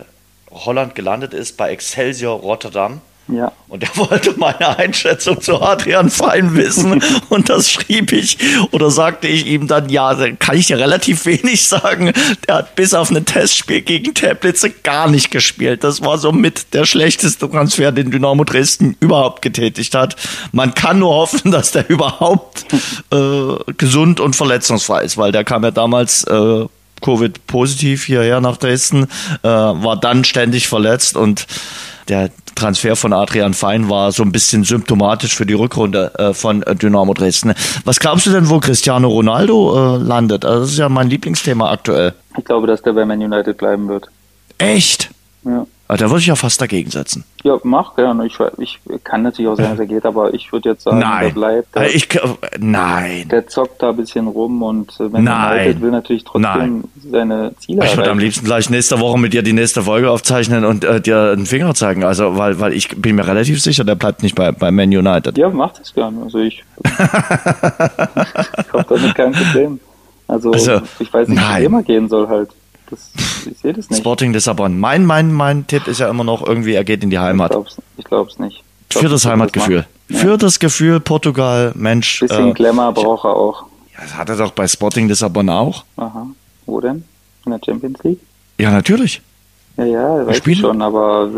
Holland 0.51 0.95
gelandet 0.95 1.33
ist 1.33 1.57
bei 1.57 1.71
Excelsior 1.71 2.39
Rotterdam 2.39 3.01
ja. 3.31 3.51
Und 3.67 3.83
er 3.83 3.95
wollte 3.95 4.33
meine 4.37 4.77
Einschätzung 4.79 5.39
zu 5.39 5.61
Adrian 5.61 6.09
Fein 6.09 6.55
wissen. 6.55 7.03
Und 7.29 7.49
das 7.49 7.69
schrieb 7.69 8.11
ich 8.11 8.37
oder 8.71 8.89
sagte 8.89 9.27
ich 9.27 9.45
ihm 9.45 9.67
dann, 9.67 9.89
ja, 9.89 10.15
kann 10.39 10.57
ich 10.57 10.67
dir 10.67 10.79
relativ 10.79 11.25
wenig 11.25 11.67
sagen. 11.67 12.11
Der 12.47 12.55
hat 12.55 12.75
bis 12.75 12.95
auf 12.95 13.11
ein 13.11 13.25
Testspiel 13.25 13.81
gegen 13.81 14.15
Tablitze 14.15 14.71
gar 14.71 15.07
nicht 15.07 15.29
gespielt. 15.29 15.83
Das 15.83 16.01
war 16.01 16.17
somit 16.17 16.73
der 16.73 16.85
schlechteste 16.85 17.49
Transfer, 17.49 17.91
den 17.91 18.09
Dynamo 18.09 18.43
Dresden 18.43 18.97
überhaupt 18.99 19.43
getätigt 19.43 19.93
hat. 19.93 20.15
Man 20.51 20.73
kann 20.73 20.99
nur 20.99 21.13
hoffen, 21.13 21.51
dass 21.51 21.71
der 21.71 21.87
überhaupt 21.87 22.65
äh, 23.11 23.73
gesund 23.77 24.19
und 24.19 24.35
verletzungsfrei 24.35 25.03
ist, 25.03 25.17
weil 25.17 25.31
der 25.31 25.43
kam 25.43 25.63
ja 25.63 25.71
damals 25.71 26.23
äh, 26.23 26.65
Covid-positiv 27.01 28.05
hierher 28.05 28.41
nach 28.41 28.57
Dresden, 28.57 29.03
äh, 29.43 29.47
war 29.47 29.97
dann 29.97 30.23
ständig 30.23 30.67
verletzt 30.67 31.15
und 31.15 31.45
der 32.09 32.29
Transfer 32.55 32.95
von 32.95 33.13
Adrian 33.13 33.53
Fein 33.53 33.89
war 33.89 34.11
so 34.11 34.23
ein 34.23 34.31
bisschen 34.31 34.63
symptomatisch 34.63 35.35
für 35.35 35.45
die 35.45 35.53
Rückrunde 35.53 36.11
äh, 36.17 36.33
von 36.33 36.63
äh, 36.63 36.75
Dynamo 36.75 37.13
Dresden. 37.13 37.53
Was 37.85 37.99
glaubst 37.99 38.25
du 38.25 38.31
denn, 38.31 38.49
wo 38.49 38.59
Cristiano 38.59 39.07
Ronaldo 39.07 39.95
äh, 39.95 39.97
landet? 39.97 40.43
Also 40.43 40.61
das 40.61 40.71
ist 40.71 40.77
ja 40.77 40.89
mein 40.89 41.09
Lieblingsthema 41.09 41.71
aktuell. 41.71 42.13
Ich 42.37 42.45
glaube, 42.45 42.67
dass 42.67 42.81
der 42.81 42.93
bei 42.93 43.05
Man 43.05 43.19
United 43.21 43.57
bleiben 43.57 43.87
wird. 43.87 44.07
Echt? 44.57 45.09
Ja. 45.45 45.65
Ah, 45.91 45.97
da 45.97 46.07
würde 46.07 46.19
ich 46.19 46.27
ja 46.27 46.35
fast 46.35 46.61
dagegen 46.61 46.91
setzen. 46.91 47.23
Ja, 47.41 47.57
mach 47.63 47.95
gerne. 47.95 48.27
Ich, 48.27 48.37
ich 48.59 48.79
kann 49.03 49.23
natürlich 49.23 49.49
auch 49.49 49.55
sagen, 49.55 49.71
dass 49.71 49.79
er 49.79 49.87
geht, 49.87 50.05
aber 50.05 50.31
ich 50.35 50.53
würde 50.53 50.69
jetzt 50.69 50.83
sagen, 50.83 50.99
nein. 50.99 51.23
der 51.23 51.29
bleibt. 51.33 51.75
Der, 51.75 51.95
ich, 51.95 52.07
nein. 52.59 53.27
Der 53.27 53.47
zockt 53.47 53.81
da 53.81 53.89
ein 53.89 53.95
bisschen 53.95 54.27
rum 54.27 54.61
und 54.61 54.91
äh, 54.99 55.11
wenn 55.11 55.23
nein. 55.23 55.81
will 55.81 55.89
natürlich 55.89 56.25
trotzdem 56.25 56.41
nein. 56.43 56.83
seine 57.09 57.55
Ziele 57.57 57.83
Ich 57.83 57.97
würde 57.97 58.11
am 58.11 58.19
liebsten 58.19 58.45
gleich 58.45 58.69
nächste 58.69 58.99
Woche 58.99 59.17
mit 59.17 59.33
dir 59.33 59.41
die 59.41 59.53
nächste 59.53 59.81
Folge 59.81 60.11
aufzeichnen 60.11 60.63
und 60.63 60.83
äh, 60.83 61.01
dir 61.01 61.31
einen 61.31 61.47
Finger 61.47 61.73
zeigen. 61.73 62.03
Also, 62.03 62.37
weil, 62.37 62.59
weil 62.59 62.73
ich 62.73 62.89
bin 62.89 63.15
mir 63.15 63.25
relativ 63.25 63.59
sicher, 63.59 63.83
der 63.83 63.95
bleibt 63.95 64.21
nicht 64.21 64.35
bei, 64.35 64.51
bei 64.51 64.69
Man 64.69 64.89
United. 64.89 65.39
Ja, 65.39 65.49
macht 65.49 65.79
es 65.79 65.91
gerne. 65.95 66.21
Also 66.21 66.37
ich, 66.37 66.63
ich 66.83 68.73
habe 68.73 68.85
damit 68.87 69.15
kein 69.15 69.31
Problem. 69.31 69.79
Also, 70.27 70.51
also 70.51 70.81
ich 70.99 71.11
weiß 71.11 71.29
nicht, 71.29 71.41
wie 71.41 71.63
immer 71.63 71.81
gehen 71.81 72.09
soll 72.09 72.27
halt. 72.27 72.51
Das, 72.89 73.11
ich 73.45 73.57
sehe 73.59 73.73
das 73.73 73.89
nicht. 73.89 73.99
Sporting 73.99 74.33
Lissabon. 74.33 74.79
Mein, 74.79 75.05
mein, 75.05 75.33
mein 75.33 75.67
Tipp 75.67 75.87
ist 75.87 75.99
ja 75.99 76.09
immer 76.09 76.23
noch 76.23 76.45
irgendwie, 76.45 76.73
er 76.73 76.83
geht 76.83 77.03
in 77.03 77.09
die 77.09 77.19
Heimat. 77.19 77.55
Ich 77.97 78.05
glaube 78.05 78.29
es 78.29 78.39
nicht. 78.39 78.63
Ich 78.83 78.89
glaub, 78.89 79.03
Für 79.03 79.09
das 79.09 79.25
Heimatgefühl. 79.25 79.85
Das 80.07 80.21
Für 80.21 80.37
das 80.37 80.59
Gefühl 80.59 80.99
Portugal, 80.99 81.71
Mensch. 81.75 82.19
Bisschen 82.19 82.49
äh, 82.49 82.53
Glamour 82.53 82.93
braucht 82.93 83.25
er 83.25 83.35
auch. 83.35 83.63
Ja, 83.93 84.01
das 84.01 84.15
hat 84.15 84.29
er 84.29 84.37
doch 84.37 84.51
bei 84.51 84.67
Sporting 84.67 85.07
Lissabon 85.07 85.49
auch. 85.49 85.83
Aha. 85.97 86.27
Wo 86.65 86.81
denn? 86.81 87.03
In 87.45 87.51
der 87.51 87.59
Champions 87.63 88.03
League? 88.03 88.19
Ja, 88.57 88.71
natürlich. 88.71 89.21
Ja, 89.77 89.85
ja, 89.85 90.27
weiß 90.27 90.41
ich 90.45 90.59
schon, 90.59 90.81
aber 90.81 91.29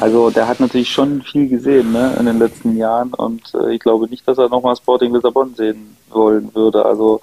also 0.00 0.30
der 0.30 0.46
hat 0.46 0.60
natürlich 0.60 0.90
schon 0.92 1.22
viel 1.22 1.48
gesehen 1.48 1.92
ne, 1.92 2.14
in 2.20 2.26
den 2.26 2.38
letzten 2.38 2.76
Jahren 2.76 3.12
und 3.14 3.52
äh, 3.54 3.74
ich 3.74 3.80
glaube 3.80 4.06
nicht, 4.08 4.26
dass 4.28 4.38
er 4.38 4.48
nochmal 4.48 4.76
Sporting 4.76 5.12
Lissabon 5.12 5.54
sehen 5.56 5.96
wollen 6.10 6.54
würde. 6.54 6.84
Also 6.84 7.20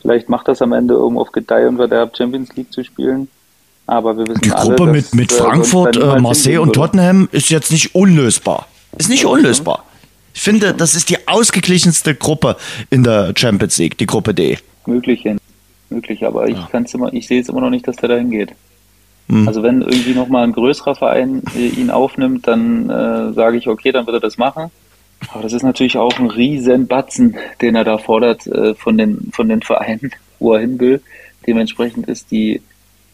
Vielleicht 0.00 0.28
macht 0.28 0.48
das 0.48 0.62
am 0.62 0.72
Ende, 0.72 0.98
um 0.98 1.18
auf 1.18 1.32
Gedeih 1.32 1.68
und 1.68 1.76
Verderb 1.76 2.16
Champions 2.16 2.54
League 2.56 2.72
zu 2.72 2.84
spielen. 2.84 3.28
Aber 3.86 4.16
wir 4.16 4.26
wissen 4.28 4.42
Die 4.42 4.50
Gruppe 4.50 4.86
mit, 4.86 5.14
mit 5.14 5.32
Frankfurt, 5.32 5.96
äh, 5.96 6.20
Marseille 6.20 6.58
und 6.58 6.74
Tottenham 6.74 7.28
ist 7.32 7.48
jetzt 7.48 7.72
nicht 7.72 7.94
unlösbar. 7.94 8.68
Ist 8.96 9.08
nicht 9.08 9.24
unlösbar. 9.24 9.84
Ich 10.34 10.42
finde, 10.42 10.74
das 10.74 10.94
ist 10.94 11.10
die 11.10 11.26
ausgeglichenste 11.26 12.14
Gruppe 12.14 12.56
in 12.90 13.02
der 13.02 13.32
Champions 13.34 13.78
League, 13.78 13.96
die 13.98 14.06
Gruppe 14.06 14.34
D. 14.34 14.58
Möglich, 14.86 15.24
möglich, 15.90 16.24
aber 16.24 16.48
ich 16.48 16.56
ja. 16.56 16.68
kann's 16.70 16.94
immer, 16.94 17.12
ich 17.12 17.26
sehe 17.26 17.40
es 17.40 17.48
immer 17.48 17.60
noch 17.60 17.70
nicht, 17.70 17.88
dass 17.88 17.96
der 17.96 18.10
dahin 18.10 18.30
geht. 18.30 18.52
Hm. 19.28 19.48
Also 19.48 19.62
wenn 19.62 19.82
irgendwie 19.82 20.14
nochmal 20.14 20.44
ein 20.44 20.52
größerer 20.52 20.94
Verein 20.94 21.42
äh, 21.56 21.68
ihn 21.68 21.90
aufnimmt, 21.90 22.46
dann 22.46 22.88
äh, 22.88 23.32
sage 23.32 23.56
ich, 23.56 23.68
okay, 23.68 23.92
dann 23.92 24.06
wird 24.06 24.16
er 24.16 24.20
das 24.20 24.38
machen. 24.38 24.70
Aber 25.30 25.42
das 25.42 25.52
ist 25.52 25.62
natürlich 25.62 25.96
auch 25.96 26.18
ein 26.18 26.30
riesen 26.30 26.86
Batzen, 26.86 27.36
den 27.60 27.74
er 27.74 27.84
da 27.84 27.98
fordert 27.98 28.46
äh, 28.46 28.74
von, 28.74 28.96
den, 28.96 29.30
von 29.32 29.48
den 29.48 29.62
Vereinen, 29.62 30.12
wo 30.38 30.54
er 30.54 30.60
hin 30.60 30.78
will. 30.78 31.02
Dementsprechend 31.46 32.08
ist 32.08 32.30
die 32.30 32.62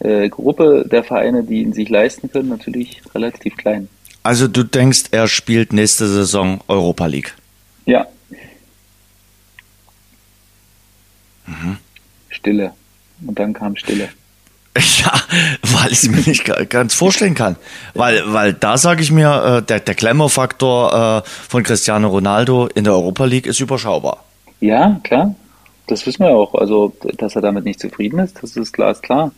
äh, 0.01 0.29
Gruppe 0.29 0.87
der 0.91 1.05
Vereine, 1.05 1.45
die 1.45 1.63
ihn 1.63 1.73
sich 1.73 1.89
leisten 1.89 2.31
können, 2.31 2.49
natürlich 2.49 3.01
relativ 3.15 3.57
klein. 3.57 3.89
Also 4.23 4.49
du 4.49 4.65
denkst, 4.65 5.05
er 5.11 5.29
spielt 5.29 5.73
nächste 5.73 6.09
Saison 6.09 6.61
Europa 6.69 7.07
League? 7.07 7.35
Ja. 7.87 8.07
Mhm. 11.47 11.77
Stille. 12.31 12.73
Und 13.27 13.39
dann 13.39 13.53
kam 13.53 13.77
Stille. 13.77 14.09
Ja, 15.05 15.13
weil 15.63 15.93
ich 15.93 16.03
es 16.03 16.09
mir 16.09 16.23
nicht 16.27 16.45
ganz 16.71 16.95
vorstellen 16.95 17.35
kann. 17.35 17.57
Weil, 17.95 18.23
weil 18.33 18.55
da 18.55 18.77
sage 18.77 19.03
ich 19.03 19.13
mir, 19.13 19.59
äh, 19.59 19.63
der, 19.63 19.81
der 19.81 19.95
Glamour-Faktor 19.95 21.23
äh, 21.25 21.29
von 21.29 21.63
Cristiano 21.63 22.09
Ronaldo 22.09 22.69
in 22.75 22.85
der 22.85 22.95
Europa 22.95 23.25
League 23.25 23.47
ist 23.47 23.61
überschaubar. 23.61 24.25
Ja, 24.61 24.99
klar. 25.05 25.35
Das 25.87 26.07
wissen 26.07 26.25
wir 26.25 26.31
auch. 26.31 26.55
Also, 26.55 26.95
dass 27.19 27.37
er 27.37 27.43
damit 27.43 27.65
nicht 27.65 27.79
zufrieden 27.79 28.19
ist, 28.19 28.43
das 28.43 28.57
ist 28.57 28.73
klar, 28.73 28.91
ist 28.91 29.03
klar. 29.03 29.33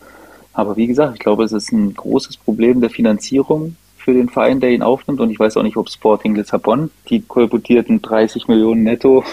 Aber 0.53 0.77
wie 0.77 0.87
gesagt, 0.87 1.15
ich 1.15 1.21
glaube, 1.21 1.45
es 1.45 1.53
ist 1.53 1.73
ein 1.73 1.93
großes 1.93 2.39
Problem 2.39 2.81
der 2.81 2.91
Finanzierung 2.91 3.77
für 3.99 4.15
den 4.15 4.29
Verein, 4.29 4.61
der 4.61 4.71
ihn 4.71 4.83
aufnimmt. 4.83 5.21
Und 5.21 5.31
ich 5.31 5.39
weiß 5.39 5.57
auch 5.57 5.63
nicht, 5.63 5.77
ob 5.77 5.91
Sporting 5.91 6.35
Lissabon 6.35 6.91
die 7.11 7.21
kolportierten 7.21 8.01
30 8.01 8.49
Millionen 8.49 8.85
netto 8.85 9.25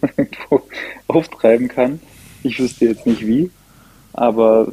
auftreiben 1.06 1.68
kann. 1.68 2.00
Ich 2.42 2.58
wüsste 2.58 2.86
jetzt 2.86 3.06
nicht 3.06 3.24
wie. 3.26 3.50
Aber 4.14 4.68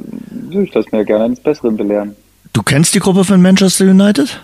ich 0.49 0.73
lasse 0.73 0.89
mir 0.91 1.05
gerne 1.05 1.25
eines 1.25 1.39
Besseren 1.39 1.77
belehren. 1.77 2.15
Du 2.53 2.63
kennst 2.63 2.93
die 2.95 2.99
Gruppe 2.99 3.23
von 3.23 3.41
Manchester 3.41 3.85
United? 3.85 4.41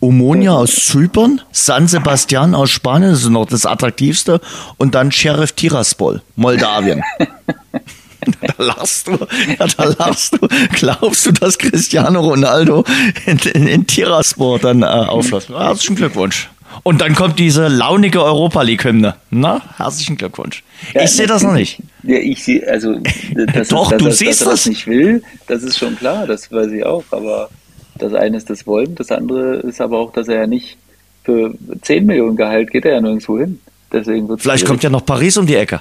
Omonia 0.00 0.52
aus 0.52 0.74
Zypern, 0.74 1.40
San 1.52 1.88
Sebastian 1.88 2.54
aus 2.54 2.70
Spanien, 2.70 3.12
das 3.12 3.22
ist 3.22 3.30
noch 3.30 3.46
das 3.46 3.64
attraktivste, 3.64 4.40
und 4.76 4.94
dann 4.94 5.10
Sheriff 5.10 5.52
Tiraspol, 5.52 6.20
Moldawien. 6.36 7.02
da 7.18 8.62
lachst 8.62 9.06
du, 9.06 9.12
ja, 9.58 9.66
da 9.76 9.84
lachst 9.98 10.34
du. 10.34 10.48
Glaubst 10.72 11.26
du, 11.26 11.32
dass 11.32 11.56
Cristiano 11.56 12.20
Ronaldo 12.20 12.84
in, 13.24 13.38
in, 13.38 13.66
in 13.66 13.86
Tiraspol 13.86 14.58
dann 14.58 14.82
äh, 14.82 14.86
aufläuft? 14.86 15.48
Herzlichen 15.48 15.96
Glückwunsch. 15.96 16.50
Und 16.86 17.00
dann 17.00 17.16
kommt 17.16 17.40
diese 17.40 17.66
launige 17.66 18.22
Europa 18.22 18.62
League-Hymne. 18.62 19.16
Na, 19.30 19.60
herzlichen 19.76 20.16
Glückwunsch. 20.16 20.62
Ja, 20.94 21.02
ich 21.02 21.10
sehe 21.10 21.26
das 21.26 21.42
noch 21.42 21.52
nicht. 21.52 21.82
Ja, 22.04 22.18
ich 22.18 22.44
sehe, 22.44 22.64
also, 22.68 22.94
das 23.52 23.66
Doch, 23.66 23.90
ist, 23.90 24.00
du 24.00 24.04
dass, 24.04 24.18
siehst 24.18 24.42
dass 24.42 24.46
er 24.46 24.50
das 24.52 24.66
nicht 24.66 24.86
will, 24.86 25.24
das 25.48 25.64
ist 25.64 25.76
schon 25.76 25.96
klar, 25.96 26.24
das 26.28 26.52
weiß 26.52 26.70
ich 26.70 26.86
auch. 26.86 27.02
Aber 27.10 27.50
das 27.98 28.14
eine 28.14 28.36
ist 28.36 28.48
das 28.48 28.64
Wollen, 28.68 28.94
das 28.94 29.10
andere 29.10 29.56
ist 29.56 29.80
aber 29.80 29.98
auch, 29.98 30.12
dass 30.12 30.28
er 30.28 30.36
ja 30.42 30.46
nicht 30.46 30.78
für 31.24 31.52
10 31.82 32.06
Millionen 32.06 32.36
Gehalt 32.36 32.70
geht 32.70 32.84
er 32.84 32.92
ja 32.92 33.00
nirgendwo 33.00 33.36
hin. 33.36 33.58
Deswegen 33.92 34.38
Vielleicht 34.38 34.64
kommt 34.64 34.84
ja 34.84 34.90
noch 34.90 35.04
Paris 35.04 35.36
um 35.36 35.46
die 35.46 35.56
Ecke. 35.56 35.80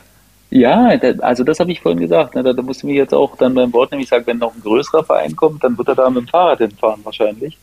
Ja, 0.49 0.87
also 1.19 1.43
das 1.43 1.59
habe 1.59 1.71
ich 1.71 1.81
vorhin 1.81 1.99
gesagt. 1.99 2.33
Ne? 2.33 2.41
Da, 2.41 2.53
da 2.53 2.63
musst 2.63 2.81
du 2.81 2.87
mir 2.87 2.95
jetzt 2.95 3.13
auch 3.13 3.37
dann 3.37 3.53
beim 3.53 3.71
Wort 3.73 3.91
nämlich 3.91 4.09
sagen, 4.09 4.25
wenn 4.25 4.39
noch 4.39 4.55
ein 4.55 4.61
größerer 4.61 5.03
Verein 5.03 5.35
kommt, 5.35 5.63
dann 5.63 5.77
wird 5.77 5.89
er 5.89 5.95
da 5.95 6.09
mit 6.09 6.23
dem 6.23 6.27
Fahrrad 6.27 6.57
hinfahren 6.57 7.01
wahrscheinlich 7.03 7.59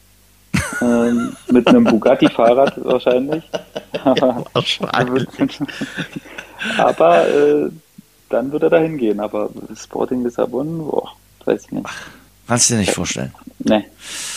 ähm, 0.80 1.36
mit 1.50 1.66
einem 1.68 1.84
Bugatti-Fahrrad 1.84 2.84
wahrscheinlich. 2.84 3.44
Aber, 4.04 4.44
aber 6.78 7.28
äh, 7.28 7.68
dann 8.28 8.52
wird 8.52 8.62
er 8.62 8.70
dahin 8.70 8.98
gehen. 8.98 9.20
Aber 9.20 9.50
Sporting 9.76 10.24
Lissabon, 10.24 10.78
boah, 10.78 11.10
weiß 11.44 11.64
ich 11.66 11.72
nicht. 11.72 11.86
Kannst 12.46 12.68
du 12.68 12.74
dir 12.74 12.80
nicht 12.80 12.92
vorstellen. 12.92 13.32
Nee. 13.60 13.84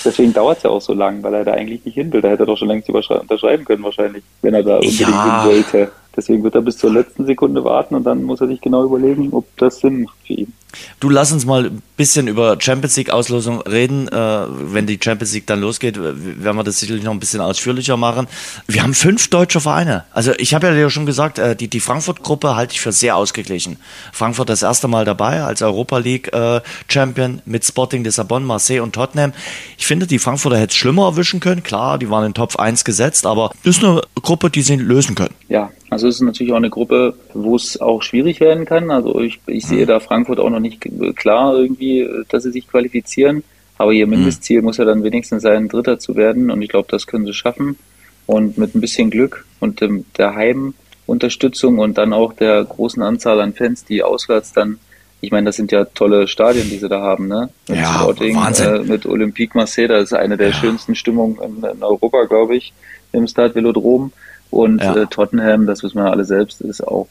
Deswegen 0.04 0.32
dauert 0.32 0.58
es 0.58 0.64
ja 0.64 0.70
auch 0.70 0.82
so 0.82 0.94
lang, 0.94 1.24
weil 1.24 1.34
er 1.34 1.44
da 1.44 1.54
eigentlich 1.54 1.84
nicht 1.84 1.96
hin 1.96 2.14
will. 2.14 2.22
Da 2.22 2.30
hätte 2.30 2.44
er 2.44 2.46
doch 2.46 2.58
schon 2.58 2.68
längst 2.68 2.90
unterschreiben 2.90 3.66
können 3.66 3.84
wahrscheinlich, 3.84 4.24
wenn 4.42 4.54
er 4.54 4.64
da 4.64 4.76
unbedingt 4.76 5.00
ja. 5.00 5.44
hin 5.44 5.52
wollte. 5.52 5.92
Deswegen 6.16 6.44
wird 6.44 6.56
er 6.56 6.62
bis 6.62 6.78
zur 6.78 6.94
letzten 6.94 7.26
Sekunde 7.26 7.64
warten 7.64 7.96
und 7.96 8.04
dann 8.04 8.24
muss 8.24 8.40
er 8.40 8.48
sich 8.48 8.62
genau 8.62 8.86
überlegen, 8.86 9.34
ob 9.34 9.46
das 9.58 9.80
Sinn 9.80 10.04
macht 10.04 10.16
für 10.26 10.34
ihn. 10.34 10.54
Du 11.00 11.10
lass 11.10 11.32
uns 11.32 11.46
mal 11.46 11.72
bisschen 11.98 12.28
über 12.28 12.58
Champions 12.60 12.98
League 12.98 13.10
Auslosung 13.10 13.62
reden. 13.62 14.08
Äh, 14.08 14.46
wenn 14.74 14.86
die 14.86 15.00
Champions 15.02 15.34
League 15.34 15.48
dann 15.48 15.62
losgeht, 15.62 15.98
werden 15.98 16.58
wir 16.58 16.64
das 16.64 16.80
sicherlich 16.80 17.04
noch 17.04 17.12
ein 17.12 17.20
bisschen 17.20 17.42
ausführlicher 17.42 17.98
machen. 17.98 18.28
Wir 18.68 18.84
haben 18.84 18.94
fünf 18.94 19.30
deutsche 19.30 19.62
Vereine. 19.62 20.06
Also 20.12 20.34
ich 20.38 20.54
habe 20.54 20.68
ja 20.68 20.74
dir 20.74 20.90
schon 20.90 21.06
gesagt, 21.06 21.40
äh, 21.40 21.56
die, 21.56 21.68
die 21.68 21.80
Frankfurt-Gruppe 21.80 22.56
halte 22.56 22.74
ich 22.74 22.82
für 22.82 22.92
sehr 22.92 23.16
ausgeglichen. 23.16 23.78
Frankfurt 24.12 24.50
das 24.50 24.64
erste 24.64 24.88
Mal 24.88 25.06
dabei 25.06 25.44
als 25.44 25.62
Europa 25.62 25.98
League 25.98 26.34
äh, 26.34 26.62
Champion 26.88 27.42
mit 27.46 27.66
Sporting 27.66 28.04
Lissabon, 28.04 28.44
Marseille 28.44 28.82
und 28.82 28.94
Tottenham. 28.94 29.34
Ich 29.78 29.86
finde, 29.86 30.08
die 30.08 30.20
Frankfurter 30.20 30.58
hätte 30.58 30.72
es 30.72 30.76
schlimmer 30.76 31.06
erwischen 31.06 31.40
können. 31.40 31.64
Klar, 31.64 31.98
die 31.98 32.10
waren 32.10 32.26
in 32.26 32.34
Top 32.34 32.58
1 32.58 32.84
gesetzt, 32.84 33.26
aber 33.26 33.52
das 33.64 33.78
ist 33.78 33.84
eine 33.84 34.02
Gruppe, 34.22 34.50
die 34.50 34.62
sie 34.62 34.76
lösen 34.76 35.16
können. 35.16 35.34
Ja, 35.48 35.72
also 35.90 36.08
es 36.08 36.16
ist 36.16 36.22
natürlich 36.22 36.52
auch 36.52 36.58
eine 36.58 36.70
Gruppe, 36.70 37.14
wo 37.34 37.56
es 37.56 37.80
auch 37.80 38.02
schwierig 38.02 38.40
werden 38.40 38.66
kann. 38.66 38.90
Also 38.92 39.20
ich, 39.20 39.40
ich 39.48 39.66
sehe 39.66 39.84
mhm. 39.84 39.88
da 39.88 40.00
Frankfurt 40.00 40.40
auch 40.40 40.50
noch 40.50 40.60
nicht 40.60 40.82
klar 41.16 41.56
irgendwie, 41.56 41.85
dass 42.30 42.44
sie 42.44 42.52
sich 42.52 42.68
qualifizieren. 42.68 43.44
Aber 43.78 43.92
ihr 43.92 44.06
mhm. 44.06 44.12
Mindestziel 44.12 44.62
muss 44.62 44.78
ja 44.78 44.86
dann 44.86 45.04
wenigstens 45.04 45.44
sein, 45.44 45.68
Dritter 45.68 46.00
zu 46.00 46.16
werden. 46.16 46.50
Und 46.50 46.62
ich 46.62 46.70
glaube, 46.70 46.88
das 46.90 47.08
können 47.08 47.26
sie 47.26 47.34
schaffen. 47.34 47.78
Und 48.26 48.58
mit 48.58 48.74
ein 48.74 48.82
bisschen 48.82 49.12
Glück 49.12 49.46
und 49.60 49.82
dem, 49.82 50.06
der 50.18 50.34
Heimunterstützung 50.36 51.78
und 51.78 51.98
dann 51.98 52.12
auch 52.14 52.34
der 52.34 52.64
großen 52.64 53.04
Anzahl 53.04 53.40
an 53.40 53.54
Fans, 53.54 53.86
die 53.86 54.02
auswärts 54.02 54.52
dann, 54.52 54.80
ich 55.22 55.32
meine, 55.32 55.46
das 55.46 55.58
sind 55.58 55.72
ja 55.72 55.86
tolle 55.86 56.28
Stadien, 56.28 56.70
die 56.70 56.78
sie 56.78 56.90
da 56.90 57.02
haben, 57.02 57.28
ne? 57.28 57.50
Mit 57.68 57.78
ja, 57.78 57.94
Sporting, 57.94 58.36
Wahnsinn. 58.36 58.76
Äh, 58.76 58.80
mit 58.80 59.06
Olympique 59.06 59.56
Marseille, 59.56 59.88
das 59.88 60.04
ist 60.06 60.14
eine 60.14 60.38
der 60.38 60.50
ja. 60.50 60.54
schönsten 60.54 60.96
Stimmungen 60.96 61.38
in, 61.42 61.64
in 61.64 61.84
Europa, 61.84 62.24
glaube 62.26 62.56
ich, 62.56 62.74
im 63.12 63.28
Stade 63.28 63.54
Velodrom. 63.54 64.12
Und 64.50 64.82
ja. 64.82 64.96
äh, 64.96 65.06
Tottenham, 65.08 65.68
das 65.68 65.84
wissen 65.84 65.98
wir 65.98 66.12
alle 66.12 66.26
selbst, 66.26 66.62
ist 66.62 66.82
auch 66.82 67.08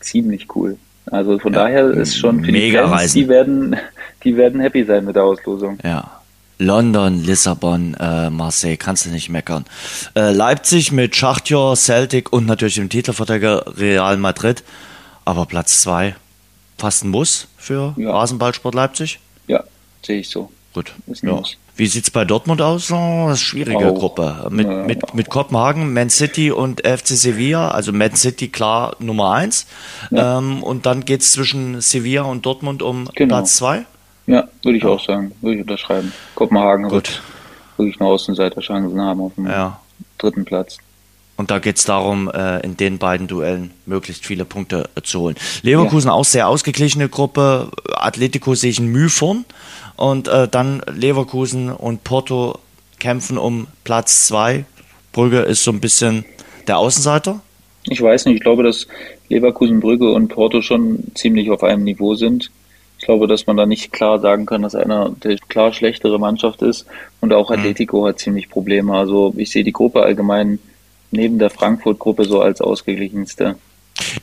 ziemlich 0.00 0.48
cool. 0.54 0.76
Also 1.10 1.38
von 1.38 1.52
ja, 1.52 1.64
daher 1.64 1.90
ist 1.90 2.16
schon 2.16 2.44
für 2.44 2.52
die 2.52 2.72
Fans, 2.72 3.12
die 3.12 3.28
werden, 3.28 3.76
die 4.24 4.36
werden 4.36 4.60
happy 4.60 4.84
sein 4.84 5.04
mit 5.04 5.16
der 5.16 5.24
Auslosung. 5.24 5.78
Ja. 5.82 6.22
London, 6.58 7.24
Lissabon, 7.24 7.94
äh, 7.94 8.30
Marseille, 8.30 8.76
kannst 8.76 9.06
du 9.06 9.10
nicht 9.10 9.28
meckern. 9.28 9.64
Äh, 10.14 10.30
Leipzig 10.30 10.92
mit 10.92 11.16
Schachtjor, 11.16 11.74
Celtic 11.76 12.32
und 12.32 12.46
natürlich 12.46 12.76
dem 12.76 12.88
Titelverteidiger 12.88 13.76
Real 13.78 14.16
Madrid. 14.16 14.62
Aber 15.24 15.46
Platz 15.46 15.80
zwei 15.80 16.14
fast 16.78 17.04
ein 17.04 17.08
Muss 17.10 17.48
für 17.56 17.94
ja. 17.96 18.12
Rasenballsport 18.12 18.74
Leipzig? 18.74 19.18
Ja, 19.48 19.64
sehe 20.02 20.20
ich 20.20 20.28
so. 20.28 20.50
Gut. 20.72 20.92
Ja. 21.22 21.42
Wie 21.74 21.86
sieht 21.86 22.04
es 22.04 22.10
bei 22.10 22.24
Dortmund 22.24 22.60
aus? 22.60 22.90
Oh, 22.90 22.94
das 22.94 22.98
ist 22.98 23.26
eine 23.28 23.36
schwierige 23.36 23.88
Auch. 23.88 23.98
Gruppe. 23.98 24.46
Mit, 24.50 24.66
ja. 24.68 24.84
mit, 24.84 25.14
mit 25.14 25.30
Kopenhagen, 25.30 25.92
Man 25.94 26.10
City 26.10 26.50
und 26.50 26.86
FC 26.86 27.08
Sevilla. 27.08 27.70
Also 27.70 27.92
Man 27.92 28.14
City 28.14 28.48
klar 28.48 28.94
Nummer 28.98 29.32
eins. 29.32 29.66
Ja. 30.10 30.38
Ähm, 30.38 30.62
und 30.62 30.84
dann 30.84 31.04
geht 31.04 31.22
es 31.22 31.32
zwischen 31.32 31.80
Sevilla 31.80 32.22
und 32.22 32.44
Dortmund 32.44 32.82
um 32.82 33.08
genau. 33.14 33.36
Platz 33.36 33.56
zwei. 33.56 33.86
Ja, 34.26 34.48
würde 34.62 34.76
ich 34.76 34.84
ja. 34.84 34.90
auch 34.90 35.02
sagen. 35.02 35.32
Würde 35.40 35.56
ich 35.56 35.62
unterschreiben. 35.62 36.12
Kopenhagen 36.34 36.84
Gut. 36.84 36.92
wird 36.92 37.22
wirklich 37.78 38.00
eine 38.00 38.10
Außenseiterchancen 38.10 39.00
haben 39.00 39.20
auf 39.20 39.34
dem 39.34 39.48
dritten 40.18 40.44
Platz. 40.44 40.78
Und 41.36 41.50
da 41.50 41.58
geht 41.58 41.78
es 41.78 41.84
darum, 41.84 42.30
äh, 42.30 42.60
in 42.60 42.76
den 42.76 42.98
beiden 42.98 43.26
Duellen 43.26 43.72
möglichst 43.86 44.26
viele 44.26 44.44
Punkte 44.44 44.90
zu 45.02 45.20
holen. 45.20 45.36
Leverkusen 45.62 46.10
auch 46.10 46.24
sehr 46.24 46.46
ausgeglichene 46.46 47.08
Gruppe. 47.08 47.70
Atletico 47.94 48.54
sehe 48.54 48.70
ich 48.70 48.78
ein 48.78 48.86
Mühe 48.86 49.08
vorn. 49.08 49.44
Und 50.02 50.26
äh, 50.26 50.48
dann 50.48 50.82
Leverkusen 50.92 51.70
und 51.70 52.02
Porto 52.02 52.58
kämpfen 52.98 53.38
um 53.38 53.68
Platz 53.84 54.26
zwei. 54.26 54.64
Brügge 55.12 55.42
ist 55.42 55.62
so 55.62 55.70
ein 55.70 55.78
bisschen 55.78 56.24
der 56.66 56.78
Außenseiter. 56.78 57.40
Ich 57.84 58.02
weiß 58.02 58.24
nicht, 58.24 58.34
ich 58.34 58.40
glaube, 58.40 58.64
dass 58.64 58.88
Leverkusen, 59.28 59.78
Brügge 59.78 60.10
und 60.10 60.26
Porto 60.26 60.60
schon 60.60 61.04
ziemlich 61.14 61.52
auf 61.52 61.62
einem 61.62 61.84
Niveau 61.84 62.16
sind. 62.16 62.50
Ich 62.98 63.04
glaube, 63.04 63.28
dass 63.28 63.46
man 63.46 63.56
da 63.56 63.64
nicht 63.64 63.92
klar 63.92 64.18
sagen 64.18 64.44
kann, 64.44 64.62
dass 64.62 64.74
einer 64.74 65.10
der 65.22 65.36
klar 65.48 65.72
schlechtere 65.72 66.18
Mannschaft 66.18 66.62
ist. 66.62 66.84
Und 67.20 67.32
auch 67.32 67.50
mhm. 67.50 67.58
Atletico 67.58 68.04
hat 68.04 68.18
ziemlich 68.18 68.50
Probleme. 68.50 68.96
Also 68.96 69.32
ich 69.36 69.52
sehe 69.52 69.62
die 69.62 69.70
Gruppe 69.70 70.02
allgemein 70.02 70.58
neben 71.12 71.38
der 71.38 71.50
Frankfurt-Gruppe 71.50 72.24
so 72.24 72.40
als 72.40 72.60
ausgeglichenste. 72.60 73.54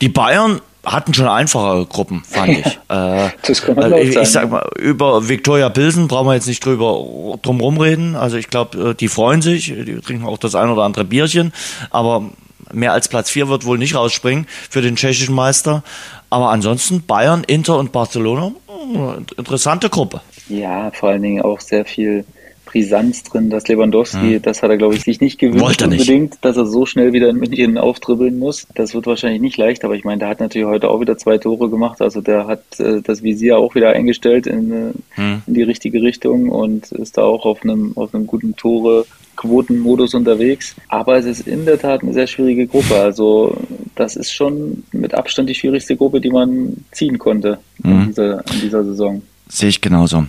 Die 0.02 0.10
Bayern 0.10 0.60
hatten 0.86 1.14
schon 1.14 1.28
einfache 1.28 1.86
Gruppen, 1.86 2.24
fand 2.24 2.60
ich. 2.60 2.66
äh, 2.90 3.30
das 3.46 3.62
kann 3.62 3.76
man 3.76 3.94
ich, 3.94 4.16
ich 4.16 4.30
sag 4.30 4.50
mal, 4.50 4.68
über 4.78 5.28
Viktoria 5.28 5.70
Pilsen 5.70 6.08
brauchen 6.08 6.28
wir 6.28 6.36
jetzt 6.36 6.48
nicht 6.48 6.64
drüber 6.64 7.38
drum 7.42 7.60
rumreden. 7.60 8.16
Also 8.16 8.38
ich 8.38 8.50
glaube, 8.50 8.92
äh, 8.92 8.94
die 8.96 9.08
freuen 9.08 9.42
sich, 9.42 9.66
die 9.66 10.00
trinken 10.00 10.26
auch 10.26 10.38
das 10.38 10.56
ein 10.56 10.70
oder 10.70 10.84
andere 10.84 11.06
Bierchen, 11.06 11.54
aber 11.90 12.30
mehr 12.72 12.94
als 12.94 13.08
Platz 13.08 13.30
4 13.30 13.50
wird 13.50 13.66
wohl 13.66 13.78
nicht 13.78 13.96
rausspringen 13.96 14.48
für 14.70 14.82
den 14.82 14.96
tschechischen 14.96 15.36
Meister. 15.36 15.84
Aber 16.30 16.50
ansonsten 16.50 17.04
Bayern, 17.06 17.44
Inter 17.44 17.78
und 17.78 17.92
Barcelona, 17.92 18.52
hm, 18.68 19.26
interessante 19.38 19.90
Gruppe. 19.90 20.22
Ja, 20.48 20.92
vor 20.92 21.10
allen 21.10 21.24
Dingen 21.24 21.42
auch 21.42 21.60
sehr 21.60 21.86
viel 21.86 22.26
Brisanz 22.72 23.24
drin, 23.24 23.50
dass 23.50 23.68
Lewandowski, 23.68 24.34
hm. 24.36 24.42
das 24.44 24.62
hat 24.62 24.70
er, 24.70 24.78
glaube 24.78 24.96
ich, 24.96 25.04
sich 25.04 25.22
nicht 25.22 25.40
gewünscht 25.40 25.82
unbedingt, 25.82 26.32
nicht. 26.32 26.46
dass 26.46 26.56
er 26.56 26.66
so 26.66 26.86
schnell 26.86 27.14
wieder 27.14 27.30
in 27.30 27.38
München 27.38 27.78
auftribbeln 27.78 28.38
muss. 28.38 28.68
Das 28.76 28.94
wird 28.94 29.08
wahrscheinlich 29.08 29.42
nicht 29.42 29.58
leicht, 29.58 29.84
aber 29.84 29.96
ich 29.96 30.04
meine, 30.04 30.20
der 30.20 30.28
hat 30.30 30.40
natürlich 30.40 30.68
heute 30.68 30.90
auch 30.90 31.02
wieder 31.02 31.18
zwei 31.18 31.40
Tore 31.40 31.70
gemacht. 31.70 32.02
Also 32.02 32.22
der 32.22 32.46
hat 32.46 32.80
äh, 32.80 33.02
das 33.02 33.24
Visier 33.24 33.58
auch 33.58 33.74
wieder 33.74 33.90
eingestellt 33.90 34.46
in, 34.46 34.72
äh, 34.72 34.92
hm. 35.12 35.42
in 35.48 35.54
die 35.54 35.64
richtige 35.64 36.02
Richtung 36.02 36.50
und 36.50 36.92
ist 36.92 37.18
da 37.18 37.24
auch 37.24 37.46
auf 37.46 37.64
einem, 37.64 37.94
auf 37.96 38.14
einem 38.14 38.28
guten 38.28 38.56
Tore. 38.56 39.06
Quotenmodus 39.36 40.16
unterwegs. 40.16 40.76
Aber 40.90 41.18
es 41.18 41.26
ist 41.26 41.48
in 41.48 41.64
der 41.64 41.80
Tat 41.80 42.04
eine 42.04 42.12
sehr 42.12 42.28
schwierige 42.28 42.68
Gruppe. 42.68 43.00
Also 43.00 43.56
das 43.96 44.18
ist 44.18 44.34
schon 44.34 44.84
mit 44.92 45.14
Abstand 45.14 45.48
die 45.48 45.56
schwierigste 45.56 45.96
Gruppe, 45.96 46.20
die 46.20 46.30
man 46.30 46.76
ziehen 46.92 47.18
konnte 47.18 47.58
mhm. 47.82 47.92
in, 47.92 48.08
dieser, 48.08 48.40
in 48.54 48.60
dieser 48.60 48.84
Saison. 48.84 49.22
Sehe 49.48 49.70
ich 49.70 49.80
genauso. 49.80 50.26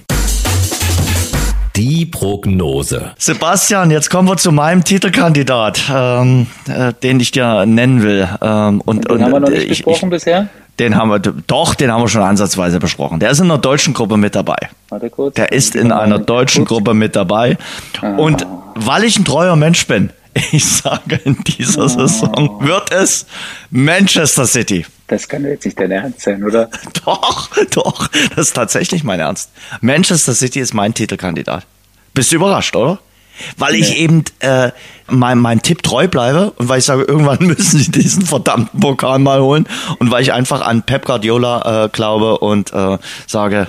Die 1.80 2.04
Prognose. 2.04 3.12
Sebastian, 3.16 3.90
jetzt 3.90 4.10
kommen 4.10 4.28
wir 4.28 4.36
zu 4.36 4.52
meinem 4.52 4.84
Titelkandidat, 4.84 5.80
ähm, 5.90 6.46
äh, 6.68 6.92
den 7.02 7.18
ich 7.20 7.30
dir 7.30 7.64
nennen 7.64 8.02
will. 8.02 8.28
Ähm, 8.42 8.82
und, 8.82 9.06
den 9.06 9.12
und, 9.12 9.22
haben 9.22 9.32
wir 9.32 9.40
noch 9.40 9.48
nicht 9.48 9.62
ich, 9.62 9.68
besprochen 9.68 10.08
ich, 10.08 10.10
bisher? 10.10 10.48
Den 10.78 10.94
haben 10.94 11.08
wir, 11.08 11.20
doch, 11.20 11.74
den 11.74 11.90
haben 11.90 12.02
wir 12.02 12.08
schon 12.08 12.20
ansatzweise 12.20 12.80
besprochen. 12.80 13.18
Der 13.18 13.30
ist 13.30 13.38
in 13.38 13.46
einer 13.46 13.56
deutschen 13.56 13.94
Gruppe 13.94 14.18
mit 14.18 14.34
dabei. 14.34 14.58
Warte 14.90 15.08
kurz. 15.08 15.36
Der 15.36 15.52
ist 15.52 15.74
in 15.74 15.90
einer 15.90 16.18
deutschen 16.18 16.66
Gruppe 16.66 16.92
mit 16.92 17.16
dabei. 17.16 17.56
Und 18.18 18.46
weil 18.74 19.04
ich 19.04 19.18
ein 19.18 19.24
treuer 19.24 19.56
Mensch 19.56 19.86
bin, 19.86 20.10
ich 20.52 20.64
sage, 20.64 21.20
in 21.24 21.36
dieser 21.44 21.88
Saison 21.88 22.58
wird 22.60 22.92
es 22.92 23.26
Manchester 23.70 24.46
City. 24.46 24.86
Das 25.06 25.28
kann 25.28 25.44
jetzt 25.44 25.64
nicht 25.64 25.78
dein 25.78 25.90
Ernst 25.90 26.20
sein, 26.20 26.44
oder? 26.44 26.70
Doch, 27.04 27.50
doch, 27.70 28.06
das 28.36 28.48
ist 28.48 28.52
tatsächlich 28.54 29.02
mein 29.02 29.18
Ernst. 29.18 29.50
Manchester 29.80 30.34
City 30.34 30.60
ist 30.60 30.72
mein 30.72 30.94
Titelkandidat. 30.94 31.66
Bist 32.14 32.30
du 32.30 32.36
überrascht, 32.36 32.76
oder? 32.76 33.00
Weil 33.56 33.74
ich 33.74 33.96
eben 33.96 34.24
äh, 34.40 34.70
mein, 35.08 35.38
mein 35.38 35.62
Tipp 35.62 35.82
treu 35.82 36.06
bleibe 36.06 36.52
und 36.52 36.68
weil 36.68 36.78
ich 36.78 36.84
sage, 36.84 37.02
irgendwann 37.02 37.38
müssen 37.40 37.78
sie 37.80 37.90
diesen 37.90 38.24
verdammten 38.24 38.78
Pokal 38.80 39.18
mal 39.18 39.40
holen 39.40 39.66
und 39.98 40.10
weil 40.10 40.22
ich 40.22 40.32
einfach 40.32 40.60
an 40.60 40.82
Pep 40.82 41.06
Guardiola 41.06 41.86
äh, 41.86 41.88
glaube 41.88 42.38
und 42.38 42.72
äh, 42.72 42.98
sage, 43.26 43.68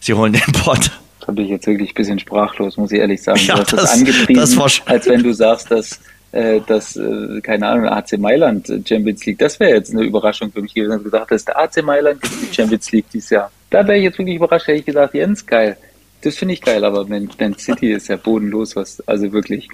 sie 0.00 0.14
holen 0.14 0.32
den 0.32 0.52
Pott. 0.52 0.90
Da 1.28 1.34
bin 1.34 1.44
ich 1.44 1.50
jetzt 1.50 1.66
wirklich 1.66 1.90
ein 1.90 1.94
bisschen 1.94 2.18
sprachlos, 2.18 2.78
muss 2.78 2.90
ich 2.90 3.00
ehrlich 3.00 3.22
sagen. 3.22 3.38
Ja, 3.44 3.56
du 3.56 3.60
hast 3.60 3.72
das, 3.74 3.82
das- 3.82 3.98
angepriesen, 3.98 4.40
das 4.40 4.56
war 4.56 4.70
als 4.86 5.06
wenn 5.10 5.22
du 5.22 5.34
sagst, 5.34 5.70
dass, 5.70 6.00
äh, 6.32 6.58
dass 6.66 6.96
äh, 6.96 7.40
keine 7.42 7.66
Ahnung, 7.68 7.86
AC 7.86 8.16
Mailand 8.18 8.66
Champions 8.88 9.26
League, 9.26 9.38
das 9.38 9.60
wäre 9.60 9.74
jetzt 9.74 9.92
eine 9.92 10.04
Überraschung 10.04 10.50
für 10.50 10.62
mich 10.62 10.72
gewesen. 10.72 10.90
Wenn 10.92 10.98
du 11.00 11.04
gesagt 11.04 11.30
hast, 11.30 11.44
der 11.48 11.58
AC 11.58 11.82
Mailand 11.84 12.22
gewinnt 12.22 12.50
die 12.50 12.54
Champions 12.54 12.90
League 12.92 13.04
dieses 13.12 13.28
Jahr. 13.28 13.50
Da 13.68 13.86
wäre 13.86 13.98
ich 13.98 14.04
jetzt 14.04 14.16
wirklich 14.18 14.36
überrascht, 14.36 14.68
hätte 14.68 14.78
ich 14.78 14.86
gesagt, 14.86 15.12
Jens, 15.12 15.44
geil. 15.44 15.76
Das 16.22 16.34
finde 16.34 16.54
ich 16.54 16.62
geil, 16.62 16.82
aber 16.82 17.06
Man, 17.06 17.28
Man 17.38 17.58
City 17.58 17.92
ist 17.92 18.08
ja 18.08 18.16
bodenlos, 18.16 18.74
was, 18.74 19.06
also 19.06 19.30
wirklich. 19.30 19.68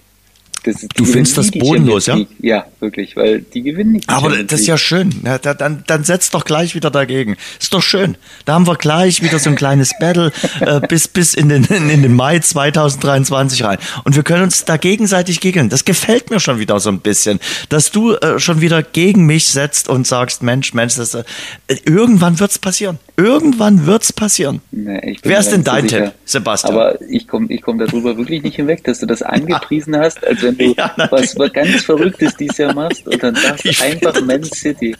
Das, 0.64 0.86
Du 0.96 1.04
findest 1.04 1.36
das 1.36 1.50
bodenlos, 1.50 2.06
League. 2.06 2.28
Ja, 2.40 2.64
wirklich, 2.80 3.16
weil 3.16 3.42
die 3.42 3.62
gewinnen 3.62 3.92
nicht. 3.92 4.08
die 4.08 4.12
Aber 4.12 4.30
Champions 4.30 4.50
das 4.50 4.60
ist 4.60 4.66
ja 4.66 4.78
schön. 4.78 5.10
Ja, 5.24 5.38
da, 5.38 5.52
dann, 5.52 5.84
dann 5.86 6.04
setzt 6.04 6.32
doch 6.34 6.44
gleich 6.44 6.74
wieder 6.74 6.90
dagegen. 6.90 7.36
Ist 7.60 7.74
doch 7.74 7.82
schön. 7.82 8.16
Da 8.46 8.54
haben 8.54 8.66
wir 8.66 8.76
gleich 8.76 9.22
wieder 9.22 9.38
so 9.38 9.50
ein 9.50 9.56
kleines 9.56 9.92
Battle 10.00 10.32
äh, 10.60 10.80
bis, 10.88 11.06
bis 11.06 11.34
in, 11.34 11.50
den, 11.50 11.64
in 11.64 12.02
den 12.02 12.14
Mai 12.14 12.38
2023 12.38 13.62
rein. 13.64 13.78
Und 14.04 14.16
wir 14.16 14.22
können 14.22 14.44
uns 14.44 14.64
da 14.64 14.76
gegenseitig 14.78 15.40
gegeln. 15.40 15.68
Das 15.68 15.84
gefällt 15.84 16.30
mir 16.30 16.40
schon 16.40 16.58
wieder 16.58 16.80
so 16.80 16.88
ein 16.88 17.00
bisschen, 17.00 17.40
dass 17.68 17.90
du 17.90 18.14
äh, 18.14 18.38
schon 18.38 18.60
wieder 18.60 18.82
gegen 18.82 19.26
mich 19.26 19.48
setzt 19.48 19.88
und 19.88 20.06
sagst, 20.06 20.42
Mensch, 20.42 20.72
Mensch, 20.74 20.94
das, 20.96 21.14
äh, 21.14 21.24
irgendwann 21.84 22.40
wird's 22.40 22.58
passieren. 22.58 22.98
Irgendwann 23.16 23.86
wird's 23.86 24.12
passieren. 24.12 24.60
Nee, 24.72 25.16
Wer 25.22 25.38
ist 25.38 25.50
denn 25.52 25.62
dein 25.62 25.88
sicher. 25.88 26.04
Tipp, 26.06 26.14
Sebastian? 26.24 26.72
Aber 26.72 27.00
ich 27.08 27.28
komme 27.28 27.46
ich 27.50 27.62
komm 27.62 27.78
darüber 27.78 28.16
wirklich 28.16 28.42
nicht 28.42 28.56
hinweg, 28.56 28.82
dass 28.84 28.98
du 29.00 29.06
das 29.06 29.22
angepriesen 29.22 29.96
hast, 29.96 30.26
als 30.26 30.42
wenn 30.42 30.53
du 30.58 30.64
Ja, 30.76 30.94
was, 31.10 31.34
ganz 31.52 31.84
Verrücktes 31.84 32.36
dieses 32.36 32.58
Jahr 32.58 32.74
machst 32.74 33.06
und 33.06 33.22
dann 33.22 33.34
sagst 33.34 33.64
du 33.64 33.68
Ich 33.68 33.82
einfach 33.82 34.14
finde 34.14 34.38
Man 34.38 34.44
City. 34.44 34.96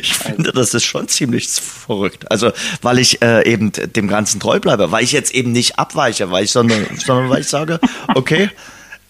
Ich 0.00 0.14
finde, 0.14 0.52
das 0.52 0.74
ist 0.74 0.84
schon 0.84 1.08
ziemlich 1.08 1.48
verrückt. 1.48 2.30
Also, 2.30 2.52
weil 2.82 2.98
ich 3.00 3.20
äh, 3.22 3.50
eben 3.50 3.72
dem 3.72 4.06
Ganzen 4.06 4.38
treu 4.38 4.60
bleibe, 4.60 4.92
weil 4.92 5.02
ich 5.02 5.12
jetzt 5.12 5.34
eben 5.34 5.50
nicht 5.52 5.78
abweiche, 5.78 6.30
weil 6.30 6.44
ich, 6.44 6.52
sondern, 6.52 6.86
sondern 7.04 7.28
weil 7.30 7.40
ich 7.40 7.48
sage, 7.48 7.80
okay, 8.14 8.48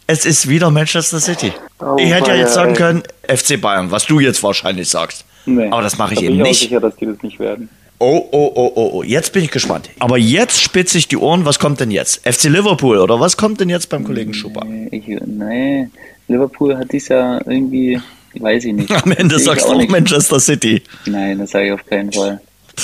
es 0.06 0.24
ist 0.24 0.48
wieder 0.48 0.70
Manchester 0.70 1.20
City. 1.20 1.52
Oh, 1.78 1.96
ich 1.98 2.10
hätte 2.12 2.30
ja 2.30 2.36
jetzt 2.36 2.54
sagen 2.54 2.70
ey. 2.70 2.76
können, 2.76 3.02
FC 3.28 3.60
Bayern, 3.60 3.90
was 3.90 4.06
du 4.06 4.20
jetzt 4.20 4.42
wahrscheinlich 4.42 4.88
sagst. 4.88 5.24
Nee, 5.44 5.68
Aber 5.70 5.82
das 5.82 5.98
mache 5.98 6.14
ich 6.14 6.20
da 6.20 6.26
eben 6.26 6.36
bin 6.36 6.40
ich 6.40 6.42
auch 6.42 6.48
nicht. 6.48 6.60
sicher, 6.60 6.80
dass 6.80 6.96
die 6.96 7.06
das 7.06 7.22
nicht 7.22 7.38
werden. 7.38 7.68
Oh, 8.04 8.28
oh, 8.32 8.52
oh, 8.56 8.72
oh, 8.74 8.90
oh. 8.94 9.02
Jetzt 9.04 9.32
bin 9.32 9.44
ich 9.44 9.52
gespannt. 9.52 9.88
Aber 10.00 10.18
jetzt 10.18 10.60
spitze 10.60 10.98
ich 10.98 11.06
die 11.06 11.16
Ohren. 11.16 11.44
Was 11.44 11.60
kommt 11.60 11.78
denn 11.78 11.92
jetzt? 11.92 12.28
FC 12.28 12.46
Liverpool 12.48 12.98
oder 12.98 13.20
was 13.20 13.36
kommt 13.36 13.60
denn 13.60 13.68
jetzt 13.68 13.90
beim 13.90 14.02
Kollegen 14.02 14.32
ich, 14.90 15.06
nee, 15.24 15.88
Liverpool 16.26 16.76
hat 16.76 16.90
dieses 16.90 17.10
Jahr 17.10 17.46
irgendwie, 17.46 18.00
weiß 18.34 18.64
ich 18.64 18.72
nicht. 18.72 18.90
Am 19.04 19.12
Ende 19.12 19.38
sagst 19.38 19.66
auch 19.66 19.68
du 19.68 19.74
auch 19.74 19.78
nicht. 19.78 19.92
Manchester 19.92 20.40
City. 20.40 20.82
Nein, 21.06 21.38
das 21.38 21.52
sage 21.52 21.66
ich 21.66 21.72
auf 21.74 21.86
keinen 21.86 22.12
Fall. 22.12 22.40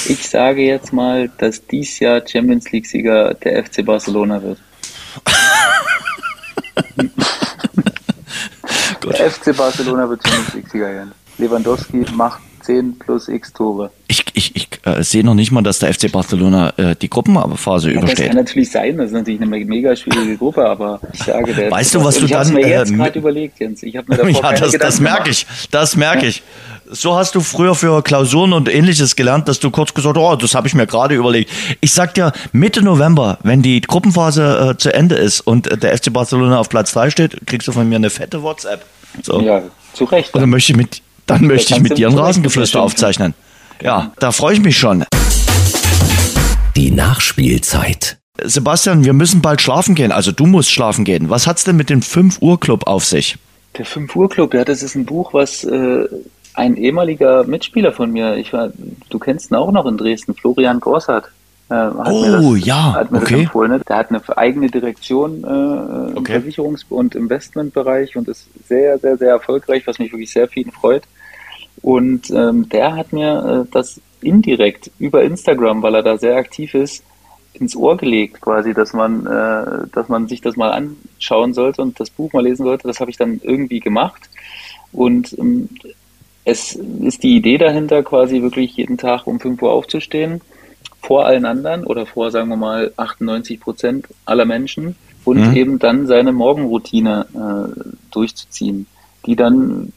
Ich 0.07 0.29
sage 0.29 0.63
jetzt 0.63 0.93
mal, 0.93 1.29
dass 1.39 1.67
dies 1.67 1.99
Jahr 1.99 2.23
Champions 2.25 2.71
League-Sieger 2.71 3.35
der 3.35 3.65
FC 3.65 3.85
Barcelona 3.85 4.41
wird. 4.41 4.59
Der 9.03 9.31
FC 9.31 9.57
Barcelona 9.57 10.09
wird 10.09 10.23
Champions 10.23 10.55
League-Sieger 10.55 10.87
werden. 10.87 11.13
Lewandowski 11.39 12.05
macht 12.15 12.41
10 12.63 12.99
plus 12.99 13.29
x 13.29 13.53
Tore. 13.53 13.91
Ich, 14.35 14.53
ich, 14.55 14.57
ich 14.57 14.69
äh, 14.85 15.03
sehe 15.03 15.25
noch 15.25 15.35
nicht 15.35 15.53
mal, 15.53 15.63
dass 15.63 15.79
der 15.79 15.93
FC 15.95 16.11
Barcelona 16.11 16.73
äh, 16.77 16.97
die 17.01 17.09
Gruppenphase 17.11 17.89
Ja, 17.91 17.95
das 18.01 18.05
übersteht. 18.11 18.27
kann 18.29 18.37
natürlich 18.37 18.71
sein, 18.71 18.97
das 18.97 19.07
ist 19.09 19.13
natürlich 19.13 19.41
eine 19.41 19.49
me- 19.51 19.65
mega 19.65 19.95
schwierige 19.95 20.37
Gruppe, 20.37 20.65
aber 20.69 21.01
ich 21.13 21.23
sage, 21.23 21.55
der 21.55 21.71
Weißt 21.71 21.95
du, 21.95 22.05
was 22.05 22.19
du 22.19 22.25
ich 22.25 22.31
dann, 22.33 22.53
mir 22.53 22.67
jetzt 22.69 22.91
äh, 22.91 22.95
gerade 22.95 23.19
überlegt, 23.19 23.61
Jens. 23.61 23.83
Ich 23.83 23.97
habe 23.97 24.07
mir 24.11 24.17
davor 24.33 24.53
Ja, 24.53 24.59
das, 24.59 24.73
das 24.73 25.01
merke 25.01 25.31
ich. 25.31 25.47
Das 25.71 25.97
merke 25.97 26.27
ich. 26.27 26.43
So 26.91 27.17
hast 27.17 27.35
du 27.35 27.41
früher 27.41 27.75
für 27.75 28.03
Klausuren 28.03 28.55
und 28.55 28.73
ähnliches 28.75 29.15
gelernt, 29.15 29.47
dass 29.47 29.61
du 29.61 29.71
kurz 29.71 29.93
gesagt, 29.93 30.17
oh, 30.17 30.37
das 30.37 30.55
habe 30.55 30.67
ich 30.69 30.75
mir 30.75 30.87
gerade 30.87 31.15
überlegt. 31.15 31.51
Ich 31.83 31.93
sag 31.93 32.15
dir, 32.15 32.33
Mitte 32.53 32.83
November, 32.83 33.39
wenn 33.43 33.61
die 33.61 33.81
Gruppenphase 33.83 34.71
äh, 34.73 34.79
zu 34.79 34.95
Ende 34.95 35.17
ist 35.17 35.41
und 35.43 35.67
äh, 35.71 35.77
der 35.77 35.97
FC 35.99 36.11
Barcelona 36.13 36.59
auf 36.59 36.71
Platz 36.71 36.93
3 36.93 37.11
steht, 37.11 37.47
kriegst 37.47 37.69
du 37.69 37.73
von 37.73 37.87
mir 37.89 37.97
eine 37.97 38.09
fette 38.11 38.43
WhatsApp. 38.43 38.85
So. 39.23 39.41
Ja, 39.43 39.63
zu 39.93 40.05
Recht. 40.05 40.33
Und 40.35 40.41
dann 40.41 40.49
möchte 40.51 40.73
ich 40.73 40.79
mit, 40.79 41.03
dann 41.27 41.47
möchte 41.47 41.75
ich 41.75 41.81
mit 41.83 41.99
dir 41.99 42.09
ein 42.09 42.17
Rasengeflüster 42.17 42.81
aufzeichnen. 42.81 43.35
Ja, 43.83 44.13
da 44.19 44.33
freue 44.33 44.55
ich 44.55 44.61
mich 44.61 44.77
schon. 44.77 45.05
Die 46.77 46.91
Nachspielzeit. 46.91 48.19
Sebastian, 48.43 49.05
wir 49.05 49.13
müssen 49.13 49.41
bald 49.43 49.61
schlafen 49.61 49.95
gehen. 49.95 50.13
Also 50.13 50.33
du 50.33 50.47
musst 50.47 50.71
schlafen 50.71 51.05
gehen. 51.05 51.29
Was 51.31 51.47
hat's 51.47 51.65
denn 51.65 51.77
mit 51.77 51.91
dem 51.91 52.03
5 52.03 52.41
Uhr 52.41 52.59
Club 52.61 52.87
auf 52.87 53.05
sich? 53.05 53.37
Der 53.77 53.85
5 53.85 54.15
Uhr 54.17 54.29
Club, 54.29 54.55
ja, 54.55 54.65
das 54.65 54.83
ist 54.83 54.95
ein 54.95 55.05
Buch, 55.05 55.35
was 55.35 55.65
äh, 55.65 56.05
ein 56.55 56.77
ehemaliger 56.77 57.45
Mitspieler 57.45 57.93
von 57.93 58.11
mir, 58.11 58.37
ich 58.37 58.53
war, 58.53 58.71
du 59.11 59.19
kennst 59.19 59.51
ihn 59.51 59.57
auch 59.57 59.71
noch 59.73 59.87
in 59.87 59.97
Dresden, 59.97 60.35
Florian 60.35 60.81
Grossart. 60.81 61.27
Äh, 61.71 61.75
hat 61.75 62.09
Oh, 62.11 62.55
ja, 62.55 62.95
hat 62.95 63.11
mir 63.13 63.19
okay. 63.19 63.35
das 63.35 63.41
empfohlen. 63.43 63.71
Ne? 63.73 63.81
Der 63.87 63.97
hat 63.97 64.11
eine 64.11 64.23
eigene 64.39 64.69
Direktion 64.69 65.45
äh, 65.45 65.47
im 66.11 66.19
Okay. 66.19 66.39
Versicherungs- 66.39 66.85
und 66.89 67.15
Investmentbereich 67.15 68.17
und 68.17 68.27
ist 68.29 68.47
sehr, 68.67 68.99
sehr, 68.99 69.17
sehr 69.19 69.31
erfolgreich, 69.31 69.87
was 69.87 69.99
mich 69.99 70.13
wirklich 70.13 70.33
sehr 70.33 70.49
viel 70.49 70.71
freut. 70.73 71.03
Und 71.83 72.31
ähm, 72.31 72.69
der 72.69 72.97
hat 72.97 73.13
mir 73.13 73.65
äh, 73.67 73.71
das 73.71 74.01
indirekt 74.21 74.91
über 74.99 75.23
Instagram, 75.23 75.83
weil 75.83 75.95
er 75.95 76.03
da 76.03 76.19
sehr 76.19 76.37
aktiv 76.37 76.75
ist, 76.75 77.05
ins 77.55 77.77
Ohr 77.77 77.97
gelegt, 77.97 78.41
quasi, 78.41 78.75
dass 78.75 78.93
man, 78.93 79.27
äh, 79.27 79.89
dass 79.93 80.09
man 80.09 80.29
sich 80.29 80.41
das 80.41 80.57
mal 80.57 80.71
anschauen 80.71 81.55
sollte 81.55 81.83
und 81.83 81.99
das 81.99 82.11
Buch 82.11 82.33
mal 82.33 82.45
lesen 82.45 82.65
sollte. 82.65 82.87
Das 82.87 83.01
habe 83.01 83.11
ich 83.11 83.17
dann 83.17 83.41
irgendwie 83.43 83.81
gemacht. 83.81 84.29
Und 84.93 85.37
ähm, 85.39 85.69
es 86.45 86.75
ist 86.75 87.23
die 87.23 87.37
Idee 87.37 87.59
dahinter, 87.59 88.03
quasi 88.03 88.43
wirklich 88.43 88.77
jeden 88.77 88.97
Tag 88.97 89.27
um 89.27 89.39
5 89.39 89.61
Uhr 89.61 89.71
aufzustehen, 89.71 90.41
vor 91.03 91.27
allen 91.27 91.45
anderen 91.45 91.85
oder 91.85 92.07
vor, 92.07 92.31
sagen 92.31 92.49
wir 92.49 92.57
mal, 92.57 92.93
98 92.97 93.61
Prozent 93.61 94.09
aller 94.25 94.45
Menschen 94.45 94.97
und 95.25 95.39
Mhm. 95.39 95.57
eben 95.57 95.79
dann 95.79 96.07
seine 96.07 96.33
Morgenroutine 96.33 97.27
äh, 97.35 97.81
durchzuziehen, 98.11 98.87
die 99.27 99.37
dann 99.37 99.93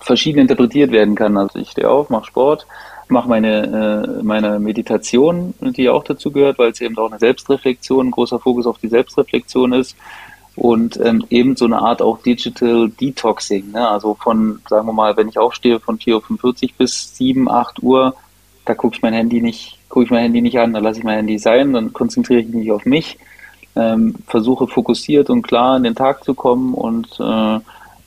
verschieden 0.00 0.40
interpretiert 0.40 0.90
werden 0.90 1.14
kann. 1.14 1.36
Also 1.36 1.58
ich 1.58 1.70
stehe 1.70 1.88
auf, 1.88 2.10
mache 2.10 2.26
Sport, 2.26 2.66
mache 3.08 3.28
meine, 3.28 4.16
äh, 4.18 4.22
meine 4.22 4.58
Meditation, 4.58 5.54
die 5.60 5.88
auch 5.88 6.04
dazu 6.04 6.30
gehört, 6.30 6.58
weil 6.58 6.70
es 6.70 6.80
eben 6.80 6.96
auch 6.98 7.10
eine 7.10 7.18
Selbstreflexion, 7.18 8.08
ein 8.08 8.10
großer 8.10 8.38
Fokus 8.38 8.66
auf 8.66 8.78
die 8.78 8.88
Selbstreflexion 8.88 9.72
ist 9.72 9.96
und 10.56 10.98
ähm, 11.02 11.24
eben 11.30 11.56
so 11.56 11.64
eine 11.64 11.78
Art 11.78 12.02
auch 12.02 12.18
Digital 12.22 12.90
Detoxing. 13.00 13.72
Ne? 13.72 13.88
Also 13.88 14.14
von, 14.14 14.60
sagen 14.68 14.86
wir 14.86 14.92
mal, 14.92 15.16
wenn 15.16 15.28
ich 15.28 15.38
aufstehe 15.38 15.80
von 15.80 15.98
4.45 15.98 16.64
Uhr 16.64 16.70
bis 16.78 17.16
7, 17.16 17.50
8 17.50 17.82
Uhr, 17.82 18.14
da 18.64 18.74
gucke 18.74 18.96
ich 18.96 19.02
mein 19.02 19.14
Handy 19.14 19.40
nicht, 19.40 19.78
gucke 19.88 20.04
ich 20.04 20.10
mein 20.10 20.22
Handy 20.22 20.40
nicht 20.42 20.58
an, 20.58 20.72
dann 20.72 20.84
lasse 20.84 20.98
ich 20.98 21.04
mein 21.04 21.16
Handy 21.16 21.38
sein, 21.38 21.72
dann 21.72 21.92
konzentriere 21.92 22.40
ich 22.40 22.48
mich 22.48 22.70
auf 22.72 22.84
mich, 22.84 23.18
ähm, 23.76 24.14
versuche 24.26 24.66
fokussiert 24.66 25.30
und 25.30 25.42
klar 25.42 25.76
in 25.76 25.84
den 25.84 25.94
Tag 25.94 26.24
zu 26.24 26.34
kommen 26.34 26.74
und 26.74 27.08
äh, 27.20 27.60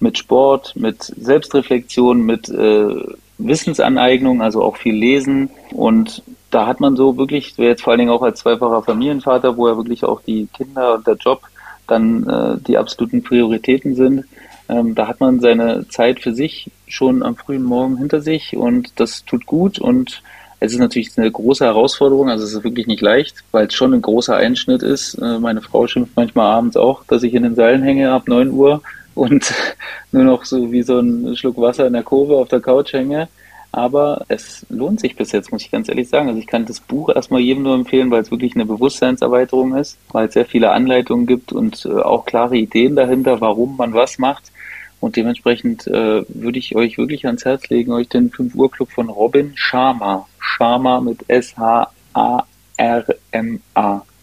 mit 0.04 0.18
Sport, 0.18 0.76
mit 0.76 1.01
Selbstreflexion, 1.01 2.22
mit 2.22 2.49
äh, 2.49 2.95
Wissensaneignung, 3.38 4.41
also 4.41 4.62
auch 4.62 4.78
viel 4.78 4.95
lesen 4.95 5.49
und 5.72 6.22
da 6.51 6.68
hat 6.68 6.80
man 6.80 6.95
so 6.95 7.18
wirklich, 7.18 7.58
jetzt 7.58 7.82
vor 7.82 7.91
allen 7.91 7.99
Dingen 7.99 8.12
auch 8.12 8.22
als 8.22 8.41
zweifacher 8.41 8.84
Familienvater, 8.84 9.58
wo 9.58 9.68
ja 9.68 9.76
wirklich 9.76 10.04
auch 10.04 10.22
die 10.22 10.47
Kinder 10.54 10.93
und 10.95 11.08
der 11.08 11.16
Job 11.16 11.41
dann 11.88 12.30
äh, 12.30 12.58
die 12.68 12.78
absoluten 12.78 13.24
Prioritäten 13.24 13.95
sind, 13.95 14.26
ähm, 14.70 14.93
da 14.93 15.08
hat 15.08 15.20
man 15.20 15.39
seine 15.39 15.88
Zeit 15.88 16.20
für 16.20 16.34
sich 16.34 16.70
schon 16.88 17.24
am 17.24 17.36
frühen 17.36 17.63
Morgen 17.63 17.97
hinter 17.97 18.21
sich 18.21 18.55
und 18.55 19.00
das 19.00 19.25
tut 19.25 19.46
gut 19.46 19.80
und 19.80 20.21
es 20.59 20.71
ist 20.71 20.80
natürlich 20.80 21.17
eine 21.17 21.30
große 21.30 21.66
Herausforderung, 21.66 22.30
also 22.30 22.46
es 22.46 22.54
ist 22.54 22.63
wirklich 22.63 22.88
nicht 22.88 23.01
leicht, 23.01 23.43
weil 23.51 23.67
es 23.67 23.74
schon 23.74 23.93
ein 23.93 24.01
großer 24.01 24.36
Einschnitt 24.36 24.82
ist. 24.82 25.16
Äh, 25.16 25.39
Meine 25.39 25.62
Frau 25.62 25.88
schimpft 25.88 26.13
manchmal 26.16 26.51
abends 26.54 26.78
auch, 26.78 27.04
dass 27.05 27.24
ich 27.24 27.34
in 27.34 27.43
den 27.43 27.55
Seilen 27.55 27.84
hänge 27.84 28.12
ab 28.12 28.28
9 28.28 28.51
Uhr 28.51 28.82
und 29.16 29.54
nur 30.12 30.24
noch 30.24 30.46
so 30.46 30.72
wie 30.72 30.84
so 30.84 31.00
ein 31.00 31.36
Schluck 31.36 31.58
Wasser 31.58 31.88
in 31.88 31.94
der 31.94 32.04
Kurve 32.04 32.38
auf 32.38 32.50
der 32.50 32.62
Couch 32.62 32.94
hänge. 32.94 33.28
Aber 33.72 34.26
es 34.28 34.68
lohnt 34.70 35.00
sich 35.00 35.16
bis 35.16 35.32
jetzt, 35.32 35.52
muss 35.52 35.64
ich 35.64 35.72
ganz 35.72 35.90
ehrlich 35.90 36.08
sagen. 36.08 36.28
Also 36.28 36.40
ich 36.40 36.46
kann 36.46 36.66
das 36.66 36.80
Buch 36.80 37.10
erstmal 37.10 37.42
jedem 37.42 37.64
nur 37.64 37.74
empfehlen, 37.74 38.12
weil 38.12 38.22
es 38.22 38.30
wirklich 38.30 38.54
eine 38.54 38.68
Bewusstseinserweiterung 38.68 39.76
ist, 39.76 39.98
weil 40.12 40.28
es 40.28 40.36
sehr 40.36 40.46
viele 40.46 40.70
Anleitungen 40.70 41.26
gibt 41.26 41.52
und 41.52 41.84
äh, 41.86 41.90
auch 41.90 42.26
klare 42.26 42.56
Ideen 42.56 42.96
dahinter, 42.96 43.42
warum 43.42 43.76
man 43.76 43.96
was 43.96 44.20
macht. 44.20 44.52
Und 45.00 45.16
dementsprechend 45.16 45.88
äh, 45.88 46.24
würde 46.30 46.60
ich 46.60 46.76
euch 46.76 47.00
wirklich 47.00 47.26
ans 47.26 47.46
Herz 47.46 47.68
legen, 47.70 47.92
euch 47.94 48.08
den 48.10 48.30
5 48.30 48.54
Uhr 48.54 48.70
Club 48.72 48.92
von 48.92 49.10
Robin 49.10 49.54
Sharma, 49.56 50.28
Sharma 50.40 51.02
mit 51.02 51.28
S-H-A-R-M-A. 51.28 51.92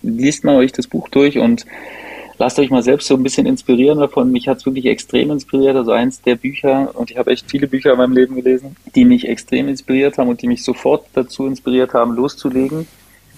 Liest 0.02 0.44
mal 0.44 0.56
euch 0.56 0.72
das 0.72 0.86
Buch 0.86 1.08
durch 1.08 1.38
und 1.38 1.66
lasst 2.40 2.58
euch 2.58 2.70
mal 2.70 2.82
selbst 2.82 3.06
so 3.06 3.14
ein 3.14 3.22
bisschen 3.22 3.46
inspirieren 3.46 3.98
davon. 3.98 4.32
Mich 4.32 4.48
hat 4.48 4.58
es 4.58 4.66
wirklich 4.66 4.86
extrem 4.86 5.30
inspiriert. 5.30 5.76
Also 5.76 5.92
eins 5.92 6.22
der 6.22 6.36
Bücher, 6.36 6.90
und 6.94 7.10
ich 7.10 7.18
habe 7.18 7.30
echt 7.30 7.48
viele 7.50 7.68
Bücher 7.68 7.92
in 7.92 7.98
meinem 7.98 8.14
Leben 8.14 8.34
gelesen, 8.34 8.76
die 8.94 9.04
mich 9.04 9.28
extrem 9.28 9.68
inspiriert 9.68 10.16
haben 10.16 10.28
und 10.28 10.40
die 10.40 10.48
mich 10.48 10.64
sofort 10.64 11.04
dazu 11.12 11.46
inspiriert 11.46 11.92
haben, 11.92 12.14
loszulegen. 12.14 12.88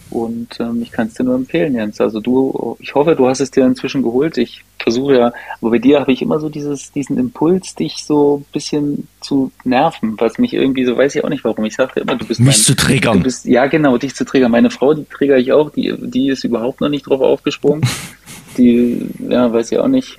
Und 0.08 0.60
ähm, 0.60 0.82
ich 0.82 0.92
kann 0.92 1.08
es 1.08 1.14
dir 1.14 1.24
nur 1.24 1.34
empfehlen, 1.34 1.74
Jens. 1.74 2.00
Also 2.00 2.20
du, 2.20 2.76
ich 2.78 2.94
hoffe, 2.94 3.16
du 3.16 3.26
hast 3.26 3.40
es 3.40 3.50
dir 3.50 3.64
inzwischen 3.64 4.02
geholt. 4.02 4.38
Ich 4.38 4.62
versuche 4.78 5.16
ja, 5.16 5.32
aber 5.60 5.70
bei 5.70 5.78
dir 5.78 5.98
habe 5.98 6.12
ich 6.12 6.22
immer 6.22 6.38
so 6.38 6.48
dieses, 6.48 6.92
diesen 6.92 7.18
Impuls, 7.18 7.74
dich 7.74 8.04
so 8.04 8.36
ein 8.36 8.52
bisschen 8.52 9.08
zu 9.20 9.50
nerven, 9.64 10.14
was 10.18 10.38
mich 10.38 10.52
irgendwie 10.52 10.84
so, 10.84 10.96
weiß 10.96 11.16
ich 11.16 11.24
auch 11.24 11.28
nicht 11.28 11.44
warum. 11.44 11.64
Ich 11.64 11.74
sage 11.74 12.00
immer, 12.00 12.14
du 12.14 12.26
bist 12.26 12.38
mich 12.38 12.46
mein, 12.46 12.56
zu 12.56 12.76
triggern. 12.76 13.18
Du 13.18 13.24
bist, 13.24 13.46
ja, 13.46 13.66
genau, 13.66 13.96
dich 13.96 14.14
zu 14.14 14.24
triggern. 14.24 14.52
Meine 14.52 14.70
Frau, 14.70 14.94
die 14.94 15.06
trigger 15.06 15.38
ich 15.38 15.50
auch, 15.52 15.70
die, 15.70 15.92
die 15.98 16.28
ist 16.28 16.44
überhaupt 16.44 16.80
noch 16.80 16.88
nicht 16.88 17.08
drauf 17.08 17.20
aufgesprungen. 17.20 17.82
die, 18.58 19.08
ja, 19.28 19.52
weiß 19.52 19.72
ich 19.72 19.78
auch 19.78 19.88
nicht, 19.88 20.16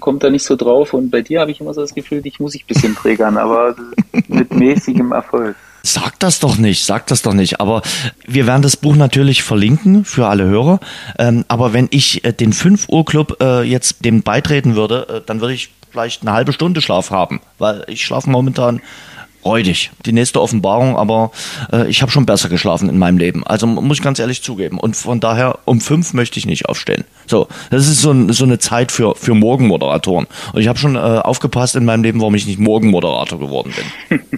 kommt 0.00 0.22
da 0.22 0.30
nicht 0.30 0.44
so 0.44 0.56
drauf. 0.56 0.94
Und 0.94 1.10
bei 1.10 1.22
dir 1.22 1.40
habe 1.40 1.50
ich 1.50 1.60
immer 1.60 1.74
so 1.74 1.80
das 1.80 1.94
Gefühl, 1.94 2.22
dich 2.22 2.40
muss 2.40 2.54
ich 2.54 2.64
ein 2.64 2.68
bisschen 2.68 2.94
triggern, 2.94 3.36
aber 3.36 3.76
mit 4.28 4.52
mäßigem 4.52 5.12
Erfolg. 5.12 5.56
Sag 5.82 6.18
das 6.18 6.40
doch 6.40 6.58
nicht, 6.58 6.84
sag 6.84 7.06
das 7.06 7.22
doch 7.22 7.32
nicht. 7.32 7.60
Aber 7.60 7.82
wir 8.26 8.46
werden 8.46 8.62
das 8.62 8.76
Buch 8.76 8.96
natürlich 8.96 9.42
verlinken 9.42 10.04
für 10.04 10.26
alle 10.26 10.44
Hörer. 10.44 10.80
Ähm, 11.18 11.44
aber 11.48 11.72
wenn 11.72 11.88
ich 11.90 12.24
äh, 12.24 12.32
den 12.32 12.52
5 12.52 12.88
Uhr 12.88 13.04
Club 13.04 13.38
äh, 13.40 13.62
jetzt 13.62 14.04
dem 14.04 14.22
beitreten 14.22 14.74
würde, 14.74 15.06
äh, 15.08 15.20
dann 15.24 15.40
würde 15.40 15.54
ich 15.54 15.70
vielleicht 15.90 16.22
eine 16.22 16.32
halbe 16.32 16.52
Stunde 16.52 16.80
Schlaf 16.80 17.10
haben, 17.10 17.40
weil 17.58 17.84
ich 17.88 18.04
schlafe 18.04 18.28
momentan 18.28 18.80
räudig. 19.44 19.90
Die 20.06 20.12
nächste 20.12 20.40
Offenbarung, 20.40 20.96
aber 20.96 21.30
äh, 21.72 21.88
ich 21.88 22.02
habe 22.02 22.10
schon 22.10 22.26
besser 22.26 22.48
geschlafen 22.48 22.88
in 22.88 22.98
meinem 22.98 23.18
Leben. 23.18 23.46
Also 23.46 23.66
muss 23.66 23.98
ich 23.98 24.02
ganz 24.02 24.18
ehrlich 24.18 24.42
zugeben. 24.42 24.78
Und 24.78 24.96
von 24.96 25.20
daher 25.20 25.58
um 25.64 25.80
fünf 25.80 26.14
möchte 26.14 26.38
ich 26.38 26.46
nicht 26.46 26.68
aufstehen. 26.68 27.04
So, 27.26 27.48
das 27.70 27.88
ist 27.88 28.00
so, 28.00 28.14
so 28.32 28.44
eine 28.44 28.58
Zeit 28.58 28.92
für, 28.92 29.14
für 29.14 29.34
Morgenmoderatoren. 29.34 30.26
Und 30.52 30.60
ich 30.60 30.68
habe 30.68 30.78
schon 30.78 30.96
äh, 30.96 30.98
aufgepasst 30.98 31.76
in 31.76 31.84
meinem 31.84 32.02
Leben, 32.02 32.20
warum 32.20 32.34
ich 32.34 32.46
nicht 32.46 32.58
Morgenmoderator 32.58 33.38
geworden 33.38 33.72
bin. 34.08 34.20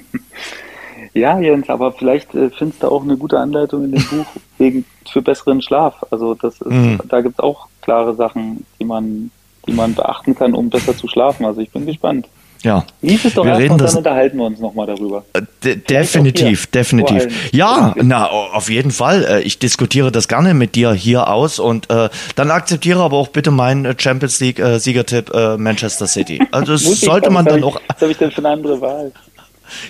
Ja, 1.13 1.41
Jens, 1.41 1.69
aber 1.69 1.93
vielleicht 1.93 2.35
äh, 2.35 2.51
findest 2.51 2.83
du 2.83 2.89
auch 2.89 3.03
eine 3.03 3.17
gute 3.17 3.39
Anleitung 3.39 3.85
in 3.85 3.93
dem 3.93 4.05
Buch 4.05 4.27
wegen 4.59 4.85
für 5.11 5.23
besseren 5.23 5.61
Schlaf. 5.61 6.05
Also 6.11 6.35
das 6.35 6.61
ist, 6.61 6.71
mhm. 6.71 7.01
da 7.09 7.21
gibt 7.21 7.35
es 7.35 7.41
auch 7.41 7.67
klare 7.83 8.15
Sachen, 8.15 8.65
die 8.79 8.85
man, 8.85 9.31
die 9.67 9.73
man 9.73 9.95
beachten 9.95 10.35
kann, 10.35 10.55
um 10.55 10.71
besser 10.71 10.97
zu 10.97 11.09
schlafen. 11.09 11.45
Also 11.47 11.61
ich 11.61 11.71
bin 11.71 11.87
gespannt. 11.87 12.29
Ja. 12.63 12.85
Lies 13.01 13.25
es 13.25 13.35
doch 13.35 13.45
wir 13.45 13.59
erst 13.59 13.71
und 13.71 13.81
dann 13.81 13.97
unterhalten 13.97 14.37
wir 14.37 14.45
uns 14.45 14.61
nochmal 14.61 14.87
darüber. 14.87 15.25
Äh, 15.33 15.43
de 15.65 15.77
definitiv, 15.77 16.67
definitiv. 16.67 17.53
Ja, 17.53 17.95
na, 17.97 18.27
auf 18.27 18.69
jeden 18.69 18.91
Fall. 18.91 19.25
Äh, 19.25 19.41
ich 19.43 19.59
diskutiere 19.59 20.13
das 20.13 20.29
gerne 20.29 20.53
mit 20.53 20.75
dir 20.75 20.93
hier 20.93 21.29
aus 21.29 21.59
und 21.59 21.89
äh, 21.89 22.11
dann 22.37 22.51
akzeptiere 22.51 23.01
aber 23.01 23.17
auch 23.17 23.29
bitte 23.29 23.51
meinen 23.51 23.87
äh, 23.87 23.95
Champions 23.97 24.41
League 24.41 24.59
äh, 24.59 24.79
Siegertipp 24.79 25.33
äh, 25.33 25.57
Manchester 25.57 26.07
City. 26.07 26.43
Also 26.51 26.73
das 26.73 26.83
sollte 27.01 27.31
man 27.31 27.47
dann 27.47 27.65
auch. 27.65 27.81
Was 27.89 28.03
habe 28.03 28.13
ich 28.13 28.19
denn 28.19 28.31
für 28.31 28.39
eine 28.39 28.51
andere 28.51 28.81
Wahl? 28.81 29.13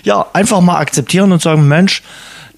ja, 0.03 0.25
einfach 0.33 0.61
mal 0.61 0.77
akzeptieren 0.77 1.31
und 1.31 1.41
sagen, 1.41 1.67
Mensch, 1.67 2.03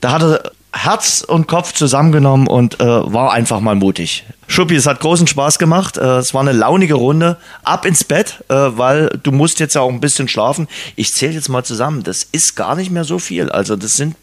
da 0.01 0.11
hat 0.11 0.21
er 0.21 0.51
Herz 0.73 1.21
und 1.21 1.47
Kopf 1.47 1.73
zusammengenommen 1.73 2.47
und 2.47 2.79
äh, 2.79 2.85
war 2.85 3.31
einfach 3.31 3.59
mal 3.59 3.75
mutig. 3.75 4.25
Schuppi, 4.47 4.75
es 4.75 4.87
hat 4.87 4.99
großen 4.99 5.27
Spaß 5.27 5.59
gemacht. 5.59 5.97
Äh, 5.97 6.17
es 6.17 6.33
war 6.33 6.41
eine 6.41 6.51
launige 6.51 6.95
Runde. 6.95 7.37
Ab 7.63 7.85
ins 7.85 8.03
Bett, 8.03 8.43
äh, 8.49 8.53
weil 8.53 9.19
du 9.21 9.31
musst 9.31 9.59
jetzt 9.59 9.75
ja 9.75 9.81
auch 9.81 9.89
ein 9.89 10.01
bisschen 10.01 10.27
schlafen. 10.27 10.67
Ich 10.95 11.13
zähle 11.13 11.33
jetzt 11.33 11.47
mal 11.47 11.63
zusammen. 11.63 12.03
Das 12.03 12.23
ist 12.23 12.55
gar 12.55 12.75
nicht 12.75 12.91
mehr 12.91 13.03
so 13.03 13.19
viel. 13.19 13.49
Also 13.51 13.75
das 13.75 13.95
sind, 13.95 14.15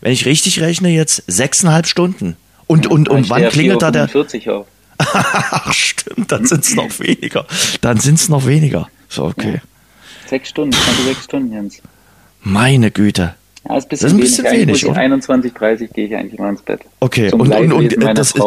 wenn 0.00 0.12
ich 0.12 0.26
richtig 0.26 0.60
rechne, 0.60 0.90
jetzt 0.90 1.22
sechseinhalb 1.28 1.86
Stunden. 1.86 2.36
Und, 2.66 2.86
und, 2.88 3.08
und 3.08 3.30
wann 3.30 3.48
klingelt 3.48 3.82
da 3.82 3.90
der... 3.90 4.04
Auf. 4.04 4.66
Ach, 4.98 5.72
stimmt, 5.72 6.30
dann 6.32 6.46
sind 6.46 6.64
es 6.64 6.74
noch 6.74 6.98
weniger. 6.98 7.46
Dann 7.80 7.98
sind 7.98 8.14
es 8.14 8.28
noch 8.28 8.46
weniger. 8.46 8.88
So, 9.08 9.24
okay. 9.24 9.54
Ja. 9.54 9.60
Sechs 10.28 10.48
Stunden, 10.48 10.76
sechs 11.04 11.24
Stunden, 11.24 11.52
Jens. 11.52 11.82
Meine 12.42 12.90
Güte. 12.90 13.34
Ja, 13.68 13.76
ist, 13.76 13.88
das 13.90 14.02
ist 14.02 14.12
ein 14.12 14.18
bisschen 14.18 14.44
wenig. 14.44 14.84
wenig 14.84 14.96
21, 14.96 15.52
30 15.54 15.92
gehe 15.92 16.06
ich 16.06 16.16
eigentlich 16.16 16.38
mal 16.38 16.50
ins 16.50 16.62
Bett. 16.62 16.80
Okay, 17.00 17.32
und, 17.32 17.50
und, 17.52 17.72
und 17.72 18.18
das, 18.18 18.32
ist, 18.32 18.42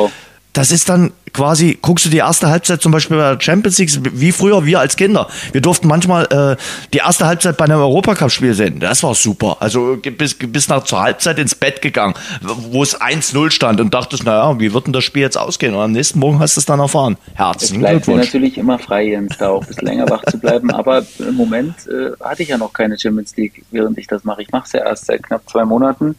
das 0.57 0.71
ist 0.71 0.89
dann 0.89 1.11
quasi, 1.33 1.77
guckst 1.79 2.05
du 2.05 2.09
die 2.09 2.17
erste 2.17 2.49
Halbzeit 2.49 2.81
zum 2.81 2.91
Beispiel 2.91 3.15
bei 3.15 3.35
der 3.35 3.39
Champions 3.39 3.77
League, 3.77 3.91
wie 4.13 4.31
früher 4.31 4.65
wir 4.65 4.79
als 4.79 4.95
Kinder. 4.95 5.27
Wir 5.51 5.61
durften 5.61 5.87
manchmal 5.87 6.25
äh, 6.31 6.55
die 6.93 6.97
erste 6.97 7.27
Halbzeit 7.27 7.57
bei 7.57 7.65
einem 7.65 7.77
Europacup-Spiel 7.77 8.55
sehen. 8.55 8.79
Das 8.79 9.03
war 9.03 9.13
super. 9.13 9.57
Also 9.59 9.97
bis, 9.97 10.33
bis 10.33 10.67
nach 10.67 10.83
zur 10.83 10.99
Halbzeit 10.99 11.37
ins 11.37 11.53
Bett 11.53 11.83
gegangen, 11.83 12.15
wo 12.41 12.81
es 12.81 12.99
1-0 12.99 13.51
stand 13.51 13.79
und 13.79 13.93
dachtest, 13.93 14.23
naja, 14.23 14.59
wie 14.59 14.73
wird 14.73 14.87
denn 14.87 14.93
das 14.93 15.03
Spiel 15.03 15.21
jetzt 15.21 15.37
ausgehen? 15.37 15.75
Und 15.75 15.81
am 15.81 15.91
nächsten 15.91 16.17
Morgen 16.17 16.39
hast 16.39 16.57
du 16.57 16.59
es 16.61 16.65
dann 16.65 16.79
erfahren. 16.79 17.17
Herzlichen 17.35 17.81
Glückwunsch. 17.81 17.99
Es 17.99 18.05
bleibt 18.05 18.25
natürlich 18.25 18.57
immer 18.57 18.79
frei, 18.79 19.03
Jens, 19.09 19.37
da 19.37 19.49
auch 19.49 19.61
ein 19.61 19.67
bisschen 19.67 19.87
länger 19.87 20.09
wach 20.09 20.23
zu 20.25 20.39
bleiben. 20.39 20.71
Aber 20.71 21.03
im 21.19 21.35
Moment 21.35 21.75
äh, 21.87 22.13
hatte 22.19 22.41
ich 22.41 22.49
ja 22.49 22.57
noch 22.57 22.73
keine 22.73 22.97
Champions 22.97 23.37
League, 23.37 23.63
während 23.69 23.99
ich 23.99 24.07
das 24.07 24.23
mache. 24.23 24.41
Ich 24.41 24.51
mache 24.51 24.65
es 24.65 24.71
ja 24.71 24.83
erst 24.83 25.05
seit 25.05 25.21
knapp 25.21 25.47
zwei 25.47 25.65
Monaten. 25.65 26.15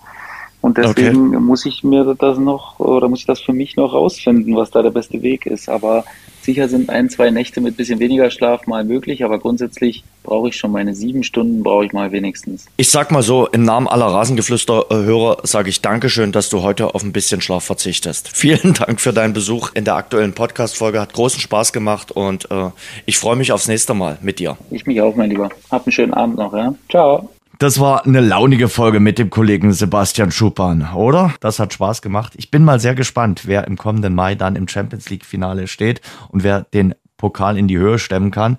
Und 0.69 0.77
deswegen 0.77 1.28
okay. 1.28 1.39
muss 1.39 1.65
ich 1.65 1.82
mir 1.82 2.15
das 2.19 2.39
noch, 2.39 2.78
oder 2.78 3.09
muss 3.09 3.20
ich 3.20 3.27
das 3.27 3.40
für 3.40 3.55
mich 3.55 3.77
noch 3.77 3.95
rausfinden, 3.95 4.55
was 4.55 4.70
da 4.70 4.82
der 4.82 4.90
beste 4.90 5.23
Weg 5.23 5.47
ist. 5.47 5.70
Aber 5.70 6.05
sicher 6.43 6.69
sind 6.69 6.90
ein, 6.90 7.09
zwei 7.09 7.31
Nächte 7.31 7.62
mit 7.62 7.78
bisschen 7.78 8.01
weniger 8.01 8.31
Schlaf 8.31 8.66
mal 8.66 8.85
möglich, 8.85 9.24
aber 9.24 9.39
grundsätzlich 9.39 10.05
brauche 10.24 10.51
ich 10.51 10.57
schon 10.57 10.70
meine 10.70 10.95
sieben 10.95 11.23
Stunden, 11.23 11.62
brauche 11.62 11.86
ich 11.86 11.95
mal 11.95 12.12
wenigstens. 12.12 12.66
Ich 12.77 12.90
sag 12.90 13.11
mal 13.11 13.23
so, 13.23 13.47
im 13.47 13.62
Namen 13.62 13.89
aller 13.89 14.09
Rasengeflüster-Hörer 14.09 15.39
sage 15.45 15.70
ich 15.70 15.81
Dankeschön, 15.81 16.32
dass 16.32 16.51
du 16.51 16.61
heute 16.61 16.95
auf 16.95 17.03
ein 17.03 17.12
bisschen 17.12 17.40
Schlaf 17.40 17.65
verzichtest. 17.65 18.28
Vielen 18.36 18.74
Dank 18.74 19.01
für 19.01 19.15
deinen 19.15 19.32
Besuch 19.32 19.70
in 19.73 19.86
der 19.86 19.95
aktuellen 19.95 20.35
Podcast-Folge. 20.35 21.01
Hat 21.01 21.15
großen 21.15 21.40
Spaß 21.40 21.73
gemacht 21.73 22.12
und 22.12 22.51
äh, 22.51 22.69
ich 23.07 23.16
freue 23.16 23.36
mich 23.36 23.53
aufs 23.53 23.69
nächste 23.69 23.95
Mal 23.95 24.19
mit 24.20 24.39
dir. 24.39 24.59
Ich 24.70 24.85
mich 24.85 25.01
auch, 25.01 25.16
mein 25.16 25.31
Lieber. 25.31 25.49
Hab 25.70 25.86
einen 25.86 25.93
schönen 25.93 26.12
Abend 26.12 26.36
noch, 26.36 26.53
ja? 26.53 26.74
Ciao. 26.90 27.31
Das 27.60 27.80
war 27.80 28.06
eine 28.06 28.20
launige 28.20 28.68
Folge 28.68 29.01
mit 29.01 29.18
dem 29.18 29.30
Kollegen 29.30 29.72
Sebastian 29.72 30.30
Schuppan, 30.30 30.94
oder? 30.94 31.35
Das 31.40 31.59
hat 31.59 31.72
Spaß 31.72 32.02
gemacht. 32.02 32.35
Ich 32.36 32.52
bin 32.52 32.62
mal 32.62 32.78
sehr 32.78 32.94
gespannt, 32.94 33.43
wer 33.47 33.66
im 33.66 33.76
kommenden 33.76 34.14
Mai 34.14 34.36
dann 34.36 34.55
im 34.55 34.68
Champions 34.68 35.10
League 35.10 35.24
Finale 35.24 35.66
steht 35.66 36.01
und 36.28 36.44
wer 36.44 36.60
den 36.72 36.94
Pokal 37.16 37.59
in 37.59 37.66
die 37.66 37.76
Höhe 37.76 37.98
stemmen 37.98 38.30
kann. 38.30 38.59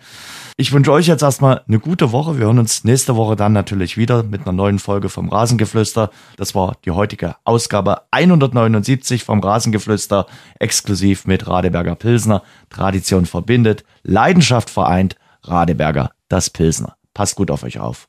Ich 0.57 0.73
wünsche 0.73 0.91
euch 0.91 1.07
jetzt 1.07 1.21
erstmal 1.21 1.61
eine 1.65 1.79
gute 1.79 2.11
Woche. 2.11 2.39
Wir 2.39 2.47
hören 2.47 2.59
uns 2.59 2.83
nächste 2.83 3.15
Woche 3.15 3.37
dann 3.37 3.53
natürlich 3.53 3.95
wieder 3.95 4.23
mit 4.23 4.41
einer 4.41 4.51
neuen 4.51 4.79
Folge 4.79 5.07
vom 5.07 5.29
Rasengeflüster. 5.29 6.09
Das 6.35 6.53
war 6.53 6.75
die 6.83 6.91
heutige 6.91 7.37
Ausgabe 7.45 8.01
179 8.11 9.23
vom 9.23 9.39
Rasengeflüster, 9.39 10.25
exklusiv 10.59 11.25
mit 11.25 11.47
Radeberger 11.47 11.95
Pilsner. 11.95 12.43
Tradition 12.69 13.25
verbindet, 13.25 13.85
Leidenschaft 14.03 14.69
vereint, 14.69 15.15
Radeberger 15.43 16.11
das 16.27 16.49
Pilsner. 16.49 16.97
Passt 17.13 17.37
gut 17.37 17.49
auf 17.49 17.63
euch 17.63 17.79
auf. 17.79 18.08